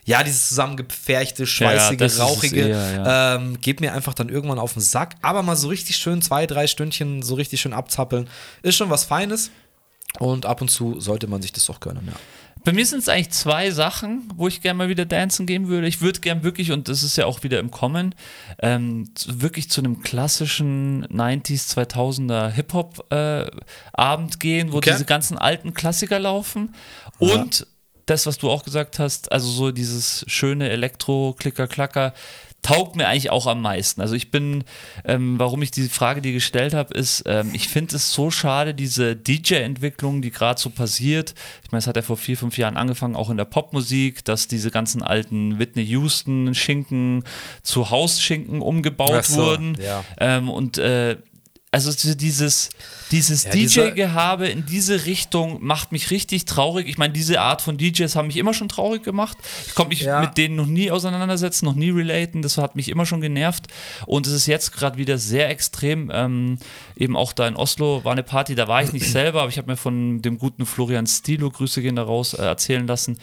ja, 0.08 0.24
dieses 0.24 0.48
zusammengepferchte, 0.48 1.46
schweißige, 1.46 2.00
es 2.00 2.18
rauchige, 2.18 2.68
eher, 2.68 2.92
ja. 3.04 3.34
ähm, 3.36 3.60
geht 3.60 3.82
mir 3.82 3.92
einfach 3.92 4.14
dann 4.14 4.30
irgendwann 4.30 4.58
auf 4.58 4.72
den 4.72 4.80
Sack. 4.80 5.16
Aber 5.20 5.42
mal 5.42 5.54
so 5.54 5.68
richtig 5.68 5.96
schön 5.96 6.22
zwei, 6.22 6.46
drei 6.46 6.66
Stündchen 6.66 7.20
so 7.22 7.34
richtig 7.34 7.60
schön 7.60 7.74
abzappeln, 7.74 8.26
ist 8.62 8.76
schon 8.76 8.88
was 8.88 9.04
Feines. 9.04 9.50
Und 10.18 10.46
ab 10.46 10.62
und 10.62 10.70
zu 10.70 10.98
sollte 10.98 11.26
man 11.26 11.42
sich 11.42 11.52
das 11.52 11.68
auch 11.68 11.80
gönnen, 11.80 12.04
ja. 12.06 12.14
Bei 12.64 12.72
mir 12.72 12.84
sind 12.84 12.98
es 12.98 13.08
eigentlich 13.08 13.30
zwei 13.30 13.70
Sachen, 13.70 14.28
wo 14.34 14.48
ich 14.48 14.62
gerne 14.62 14.78
mal 14.78 14.88
wieder 14.88 15.04
dancen 15.04 15.46
gehen 15.46 15.68
würde. 15.68 15.86
Ich 15.86 16.00
würde 16.00 16.20
gern 16.20 16.42
wirklich, 16.42 16.72
und 16.72 16.88
das 16.88 17.02
ist 17.02 17.16
ja 17.16 17.24
auch 17.26 17.42
wieder 17.42 17.60
im 17.60 17.70
Kommen, 17.70 18.14
ähm, 18.60 19.08
wirklich 19.26 19.70
zu 19.70 19.80
einem 19.80 20.02
klassischen 20.02 21.06
90s, 21.06 21.68
2000er 21.76 22.48
Hip-Hop-Abend 22.48 24.40
gehen, 24.40 24.72
wo 24.72 24.78
Okay. 24.78 24.90
diese 24.90 25.04
ganzen 25.04 25.38
alten 25.38 25.72
Klassiker 25.72 26.18
laufen. 26.18 26.74
Und 27.18 27.66
das, 28.10 28.26
was 28.26 28.38
du 28.38 28.50
auch 28.50 28.64
gesagt 28.64 28.98
hast, 28.98 29.30
also 29.32 29.48
so 29.48 29.70
dieses 29.70 30.24
schöne 30.28 30.70
Elektro-Klicker-Klacker, 30.70 32.14
taugt 32.62 32.96
mir 32.96 33.06
eigentlich 33.06 33.30
auch 33.30 33.46
am 33.46 33.62
meisten. 33.62 34.00
Also 34.00 34.14
ich 34.14 34.30
bin, 34.30 34.64
ähm, 35.04 35.38
warum 35.38 35.62
ich 35.62 35.70
diese 35.70 35.90
Frage 35.90 36.20
dir 36.20 36.32
gestellt 36.32 36.74
habe, 36.74 36.92
ist, 36.94 37.22
ähm, 37.26 37.50
ich 37.52 37.68
finde 37.68 37.96
es 37.96 38.12
so 38.12 38.30
schade, 38.30 38.74
diese 38.74 39.14
DJ-Entwicklung, 39.14 40.22
die 40.22 40.30
gerade 40.30 40.60
so 40.60 40.70
passiert. 40.70 41.34
Ich 41.64 41.70
meine, 41.70 41.78
es 41.78 41.86
hat 41.86 41.96
ja 41.96 42.02
vor 42.02 42.16
vier, 42.16 42.36
fünf 42.36 42.58
Jahren 42.58 42.76
angefangen, 42.76 43.14
auch 43.14 43.30
in 43.30 43.36
der 43.36 43.44
Popmusik, 43.44 44.24
dass 44.24 44.48
diese 44.48 44.70
ganzen 44.70 45.02
alten 45.02 45.58
Whitney 45.58 45.84
Houston-Schinken 45.84 47.22
zu 47.62 47.90
Hausschinken 47.90 48.60
umgebaut 48.60 49.24
so, 49.24 49.36
wurden. 49.36 49.76
ja. 49.80 50.04
Ähm, 50.18 50.50
und 50.50 50.78
äh, 50.78 51.16
also 51.70 51.90
so 51.90 52.14
dieses, 52.14 52.70
dieses 53.10 53.44
Ja, 53.44 53.50
DJ-Gehabe 53.50 54.48
in 54.48 54.64
diese 54.64 55.04
Richtung 55.04 55.58
macht 55.62 55.92
mich 55.92 56.10
richtig 56.10 56.46
traurig. 56.46 56.88
Ich 56.88 56.96
meine, 56.96 57.12
diese 57.12 57.40
Art 57.42 57.60
von 57.60 57.76
DJs 57.76 58.16
haben 58.16 58.28
mich 58.28 58.38
immer 58.38 58.54
schon 58.54 58.70
traurig 58.70 59.02
gemacht. 59.02 59.36
Ich 59.66 59.74
konnte 59.74 59.90
mich 59.90 60.00
Ja. 60.00 60.20
mit 60.20 60.38
denen 60.38 60.56
noch 60.56 60.66
nie 60.66 60.90
auseinandersetzen, 60.90 61.66
noch 61.66 61.74
nie 61.74 61.90
relaten. 61.90 62.40
Das 62.40 62.56
hat 62.56 62.74
mich 62.74 62.88
immer 62.88 63.04
schon 63.04 63.20
genervt. 63.20 63.66
Und 64.06 64.26
es 64.26 64.32
ist 64.32 64.46
jetzt 64.46 64.72
gerade 64.72 64.96
wieder 64.96 65.18
sehr 65.18 65.50
extrem. 65.50 66.10
Ähm, 66.12 66.58
eben 66.96 67.16
auch 67.16 67.34
da 67.34 67.46
in 67.46 67.54
Oslo 67.56 68.02
war 68.02 68.12
eine 68.12 68.22
Party, 68.22 68.54
da 68.54 68.66
war 68.66 68.82
ich 68.82 68.92
nicht 68.94 69.06
selber, 69.12 69.42
aber 69.42 69.50
ich 69.50 69.58
habe 69.58 69.70
mir 69.70 69.76
von 69.76 70.22
dem 70.22 70.38
guten 70.38 70.64
Florian 70.64 71.06
Stilo, 71.06 71.50
Grüße 71.50 71.82
gehen 71.82 71.96
da 71.96 72.02
raus, 72.04 72.32
äh, 72.32 72.42
erzählen 72.42 72.86
lassen, 72.86 73.18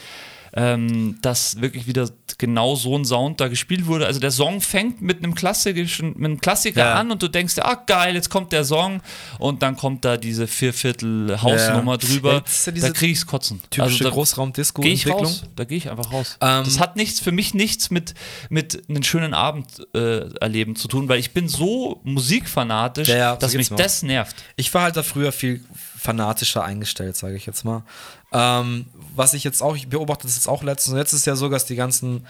ähm, 0.58 1.18
dass 1.22 1.60
wirklich 1.60 1.86
wieder 1.86 2.10
genau 2.38 2.76
so 2.76 2.98
ein 2.98 3.04
Sound 3.04 3.42
da 3.42 3.50
gespielt 3.50 3.88
wurde. 3.88 4.06
Also 4.06 4.20
der 4.22 4.32
Song 4.32 4.62
fängt 4.62 5.02
mit 5.02 5.18
einem 5.18 5.36
klassischen, 5.36 6.10
mit 6.18 6.26
einem 6.26 6.40
Klassiker 6.40 6.80
Ja. 6.86 6.94
an 6.96 7.12
und 7.12 7.22
du 7.22 7.28
denkst, 7.28 7.56
dir, 7.56 7.66
ah 7.66 7.76
geil, 7.86 8.16
jetzt 8.16 8.30
kommt 8.30 8.52
der 8.54 8.64
Song 8.64 9.02
und 9.40 9.62
dann 9.62 9.76
kommt 9.76 10.06
da 10.06 10.16
diese 10.18 10.48
Vierviertel 10.48 11.42
Hausnummer 11.42 11.94
Ja. 11.94 11.98
drüber. 11.98 12.34
Ja, 12.66 12.72
da 12.72 12.90
kriege 12.92 13.12
ich's 13.12 13.26
kotzen. 13.28 13.62
Typische 13.70 13.82
also 13.82 14.04
da 14.04 14.82
gehe 14.82 14.94
ich 14.94 15.08
raus. 15.08 15.44
Da 15.56 15.64
gehe 15.66 15.78
ich 15.78 15.90
einfach 15.90 16.12
raus. 16.14 16.38
Ähm, 16.42 16.64
das 16.64 16.80
hat 16.80 16.96
nichts 16.96 17.20
für 17.20 17.32
mich 17.32 17.54
nichts 17.54 17.92
mit 17.92 18.14
mit 18.50 18.84
einem 18.90 19.04
schönen 19.04 19.34
Abend 19.34 19.68
äh, 19.94 20.30
erleben 20.40 20.76
zu 20.76 20.88
tun, 20.88 21.10
weil 21.10 21.20
ich 21.20 21.32
bin 21.32 21.50
so 21.50 22.00
musikfanatisch, 22.04 23.08
so 23.08 23.14
dass 23.40 23.54
mich 23.54 23.70
das 23.70 24.04
nervt. 24.04 24.36
Ich 24.56 24.74
war 24.74 24.84
halt 24.84 24.96
da 24.96 25.04
früher 25.04 25.32
viel 25.32 25.64
fanatischer 25.98 26.64
eingestellt, 26.64 27.16
sage 27.18 27.36
ich 27.36 27.46
jetzt 27.46 27.66
mal. 27.66 27.84
Ähm, 28.32 28.86
was 29.16 29.34
ich 29.34 29.44
jetzt 29.44 29.62
auch, 29.62 29.76
ich 29.76 29.88
beobachte 29.88 30.28
das 30.28 30.36
jetzt 30.36 30.48
auch 30.48 30.64
letztens, 30.64 30.94
und 30.94 31.00
jetzt 31.00 31.14
ist 31.14 31.26
ja 31.26 31.36
so, 31.36 31.50
dass 31.50 31.66
die 31.66 31.76
ganzen, 31.76 32.26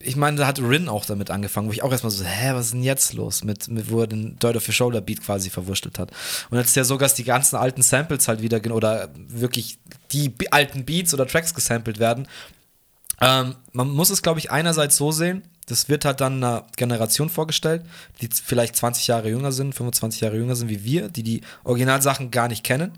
ich 0.00 0.16
meine, 0.16 0.36
da 0.36 0.46
hat 0.46 0.60
Rin 0.60 0.88
auch 0.88 1.04
damit 1.04 1.30
angefangen, 1.30 1.68
wo 1.68 1.72
ich 1.72 1.82
auch 1.82 1.92
erstmal 1.92 2.10
so, 2.10 2.24
hä, 2.24 2.52
was 2.54 2.66
ist 2.66 2.74
denn 2.74 2.82
jetzt 2.82 3.12
los, 3.14 3.44
mit, 3.44 3.68
mit 3.68 3.90
wo 3.90 4.00
er 4.00 4.06
den 4.06 4.38
Dirt 4.38 4.56
of 4.56 4.66
Your 4.68 4.74
Shoulder 4.74 5.00
Beat 5.00 5.22
quasi 5.22 5.50
verwurschtelt 5.50 5.98
hat. 5.98 6.10
Und 6.50 6.58
jetzt 6.58 6.68
ist 6.68 6.76
ja 6.76 6.84
so, 6.84 6.96
dass 6.96 7.14
die 7.14 7.24
ganzen 7.24 7.56
alten 7.56 7.82
Samples 7.82 8.28
halt 8.28 8.42
wieder, 8.42 8.60
oder 8.74 9.10
wirklich 9.14 9.78
die 10.12 10.32
alten 10.50 10.84
Beats 10.84 11.14
oder 11.14 11.26
Tracks 11.26 11.54
gesampelt 11.54 11.98
werden. 11.98 12.28
Ähm, 13.20 13.56
man 13.72 13.88
muss 13.88 14.10
es, 14.10 14.22
glaube 14.22 14.38
ich, 14.38 14.50
einerseits 14.50 14.96
so 14.96 15.10
sehen, 15.10 15.42
das 15.68 15.88
wird 15.88 16.04
halt 16.04 16.20
dann 16.20 16.36
einer 16.36 16.66
Generation 16.76 17.28
vorgestellt, 17.28 17.84
die 18.20 18.28
vielleicht 18.32 18.76
20 18.76 19.06
Jahre 19.06 19.28
jünger 19.28 19.52
sind, 19.52 19.74
25 19.74 20.20
Jahre 20.20 20.36
jünger 20.36 20.56
sind 20.56 20.68
wie 20.68 20.84
wir, 20.84 21.08
die 21.08 21.22
die 21.22 21.42
Originalsachen 21.64 22.30
gar 22.30 22.48
nicht 22.48 22.64
kennen. 22.64 22.92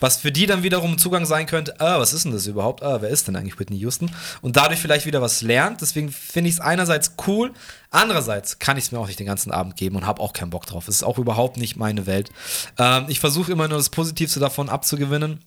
Was 0.00 0.16
für 0.18 0.32
die 0.32 0.46
dann 0.46 0.62
wiederum 0.62 0.98
Zugang 0.98 1.26
sein 1.26 1.46
könnte, 1.46 1.80
ah, 1.80 1.98
was 2.00 2.12
ist 2.12 2.24
denn 2.24 2.32
das 2.32 2.46
überhaupt? 2.46 2.82
Ah, 2.82 3.00
wer 3.00 3.10
ist 3.10 3.28
denn 3.28 3.36
eigentlich 3.36 3.58
Whitney 3.58 3.78
Houston? 3.78 4.10
Und 4.42 4.56
dadurch 4.56 4.80
vielleicht 4.80 5.06
wieder 5.06 5.22
was 5.22 5.42
lernt. 5.42 5.80
Deswegen 5.80 6.10
finde 6.10 6.48
ich 6.48 6.56
es 6.56 6.60
einerseits 6.60 7.14
cool, 7.26 7.52
andererseits 7.90 8.58
kann 8.58 8.76
ich 8.76 8.84
es 8.84 8.92
mir 8.92 8.98
auch 8.98 9.06
nicht 9.06 9.18
den 9.18 9.26
ganzen 9.26 9.52
Abend 9.52 9.76
geben 9.76 9.96
und 9.96 10.06
habe 10.06 10.20
auch 10.20 10.32
keinen 10.32 10.50
Bock 10.50 10.66
drauf. 10.66 10.88
Es 10.88 10.96
ist 10.96 11.02
auch 11.04 11.18
überhaupt 11.18 11.56
nicht 11.56 11.76
meine 11.76 12.06
Welt. 12.06 12.30
Ähm, 12.78 13.06
ich 13.08 13.20
versuche 13.20 13.52
immer 13.52 13.68
nur 13.68 13.78
das 13.78 13.90
Positivste 13.90 14.40
davon 14.40 14.68
abzugewinnen. 14.68 15.40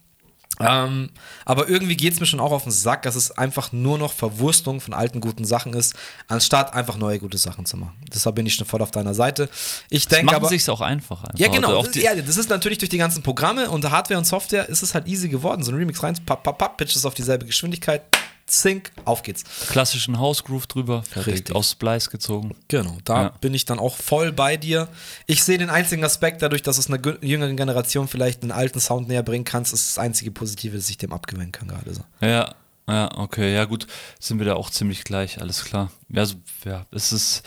Ähm, 0.59 1.09
aber 1.45 1.69
irgendwie 1.69 1.97
geht 1.97 2.13
es 2.13 2.19
mir 2.19 2.25
schon 2.25 2.39
auch 2.39 2.51
auf 2.51 2.63
den 2.63 2.71
Sack, 2.71 3.03
dass 3.03 3.15
es 3.15 3.31
einfach 3.31 3.71
nur 3.71 3.97
noch 3.97 4.13
Verwurstung 4.13 4.81
von 4.81 4.93
alten 4.93 5.21
guten 5.21 5.45
Sachen 5.45 5.73
ist, 5.73 5.95
anstatt 6.27 6.73
einfach 6.73 6.97
neue 6.97 7.19
gute 7.19 7.37
Sachen 7.37 7.65
zu 7.65 7.77
machen. 7.77 7.93
Deshalb 8.13 8.35
bin 8.35 8.45
ich 8.45 8.55
schon 8.55 8.65
voll 8.65 8.81
auf 8.81 8.91
deiner 8.91 9.13
Seite. 9.13 9.49
Ich 9.89 10.07
denke 10.07 10.27
Machen 10.27 10.35
aber. 10.37 10.49
sich's 10.49 10.67
auch 10.69 10.81
einfach. 10.81 10.97
Einfach. 11.23 11.39
Ja, 11.39 11.47
genau. 11.47 11.77
Also 11.77 11.91
das, 11.91 12.01
ja, 12.01 12.15
das 12.15 12.37
ist 12.37 12.49
natürlich 12.49 12.77
durch 12.77 12.89
die 12.89 12.97
ganzen 12.97 13.23
Programme 13.23 13.69
und 13.69 13.89
Hardware 13.89 14.17
und 14.17 14.25
Software 14.25 14.67
ist 14.67 14.81
es 14.81 14.93
halt 14.93 15.07
easy 15.07 15.29
geworden. 15.29 15.63
So 15.63 15.71
ein 15.71 15.77
Remix 15.77 16.01
rein, 16.03 16.17
papp, 16.25 16.43
papp, 16.43 16.57
papp, 16.57 16.77
pitch 16.77 16.95
es 16.95 17.05
auf 17.05 17.13
dieselbe 17.13 17.45
Geschwindigkeit, 17.45 18.01
zink, 18.47 18.91
auf 19.05 19.23
geht's. 19.23 19.43
klassischen 19.69 20.17
House 20.19 20.43
Groove 20.43 20.67
drüber, 20.67 21.03
fertig, 21.03 21.33
Richtig. 21.33 21.55
aus 21.55 21.71
Splice 21.71 22.09
gezogen. 22.09 22.55
Genau, 22.69 22.97
da 23.03 23.23
Ja. 23.23 23.29
bin 23.41 23.53
ich 23.53 23.65
dann 23.65 23.77
auch 23.79 23.95
voll 23.95 24.31
bei 24.31 24.57
dir. 24.57 24.87
Ich 25.25 25.43
sehe 25.43 25.57
den 25.57 25.69
einzigen 25.69 26.03
Aspekt, 26.03 26.41
dadurch, 26.41 26.61
dass 26.63 26.77
es 26.77 26.87
einer 26.89 26.99
jüngeren 27.23 27.55
Generation 27.57 28.07
vielleicht 28.07 28.41
einen 28.41 28.51
alten 28.51 28.79
Sound 28.79 29.07
näher 29.07 29.23
bringen 29.23 29.43
kannst, 29.45 29.73
ist 29.73 29.89
das 29.97 29.99
einzige 30.03 30.31
Positive, 30.31 30.75
das 30.77 30.89
ich 30.89 30.97
dem 30.97 31.13
abgewinnen 31.13 31.51
kann 31.51 31.67
gerade 31.67 31.93
so. 31.93 32.01
Ja. 32.21 32.55
Ja, 32.89 33.11
okay, 33.17 33.53
ja 33.53 33.65
gut, 33.65 33.85
sind 34.17 34.39
wir 34.39 34.45
da 34.45 34.53
auch 34.55 34.69
ziemlich 34.69 35.03
gleich, 35.03 35.41
alles 35.41 35.65
klar. 35.65 35.91
Also, 36.15 36.35
ja, 36.63 36.85
es 36.91 37.11
ist, 37.11 37.43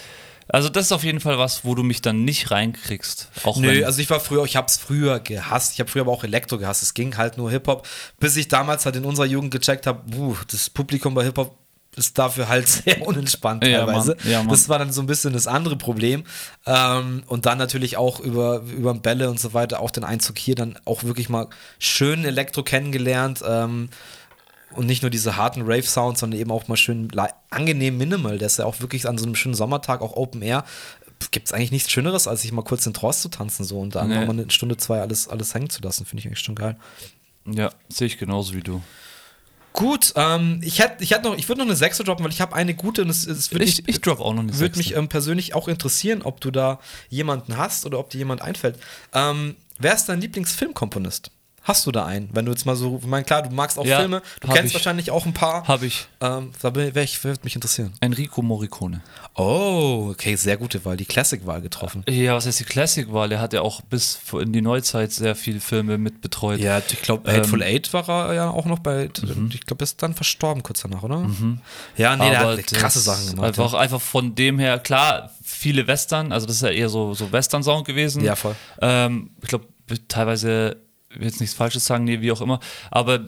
also 0.53 0.69
das 0.69 0.87
ist 0.87 0.93
auf 0.93 1.05
jeden 1.05 1.21
Fall 1.21 1.39
was, 1.39 1.65
wo 1.65 1.75
du 1.75 1.83
mich 1.83 2.03
dann 2.03 2.25
nicht 2.25 2.51
reinkriegst. 2.51 3.29
Auch 3.45 3.57
Nö, 3.57 3.85
also 3.85 4.01
ich 4.01 4.11
war 4.11 4.21
früher, 4.21 4.45
ich 4.45 4.57
hab's 4.57 4.77
früher 4.77 5.21
gehasst. 5.21 5.75
Ich 5.75 5.81
habe 5.81 5.91
früher 5.91 6.03
aber 6.03 6.13
auch 6.13 6.25
Elektro 6.25 6.59
gehasst. 6.59 6.83
Es 6.83 6.95
ging 6.95 7.17
halt 7.17 7.39
nur 7.39 7.51
Hip-Hop, 7.51 7.87
bis 8.19 8.37
ich 8.37 8.49
damals 8.49 8.85
halt 8.85 8.97
in 8.97 9.05
unserer 9.05 9.27
Jugend 9.27 9.51
gecheckt 9.51 9.87
habe, 9.87 10.03
das 10.51 10.71
Publikum 10.71 11.15
bei 11.15 11.25
Hip-Hop 11.25 11.57
ist 11.97 12.19
dafür 12.19 12.49
halt 12.49 12.69
sehr 12.69 13.07
unentspannt 13.07 13.67
Ja, 13.67 13.85
teilweise. 13.85 14.17
Mann. 14.17 14.31
Ja, 14.31 14.39
Mann. 14.39 14.49
das 14.49 14.69
war 14.69 14.79
dann 14.79 14.93
so 14.93 15.01
ein 15.01 15.07
bisschen 15.07 15.33
das 15.33 15.47
andere 15.47 15.77
Problem. 15.77 16.25
Ähm, 16.67 17.23
und 17.27 17.47
dann 17.47 17.59
natürlich 17.59 17.97
auch 17.97 18.21
über, 18.21 18.63
über 18.63 18.95
Bälle 18.95 19.29
und 19.31 19.41
so 19.41 19.55
weiter, 19.55 19.81
auch 19.81 19.91
den 19.91 20.05
Einzug 20.05 20.39
hier 20.39 20.55
dann 20.55 20.79
auch 20.85 21.05
wirklich 21.05 21.29
mal 21.29 21.49
schön 21.79 22.25
Elektro 22.25 22.63
kennengelernt. 22.63 23.43
Ähm, 23.47 23.89
und 24.75 24.87
nicht 24.87 25.03
nur 25.03 25.11
diese 25.11 25.37
harten 25.37 25.63
Rave-Sounds, 25.63 26.21
sondern 26.21 26.39
eben 26.41 26.51
auch 26.51 26.69
mal 26.69 26.77
schön 26.77 27.09
angenehm 27.51 27.99
minimal. 27.99 28.39
Der 28.39 28.47
ist 28.47 28.59
ja 28.59 28.65
auch 28.67 28.81
wirklich 28.81 29.09
an 29.09 29.19
so 29.19 29.25
einem 29.27 29.35
schönen 29.35 29.55
Sommertag, 29.55 30.01
auch 30.01 30.15
Open 30.15 30.43
Air. 30.43 30.65
Gibt 31.33 31.49
es 31.49 31.53
eigentlich 31.53 31.73
nichts 31.73 31.91
Schöneres, 31.91 32.27
als 32.29 32.43
sich 32.43 32.53
mal 32.53 32.63
kurz 32.63 32.87
in 32.87 32.95
Trance 32.95 33.21
zu 33.23 33.29
tanzen 33.29 33.65
so 33.65 33.79
und 33.81 33.95
dann 33.95 34.09
Nee. 34.09 34.25
mal 34.25 34.31
eine 34.31 34.51
Stunde, 34.51 34.77
zwei 34.77 35.01
alles, 35.01 35.29
alles 35.29 35.53
hängen 35.55 35.69
zu 35.71 35.83
lassen. 35.83 36.07
Finde 36.07 36.21
ich 36.21 36.27
eigentlich 36.27 36.41
schon 36.41 36.55
geil. 36.55 36.77
ja, 37.47 37.71
sehe 37.89 38.07
ich 38.07 38.17
genauso 38.19 38.55
wie 38.55 38.63
du. 38.63 38.81
Gut, 39.73 40.13
ähm, 40.17 40.61
ich 40.65 40.81
hätte 40.81 41.03
ich 41.05 41.13
hätt 41.13 41.23
noch, 41.23 41.37
ich 41.39 41.49
würde 41.49 41.61
noch 41.61 41.67
eine 41.67 41.77
6 41.77 41.99
droppen, 41.99 42.25
weil 42.25 42.33
ich 42.33 42.41
habe 42.41 42.55
eine 42.57 42.75
gute 42.75 43.03
und 43.03 43.09
es, 43.11 43.25
es 43.27 43.53
würde 43.53 43.65
Ich, 43.65 43.79
mich, 43.79 43.89
ich 43.89 44.01
drop 44.01 44.19
auch 44.21 44.33
noch 44.35 44.41
eine 44.43 44.49
würde 44.53 44.75
Sechste. 44.75 44.79
mich 44.79 44.97
ähm, 44.97 45.09
persönlich 45.09 45.55
auch 45.55 45.69
interessieren, 45.69 46.23
ob 46.23 46.41
du 46.41 46.51
da 46.51 46.81
jemanden 47.09 47.57
hast 47.57 47.87
oder 47.87 47.99
ob 48.01 48.11
dir 48.11 48.19
jemand 48.19 48.43
einfällt. 48.43 48.79
Ähm, 49.15 49.55
wer 49.79 49.95
ist 49.95 50.07
dein 50.07 50.21
Lieblingsfilmkomponist? 50.21 51.31
Hast 51.71 51.87
du 51.87 51.93
da 51.93 52.05
einen? 52.05 52.29
Wenn 52.33 52.45
du 52.47 52.51
jetzt 52.51 52.67
mal 52.67 52.75
so, 52.75 52.99
ich 53.01 53.07
meine, 53.07 53.25
klar, 53.25 53.43
du 53.43 53.51
magst 53.55 53.79
auch 53.79 53.87
Ja, 53.87 54.01
Filme, 54.01 54.23
du 54.41 54.49
kennst 54.49 54.67
ich. 54.71 54.75
wahrscheinlich 54.75 55.11
auch 55.13 55.25
ein 55.25 55.33
paar. 55.33 55.67
Habe 55.69 55.87
ich. 55.87 56.09
Ähm, 56.21 56.51
da 56.61 56.71
bin- 56.71 56.95
wär 56.95 57.03
ich- 57.05 57.23
würde 57.23 57.41
mich 57.45 57.55
interessieren. 57.55 57.93
Enrico 58.01 58.43
Morricone. 58.43 59.01
Oh, 59.37 60.09
okay, 60.11 60.35
sehr 60.35 60.57
gute 60.57 60.85
Wahl, 60.85 60.97
die 60.97 61.05
Classic-Wahl 61.07 61.61
getroffen. 61.63 62.03
Ja, 62.09 62.35
was 62.35 62.47
heißt 62.47 62.59
die 62.61 62.65
Classic-Wahl? 62.65 63.31
Er 63.33 63.41
hat 63.41 63.53
ja 63.53 63.61
auch 63.63 63.81
bis 63.83 64.19
in 64.33 64.53
die 64.53 64.61
Neuzeit 64.63 65.13
sehr 65.13 65.35
viele 65.37 65.61
Filme 65.61 65.97
mit 65.97 66.21
betreut. 66.21 66.59
Ja, 66.61 66.79
ich 66.79 67.01
glaube, 67.03 67.31
Ähm, 67.31 67.37
Hateful 67.37 67.63
Eight 67.63 67.93
war 67.93 68.09
er 68.09 68.35
ja 68.35 68.51
auch 68.51 68.67
noch 68.67 68.81
bei, 68.81 69.05
ich 69.05 69.13
glaube, 69.67 69.83
er 69.83 69.85
ist 69.85 70.03
dann 70.03 70.15
verstorben 70.15 70.63
kurz 70.65 70.83
danach, 70.83 71.05
oder? 71.05 71.29
Ja, 71.97 72.17
nee, 72.17 72.31
der 72.31 72.41
Aber 72.41 72.57
hat 72.57 72.67
krasse 72.67 72.99
Sachen 73.01 73.31
gemacht. 73.31 73.47
Einfach, 73.47 73.75
einfach 73.75 74.01
von 74.01 74.35
dem 74.35 74.59
her, 74.59 74.79
klar, 74.81 75.31
viele 75.43 75.87
Western, 75.87 76.33
also 76.33 76.47
das 76.47 76.57
ist 76.57 76.63
ja 76.63 76.71
eher 76.71 76.89
so, 76.89 77.15
so 77.15 77.31
Western-Sound 77.33 77.87
gewesen. 77.87 78.25
Ja, 78.25 78.35
voll. 78.37 78.57
Ähm, 78.81 79.31
ich 79.43 79.49
glaube, 79.49 79.67
teilweise, 80.09 80.77
jetzt 81.19 81.41
nichts 81.41 81.55
Falsches 81.55 81.85
sagen, 81.87 82.05
nee, 82.05 82.21
wie 82.21 82.33
auch 82.33 82.41
immer, 82.41 82.61
aber, 82.91 83.25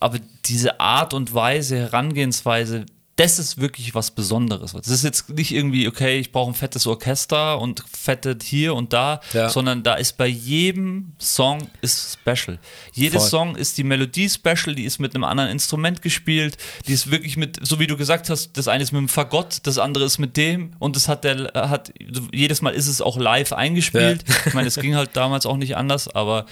aber 0.00 0.18
diese 0.46 0.80
Art 0.80 1.14
und 1.14 1.32
Weise, 1.34 1.78
Herangehensweise, 1.78 2.86
das 3.16 3.38
ist 3.38 3.60
wirklich 3.60 3.94
was 3.94 4.10
Besonderes. 4.10 4.72
Das 4.72 4.88
ist 4.88 5.04
jetzt 5.04 5.28
nicht 5.28 5.52
irgendwie, 5.52 5.86
okay, 5.86 6.18
ich 6.18 6.32
brauche 6.32 6.50
ein 6.50 6.54
fettes 6.54 6.86
Orchester 6.86 7.60
und 7.60 7.84
fettet 7.92 8.42
hier 8.42 8.74
und 8.74 8.94
da, 8.94 9.20
Ja. 9.34 9.50
sondern 9.50 9.82
da 9.82 9.94
ist 9.94 10.16
bei 10.16 10.26
jedem 10.26 11.12
Song 11.20 11.68
ist 11.82 12.14
special. 12.20 12.58
Jedes 12.94 13.20
Voll. 13.24 13.30
Song 13.30 13.56
ist 13.56 13.76
die 13.76 13.84
Melodie 13.84 14.30
special, 14.30 14.74
die 14.74 14.84
ist 14.84 14.98
mit 14.98 15.14
einem 15.14 15.24
anderen 15.24 15.50
Instrument 15.50 16.00
gespielt, 16.00 16.56
die 16.88 16.94
ist 16.94 17.10
wirklich 17.10 17.36
mit, 17.36 17.58
so 17.62 17.78
wie 17.78 17.86
du 17.86 17.98
gesagt 17.98 18.30
hast, 18.30 18.56
das 18.56 18.66
eine 18.66 18.82
ist 18.82 18.92
mit 18.92 19.00
dem 19.00 19.08
Fagott, 19.10 19.58
das 19.64 19.76
andere 19.78 20.04
ist 20.04 20.16
mit 20.18 20.38
dem 20.38 20.72
und 20.78 20.96
das 20.96 21.06
hat 21.06 21.24
der, 21.24 21.52
hat, 21.54 21.92
jedes 22.32 22.62
Mal 22.62 22.70
ist 22.70 22.86
es 22.88 23.02
auch 23.02 23.18
live 23.18 23.52
eingespielt. 23.52 24.24
Ich 24.46 24.54
meine, 24.54 24.68
es 24.68 24.76
ging 24.76 24.96
halt 24.96 25.10
damals 25.12 25.44
auch 25.44 25.58
nicht 25.58 25.76
anders, 25.76 26.08
aber 26.08 26.46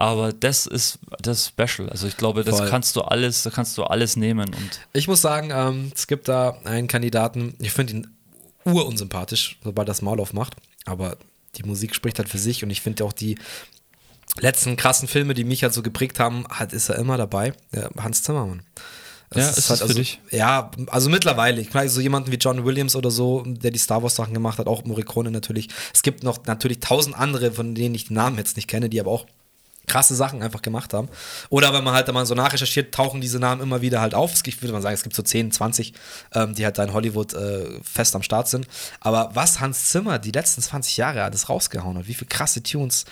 aber 0.00 0.32
das 0.32 0.66
ist 0.66 0.98
das 1.20 1.40
ist 1.40 1.48
special. 1.48 1.90
Also 1.90 2.06
ich 2.06 2.16
glaube, 2.16 2.42
das 2.42 2.56
Voll. 2.56 2.68
kannst 2.70 2.96
du 2.96 3.02
alles, 3.02 3.42
da 3.42 3.50
kannst 3.50 3.76
du 3.76 3.84
alles 3.84 4.16
nehmen 4.16 4.48
und 4.48 4.80
Ich 4.94 5.08
muss 5.08 5.20
sagen, 5.20 5.50
ähm, 5.52 5.92
es 5.94 6.06
gibt 6.06 6.26
da 6.26 6.56
einen 6.64 6.88
Kandidaten, 6.88 7.54
ich 7.58 7.72
finde 7.72 7.92
ihn 7.92 8.06
urunsympathisch, 8.64 9.58
sobald 9.62 9.88
das 9.90 10.00
Maul 10.00 10.18
aufmacht, 10.20 10.54
aber 10.86 11.18
die 11.56 11.64
Musik 11.64 11.94
spricht 11.94 12.18
halt 12.18 12.30
für 12.30 12.38
sich 12.38 12.64
und 12.64 12.70
ich 12.70 12.80
finde 12.80 13.04
auch 13.04 13.12
die 13.12 13.36
letzten 14.38 14.76
krassen 14.76 15.06
Filme, 15.06 15.34
die 15.34 15.44
mich 15.44 15.62
halt 15.64 15.74
so 15.74 15.82
geprägt 15.82 16.18
haben, 16.18 16.46
hat, 16.48 16.72
ist 16.72 16.88
er 16.88 16.96
immer 16.96 17.18
dabei, 17.18 17.52
der 17.74 17.90
Hans 17.98 18.22
Zimmermann. 18.22 18.62
Ja, 19.34 19.48
ist 19.50 19.70
das 19.70 19.78
für 19.78 19.84
also, 19.84 19.94
dich? 19.94 20.18
Ja, 20.30 20.70
also 20.86 21.10
mittlerweile. 21.10 21.60
Ich 21.60 21.74
meine, 21.74 21.90
so 21.90 22.00
jemanden 22.00 22.32
wie 22.32 22.36
John 22.36 22.64
Williams 22.64 22.96
oder 22.96 23.10
so, 23.10 23.44
der 23.46 23.70
die 23.70 23.78
Star 23.78 24.02
Wars 24.02 24.16
Sachen 24.16 24.32
gemacht 24.34 24.58
hat, 24.58 24.66
auch 24.66 24.84
Morricone 24.84 25.30
natürlich. 25.30 25.68
Es 25.94 26.02
gibt 26.02 26.24
noch 26.24 26.46
natürlich 26.46 26.80
tausend 26.80 27.16
andere, 27.16 27.52
von 27.52 27.74
denen 27.74 27.94
ich 27.94 28.06
die 28.06 28.14
Namen 28.14 28.38
jetzt 28.38 28.56
nicht 28.56 28.66
kenne, 28.66 28.88
die 28.88 28.98
aber 28.98 29.10
auch 29.10 29.26
krasse 29.90 30.14
Sachen 30.14 30.42
einfach 30.42 30.62
gemacht 30.62 30.94
haben. 30.94 31.08
Oder 31.48 31.72
wenn 31.72 31.82
man 31.82 31.94
halt 31.94 32.10
mal 32.12 32.24
so 32.26 32.34
nachrecherchiert, 32.34 32.94
tauchen 32.94 33.20
diese 33.20 33.40
Namen 33.40 33.60
immer 33.60 33.80
wieder 33.80 34.00
halt 34.00 34.14
auf. 34.14 34.32
Es 34.32 34.42
gibt, 34.42 34.62
würde 34.62 34.72
man 34.72 34.82
sagen, 34.82 34.94
es 34.94 35.02
gibt 35.02 35.16
so 35.16 35.22
10, 35.22 35.50
20, 35.50 35.92
ähm, 36.34 36.54
die 36.54 36.64
halt 36.64 36.78
da 36.78 36.84
in 36.84 36.92
Hollywood 36.92 37.34
äh, 37.34 37.66
fest 37.82 38.14
am 38.14 38.22
Start 38.22 38.48
sind. 38.48 38.66
Aber 39.00 39.30
was 39.34 39.60
Hans 39.60 39.90
Zimmer 39.90 40.18
die 40.18 40.30
letzten 40.30 40.62
20 40.62 40.96
Jahre 40.96 41.24
alles 41.24 41.48
rausgehauen 41.48 41.98
hat, 41.98 42.06
wie 42.06 42.14
viele 42.14 42.28
krasse 42.28 42.62
Tunes, 42.62 43.04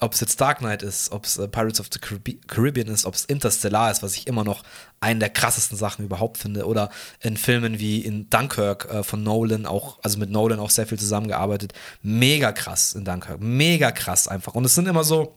ob 0.00 0.12
es 0.12 0.20
jetzt 0.20 0.40
Dark 0.40 0.58
Knight 0.58 0.82
ist, 0.82 1.12
ob 1.12 1.24
es 1.24 1.38
äh, 1.38 1.46
Pirates 1.46 1.80
of 1.80 1.88
the 1.92 1.98
Carib- 1.98 2.46
Caribbean 2.46 2.88
ist, 2.88 3.04
ob 3.04 3.14
es 3.14 3.24
Interstellar 3.26 3.90
ist, 3.90 4.02
was 4.02 4.16
ich 4.16 4.26
immer 4.26 4.44
noch 4.44 4.62
einen 5.00 5.20
der 5.20 5.30
krassesten 5.30 5.76
Sachen 5.76 6.04
überhaupt 6.04 6.38
finde. 6.38 6.66
Oder 6.66 6.90
in 7.20 7.36
Filmen 7.36 7.78
wie 7.78 8.00
in 8.00 8.28
Dunkirk 8.30 8.86
äh, 8.90 9.02
von 9.02 9.22
Nolan, 9.22 9.66
auch, 9.66 9.98
also 10.02 10.18
mit 10.18 10.30
Nolan 10.30 10.58
auch 10.58 10.70
sehr 10.70 10.86
viel 10.86 10.98
zusammengearbeitet. 10.98 11.72
Mega 12.02 12.52
krass 12.52 12.94
in 12.94 13.04
Dunkirk. 13.04 13.40
Mega 13.40 13.92
krass 13.92 14.26
einfach. 14.26 14.54
Und 14.54 14.64
es 14.64 14.74
sind 14.74 14.88
immer 14.88 15.04
so. 15.04 15.36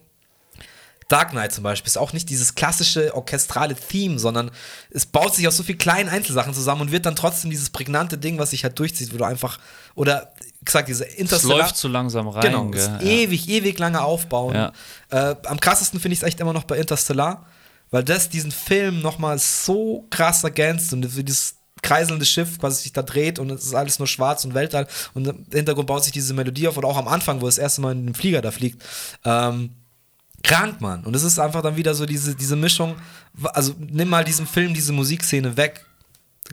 Dark 1.08 1.30
Knight 1.30 1.52
zum 1.52 1.64
Beispiel 1.64 1.88
ist 1.88 1.96
auch 1.96 2.12
nicht 2.12 2.28
dieses 2.28 2.54
klassische 2.54 3.14
orchestrale 3.14 3.74
Theme, 3.74 4.18
sondern 4.18 4.50
es 4.90 5.06
baut 5.06 5.34
sich 5.34 5.48
aus 5.48 5.56
so 5.56 5.62
vielen 5.62 5.78
kleinen 5.78 6.10
Einzelsachen 6.10 6.52
zusammen 6.52 6.82
und 6.82 6.92
wird 6.92 7.06
dann 7.06 7.16
trotzdem 7.16 7.50
dieses 7.50 7.70
prägnante 7.70 8.18
Ding, 8.18 8.38
was 8.38 8.50
sich 8.50 8.62
halt 8.62 8.78
durchzieht, 8.78 9.12
wo 9.14 9.16
du 9.16 9.24
einfach, 9.24 9.58
oder 9.94 10.32
gesagt, 10.62 10.88
diese 10.88 11.06
es 11.08 11.14
Interstellar. 11.14 11.58
läuft 11.58 11.76
zu 11.78 11.88
langsam 11.88 12.28
rein. 12.28 12.42
Genau, 12.42 12.66
gell? 12.66 12.86
Ja. 12.86 13.00
ewig, 13.00 13.48
ewig 13.48 13.78
lange 13.78 14.02
aufbauen. 14.02 14.54
Ja. 14.54 14.72
Äh, 15.10 15.36
am 15.46 15.58
krassesten 15.58 15.98
finde 15.98 16.12
ich 16.12 16.20
es 16.20 16.22
echt 16.24 16.40
immer 16.40 16.52
noch 16.52 16.64
bei 16.64 16.76
Interstellar, 16.76 17.46
weil 17.90 18.04
das 18.04 18.28
diesen 18.28 18.52
Film 18.52 19.00
nochmal 19.00 19.38
so 19.38 20.06
krass 20.10 20.44
ergänzt 20.44 20.92
und 20.92 21.02
dieses 21.02 21.54
kreiselnde 21.82 22.26
Schiff 22.26 22.58
quasi 22.58 22.82
sich 22.82 22.92
da 22.92 23.02
dreht 23.02 23.38
und 23.38 23.50
es 23.50 23.64
ist 23.64 23.74
alles 23.74 23.98
nur 23.98 24.08
schwarz 24.08 24.44
und 24.44 24.52
Weltall 24.52 24.86
und 25.14 25.26
im 25.26 25.46
Hintergrund 25.50 25.86
baut 25.86 26.04
sich 26.04 26.12
diese 26.12 26.34
Melodie 26.34 26.68
auf 26.68 26.76
oder 26.76 26.88
auch 26.88 26.96
am 26.96 27.08
Anfang, 27.08 27.40
wo 27.40 27.46
das 27.46 27.56
erste 27.56 27.80
Mal 27.80 27.92
in 27.92 28.04
den 28.04 28.14
Flieger 28.14 28.42
da 28.42 28.50
fliegt. 28.50 28.82
Ähm, 29.24 29.70
krank, 30.42 30.80
Mann. 30.80 31.04
Und 31.04 31.14
es 31.14 31.22
ist 31.22 31.38
einfach 31.38 31.62
dann 31.62 31.76
wieder 31.76 31.94
so 31.94 32.06
diese, 32.06 32.34
diese 32.34 32.56
Mischung, 32.56 32.96
also 33.52 33.74
nimm 33.78 34.08
mal 34.08 34.24
diesem 34.24 34.46
Film 34.46 34.74
diese 34.74 34.92
Musikszene 34.92 35.56
weg, 35.56 35.84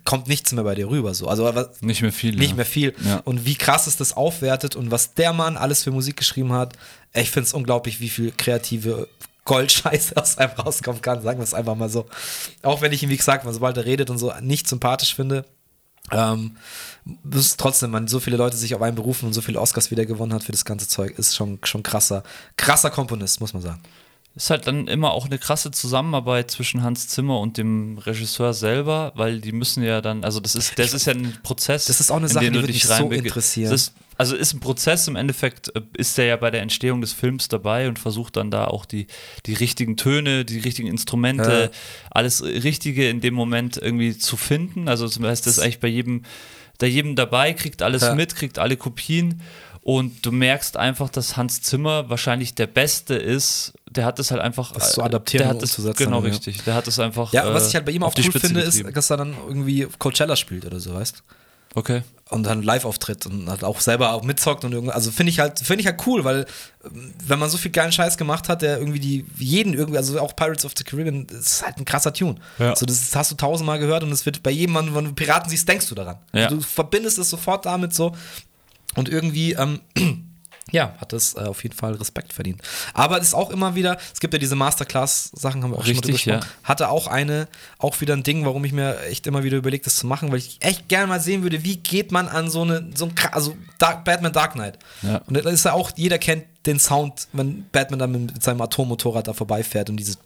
kommt 0.03 0.27
nichts 0.27 0.51
mehr 0.51 0.63
bei 0.63 0.75
dir 0.75 0.89
rüber. 0.89 1.13
So. 1.13 1.27
Also 1.27 1.43
was, 1.55 1.81
Nicht 1.81 2.01
mehr 2.01 2.11
viel. 2.11 2.35
nicht 2.35 2.49
ja. 2.49 2.55
mehr 2.55 2.65
viel. 2.65 2.93
Ja. 3.05 3.21
Und 3.23 3.45
wie 3.45 3.55
krass 3.55 3.87
es 3.87 3.95
das 3.97 4.13
aufwertet 4.13 4.75
und 4.75 4.91
was 4.91 5.13
der 5.13 5.33
Mann 5.33 5.57
alles 5.57 5.83
für 5.83 5.91
Musik 5.91 6.17
geschrieben 6.17 6.51
hat. 6.51 6.73
Ich 7.13 7.31
finde 7.31 7.47
es 7.47 7.53
unglaublich, 7.53 8.01
wie 8.01 8.09
viel 8.09 8.33
kreative 8.35 9.07
Goldscheiße 9.45 10.17
aus 10.21 10.37
einem 10.37 10.51
rauskommen 10.51 11.01
kann, 11.01 11.21
sagen 11.21 11.39
wir 11.39 11.43
es 11.43 11.53
einfach 11.53 11.75
mal 11.75 11.89
so. 11.89 12.07
Auch 12.61 12.81
wenn 12.81 12.91
ich 12.91 13.03
ihn, 13.03 13.09
wie 13.09 13.17
gesagt, 13.17 13.45
sobald 13.49 13.77
er 13.77 13.85
redet 13.85 14.09
und 14.09 14.17
so 14.17 14.33
nicht 14.41 14.67
sympathisch 14.67 15.15
finde. 15.15 15.45
Ähm, 16.11 16.57
das 17.23 17.41
ist 17.41 17.59
trotzdem, 17.59 17.91
man 17.91 18.07
so 18.07 18.19
viele 18.19 18.37
Leute 18.37 18.57
sich 18.57 18.73
auf 18.75 18.81
einen 18.81 18.95
berufen 18.95 19.27
und 19.27 19.33
so 19.33 19.41
viele 19.41 19.59
Oscars 19.59 19.91
wieder 19.91 20.05
gewonnen 20.05 20.33
hat 20.33 20.43
für 20.43 20.51
das 20.51 20.65
ganze 20.65 20.87
Zeug, 20.87 21.17
ist 21.17 21.35
schon, 21.35 21.59
schon 21.63 21.83
krasser, 21.83 22.23
krasser 22.57 22.89
Komponist, 22.89 23.41
muss 23.41 23.53
man 23.53 23.61
sagen. 23.61 23.81
ist 24.35 24.49
halt 24.49 24.67
dann 24.67 24.87
immer 24.87 25.11
auch 25.11 25.25
eine 25.25 25.37
krasse 25.37 25.71
Zusammenarbeit 25.71 26.51
zwischen 26.51 26.83
Hans 26.83 27.07
Zimmer 27.07 27.39
und 27.39 27.57
dem 27.57 27.97
Regisseur 27.99 28.53
selber, 28.53 29.11
weil 29.15 29.39
die 29.39 29.51
müssen 29.51 29.83
ja 29.83 30.01
dann, 30.01 30.23
also 30.23 30.39
das 30.39 30.55
ist, 30.55 30.77
das 30.77 30.93
ist 30.93 31.05
ja 31.05 31.13
ein 31.13 31.37
Prozess. 31.43 31.85
Das 31.85 31.99
ist 31.99 32.11
auch 32.11 32.17
eine 32.17 32.27
in 32.27 32.33
Sache, 32.33 32.45
die 32.45 32.53
würde 32.53 32.67
dich 32.67 32.87
mich 32.87 32.97
so 32.97 33.09
interessieren. 33.11 33.71
Das 33.71 33.81
ist, 33.83 33.93
also 34.17 34.35
ist 34.35 34.53
ein 34.53 34.59
Prozess, 34.59 35.07
im 35.07 35.15
Endeffekt 35.15 35.75
äh, 35.75 35.81
ist 35.97 36.17
der 36.17 36.25
ja 36.25 36.35
bei 36.37 36.51
der 36.51 36.61
Entstehung 36.61 37.01
des 37.01 37.13
Films 37.13 37.47
dabei 37.47 37.87
und 37.87 37.99
versucht 37.99 38.37
dann 38.37 38.51
da 38.51 38.65
auch 38.65 38.85
die, 38.85 39.07
die 39.45 39.53
richtigen 39.53 39.97
Töne, 39.97 40.45
die 40.45 40.59
richtigen 40.59 40.87
Instrumente, 40.87 41.71
Ja. 41.71 41.77
alles 42.11 42.43
Richtige 42.43 43.09
in 43.09 43.21
dem 43.21 43.33
Moment 43.33 43.77
irgendwie 43.77 44.17
zu 44.17 44.37
finden. 44.37 44.87
Also 44.87 45.05
das 45.07 45.19
heißt, 45.19 45.45
das 45.45 45.53
ist 45.57 45.59
eigentlich 45.59 45.79
bei 45.79 45.87
jedem, 45.89 46.23
da 46.77 46.85
jedem 46.85 47.15
dabei, 47.15 47.53
kriegt 47.53 47.81
alles 47.81 48.03
Ja. 48.03 48.15
mit, 48.15 48.35
kriegt 48.35 48.59
alle 48.59 48.77
Kopien. 48.77 49.41
Und 49.81 50.25
du 50.25 50.31
merkst 50.31 50.77
einfach, 50.77 51.11
dass 51.11 51.37
Hans 51.37 51.61
Zimmer 51.61 52.09
wahrscheinlich 52.09 52.55
der 52.55 52.65
Beste 52.65 53.13
ist. 53.13 53.71
Der 53.87 54.03
hat 54.05 54.17
es 54.17 54.31
halt 54.31 54.41
einfach. 54.41 54.71
Das 54.71 54.93
zu 54.93 55.01
äh, 55.01 55.03
adaptieren 55.03 55.43
der 55.47 55.55
hat 55.55 55.61
es, 55.61 55.75
Genau, 55.97 56.21
ja. 56.23 56.29
richtig. 56.29 56.63
Der 56.63 56.73
hat 56.73 56.87
es 56.87 56.97
einfach. 56.97 57.31
Ja, 57.33 57.53
was 57.53 57.65
äh, 57.65 57.67
ich 57.67 57.75
halt 57.75 57.85
bei 57.85 57.91
ihm 57.91 58.01
auch 58.01 58.07
auf 58.07 58.13
die 58.15 58.23
cool 58.23 58.31
Spitze 58.31 58.47
finde, 58.47 58.63
getrieben. 58.63 58.87
ist, 58.89 58.97
dass 58.97 59.11
er 59.11 59.17
dann 59.17 59.35
irgendwie 59.47 59.85
Coachella 59.99 60.35
spielt 60.35 60.65
oder 60.65 60.79
so, 60.79 60.95
weißt 60.95 61.21
Okay. 61.75 62.03
und 62.29 62.43
dann 62.43 62.63
live 62.63 62.85
auftritt 62.85 63.25
und 63.25 63.49
halt 63.49 63.63
auch 63.63 63.81
selber 63.81 64.13
auch 64.13 64.23
mitzockt 64.23 64.63
und 64.63 64.71
irgendwie, 64.71 64.93
also 64.93 65.11
finde 65.11 65.29
ich 65.29 65.39
halt, 65.39 65.59
finde 65.59 65.81
ich 65.81 65.87
halt 65.87 66.01
cool, 66.07 66.23
weil 66.23 66.45
ähm, 66.85 67.13
wenn 67.27 67.37
man 67.37 67.49
so 67.49 67.57
viel 67.57 67.71
geilen 67.71 67.91
Scheiß 67.91 68.17
gemacht 68.17 68.49
hat, 68.49 68.61
der 68.61 68.79
irgendwie 68.79 68.99
die, 68.99 69.25
jeden 69.37 69.73
irgendwie, 69.73 69.97
also 69.97 70.19
auch 70.19 70.35
Pirates 70.35 70.65
of 70.65 70.71
the 70.77 70.83
Caribbean, 70.83 71.27
das 71.27 71.39
ist 71.39 71.65
halt 71.65 71.77
ein 71.77 71.85
krasser 71.85 72.13
Tune. 72.13 72.35
Ja. 72.57 72.75
So, 72.75 72.85
das 72.85 73.15
hast 73.15 73.31
du 73.31 73.35
tausendmal 73.35 73.77
gehört 73.77 74.03
und 74.03 74.11
es 74.11 74.25
wird 74.25 74.41
bei 74.41 74.51
jedem 74.51 74.73
Mal, 74.73 74.95
wenn 74.95 75.05
du 75.05 75.13
Piraten 75.13 75.49
siehst, 75.49 75.67
denkst 75.67 75.87
du 75.87 75.95
daran. 75.95 76.17
Ja. 76.33 76.47
Du 76.47 76.61
verbindest 76.61 77.19
es 77.19 77.29
sofort 77.29 77.65
damit 77.65 77.93
so 77.93 78.15
und 78.95 79.09
irgendwie, 79.09 79.53
ähm, 79.53 79.81
ja, 80.71 80.95
hat 80.97 81.13
es 81.13 81.35
äh, 81.35 81.41
auf 81.41 81.61
jeden 81.63 81.75
Fall 81.75 81.93
Respekt 81.93 82.33
verdient. 82.33 82.61
Aber 82.93 83.19
es 83.19 83.27
ist 83.27 83.33
auch 83.35 83.51
immer 83.51 83.75
wieder, 83.75 83.97
es 84.13 84.19
gibt 84.19 84.33
ja 84.33 84.39
diese 84.39 84.55
Masterclass-Sachen, 84.55 85.63
haben 85.63 85.71
wir 85.71 85.77
auch 85.77 85.85
Richtig, 85.85 86.21
schon 86.21 86.33
mal 86.33 86.39
gesprochen. 86.39 86.59
Hatte 86.63 86.89
auch 86.89 87.07
eine, 87.07 87.47
auch 87.77 88.01
wieder 88.01 88.15
ein 88.15 88.23
Ding, 88.23 88.45
warum 88.45 88.65
ich 88.65 88.73
mir 88.73 88.99
echt 89.03 89.27
immer 89.27 89.43
wieder 89.43 89.57
überlegt, 89.57 89.85
das 89.85 89.95
zu 89.95 90.07
machen, 90.07 90.31
weil 90.31 90.39
ich 90.39 90.57
echt 90.61 90.89
gerne 90.89 91.07
mal 91.07 91.19
sehen 91.19 91.43
würde, 91.43 91.63
wie 91.63 91.77
geht 91.77 92.11
man 92.11 92.27
an 92.27 92.49
so 92.49 92.63
eine, 92.63 92.89
so 92.95 93.05
ein, 93.05 93.13
also 93.31 93.55
Dark, 93.77 94.05
Batman 94.05 94.33
Dark 94.33 94.53
Knight. 94.53 94.79
Ja. 95.03 95.17
Und 95.27 95.35
das 95.35 95.45
ist 95.45 95.65
ja 95.65 95.73
auch, 95.73 95.91
jeder 95.95 96.17
kennt 96.17 96.45
den 96.65 96.79
Sound, 96.79 97.27
wenn 97.31 97.69
Batman 97.71 97.99
dann 97.99 98.11
mit 98.11 98.43
seinem 98.43 98.61
Atommotorrad 98.61 99.27
da 99.27 99.33
vorbeifährt 99.33 99.91
und 99.91 99.97
dieses 99.97 100.17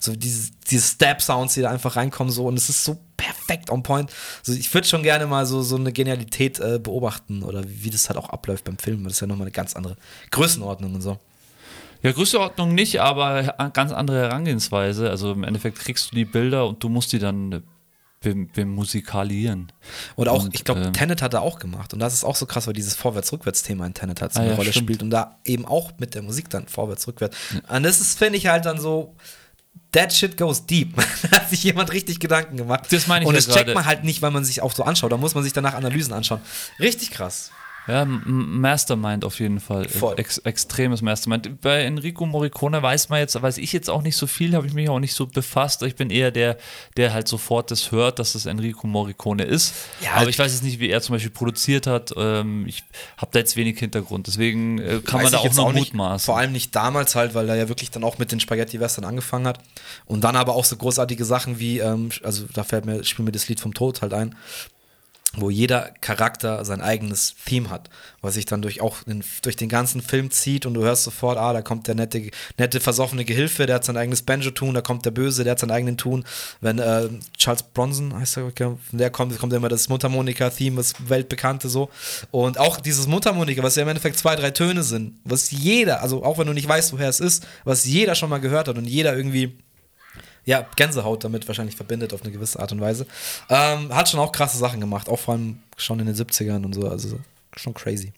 so 0.00 0.14
diese, 0.14 0.50
diese 0.70 0.86
Stab-Sounds, 0.86 1.54
die 1.54 1.62
da 1.62 1.70
einfach 1.70 1.96
reinkommen, 1.96 2.30
so 2.30 2.46
und 2.46 2.58
es 2.58 2.68
ist 2.68 2.84
so 2.84 2.98
perfekt 3.16 3.70
on 3.70 3.82
point. 3.82 4.10
Also 4.40 4.58
ich 4.58 4.72
würde 4.72 4.86
schon 4.86 5.02
gerne 5.02 5.26
mal 5.26 5.46
so, 5.46 5.62
so 5.62 5.76
eine 5.76 5.92
Genialität 5.92 6.58
äh, 6.60 6.78
beobachten 6.78 7.42
oder 7.42 7.62
wie, 7.66 7.90
das 7.90 8.08
halt 8.08 8.18
auch 8.18 8.30
abläuft 8.30 8.64
beim 8.64 8.78
Film. 8.78 9.04
Das 9.04 9.14
ist 9.14 9.20
ja 9.20 9.26
nochmal 9.26 9.46
eine 9.46 9.52
ganz 9.52 9.74
andere 9.74 9.96
Größenordnung 10.30 10.94
und 10.94 11.00
so. 11.02 11.18
Ja, 12.02 12.12
Größenordnung 12.12 12.74
nicht, 12.74 13.00
aber 13.00 13.54
ganz 13.72 13.92
andere 13.92 14.18
Herangehensweise. 14.18 15.10
Also 15.10 15.32
im 15.32 15.44
Endeffekt 15.44 15.78
kriegst 15.78 16.10
du 16.10 16.14
die 16.14 16.24
Bilder 16.24 16.66
und 16.66 16.82
du 16.82 16.88
musst 16.88 17.12
die 17.12 17.18
dann 17.18 17.62
bemusikalieren. 18.20 19.70
Und 20.16 20.28
auch, 20.28 20.44
und, 20.44 20.54
ich 20.54 20.64
glaube, 20.64 20.80
ähm, 20.80 20.92
Tenet 20.92 21.22
hat 21.22 21.34
er 21.34 21.42
auch 21.42 21.58
gemacht. 21.58 21.92
Und 21.92 22.00
das 22.00 22.12
ist 22.14 22.24
auch 22.24 22.36
so 22.36 22.46
krass, 22.46 22.66
weil 22.66 22.74
dieses 22.74 22.96
Vorwärts-Rückwärts-Thema 22.96 23.86
in 23.86 23.94
Tenet 23.94 24.20
hat 24.20 24.32
so 24.32 24.40
eine 24.40 24.48
ah, 24.48 24.52
ja, 24.52 24.56
Rolle 24.56 24.70
stimmt. 24.70 24.86
spielt 24.86 25.02
und 25.02 25.10
da 25.10 25.38
eben 25.44 25.64
auch 25.64 25.92
mit 25.98 26.14
der 26.14 26.22
Musik 26.22 26.50
dann 26.50 26.66
vorwärts-rückwärts. 26.66 27.36
Ja. 27.52 27.76
Und 27.76 27.82
das 27.84 28.00
ist, 28.00 28.18
finde 28.18 28.38
ich, 28.38 28.46
halt 28.46 28.64
dann 28.66 28.80
so. 28.80 29.14
That 29.96 30.12
shit 30.12 30.36
goes 30.36 30.66
deep. 30.66 30.94
da 31.22 31.38
hat 31.38 31.48
sich 31.48 31.64
jemand 31.64 31.90
richtig 31.90 32.20
Gedanken 32.20 32.58
gemacht. 32.58 32.84
Das 32.90 33.06
meine 33.06 33.24
ich 33.24 33.28
Und 33.28 33.34
das 33.34 33.46
ja 33.46 33.54
checkt 33.54 33.74
man 33.74 33.86
halt 33.86 34.04
nicht, 34.04 34.20
weil 34.20 34.30
man 34.30 34.44
sich 34.44 34.60
auch 34.60 34.72
so 34.72 34.84
anschaut. 34.84 35.10
Da 35.10 35.16
muss 35.16 35.34
man 35.34 35.42
sich 35.42 35.54
danach 35.54 35.72
Analysen 35.72 36.12
anschauen. 36.12 36.40
Richtig 36.78 37.10
krass. 37.10 37.50
Ja, 37.86 38.04
Mastermind 38.04 39.24
auf 39.24 39.38
jeden 39.38 39.60
Fall. 39.60 39.88
Voll. 39.88 40.18
Ex 40.18 40.38
extremes 40.38 41.02
Mastermind. 41.02 41.60
Bei 41.60 41.82
Enrico 41.82 42.26
Morricone 42.26 42.82
weiß 42.82 43.10
man 43.10 43.20
jetzt, 43.20 43.40
weiß 43.40 43.58
ich 43.58 43.72
jetzt 43.72 43.88
auch 43.88 44.02
nicht 44.02 44.16
so 44.16 44.26
viel, 44.26 44.54
habe 44.54 44.66
ich 44.66 44.72
mich 44.72 44.88
auch 44.88 44.98
nicht 44.98 45.14
so 45.14 45.26
befasst. 45.26 45.82
Ich 45.82 45.94
bin 45.94 46.10
eher 46.10 46.32
der, 46.32 46.56
der 46.96 47.12
halt 47.12 47.28
sofort 47.28 47.70
das 47.70 47.92
hört, 47.92 48.18
dass 48.18 48.34
es 48.34 48.46
Enrico 48.46 48.88
Morricone 48.88 49.44
ist. 49.44 49.74
Ja, 50.00 50.14
Aber 50.14 50.28
ich 50.28 50.38
weiß 50.38 50.52
jetzt 50.52 50.64
nicht, 50.64 50.80
wie 50.80 50.90
er 50.90 51.00
zum 51.00 51.14
Beispiel 51.14 51.30
produziert 51.30 51.86
hat. 51.86 52.12
Ähm, 52.16 52.66
ich 52.66 52.82
habe 53.18 53.30
da 53.32 53.38
jetzt 53.38 53.56
wenig 53.56 53.78
Hintergrund. 53.78 54.26
Deswegen 54.26 54.78
äh, 54.78 55.00
kann 55.04 55.22
man 55.22 55.30
da 55.30 55.38
auch 55.38 55.54
noch 55.54 55.72
mutmaßen. 55.72 56.26
Vor 56.26 56.38
allem 56.38 56.52
nicht 56.52 56.74
damals 56.74 57.14
halt, 57.14 57.34
weil 57.34 57.48
er 57.48 57.54
ja 57.54 57.68
wirklich 57.68 57.92
dann 57.92 58.02
auch 58.02 58.18
mit 58.18 58.32
den 58.32 58.40
Spaghetti-Western 58.40 59.04
angefangen 59.04 59.46
hat. 59.46 59.60
Und 60.06 60.24
dann 60.24 60.34
aber 60.34 60.56
auch 60.56 60.64
so 60.64 60.76
großartige 60.76 61.24
Sachen 61.24 61.60
wie, 61.60 61.78
ähm, 61.78 62.10
also 62.24 62.46
da 62.52 62.64
fällt 62.64 62.84
mir, 62.84 63.04
spielt 63.04 63.26
mir 63.26 63.32
das 63.32 63.48
Lied 63.48 63.60
vom 63.60 63.74
Tod 63.74 64.02
halt 64.02 64.12
ein 64.12 64.34
wo 65.34 65.50
jeder 65.50 65.92
Charakter 66.00 66.64
sein 66.64 66.80
eigenes 66.80 67.34
Theme 67.44 67.68
hat, 67.68 67.90
was 68.22 68.34
sich 68.34 68.46
dann 68.46 68.62
durch 68.62 68.80
auch 68.80 68.98
in, 69.06 69.22
durch 69.42 69.56
den 69.56 69.68
ganzen 69.68 70.00
Film 70.00 70.30
zieht 70.30 70.66
und 70.66 70.74
du 70.74 70.82
hörst 70.82 71.04
sofort, 71.04 71.36
ah, 71.36 71.52
da 71.52 71.62
kommt 71.62 71.88
der 71.88 71.94
nette, 71.94 72.30
nette 72.58 72.80
versoffene 72.80 73.24
Gehilfe, 73.24 73.66
der 73.66 73.76
hat 73.76 73.84
sein 73.84 73.96
eigenes 73.96 74.22
Banjo-Tun, 74.22 74.74
da 74.74 74.80
kommt 74.80 75.04
der 75.04 75.10
Böse, 75.10 75.44
der 75.44 75.52
hat 75.52 75.58
seinen 75.58 75.72
eigenen 75.72 75.96
Tun. 75.96 76.24
Wenn 76.60 76.78
äh, 76.78 77.08
Charles 77.36 77.62
Bronson 77.62 78.18
heißt 78.18 78.38
er, 78.38 78.52
der 78.92 79.10
kommt, 79.10 79.38
kommt 79.38 79.52
immer 79.52 79.68
das 79.68 79.88
Mundharmonika-Theme, 79.88 80.76
das 80.76 80.94
weltbekannte 81.06 81.68
so. 81.68 81.90
Und 82.30 82.58
auch 82.58 82.80
dieses 82.80 83.06
Mundharmonika, 83.06 83.62
was 83.62 83.76
ja 83.76 83.82
im 83.82 83.88
Endeffekt 83.88 84.18
zwei, 84.18 84.36
drei 84.36 84.50
Töne 84.52 84.82
sind, 84.82 85.18
was 85.24 85.50
jeder, 85.50 86.02
also 86.02 86.24
auch 86.24 86.38
wenn 86.38 86.46
du 86.46 86.52
nicht 86.52 86.68
weißt, 86.68 86.92
woher 86.92 87.08
es 87.08 87.20
ist, 87.20 87.46
was 87.64 87.84
jeder 87.84 88.14
schon 88.14 88.30
mal 88.30 88.38
gehört 88.38 88.68
hat 88.68 88.78
und 88.78 88.86
jeder 88.86 89.16
irgendwie 89.16 89.58
ja, 90.46 90.64
Gänsehaut 90.76 91.24
damit 91.24 91.46
wahrscheinlich 91.46 91.76
verbindet 91.76 92.14
auf 92.14 92.22
eine 92.22 92.32
gewisse 92.32 92.60
Art 92.60 92.72
und 92.72 92.80
Weise. 92.80 93.06
Ähm, 93.50 93.94
hat 93.94 94.08
schon 94.08 94.20
auch 94.20 94.32
krasse 94.32 94.56
Sachen 94.56 94.80
gemacht, 94.80 95.08
auch 95.08 95.18
vor 95.18 95.34
allem 95.34 95.58
schon 95.76 96.00
in 96.00 96.06
den 96.06 96.14
70ern 96.14 96.64
und 96.64 96.72
so, 96.72 96.88
also 96.88 97.18
schon 97.56 97.74
crazy. 97.74 98.12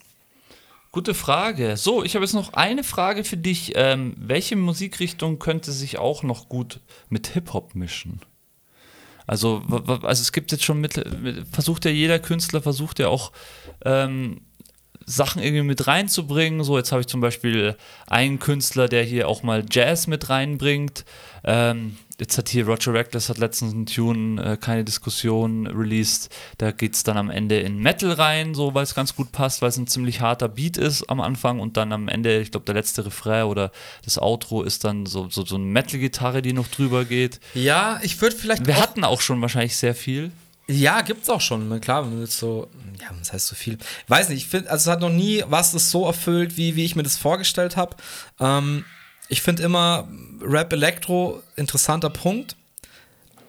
Gute 0.93 1.15
Frage. 1.15 1.77
So, 1.77 2.05
ich 2.05 2.15
habe 2.15 2.25
jetzt 2.25 2.35
noch 2.35 2.53
eine 2.53 2.85
Frage 2.85 3.25
für 3.25 3.37
dich. 3.37 3.73
Ähm, 3.75 4.15
welche 4.19 4.57
Musikrichtung 4.57 5.39
könnte 5.39 5.73
sich 5.73 5.99
auch 5.99 6.23
noch 6.23 6.49
gut 6.49 6.81
mit 7.09 7.29
Hip-Hop 7.29 7.75
mischen? 7.75 8.21
Also, 9.27 9.63
also 9.69 10.23
es 10.23 10.33
gibt 10.33 10.53
jetzt 10.53 10.65
schon 10.65 10.81
mit, 10.81 11.03
versucht 11.53 11.85
ja 11.85 11.91
jeder 11.91 12.19
Künstler, 12.19 12.63
versucht 12.63 12.99
ja 12.99 13.09
auch 13.09 13.33
ähm, 13.85 14.41
Sachen 15.05 15.43
irgendwie 15.43 15.65
mit 15.65 15.87
reinzubringen. 15.87 16.65
So, 16.65 16.79
jetzt 16.79 16.93
habe 16.93 17.03
ich 17.03 17.07
zum 17.07 17.21
Beispiel 17.21 17.77
einen 18.07 18.39
Künstler, 18.39 18.89
der 18.89 19.03
hier 19.03 19.29
auch 19.29 19.43
mal 19.43 19.65
Jazz 19.71 20.07
mit 20.07 20.31
reinbringt. 20.31 21.05
Ähm, 21.45 21.97
jetzt 22.21 22.37
hat 22.37 22.49
hier 22.49 22.67
Roger 22.67 22.95
Reckless 22.95 23.29
hat 23.29 23.39
letztens 23.39 23.73
einen 23.73 23.87
Tune, 23.87 24.43
äh, 24.43 24.57
keine 24.57 24.85
Diskussion, 24.85 25.67
released. 25.67 26.35
Da 26.59 26.73
geht 26.73 26.95
es 26.95 27.05
dann 27.05 27.17
am 27.17 27.31
Ende 27.31 27.61
in 27.61 27.79
Metal 27.79 28.13
rein, 28.13 28.55
so 28.55 28.75
weil 28.75 28.83
es 28.83 28.95
ganz 28.95 29.15
gut 29.15 29.33
passt, 29.33 29.63
weil 29.63 29.69
es 29.69 29.77
ein 29.77 29.87
ziemlich 29.87 30.21
harter 30.21 30.49
Beat 30.49 30.77
ist 30.77 31.09
am 31.09 31.21
Anfang 31.21 31.61
und 31.61 31.77
dann 31.77 31.93
am 31.93 32.09
Ende, 32.09 32.41
ich 32.41 32.51
glaube, 32.51 32.67
der 32.67 32.75
letzte 32.75 33.07
Refrain 33.07 33.45
oder 33.45 33.71
das 34.05 34.19
Outro 34.19 34.63
ist 34.63 34.85
dann 34.85 35.07
so, 35.07 35.29
so, 35.31 35.45
so 35.45 35.55
eine 35.55 35.65
Metal-Gitarre, 35.65 36.43
die 36.43 36.53
noch 36.53 36.69
drüber 36.69 37.05
geht. 37.05 37.41
Ja, 37.55 38.01
ich 38.03 38.21
würde 38.21 38.37
vielleicht. 38.37 38.67
Wir 38.67 38.77
auch 38.77 38.83
hatten 38.83 39.05
auch 39.05 39.21
schon 39.21 39.41
wahrscheinlich 39.41 39.77
sehr 39.77 39.95
viel. 39.95 40.33
Ja, 40.71 41.01
gibt's 41.01 41.31
auch 41.31 41.41
schon. 41.41 41.69
Ne? 41.69 41.81
Klar, 41.81 42.05
wenn 42.05 42.17
du 42.17 42.21
jetzt 42.23 42.39
so, 42.39 42.69
ja, 43.01 43.07
was 43.19 43.33
heißt 43.33 43.47
so 43.47 43.55
viel? 43.55 43.79
Weiß 44.09 44.29
nicht, 44.29 44.43
ich 44.43 44.49
finde, 44.49 44.71
also 44.71 44.91
es 44.91 44.93
hat 44.93 45.01
noch 45.01 45.09
nie 45.11 45.43
was 45.49 45.73
das 45.73 45.91
so 45.91 46.05
erfüllt, 46.05 46.59
wie, 46.59 46.77
wie 46.77 46.85
ich 46.85 46.95
mir 46.95 47.05
das 47.05 47.17
vorgestellt 47.17 47.77
habe. 47.77 47.97
Ähm, 48.39 48.85
ich 49.29 49.43
finde 49.43 49.63
immer 49.63 50.09
Rap 50.41 50.73
Elektro 50.73 51.43
interessanter 51.57 52.11
Punkt, 52.11 52.57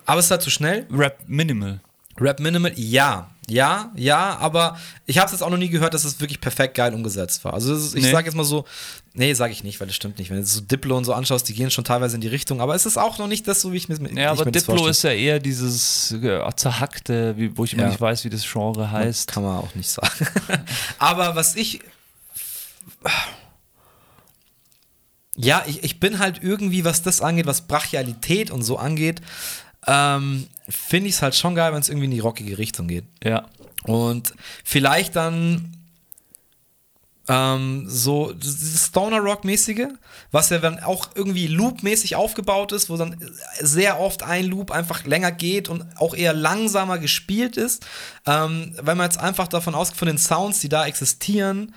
aber 0.05 0.19
es 0.19 0.25
ist 0.25 0.31
halt 0.31 0.41
zu 0.41 0.49
schnell. 0.49 0.87
Rap 0.91 1.19
Minimal. 1.27 1.79
Rap 2.19 2.39
Minimal, 2.39 2.73
ja. 2.75 3.29
Ja, 3.49 3.91
ja, 3.95 4.37
aber 4.37 4.77
ich 5.07 5.17
habe 5.17 5.25
es 5.25 5.31
jetzt 5.31 5.41
auch 5.41 5.49
noch 5.49 5.57
nie 5.57 5.69
gehört, 5.69 5.95
dass 5.95 6.03
es 6.03 6.19
wirklich 6.19 6.39
perfekt 6.39 6.75
geil 6.75 6.93
umgesetzt 6.93 7.43
war. 7.43 7.53
Also 7.53 7.73
ist, 7.73 7.95
ich 7.95 8.03
nee. 8.03 8.11
sage 8.11 8.27
jetzt 8.27 8.35
mal 8.35 8.43
so, 8.43 8.65
nee, 9.13 9.33
sage 9.33 9.51
ich 9.53 9.63
nicht, 9.63 9.79
weil 9.79 9.87
das 9.87 9.95
stimmt 9.95 10.19
nicht. 10.19 10.29
Wenn 10.29 10.37
du 10.37 10.45
so 10.45 10.61
Diplo 10.61 10.95
und 10.95 11.03
so 11.03 11.13
anschaust, 11.13 11.49
die 11.49 11.55
gehen 11.55 11.71
schon 11.71 11.83
teilweise 11.83 12.15
in 12.15 12.21
die 12.21 12.27
Richtung, 12.27 12.61
aber 12.61 12.75
es 12.75 12.85
ist 12.85 12.97
auch 12.97 13.17
noch 13.17 13.27
nicht 13.27 13.47
das, 13.47 13.61
so 13.61 13.73
wie 13.73 13.77
ich 13.77 13.89
mir 13.89 13.95
Ja, 14.13 14.33
ich 14.33 14.39
aber 14.39 14.45
mir 14.45 14.51
Diplo 14.51 14.87
ist 14.87 15.03
ja 15.03 15.11
eher 15.11 15.39
dieses 15.39 16.11
äh, 16.11 16.41
zerhackte, 16.55 17.35
wie, 17.37 17.57
wo 17.57 17.63
ich 17.63 17.73
immer 17.73 17.83
ja. 17.83 17.89
nicht 17.89 18.01
weiß, 18.01 18.23
wie 18.23 18.29
das 18.29 18.43
Genre 18.43 18.91
heißt. 18.91 19.31
Kann 19.31 19.41
man 19.41 19.57
auch 19.57 19.73
nicht 19.73 19.89
sagen. 19.89 20.27
aber 20.99 21.35
was 21.35 21.55
ich 21.55 21.79
ja, 25.41 25.63
ich, 25.65 25.83
ich 25.83 25.99
bin 26.01 26.19
halt 26.19 26.43
irgendwie, 26.43 26.83
was 26.83 27.01
das 27.01 27.21
angeht, 27.21 27.45
was 27.45 27.61
Brachialität 27.61 28.51
und 28.51 28.61
so 28.61 28.77
angeht, 28.77 29.21
ähm, 29.87 30.47
finde 30.67 31.07
ich 31.07 31.15
es 31.15 31.21
halt 31.21 31.33
schon 31.33 31.55
geil, 31.55 31.71
wenn 31.71 31.79
es 31.79 31.87
irgendwie 31.87 32.05
in 32.05 32.11
die 32.11 32.19
rockige 32.19 32.57
Richtung 32.57 32.89
geht. 32.89 33.05
Ja. 33.23 33.47
Und 33.83 34.33
vielleicht 34.65 35.15
dann 35.15 35.77
ähm, 37.29 37.85
so 37.87 38.33
dieses 38.33 38.87
Stoner-Rock-mäßige, 38.87 39.87
was 40.31 40.49
ja 40.49 40.57
dann 40.57 40.79
auch 40.79 41.07
irgendwie 41.15 41.47
Loop-mäßig 41.47 42.17
aufgebaut 42.17 42.73
ist, 42.73 42.89
wo 42.89 42.97
dann 42.97 43.15
sehr 43.61 43.97
oft 43.97 44.23
ein 44.23 44.45
Loop 44.45 44.71
einfach 44.71 45.05
länger 45.05 45.31
geht 45.31 45.69
und 45.69 45.85
auch 45.95 46.15
eher 46.15 46.33
langsamer 46.33 46.97
gespielt 46.97 47.55
ist. 47.55 47.85
Ähm, 48.25 48.75
wenn 48.81 48.97
man 48.97 49.05
jetzt 49.05 49.19
einfach 49.19 49.47
davon 49.47 49.73
ausgeht, 49.73 49.99
von 49.99 50.07
den 50.09 50.17
Sounds, 50.17 50.59
die 50.59 50.69
da 50.69 50.85
existieren, 50.85 51.73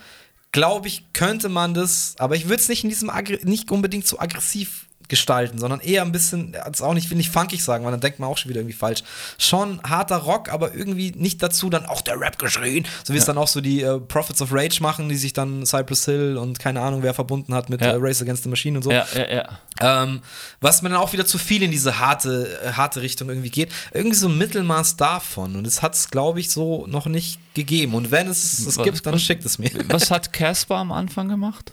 glaube 0.52 0.88
ich, 0.88 1.12
könnte 1.12 1.48
man 1.48 1.74
das, 1.74 2.14
aber 2.18 2.36
ich 2.36 2.44
würde 2.44 2.62
es 2.62 2.68
nicht 2.68 2.84
in 2.84 2.90
diesem 2.90 3.10
nicht 3.42 3.70
unbedingt 3.70 4.06
so 4.06 4.18
aggressiv 4.18 4.86
gestalten, 5.08 5.58
sondern 5.58 5.80
eher 5.80 6.02
ein 6.02 6.12
bisschen, 6.12 6.54
jetzt 6.66 6.82
auch 6.82 6.94
nicht, 6.94 7.10
will 7.10 7.16
nicht 7.16 7.30
funkig 7.30 7.62
sagen, 7.62 7.84
weil 7.84 7.90
dann 7.92 8.00
denkt 8.00 8.18
man 8.18 8.28
auch 8.28 8.38
schon 8.38 8.48
wieder 8.48 8.60
irgendwie 8.60 8.76
falsch. 8.76 9.02
Schon 9.38 9.80
harter 9.82 10.16
Rock, 10.16 10.50
aber 10.50 10.74
irgendwie 10.74 11.12
nicht 11.16 11.42
dazu 11.42 11.70
dann 11.70 11.86
auch 11.86 12.00
der 12.00 12.18
Rap 12.18 12.38
geschrien, 12.38 12.86
so 13.04 13.12
wie 13.12 13.18
ja. 13.18 13.20
es 13.20 13.26
dann 13.26 13.38
auch 13.38 13.48
so 13.48 13.60
die 13.60 13.82
äh, 13.82 13.98
Prophets 14.00 14.40
of 14.42 14.50
Rage 14.52 14.82
machen, 14.82 15.08
die 15.08 15.16
sich 15.16 15.32
dann 15.32 15.66
Cypress 15.66 16.04
Hill 16.04 16.36
und 16.36 16.58
keine 16.58 16.80
Ahnung, 16.80 17.02
wer 17.02 17.14
verbunden 17.14 17.54
hat 17.54 17.70
mit 17.70 17.80
ja. 17.80 17.92
äh, 17.92 17.96
Race 17.98 18.22
Against 18.22 18.44
the 18.44 18.48
Machine 18.48 18.78
und 18.78 18.82
so. 18.82 18.90
Ja, 18.90 19.06
ja, 19.14 19.30
ja. 19.30 19.48
Ähm, 19.80 20.20
was 20.60 20.82
mir 20.82 20.90
dann 20.90 20.98
auch 20.98 21.12
wieder 21.12 21.26
zu 21.26 21.38
viel 21.38 21.62
in 21.62 21.70
diese 21.70 21.98
harte, 21.98 22.48
äh, 22.64 22.72
harte 22.72 23.02
Richtung 23.02 23.28
irgendwie 23.28 23.50
geht. 23.50 23.70
Irgendwie 23.92 24.16
so 24.16 24.28
ein 24.28 24.38
Mittelmaß 24.38 24.96
davon. 24.96 25.56
Und 25.56 25.66
es 25.66 25.82
hat 25.82 25.94
es, 25.94 26.10
glaube 26.10 26.40
ich, 26.40 26.50
so 26.50 26.86
noch 26.86 27.06
nicht 27.06 27.38
gegeben. 27.54 27.94
Und 27.94 28.10
wenn 28.10 28.28
es 28.28 28.66
es 28.66 28.78
gibt, 28.78 29.04
dann 29.06 29.18
schickt 29.18 29.44
es 29.44 29.58
mir. 29.58 29.70
Was 29.88 30.10
hat 30.10 30.32
Casper 30.32 30.76
am 30.76 30.92
Anfang 30.92 31.28
gemacht? 31.28 31.72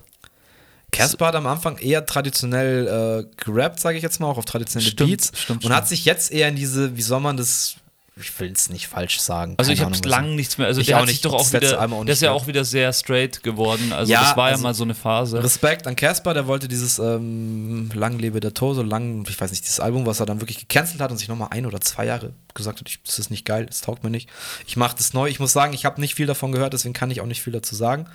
Casper 0.91 1.27
hat 1.27 1.35
am 1.35 1.47
Anfang 1.47 1.77
eher 1.77 2.05
traditionell 2.05 3.25
äh, 3.27 3.43
gerappt, 3.43 3.79
sage 3.79 3.97
ich 3.97 4.03
jetzt 4.03 4.19
mal, 4.19 4.27
auch 4.27 4.37
auf 4.37 4.45
traditionelle 4.45 4.91
stimmt, 4.91 5.09
Beats. 5.09 5.31
Stimmt, 5.35 5.65
und 5.65 5.73
hat 5.73 5.87
sich 5.87 6.05
jetzt 6.05 6.31
eher 6.31 6.49
in 6.49 6.55
diese, 6.55 6.97
wie 6.97 7.01
soll 7.01 7.19
man 7.19 7.37
das 7.37 7.75
ich 8.21 8.39
will 8.39 8.51
es 8.51 8.69
nicht 8.69 8.87
falsch 8.87 9.19
sagen. 9.19 9.55
Also 9.57 9.71
ich 9.71 9.81
habe 9.81 9.95
lang 10.03 10.35
nichts 10.35 10.57
mehr. 10.57 10.67
Also 10.67 10.81
ich 10.81 10.87
der 10.87 10.99
auch 10.99 11.05
nicht, 11.05 11.23
doch 11.23 11.33
auch 11.33 11.53
wieder, 11.53 11.79
auch 11.81 12.05
der 12.05 12.13
ist 12.13 12.21
ja 12.21 12.31
auch 12.31 12.47
wieder 12.47 12.65
sehr 12.65 12.91
straight 12.91 13.43
geworden. 13.43 13.93
Also 13.93 14.11
ja, 14.11 14.21
das 14.21 14.37
war 14.37 14.45
also 14.45 14.59
ja 14.59 14.63
mal 14.63 14.73
so 14.73 14.83
eine 14.83 14.95
Phase. 14.95 15.41
Respekt 15.41 15.87
an 15.87 15.95
Casper, 15.95 16.33
der 16.33 16.47
wollte 16.47 16.67
dieses 16.67 16.99
ähm, 16.99 17.89
Lang 17.93 18.19
lebe 18.19 18.39
der 18.39 18.53
Tod, 18.53 18.75
so 18.75 18.83
lang, 18.83 19.25
ich 19.27 19.39
weiß 19.39 19.51
nicht, 19.51 19.63
dieses 19.63 19.79
Album, 19.79 20.05
was 20.05 20.19
er 20.19 20.25
dann 20.25 20.41
wirklich 20.41 20.59
gecancelt 20.59 21.01
hat 21.01 21.11
und 21.11 21.17
sich 21.17 21.27
nochmal 21.27 21.49
ein 21.51 21.65
oder 21.65 21.79
zwei 21.81 22.05
Jahre 22.05 22.33
gesagt 22.53 22.79
hat, 22.79 22.89
ich, 22.89 23.01
das 23.03 23.19
ist 23.19 23.29
nicht 23.29 23.45
geil, 23.45 23.65
das 23.65 23.81
taugt 23.81 24.03
mir 24.03 24.09
nicht. 24.09 24.29
Ich 24.67 24.75
mache 24.75 24.97
das 24.97 25.13
neu. 25.13 25.29
Ich 25.29 25.39
muss 25.39 25.53
sagen, 25.53 25.73
ich 25.73 25.85
habe 25.85 26.01
nicht 26.01 26.15
viel 26.15 26.27
davon 26.27 26.51
gehört, 26.51 26.73
deswegen 26.73 26.93
kann 26.93 27.11
ich 27.11 27.21
auch 27.21 27.25
nicht 27.25 27.41
viel 27.41 27.53
dazu 27.53 27.75
sagen. 27.75 28.07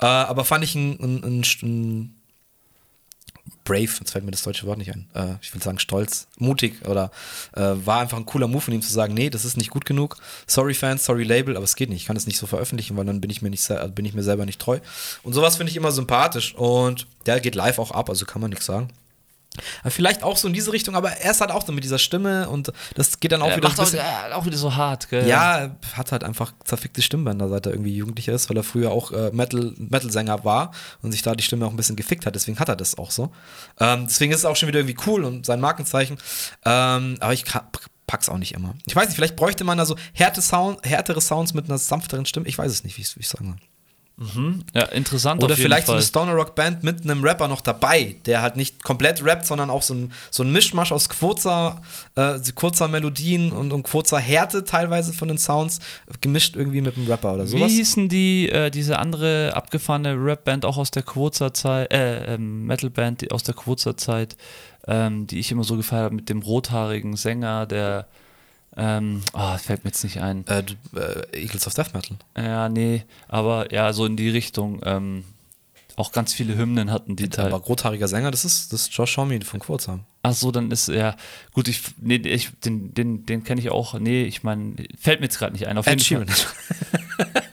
Äh, 0.00 0.06
aber 0.06 0.44
fand 0.44 0.64
ich 0.64 0.74
ein, 0.74 0.98
ein, 1.00 1.24
ein, 1.24 1.44
ein 1.62 2.15
brave, 3.66 3.90
jetzt 4.00 4.12
fällt 4.12 4.24
mir 4.24 4.30
das 4.30 4.42
deutsche 4.42 4.66
Wort 4.66 4.78
nicht 4.78 4.90
ein, 4.90 5.06
äh, 5.14 5.34
ich 5.42 5.52
will 5.52 5.62
sagen 5.62 5.78
stolz, 5.78 6.28
mutig 6.38 6.86
oder 6.86 7.10
äh, 7.54 7.60
war 7.60 8.00
einfach 8.00 8.16
ein 8.16 8.24
cooler 8.24 8.48
Move 8.48 8.62
von 8.62 8.72
ihm 8.72 8.80
zu 8.80 8.92
sagen, 8.92 9.12
nee, 9.12 9.28
das 9.28 9.44
ist 9.44 9.58
nicht 9.58 9.70
gut 9.70 9.84
genug, 9.84 10.16
sorry 10.46 10.72
Fans, 10.72 11.04
sorry 11.04 11.24
Label, 11.24 11.56
aber 11.56 11.64
es 11.64 11.76
geht 11.76 11.90
nicht, 11.90 12.00
ich 12.00 12.06
kann 12.06 12.16
es 12.16 12.26
nicht 12.26 12.38
so 12.38 12.46
veröffentlichen, 12.46 12.96
weil 12.96 13.04
dann 13.04 13.20
bin 13.20 13.30
ich 13.30 13.42
mir 13.42 13.50
nicht 13.50 13.66
bin 13.94 14.04
ich 14.04 14.14
mir 14.14 14.22
selber 14.22 14.46
nicht 14.46 14.60
treu. 14.60 14.78
Und 15.22 15.32
sowas 15.32 15.56
finde 15.56 15.70
ich 15.70 15.76
immer 15.76 15.90
sympathisch 15.90 16.54
und 16.54 17.06
der 17.26 17.40
geht 17.40 17.56
live 17.56 17.78
auch 17.78 17.90
ab, 17.90 18.08
also 18.08 18.24
kann 18.24 18.40
man 18.40 18.50
nichts 18.50 18.66
sagen. 18.66 18.88
Vielleicht 19.86 20.22
auch 20.22 20.36
so 20.36 20.48
in 20.48 20.54
diese 20.54 20.72
Richtung, 20.72 20.94
aber 20.96 21.10
er 21.12 21.30
ist 21.30 21.40
halt 21.40 21.50
auch 21.50 21.64
so 21.66 21.72
mit 21.72 21.84
dieser 21.84 21.98
Stimme 21.98 22.48
und 22.48 22.72
das 22.94 23.20
geht 23.20 23.32
dann 23.32 23.42
auch 23.42 23.48
Er 23.48 23.56
wieder 23.56 23.68
macht 23.68 23.78
ein 23.78 23.82
auch, 23.86 23.90
bisschen. 23.90 23.98
ja, 24.30 24.36
auch 24.36 24.44
wieder 24.46 24.56
so 24.56 24.74
hart, 24.74 25.08
gell? 25.08 25.26
Ja, 25.26 25.76
hat 25.94 26.12
halt 26.12 26.24
einfach 26.24 26.52
zerfickte 26.64 27.02
Stimmbänder, 27.02 27.48
seit 27.48 27.66
er 27.66 27.72
irgendwie 27.72 27.94
Jugendlicher 27.96 28.32
ist, 28.32 28.48
weil 28.50 28.56
er 28.56 28.64
früher 28.64 28.90
auch 28.90 29.12
äh, 29.12 29.30
Metal, 29.32 29.74
Metal-Sänger 29.76 30.44
war 30.44 30.72
und 31.02 31.12
sich 31.12 31.22
da 31.22 31.34
die 31.34 31.42
Stimme 31.44 31.66
auch 31.66 31.70
ein 31.70 31.76
bisschen 31.76 31.96
gefickt 31.96 32.26
hat. 32.26 32.34
Deswegen 32.34 32.58
hat 32.58 32.68
er 32.68 32.76
das 32.76 32.98
auch 32.98 33.10
so. 33.10 33.32
Ähm, 33.80 34.06
deswegen 34.06 34.32
ist 34.32 34.38
es 34.40 34.44
auch 34.44 34.56
schon 34.56 34.68
wieder 34.68 34.80
irgendwie 34.80 34.96
cool 35.06 35.24
und 35.24 35.46
sein 35.46 35.60
Markenzeichen. 35.60 36.18
Ähm, 36.64 37.16
aber 37.20 37.32
ich 37.32 37.44
pack's 38.06 38.28
auch 38.28 38.38
nicht 38.38 38.54
immer. 38.54 38.74
Ich 38.86 38.94
weiß 38.94 39.06
nicht, 39.08 39.16
vielleicht 39.16 39.36
bräuchte 39.36 39.64
man 39.64 39.78
da 39.78 39.86
so 39.86 39.96
härte 40.12 40.42
Sound, 40.42 40.78
härtere 40.84 41.20
Sounds 41.20 41.54
mit 41.54 41.66
einer 41.66 41.78
sanfteren 41.78 42.26
Stimme. 42.26 42.46
Ich 42.48 42.56
weiß 42.56 42.70
es 42.70 42.84
nicht, 42.84 42.96
wie 42.96 43.02
ich 43.02 43.14
es 43.16 43.28
sagen 43.30 43.46
soll. 43.46 43.56
Ja 44.74 44.84
interessant. 44.86 45.42
Oder 45.42 45.56
vielleicht 45.56 45.86
so 45.88 45.92
eine 45.92 46.00
Stoner 46.00 46.32
Rock 46.32 46.54
Band 46.54 46.82
mit 46.82 47.04
einem 47.04 47.22
Rapper 47.22 47.48
noch 47.48 47.60
dabei, 47.60 48.16
der 48.24 48.40
halt 48.40 48.56
nicht 48.56 48.82
komplett 48.82 49.22
rappt, 49.22 49.44
sondern 49.44 49.68
auch 49.68 49.82
so 49.82 49.92
ein, 49.92 50.12
so 50.30 50.42
ein 50.42 50.50
Mischmasch 50.52 50.90
aus 50.90 51.10
kurzer, 51.10 51.82
äh, 52.14 52.38
kurzer 52.54 52.88
Melodien 52.88 53.52
und, 53.52 53.72
und 53.72 53.82
kurzer 53.82 54.18
Härte 54.18 54.64
teilweise 54.64 55.12
von 55.12 55.28
den 55.28 55.36
Sounds, 55.36 55.80
gemischt 56.22 56.56
irgendwie 56.56 56.80
mit 56.80 56.96
einem 56.96 57.06
Rapper 57.08 57.34
oder 57.34 57.44
Wie 57.44 57.58
sowas. 57.58 57.70
hießen 57.70 58.08
die, 58.08 58.48
äh, 58.48 58.70
diese 58.70 58.98
andere 58.98 59.52
abgefahrene 59.54 60.14
Rap-Band 60.14 60.64
auch 60.64 60.78
aus 60.78 60.90
der 60.90 61.02
Quozer-Zeit, 61.02 61.92
äh, 61.92 62.34
ähm, 62.34 62.64
Metal-Band 62.64 63.30
aus 63.32 63.42
der 63.42 63.54
Quozer-Zeit, 63.54 64.36
ähm, 64.86 65.26
die 65.26 65.40
ich 65.40 65.52
immer 65.52 65.64
so 65.64 65.76
gefeiert 65.76 66.04
habe 66.04 66.14
mit 66.14 66.30
dem 66.30 66.40
rothaarigen 66.40 67.16
Sänger, 67.16 67.66
der, 67.66 68.06
ähm, 68.76 69.22
ah, 69.32 69.56
fällt 69.58 69.84
mir 69.84 69.90
jetzt 69.90 70.04
nicht 70.04 70.20
ein. 70.20 70.46
Äh, 70.46 70.64
äh, 70.94 71.42
Eagles 71.42 71.66
of 71.66 71.74
Death 71.74 71.94
Metal. 71.94 72.16
Ja, 72.36 72.68
nee, 72.68 73.04
aber 73.28 73.72
ja, 73.72 73.92
so 73.92 74.04
in 74.04 74.16
die 74.16 74.28
Richtung. 74.28 74.80
Ähm, 74.84 75.24
auch 75.96 76.12
ganz 76.12 76.34
viele 76.34 76.58
Hymnen 76.58 76.90
hatten 76.90 77.16
die 77.16 77.30
Teil. 77.30 77.46
Aber 77.46 77.64
rothaariger 77.64 78.06
Sänger, 78.06 78.30
das 78.30 78.44
ist, 78.44 78.70
das 78.72 78.82
ist 78.82 78.92
Josh 78.92 79.16
Homme 79.16 79.40
von 79.40 79.60
Kurzheim. 79.60 80.00
Ach 80.22 80.34
so, 80.34 80.50
dann 80.50 80.70
ist 80.70 80.88
ja 80.88 81.16
gut. 81.54 81.68
Ich, 81.68 81.80
nee, 81.98 82.16
ich, 82.16 82.50
den, 82.60 82.92
den, 82.92 83.24
den 83.24 83.44
kenne 83.44 83.62
ich 83.62 83.70
auch. 83.70 83.98
Nee, 83.98 84.24
ich 84.24 84.42
meine, 84.42 84.74
fällt 85.00 85.20
mir 85.20 85.26
jetzt 85.26 85.38
gerade 85.38 85.54
nicht 85.54 85.66
ein. 85.66 85.78
Auf 85.78 85.86
Ed 85.86 86.02
jeden 86.02 86.26
Fall. 86.26 86.36
Sheeran. 86.36 87.28
Ja, 87.34 87.42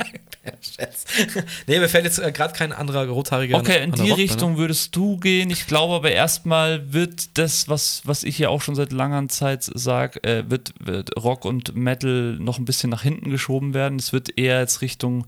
Scherz. 0.75 1.05
nee, 1.67 1.79
mir 1.79 1.87
fällt 1.87 2.05
jetzt 2.05 2.19
äh, 2.19 2.31
gerade 2.31 2.53
kein 2.53 2.71
anderer 2.71 3.07
rothaariger 3.07 3.57
Okay, 3.57 3.83
in 3.83 3.91
die 3.91 4.01
Rockband, 4.01 4.19
Richtung 4.19 4.57
würdest 4.57 4.95
du 4.95 5.17
gehen. 5.17 5.49
Ich 5.49 5.67
glaube 5.67 5.93
aber 5.93 6.11
erstmal 6.11 6.91
wird 6.93 7.37
das, 7.37 7.69
was, 7.69 8.01
was 8.05 8.23
ich 8.23 8.39
ja 8.39 8.49
auch 8.49 8.61
schon 8.61 8.75
seit 8.75 8.91
langer 8.91 9.27
Zeit 9.27 9.63
sage, 9.63 10.23
äh, 10.23 10.49
wird, 10.49 10.73
wird 10.79 11.11
Rock 11.23 11.45
und 11.45 11.75
Metal 11.75 12.37
noch 12.39 12.57
ein 12.57 12.65
bisschen 12.65 12.89
nach 12.89 13.03
hinten 13.03 13.29
geschoben 13.29 13.73
werden. 13.73 13.99
Es 13.99 14.13
wird 14.13 14.37
eher 14.37 14.59
jetzt 14.59 14.81
Richtung 14.81 15.25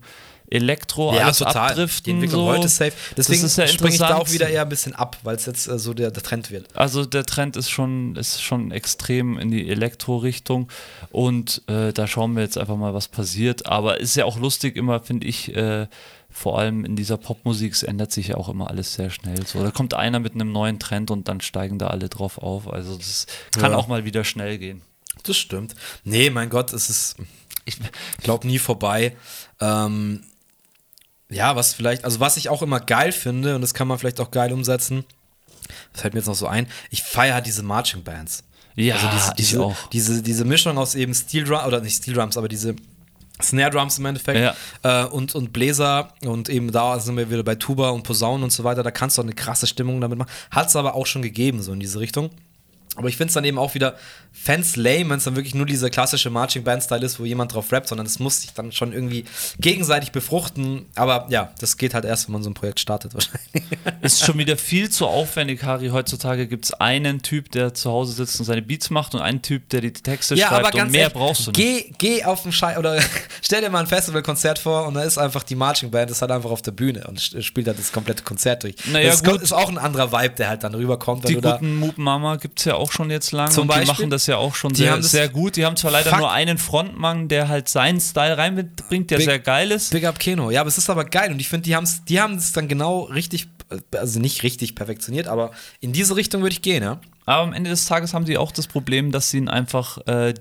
Elektro 0.50 1.14
Ja, 1.14 1.24
alles 1.24 1.38
total. 1.38 1.70
abdriften. 1.70 2.04
Die 2.04 2.10
Entwicklung 2.12 2.46
so. 2.46 2.52
heute 2.52 2.68
safe. 2.68 2.92
Deswegen 3.16 3.44
ist 3.44 3.56
ja 3.58 3.66
springe 3.66 3.92
ich 3.94 3.98
da 3.98 4.16
auch 4.16 4.30
wieder 4.30 4.48
eher 4.48 4.62
ein 4.62 4.68
bisschen 4.68 4.94
ab, 4.94 5.16
weil 5.22 5.36
es 5.36 5.46
jetzt 5.46 5.66
äh, 5.68 5.78
so 5.78 5.94
der, 5.94 6.10
der 6.10 6.22
Trend 6.22 6.50
wird. 6.50 6.74
Also 6.76 7.04
der 7.04 7.24
Trend 7.26 7.56
ist 7.56 7.70
schon, 7.70 8.16
ist 8.16 8.42
schon 8.42 8.70
extrem 8.70 9.38
in 9.38 9.50
die 9.50 9.68
Elektro-Richtung 9.68 10.68
und 11.10 11.62
äh, 11.68 11.92
da 11.92 12.06
schauen 12.06 12.34
wir 12.34 12.42
jetzt 12.42 12.58
einfach 12.58 12.76
mal, 12.76 12.94
was 12.94 13.08
passiert. 13.08 13.66
Aber 13.66 14.00
ist 14.00 14.16
ja 14.16 14.24
auch 14.24 14.38
lustig 14.38 14.76
immer, 14.76 15.00
finde 15.00 15.26
ich, 15.26 15.54
äh, 15.54 15.86
vor 16.30 16.58
allem 16.58 16.84
in 16.84 16.96
dieser 16.96 17.16
Popmusik, 17.16 17.72
es 17.72 17.82
ändert 17.82 18.12
sich 18.12 18.28
ja 18.28 18.36
auch 18.36 18.48
immer 18.50 18.68
alles 18.68 18.92
sehr 18.94 19.08
schnell. 19.10 19.46
So, 19.46 19.62
da 19.62 19.70
kommt 19.70 19.94
einer 19.94 20.18
mit 20.20 20.34
einem 20.34 20.52
neuen 20.52 20.78
Trend 20.78 21.10
und 21.10 21.28
dann 21.28 21.40
steigen 21.40 21.78
da 21.78 21.86
alle 21.86 22.08
drauf 22.10 22.36
auf. 22.38 22.70
Also 22.70 22.96
das 22.96 23.26
kann 23.58 23.72
Ja. 23.72 23.78
auch 23.78 23.86
mal 23.88 24.04
wieder 24.04 24.22
schnell 24.22 24.58
gehen. 24.58 24.82
Das 25.22 25.38
stimmt. 25.38 25.74
Nee, 26.04 26.28
mein 26.28 26.50
Gott, 26.50 26.74
es 26.74 26.90
ist, 26.90 27.16
ich 27.64 27.78
glaube, 28.22 28.46
nie 28.46 28.58
vorbei. 28.58 29.16
Ähm, 29.60 30.24
ja, 31.30 31.56
was 31.56 31.74
vielleicht, 31.74 32.04
also 32.04 32.20
was 32.20 32.36
ich 32.36 32.48
auch 32.48 32.62
immer 32.62 32.80
geil 32.80 33.12
finde, 33.12 33.54
und 33.54 33.60
das 33.60 33.74
kann 33.74 33.88
man 33.88 33.98
vielleicht 33.98 34.20
auch 34.20 34.30
geil 34.30 34.52
umsetzen, 34.52 35.04
das 35.92 36.02
fällt 36.02 36.14
mir 36.14 36.20
jetzt 36.20 36.28
noch 36.28 36.34
so 36.34 36.46
ein, 36.46 36.66
ich 36.90 37.02
feiere 37.02 37.40
diese 37.40 37.62
Marching 37.62 38.02
Bands. 38.02 38.44
Ja, 38.76 38.94
also 38.96 39.08
diese, 39.08 39.34
diese, 39.34 39.62
auch. 39.62 39.88
Diese, 39.88 40.22
diese 40.22 40.44
Mischung 40.44 40.76
aus 40.78 40.94
eben 40.94 41.14
Steel 41.14 41.44
Drum, 41.44 41.64
oder 41.66 41.80
nicht 41.80 41.96
Steel 41.96 42.14
Drums, 42.14 42.36
aber 42.36 42.48
diese 42.48 42.76
Snare 43.42 43.70
Drums 43.70 43.98
im 43.98 44.06
Endeffekt 44.06 44.56
äh, 44.82 45.04
und, 45.04 45.34
und 45.34 45.52
Bläser 45.52 46.12
und 46.24 46.48
eben 46.48 46.72
da 46.72 46.98
sind 47.00 47.16
wir 47.16 47.30
wieder 47.30 47.42
bei 47.42 47.54
Tuba 47.54 47.90
und 47.90 48.02
Posaunen 48.02 48.44
und 48.44 48.50
so 48.50 48.64
weiter, 48.64 48.82
da 48.82 48.90
kannst 48.90 49.16
du 49.16 49.22
auch 49.22 49.26
eine 49.26 49.34
krasse 49.34 49.66
Stimmung 49.66 50.00
damit 50.00 50.18
machen. 50.18 50.30
Hat 50.50 50.68
es 50.68 50.76
aber 50.76 50.94
auch 50.94 51.06
schon 51.06 51.22
gegeben, 51.22 51.62
so 51.62 51.72
in 51.72 51.80
diese 51.80 52.00
Richtung. 52.00 52.30
Aber 52.96 53.08
ich 53.08 53.16
finde 53.16 53.28
es 53.28 53.34
dann 53.34 53.44
eben 53.44 53.58
auch 53.58 53.74
wieder 53.74 53.96
Fans 54.32 54.76
lame, 54.76 55.10
wenn 55.10 55.18
es 55.18 55.24
dann 55.24 55.34
wirklich 55.36 55.54
nur 55.54 55.66
dieser 55.66 55.90
klassische 55.90 56.30
Marching 56.30 56.62
Band 56.62 56.82
Style 56.82 57.04
ist, 57.04 57.18
wo 57.18 57.24
jemand 57.24 57.54
drauf 57.54 57.72
rappt, 57.72 57.88
sondern 57.88 58.06
es 58.06 58.18
muss 58.18 58.42
sich 58.42 58.52
dann 58.52 58.70
schon 58.72 58.92
irgendwie 58.92 59.24
gegenseitig 59.58 60.12
befruchten. 60.12 60.86
Aber 60.94 61.26
ja, 61.30 61.52
das 61.58 61.76
geht 61.76 61.94
halt 61.94 62.04
erst, 62.04 62.28
wenn 62.28 62.34
man 62.34 62.42
so 62.42 62.50
ein 62.50 62.54
Projekt 62.54 62.80
startet 62.80 63.14
wahrscheinlich. 63.14 63.64
Ist 64.02 64.24
schon 64.24 64.38
wieder 64.38 64.56
viel 64.56 64.90
zu 64.90 65.06
aufwendig, 65.06 65.62
Harry. 65.62 65.88
Heutzutage 65.88 66.46
gibt 66.46 66.66
es 66.66 66.74
einen 66.74 67.22
Typ, 67.22 67.50
der 67.52 67.74
zu 67.74 67.90
Hause 67.90 68.12
sitzt 68.12 68.38
und 68.38 68.46
seine 68.46 68.62
Beats 68.62 68.90
macht 68.90 69.14
und 69.14 69.20
einen 69.20 69.42
Typ, 69.42 69.68
der 69.70 69.80
die 69.80 69.92
Texte 69.92 70.36
schreibt 70.36 70.74
und 70.74 70.90
mehr 70.90 71.02
ehrlich, 71.02 71.14
brauchst 71.14 71.46
du 71.46 71.50
nicht. 71.50 71.58
Geh, 71.58 71.92
geh 71.98 72.24
auf 72.24 72.42
den 72.42 72.52
Schei 72.52 72.78
oder 72.78 73.00
stell 73.42 73.62
dir 73.62 73.70
mal 73.70 73.80
ein 73.80 73.86
Festivalkonzert 73.86 74.58
vor 74.58 74.86
und 74.86 74.94
da 74.94 75.02
ist 75.02 75.18
einfach 75.18 75.42
die 75.42 75.54
Marching 75.54 75.90
Band, 75.90 76.10
ist 76.10 76.20
halt 76.20 76.30
einfach 76.30 76.50
auf 76.50 76.62
der 76.62 76.72
Bühne 76.72 77.04
und 77.06 77.20
spielt 77.20 77.66
halt 77.66 77.78
das 77.78 77.90
komplette 77.90 78.22
Konzert 78.22 78.62
durch. 78.62 78.76
Naja, 78.92 79.10
das 79.10 79.24
gut. 79.24 79.42
ist 79.42 79.52
auch 79.52 79.68
ein 79.68 79.78
anderer 79.78 80.12
Vibe, 80.12 80.34
der 80.36 80.48
halt 80.48 80.62
dann 80.62 80.74
rüberkommt, 80.74 81.28
Die 81.28 81.34
guten 81.34 81.76
Moop 81.76 81.98
Mama 81.98 82.36
gibt 82.36 82.58
es 82.58 82.64
ja 82.66 82.74
auch 82.74 82.85
schon 82.92 83.10
jetzt 83.10 83.32
lange 83.32 83.50
Zum 83.50 83.62
und 83.62 83.74
die 83.74 83.78
Beispiel? 83.80 83.94
machen 83.94 84.10
das 84.10 84.26
ja 84.26 84.36
auch 84.36 84.54
schon 84.54 84.72
Die 84.72 84.82
sehr, 84.82 85.02
sehr 85.02 85.28
gut. 85.28 85.56
Die 85.56 85.64
haben 85.64 85.76
zwar 85.76 85.90
leider 85.90 86.10
Fuck. 86.10 86.18
nur 86.20 86.30
einen 86.32 86.58
Frontmann, 86.58 87.28
der 87.28 87.48
halt 87.48 87.68
seinen 87.68 88.00
Style 88.00 88.36
reinbringt, 88.38 89.10
der 89.10 89.16
Big- 89.18 89.26
sehr 89.26 89.38
geil 89.38 89.70
ist. 89.70 89.90
Big 89.92 90.04
Up 90.04 90.18
Keno. 90.18 90.50
Ja, 90.50 90.60
aber 90.60 90.68
es 90.68 90.78
ist 90.78 90.88
aber 90.90 91.04
geil 91.04 91.30
und 91.32 91.40
ich 91.40 91.48
finde, 91.48 91.64
die 91.64 91.76
haben 91.76 91.84
es 91.84 92.04
die 92.04 92.20
haben's 92.20 92.52
dann 92.52 92.68
genau 92.68 93.02
richtig, 93.02 93.48
also 93.96 94.20
nicht 94.20 94.42
richtig 94.42 94.74
perfektioniert, 94.74 95.26
aber 95.28 95.50
in 95.80 95.92
diese 95.92 96.16
Richtung 96.16 96.42
würde 96.42 96.52
ich 96.54 96.62
gehen, 96.62 96.82
ja. 96.82 97.00
Aber 97.24 97.42
am 97.42 97.52
Ende 97.52 97.70
des 97.70 97.86
Tages 97.86 98.14
haben 98.14 98.24
sie 98.24 98.38
auch 98.38 98.52
das 98.52 98.68
Problem, 98.68 99.10
dass 99.10 99.34
ihnen 99.34 99.48
einfach 99.48 99.98
äh, 100.06 100.32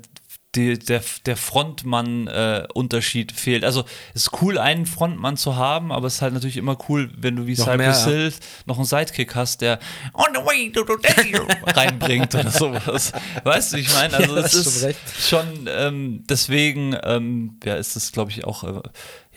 die, 0.56 0.78
der, 0.80 1.02
der 1.26 1.38
Frontmann-Unterschied 1.38 3.32
fehlt. 3.32 3.64
Also 3.64 3.84
es 4.14 4.24
ist 4.28 4.42
cool, 4.42 4.58
einen 4.58 4.86
Frontmann 4.86 5.38
zu 5.38 5.56
haben, 5.56 5.92
aber 5.92 6.08
es 6.08 6.16
ist 6.16 6.22
halt 6.22 6.34
natürlich 6.34 6.58
immer 6.58 6.78
cool, 6.90 7.10
wenn 7.18 7.36
du 7.36 7.46
wie 7.48 7.56
Noch 7.56 7.66
Cypress. 7.66 8.06
Hill 8.06 8.34
noch 8.66 8.78
einen 8.78 8.86
Sidekick 8.86 9.36
hast, 9.36 9.62
der 9.62 9.80
on 10.14 10.28
the 10.34 10.40
way 10.42 10.72
to 10.72 10.86
the 10.86 11.36
reinbringt 11.72 12.34
oder 12.36 12.50
sowas. 12.52 13.12
Weißt 13.44 13.74
du, 13.74 13.78
ich 13.78 13.92
meine, 13.94 14.16
also 14.18 14.36
es 14.38 14.54
ist 14.54 14.96
schon 15.30 15.68
ähm, 15.68 16.24
deswegen, 16.30 16.96
ähm, 17.04 17.60
ja, 17.64 17.76
ist 17.76 17.96
das 17.96 18.12
glaube 18.12 18.32
ich 18.32 18.46
auch, 18.46 18.64
äh, 18.64 18.82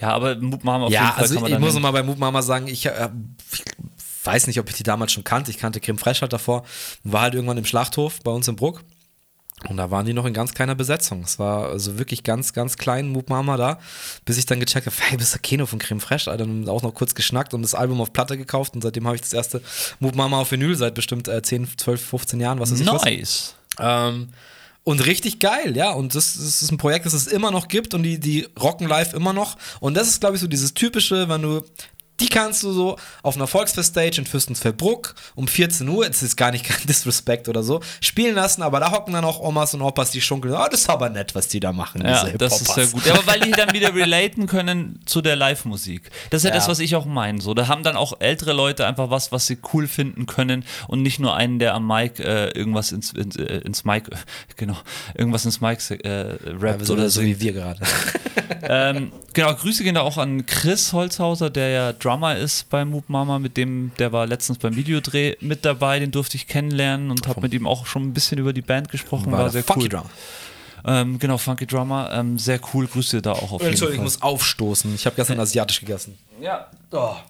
ja, 0.00 0.10
aber 0.10 0.36
Moop 0.36 0.64
Mama 0.64 0.86
auf 0.86 0.90
jeden 0.90 1.02
Ja, 1.02 1.12
Fall 1.12 1.22
also 1.22 1.34
kann 1.34 1.42
man 1.42 1.52
ich 1.52 1.58
muss 1.58 1.74
nehmen. 1.74 1.82
noch 1.82 1.92
mal 1.92 1.98
bei 1.98 2.02
Moop 2.06 2.18
Mama 2.18 2.42
sagen, 2.42 2.68
ich, 2.68 2.86
äh, 2.86 3.08
ich 3.52 3.64
weiß 4.24 4.46
nicht, 4.46 4.60
ob 4.60 4.68
ich 4.68 4.76
die 4.76 4.82
damals 4.82 5.12
schon 5.12 5.24
kannte. 5.24 5.50
Ich 5.50 5.58
kannte 5.58 5.80
Creme 5.80 5.98
Fraiche 5.98 6.20
halt 6.22 6.32
davor. 6.32 6.64
War 7.02 7.22
halt 7.22 7.34
irgendwann 7.34 7.56
im 7.58 7.64
Schlachthof 7.64 8.20
bei 8.22 8.30
uns 8.30 8.46
in 8.46 8.56
Bruck. 8.56 8.84
Und 9.68 9.76
da 9.76 9.90
waren 9.90 10.06
die 10.06 10.12
noch 10.12 10.24
in 10.24 10.32
ganz 10.32 10.55
kleiner 10.55 10.74
Besetzung. 10.74 11.22
Es 11.22 11.39
war 11.39 11.68
also 11.68 11.98
wirklich 11.98 12.22
ganz, 12.22 12.52
ganz 12.52 12.76
klein, 12.76 13.09
Moop 13.09 13.28
Mama 13.28 13.56
da, 13.56 13.78
bis 14.24 14.39
ich 14.39 14.47
dann 14.47 14.60
gecheckt 14.60 14.86
habe, 14.86 14.97
hey, 15.01 15.16
bist 15.16 15.35
du 15.35 15.39
Keno 15.40 15.66
von 15.66 15.78
Creme 15.78 16.01
Fraiche? 16.01 16.30
Alter, 16.30 16.47
dann 16.47 16.68
auch 16.68 16.82
noch 16.82 16.94
kurz 16.94 17.14
geschnackt 17.14 17.55
und 17.55 17.62
das 17.62 17.74
Album 17.74 18.01
auf 18.01 18.12
Platte 18.12 18.36
gekauft 18.36 18.74
und 18.74 18.82
seitdem 18.82 19.06
habe 19.06 19.16
ich 19.16 19.22
das 19.22 19.32
erste 19.32 19.60
Moop 19.98 20.14
Mama 20.14 20.40
auf 20.40 20.52
Vinyl 20.52 20.76
seit 20.76 20.94
bestimmt 20.94 21.28
äh, 21.28 21.43
10, 21.43 21.76
12, 21.76 22.05
15 22.05 22.40
Jahren, 22.40 22.60
was 22.60 22.70
ich 22.70 22.86
was. 22.86 23.05
Nice. 23.05 23.55
Ähm, 23.80 24.28
und 24.85 25.05
richtig 25.05 25.39
geil, 25.39 25.76
ja. 25.76 25.93
Und 25.93 26.14
das, 26.14 26.35
das 26.35 26.62
ist 26.62 26.72
ein 26.72 26.78
Projekt, 26.78 27.05
das 27.05 27.12
es 27.12 27.26
immer 27.26 27.51
noch 27.51 27.68
gibt 27.68 27.93
und 27.93 28.05
die, 28.05 28.18
die 28.18 28.48
rocken 28.59 28.89
live 28.89 29.12
immer 29.12 29.35
noch. 29.35 29.59
Und 29.80 29.94
das 29.94 30.09
ist, 30.09 30.20
glaube 30.20 30.36
ich, 30.36 30.40
so 30.40 30.47
dieses 30.47 30.72
typische, 30.72 31.28
wenn 31.28 31.43
du. 31.43 31.62
Die 32.20 32.28
kannst 32.28 32.62
du 32.62 32.72
so 32.72 32.96
auf 33.22 33.36
einer 33.36 33.46
Volksfest-Stage 33.46 34.18
in 34.20 34.26
Fürstensfeldbruck 34.26 35.14
um 35.34 35.46
14 35.48 35.88
Uhr, 35.88 36.06
das 36.06 36.22
ist 36.22 36.36
gar 36.36 36.50
nicht 36.50 36.64
kein 36.68 36.86
Disrespect 36.86 37.48
oder 37.48 37.62
so, 37.62 37.80
spielen 38.00 38.34
lassen, 38.34 38.62
aber 38.62 38.80
da 38.80 38.90
hocken 38.90 39.12
dann 39.14 39.24
auch 39.24 39.40
Omas 39.40 39.74
und 39.74 39.82
Opas, 39.82 40.10
die 40.10 40.20
schunkeln, 40.20 40.54
ah, 40.54 40.68
das 40.68 40.80
ist 40.82 40.90
aber 40.90 41.10
nett, 41.10 41.34
was 41.34 41.48
die 41.48 41.60
da 41.60 41.72
machen, 41.72 42.02
Ja, 42.04 42.24
das 42.36 42.60
ist 42.60 42.72
sehr 42.74 42.86
gut. 42.88 43.06
Ja, 43.06 43.14
aber 43.14 43.26
weil 43.26 43.40
die 43.40 43.50
dann 43.52 43.72
wieder 43.72 43.94
relaten 43.94 44.46
können 44.46 45.00
zu 45.06 45.20
der 45.22 45.36
Live-Musik. 45.36 46.10
Das 46.30 46.40
ist 46.40 46.44
ja, 46.44 46.50
Ja. 46.50 46.56
das, 46.56 46.68
was 46.68 46.78
ich 46.80 46.96
auch 46.96 47.04
meine. 47.04 47.40
So, 47.40 47.54
da 47.54 47.68
haben 47.68 47.82
dann 47.82 47.96
auch 47.96 48.14
ältere 48.20 48.52
Leute 48.52 48.86
einfach 48.86 49.10
was, 49.10 49.30
was 49.32 49.46
sie 49.46 49.58
cool 49.72 49.86
finden 49.86 50.26
können 50.26 50.64
und 50.88 51.02
nicht 51.02 51.20
nur 51.20 51.36
einen, 51.36 51.58
der 51.58 51.74
am 51.74 51.86
Mic 51.86 52.18
äh, 52.20 52.48
irgendwas 52.50 52.92
ins, 52.92 53.12
ins, 53.12 53.36
äh, 53.36 53.58
ins 53.64 53.84
Mic, 53.84 54.08
genau, 54.56 54.76
irgendwas 55.14 55.44
ins 55.44 55.60
Mic 55.60 55.78
äh, 55.90 56.36
rappt 56.60 56.88
Ja, 56.88 56.94
oder 56.94 57.10
so 57.10 57.22
wie 57.22 57.40
wir 57.40 57.52
gerade. 57.52 57.80
ähm, 58.62 59.12
genau, 59.32 59.54
Grüße 59.54 59.82
gehen 59.84 59.94
da 59.94 60.00
auch 60.02 60.18
an 60.18 60.46
Chris 60.46 60.92
Holzhauser, 60.92 61.50
der 61.50 61.68
ja 61.68 61.92
Drummer 62.09 62.36
ist 62.36 62.70
bei 62.70 62.86
Moop 62.86 63.10
Mama, 63.10 63.39
mit 63.39 63.59
dem, 63.59 63.93
der 63.98 64.12
war 64.12 64.26
letztens 64.26 64.56
beim 64.56 64.76
Videodreh 64.76 65.36
mit 65.40 65.66
dabei, 65.66 65.98
den 65.98 66.10
durfte 66.10 66.36
ich 66.36 66.47
kennenlernen 66.47 67.10
und 67.10 67.28
habe 67.28 67.43
mit 67.43 67.52
ihm 67.52 67.66
auch 67.66 67.85
schon 67.85 68.02
ein 68.05 68.14
bisschen 68.14 68.39
über 68.39 68.55
die 68.55 68.62
Band 68.62 68.89
gesprochen, 68.89 69.30
war, 69.30 69.43
der 69.43 69.51
sehr 69.51 69.64
Funky 69.64 69.82
cool. 69.82 69.89
Drum. 69.90 70.10
Ähm, 70.86 71.18
genau, 71.18 71.36
Funky 71.36 71.66
Drummer, 71.66 72.10
ähm, 72.12 72.39
sehr 72.39 72.60
cool. 72.72 72.86
Grüße 72.86 73.20
da 73.20 73.32
auch 73.32 73.52
auf 73.52 73.60
jeden 73.60 73.72
Entschuldigung, 73.72 74.06
ich 74.06 74.12
Fall. 74.12 74.22
muss 74.22 74.22
aufstoßen. 74.22 74.94
Ich 74.94 75.05
habe 75.05 75.16
gestern 75.16 75.39
asiatisch 75.39 75.80
gegessen. 75.80 76.16
Ja, 76.40 76.68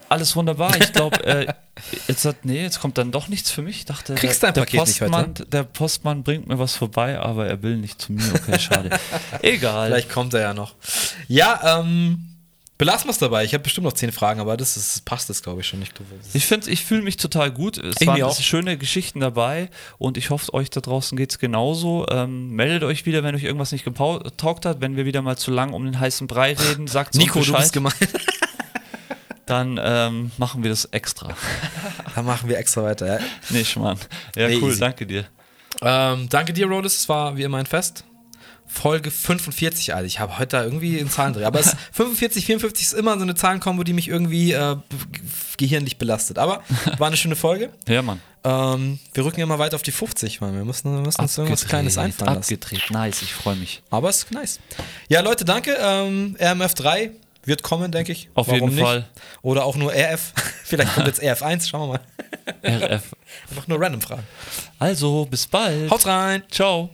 alles 0.08 0.36
wunderbar. 0.36 0.76
Ich 0.76 0.92
glaube, 0.92 1.24
äh, 1.24 1.52
jetzt 2.06 2.24
hat, 2.24 2.44
nee, 2.44 2.62
jetzt 2.62 2.78
kommt 2.78 2.98
dann 2.98 3.10
doch 3.10 3.26
nichts 3.26 3.50
für 3.50 3.62
mich. 3.62 3.78
Ich 3.78 3.84
dachte, 3.86 4.14
Kriegst 4.14 4.44
der, 4.44 4.52
dein 4.52 4.64
Paket 4.64 4.86
nicht 4.86 5.00
heute? 5.00 5.10
Postmann, 5.10 5.34
der 5.50 5.62
Postmann 5.64 6.22
bringt 6.22 6.46
mir 6.46 6.60
was 6.60 6.76
vorbei, 6.76 7.18
aber 7.18 7.48
er 7.48 7.62
will 7.62 7.78
nicht 7.78 8.00
zu 8.00 8.12
mir. 8.12 8.32
Okay, 8.32 8.60
schade. 8.60 8.90
Egal. 9.42 9.88
Vielleicht 9.88 10.10
kommt 10.10 10.34
er 10.34 10.40
ja 10.40 10.54
noch. 10.54 10.74
Ja, 11.26 11.80
ähm, 11.80 12.28
belassen 12.78 13.08
wir 13.08 13.10
es 13.10 13.18
dabei. 13.18 13.44
Ich 13.44 13.52
habe 13.54 13.62
bestimmt 13.62 13.84
noch 13.84 13.92
zehn 13.92 14.12
Fragen, 14.12 14.40
aber 14.40 14.56
das 14.56 14.76
ist, 14.76 15.04
passt 15.04 15.28
das, 15.28 15.42
glaube 15.42 15.60
ich, 15.60 15.66
schon 15.66 15.80
nicht. 15.80 15.92
Ich 16.32 16.46
finde, 16.46 16.70
ich 16.70 16.84
fühle 16.84 17.02
mich 17.02 17.16
total 17.16 17.50
gut. 17.50 17.76
Es 17.76 17.96
Ich 18.00 18.06
waren 18.06 18.32
schöne 18.34 18.78
Geschichten 18.78 19.20
dabei 19.20 19.68
und 19.98 20.16
ich 20.16 20.30
hoffe, 20.30 20.54
euch 20.54 20.70
da 20.70 20.80
draußen 20.80 21.18
geht 21.18 21.32
es 21.32 21.38
genauso. 21.38 22.06
Ähm, 22.08 22.50
meldet 22.50 22.84
euch 22.84 23.04
wieder, 23.04 23.22
wenn 23.22 23.34
euch 23.34 23.44
irgendwas 23.44 23.72
nicht 23.72 23.84
getaugt 23.84 24.64
hat. 24.64 24.80
Wenn 24.80 24.96
wir 24.96 25.04
wieder 25.04 25.20
mal 25.22 25.36
zu 25.36 25.50
lang 25.50 25.72
um 25.72 25.84
den 25.84 25.98
heißen 25.98 26.26
Brei 26.26 26.54
reden, 26.54 26.86
sagt 26.86 27.14
uns 27.14 27.22
Nico, 27.24 27.40
du 27.40 27.46
Bescheid. 27.46 27.60
bist 27.60 27.72
gemein. 27.72 27.92
Dann 29.46 29.80
ähm, 29.82 30.30
machen 30.36 30.62
wir 30.62 30.70
das 30.70 30.84
extra. 30.86 31.34
Dann 32.14 32.26
machen 32.26 32.48
wir 32.48 32.58
extra 32.58 32.82
weiter. 32.82 33.18
Ja. 33.18 33.26
Nicht, 33.50 33.76
Mann. 33.76 33.98
Ja, 34.36 34.48
Nee, 34.48 34.58
cool, 34.60 34.70
easy. 34.70 34.80
danke 34.80 35.06
dir. 35.06 35.24
Ähm, 35.80 36.28
danke 36.28 36.52
dir, 36.52 36.66
Rodis. 36.66 36.96
Es 36.98 37.08
war 37.08 37.36
wie 37.36 37.44
immer 37.44 37.58
ein 37.58 37.66
Fest. 37.66 38.04
Folge 38.68 39.10
45, 39.10 39.94
Alter. 39.94 40.06
Ich 40.06 40.20
habe 40.20 40.38
heute 40.38 40.56
da 40.58 40.64
irgendwie 40.64 41.00
einen 41.00 41.10
Zahlendreh. 41.10 41.44
Aber 41.44 41.58
es 41.60 41.74
45, 41.92 42.44
54 42.46 42.86
ist 42.88 42.92
immer 42.92 43.16
so 43.16 43.22
eine 43.22 43.34
Zahlenkombo, 43.34 43.82
die 43.82 43.92
mich 43.92 44.08
irgendwie 44.08 44.52
äh, 44.52 44.76
gehirnlich 45.56 45.98
belastet. 45.98 46.38
Aber 46.38 46.62
war 46.98 47.06
eine 47.08 47.16
schöne 47.16 47.36
Folge. 47.36 47.70
Ja, 47.88 48.02
Mann. 48.02 48.20
Ähm, 48.44 48.98
wir 49.14 49.24
rücken 49.24 49.40
immer 49.40 49.58
weiter 49.58 49.74
auf 49.76 49.82
die 49.82 49.90
50, 49.90 50.40
Mann. 50.40 50.54
Wir 50.54 50.64
müssen, 50.64 50.94
wir 50.94 51.00
müssen 51.02 51.20
uns 51.20 51.36
irgendwas 51.36 51.66
Kleines 51.66 51.98
einfallen 51.98 52.34
lassen. 52.36 52.54
abgedreht. 52.54 52.90
Nice, 52.90 53.22
ich 53.22 53.32
freue 53.32 53.56
mich. 53.56 53.82
Aber 53.90 54.08
es 54.10 54.18
ist 54.18 54.30
nice. 54.30 54.60
Ja, 55.08 55.20
Leute, 55.22 55.44
danke. 55.44 55.76
Ähm, 55.80 56.36
RMF3 56.38 57.10
wird 57.44 57.62
kommen, 57.62 57.90
denke 57.90 58.12
ich. 58.12 58.28
Auf 58.34 58.52
jeden 58.52 58.78
Fall. 58.78 59.08
Oder 59.42 59.64
auch 59.64 59.74
nur 59.76 59.92
RF. 59.92 60.32
Vielleicht 60.64 60.94
kommt 60.94 61.06
jetzt 61.08 61.22
RF1. 61.22 61.68
Schauen 61.68 61.90
wir 61.90 62.00
mal. 62.64 62.80
RF. 62.94 63.02
Einfach 63.50 63.66
nur 63.66 63.80
random 63.80 64.00
Fragen. 64.02 64.22
Also, 64.78 65.26
bis 65.26 65.46
bald. 65.46 65.90
Haut 65.90 66.06
rein. 66.06 66.42
Ciao. 66.50 66.90